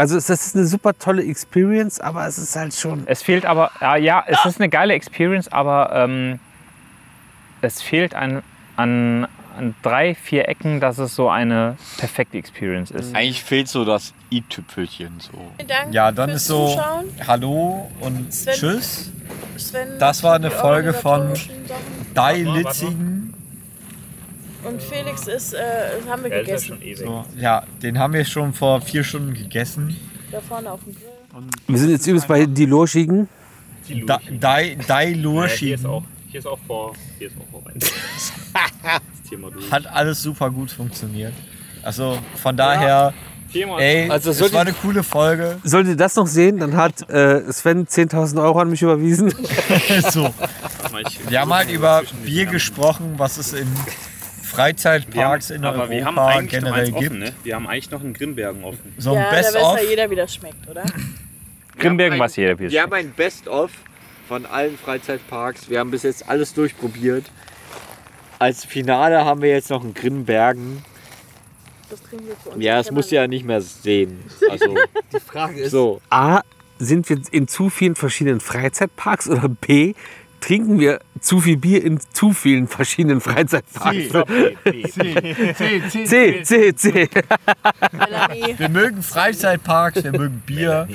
[0.00, 3.02] Also es- das ist eine super tolle Experience, aber es ist halt schon...
[3.06, 6.40] Es fehlt aber, ja, ja es ist eine geile Experience, aber ähm,
[7.60, 8.42] es fehlt an,
[8.76, 9.28] an,
[9.58, 13.14] an drei, vier Ecken, dass es so eine perfekte Experience ist.
[13.14, 15.20] Eigentlich fehlt so das i-Tüpfelchen.
[15.20, 15.32] So.
[15.66, 17.04] Dank Ja, dann ist so Zuschauen.
[17.26, 19.10] Hallo und Sven- Tschüss.
[19.58, 21.34] Sven, Das war eine Folge von.
[22.14, 23.34] Dai Litzigen.
[24.64, 25.58] Und Felix ist, äh,
[26.08, 26.66] haben wir Der ist ja gegessen.
[26.68, 26.98] schon ewig.
[26.98, 29.96] So, ja, den haben wir schon vor vier Stunden gegessen.
[30.30, 31.42] Da vorne auf dem Grill.
[31.68, 33.28] Wir sind jetzt übrigens bei die Lorschigen.
[34.06, 35.86] Da, Dai, Dai Ja, hier, ist Lurschigen.
[35.86, 36.92] auch, hier ist auch vor.
[37.18, 37.72] Hier ist auch vorbei.
[39.70, 41.32] Hat alles super gut funktioniert.
[41.82, 43.14] Also von daher,
[43.52, 43.78] Thema.
[43.80, 45.58] ey, Also es war eine coole Folge.
[45.64, 49.30] Solltet ihr das noch sehen, dann hat äh, Sven 10.000 Euro an mich überwiesen.
[50.10, 50.32] so.
[51.28, 53.68] Wir haben halt über Bier gesprochen, was es in
[54.50, 57.10] Freizeitparks in aber wir haben Europa eigentlich noch generell eins gibt.
[57.10, 57.32] offen, ne?
[57.44, 58.94] Wir haben eigentlich noch einen Grimbergen offen.
[58.98, 59.82] So ein Ja, da weiß Best-of.
[59.82, 60.84] ja jeder, wie das schmeckt, oder?
[61.78, 63.70] Grimbergen weiß jeder, wie es Wir haben ein Best-of
[64.28, 65.68] von allen Freizeitparks.
[65.70, 67.24] Wir haben bis jetzt alles durchprobiert.
[68.38, 70.82] Als Finale haben wir jetzt noch einen Grimbergen.
[71.90, 72.64] Das kriegen wir für uns.
[72.64, 74.22] Ja, das musst du ja nicht mehr sehen.
[74.48, 74.74] Also,
[75.12, 76.00] Die Frage ist, so.
[76.10, 76.40] A,
[76.78, 79.94] sind wir in zu vielen verschiedenen Freizeitparks oder B,
[80.40, 84.08] trinken wir zu viel Bier in zu vielen verschiedenen Freizeitparks?
[86.04, 87.08] C, C, C.
[87.92, 88.58] Melanie.
[88.58, 90.88] Wir mögen Freizeitparks, wir mögen Bier.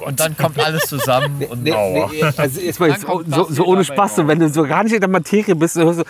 [0.00, 3.44] Und dann kommt alles zusammen und Nee, nee, also jetzt mal Dann jetzt, kommt so,
[3.50, 5.98] so ohne Spaß, so, wenn du so gar nicht in der Materie bist, du hörst
[6.00, 6.04] so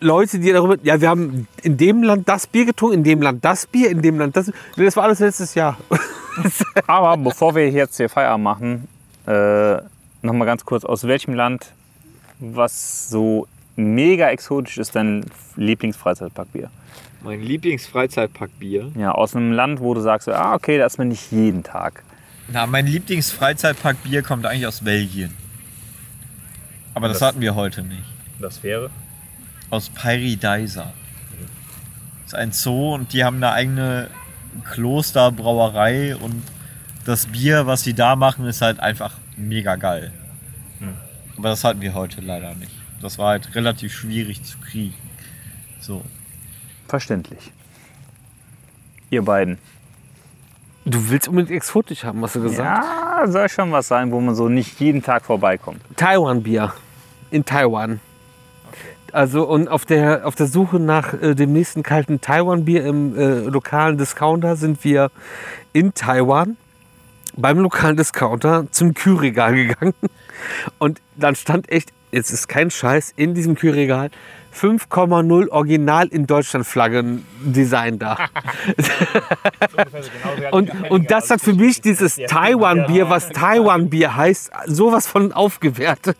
[0.00, 3.44] Leute, die darüber, ja, wir haben in dem Land das Bier getrunken, in dem Land
[3.44, 4.52] das Bier, in dem Land das.
[4.76, 5.76] Nee, das war alles letztes Jahr.
[6.86, 8.88] Aber bevor wir jetzt hier Feierabend machen,
[9.26, 9.76] äh,
[10.22, 11.72] noch mal ganz kurz, aus welchem Land,
[12.40, 13.46] was so
[13.76, 15.24] mega exotisch ist, dein
[15.56, 16.70] Lieblingsfreizeitparkbier?
[17.22, 18.92] Mein Lieblingsfreizeitparkbier.
[18.96, 22.02] Ja, aus einem Land, wo du sagst, ah, okay, da ist man nicht jeden Tag.
[22.48, 25.34] Na, mein Lieblingsfreizeitparkbier kommt eigentlich aus Belgien.
[26.94, 28.04] Aber das, Das- hatten wir heute nicht.
[28.40, 28.90] Das wäre.
[29.70, 30.92] Aus Pairidaisa.
[32.24, 34.10] Das ist ein Zoo und die haben eine eigene
[34.72, 36.42] Klosterbrauerei und
[37.04, 40.12] das Bier, was sie da machen, ist halt einfach mega geil.
[41.38, 42.72] Aber das hatten wir heute leider nicht.
[43.00, 44.94] Das war halt relativ schwierig zu kriegen.
[45.80, 46.02] So.
[46.88, 47.52] Verständlich.
[49.10, 49.58] Ihr beiden.
[50.84, 52.84] Du willst unbedingt exotisch haben, hast du gesagt?
[52.84, 55.80] Ja, soll schon was sein, wo man so nicht jeden Tag vorbeikommt.
[55.96, 56.72] Taiwan-Bier.
[57.30, 58.00] In Taiwan.
[59.12, 63.40] Also und auf der, auf der Suche nach äh, dem nächsten kalten Taiwan-Bier im äh,
[63.40, 65.10] lokalen Discounter sind wir
[65.72, 66.56] in Taiwan
[67.36, 69.94] beim lokalen Discounter zum Kühlregal gegangen.
[70.78, 74.10] Und dann stand echt, jetzt ist kein Scheiß, in diesem Kühlregal
[74.54, 78.28] 5,0 Original in Deutschland Flaggen Design da.
[80.50, 86.18] und, und das hat für mich dieses Taiwan-Bier, was Taiwan-Bier heißt, sowas von aufgewertet.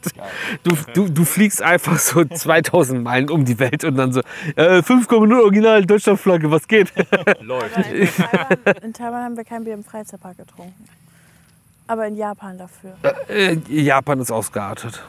[0.63, 4.21] Du, du, du fliegst einfach so 2000 Meilen um die Welt und dann so,
[4.55, 6.93] äh, 5,0 Original Deutschland-Flagge, was geht?
[7.41, 7.77] Läuft.
[7.77, 10.75] In Taiwan, in Taiwan haben wir kein Bier im Freizeitpark getrunken.
[11.89, 12.93] Aber in Japan dafür.
[13.29, 15.03] Äh, Japan ist ausgeartet.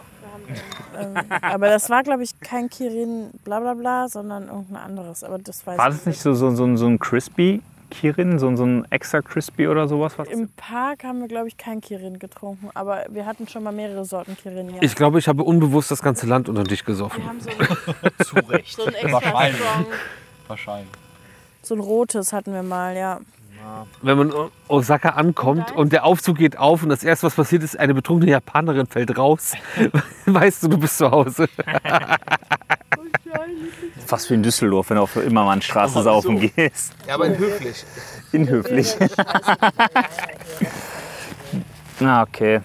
[0.98, 5.24] Ähm, aber das war, glaube ich, kein Kirin bla bla bla, sondern irgendein anderes.
[5.24, 8.56] Aber das weiß War ich das nicht so, so, so, so ein Crispy Kirin, so,
[8.56, 10.18] so ein extra Crispy oder sowas?
[10.18, 10.28] Was?
[10.30, 12.70] Im Park haben wir, glaube ich, kein Kirin getrunken.
[12.74, 14.70] Aber wir hatten schon mal mehrere Sorten Kirin.
[14.70, 14.82] Ja.
[14.82, 17.24] Ich glaube, ich habe unbewusst das ganze Land unter dich gesoffen.
[17.24, 18.76] wir haben so ein, Zu Recht.
[18.76, 19.62] so ein extra Wahrscheinlich.
[20.48, 20.90] Wahrscheinlich.
[21.62, 23.20] so ein rotes hatten wir mal, ja.
[24.02, 24.36] Wenn man in
[24.68, 28.32] Osaka ankommt und der Aufzug geht auf und das erste, was passiert ist, eine betrunkene
[28.32, 29.54] Japanerin fällt raus,
[30.26, 31.48] weißt du, du bist zu Hause.
[34.06, 36.94] Fast wie in Düsseldorf, wenn du auf immer mal an Straße saufen gehst.
[37.08, 37.86] Ja, aber höflich.
[38.32, 38.96] Inhöflich.
[42.00, 42.62] Na, okay.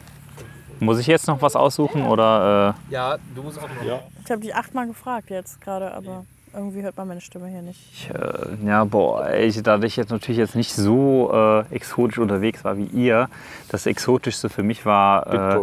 [0.80, 2.74] Muss ich jetzt noch was aussuchen oder?
[2.90, 3.82] Äh, Ja, du musst auch noch.
[3.84, 4.00] Ja.
[4.24, 6.24] Ich habe dich achtmal gefragt jetzt gerade, aber
[6.56, 7.80] Irgendwie hört man meine Stimme hier nicht.
[7.92, 12.64] Ich, äh, ja, boah, ich, da ich jetzt natürlich jetzt nicht so äh, exotisch unterwegs
[12.64, 13.28] war wie ihr,
[13.70, 15.26] das Exotischste für mich war.
[15.26, 15.58] Äh,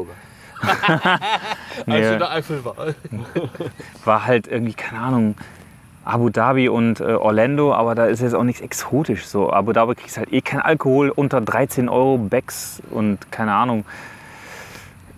[1.85, 2.75] nee, Als du der Eifel war.
[4.05, 5.35] war halt irgendwie, keine Ahnung,
[6.03, 9.25] Abu Dhabi und äh, Orlando, aber da ist jetzt auch nichts exotisch.
[9.25, 13.85] So, Abu Dhabi kriegst halt eh kein Alkohol unter 13 Euro Becks und keine Ahnung.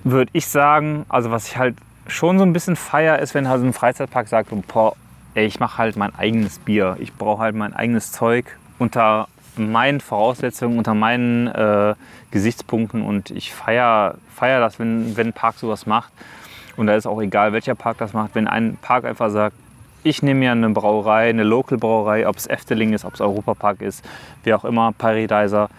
[0.04, 1.78] Würde ich sagen, also was ich halt
[2.08, 4.94] schon so ein bisschen feier ist, wenn halt so ein Freizeitpark sagt, boah,
[5.36, 6.98] ey, ich mache halt mein eigenes Bier.
[7.00, 8.46] Ich brauche halt mein eigenes Zeug
[8.80, 11.96] unter meinen Voraussetzungen, unter meinen äh,
[12.32, 16.12] Gesichtspunkten und ich feier, feier das, wenn, wenn ein Park sowas macht.
[16.76, 18.34] Und da ist auch egal, welcher Park das macht.
[18.34, 19.56] Wenn ein Park einfach sagt,
[20.04, 24.04] ich nehme mir eine Brauerei, eine Local-Brauerei, ob es Efteling ist, ob es Europapark ist,
[24.44, 25.70] wie auch immer, Paradiser.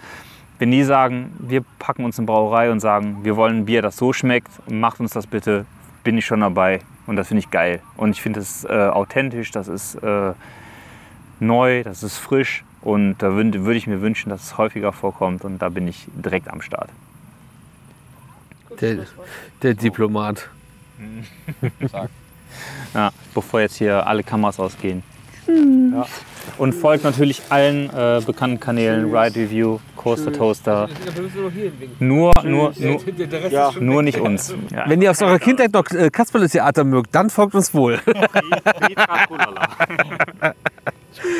[0.58, 3.96] Wenn die sagen, wir packen uns eine Brauerei und sagen, wir wollen ein Bier, das
[3.96, 5.66] so schmeckt, macht uns das bitte,
[6.04, 6.80] bin ich schon dabei.
[7.06, 7.80] Und das finde ich geil.
[7.96, 10.32] Und ich finde es äh, authentisch, das ist äh,
[11.40, 12.64] neu, das ist frisch.
[12.80, 15.44] Und da würde würd ich mir wünschen, dass es häufiger vorkommt.
[15.44, 16.90] Und da bin ich direkt am Start.
[18.80, 19.06] Der,
[19.62, 20.48] der Diplomat.
[22.94, 25.02] Ja, bevor jetzt hier alle Kameras ausgehen.
[25.46, 25.92] Hm.
[25.96, 26.06] Ja.
[26.58, 30.88] Und folgt natürlich allen äh, bekannten Kanälen, Ride Review, Coaster Toaster.
[31.98, 33.00] Nur, nur, nur,
[33.50, 33.70] Ja.
[33.78, 34.54] nur nicht uns.
[34.70, 34.84] Ja.
[34.88, 38.00] Wenn ihr aus eurer Kindheit noch äh, Kasperle-Theater mögt, dann folgt uns wohl.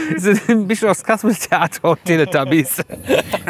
[0.09, 2.83] Wir sind eine Mischung aus Kasperle-Theater und Teletubbies.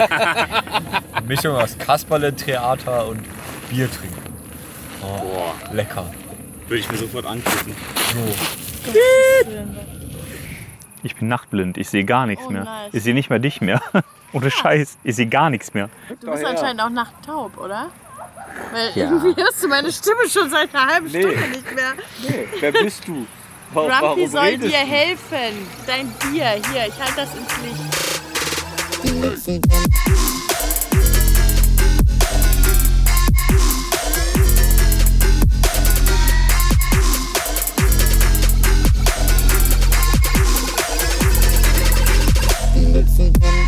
[1.26, 3.20] Mischung aus Kasperle, Theater und
[3.70, 4.22] Bier trinken.
[5.02, 6.10] Oh, lecker.
[6.68, 7.74] Würde ich mir sofort angucken.
[11.04, 12.64] Ich bin nachtblind, ich sehe gar nichts Oh, mehr.
[12.64, 12.90] nice.
[12.94, 13.80] Ich sehe nicht mehr dich mehr.
[14.32, 15.88] Ohne Scheiß, ich sehe gar nichts mehr.
[16.20, 17.90] Du bist anscheinend auch nachttaub, oder?
[18.72, 19.04] Weil Ja.
[19.10, 21.20] irgendwie hörst du meine Stimme schon seit einer halben Nee.
[21.20, 21.92] Stunde nicht mehr.
[22.26, 23.26] Nee, wer bist du?
[23.72, 24.86] Warum, Grumpy warum soll redest dir du?
[24.86, 25.66] helfen.
[25.86, 26.46] Dein Bier.
[26.72, 29.44] Hier, ich halte das ins Licht.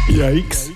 [0.09, 0.76] Yikes.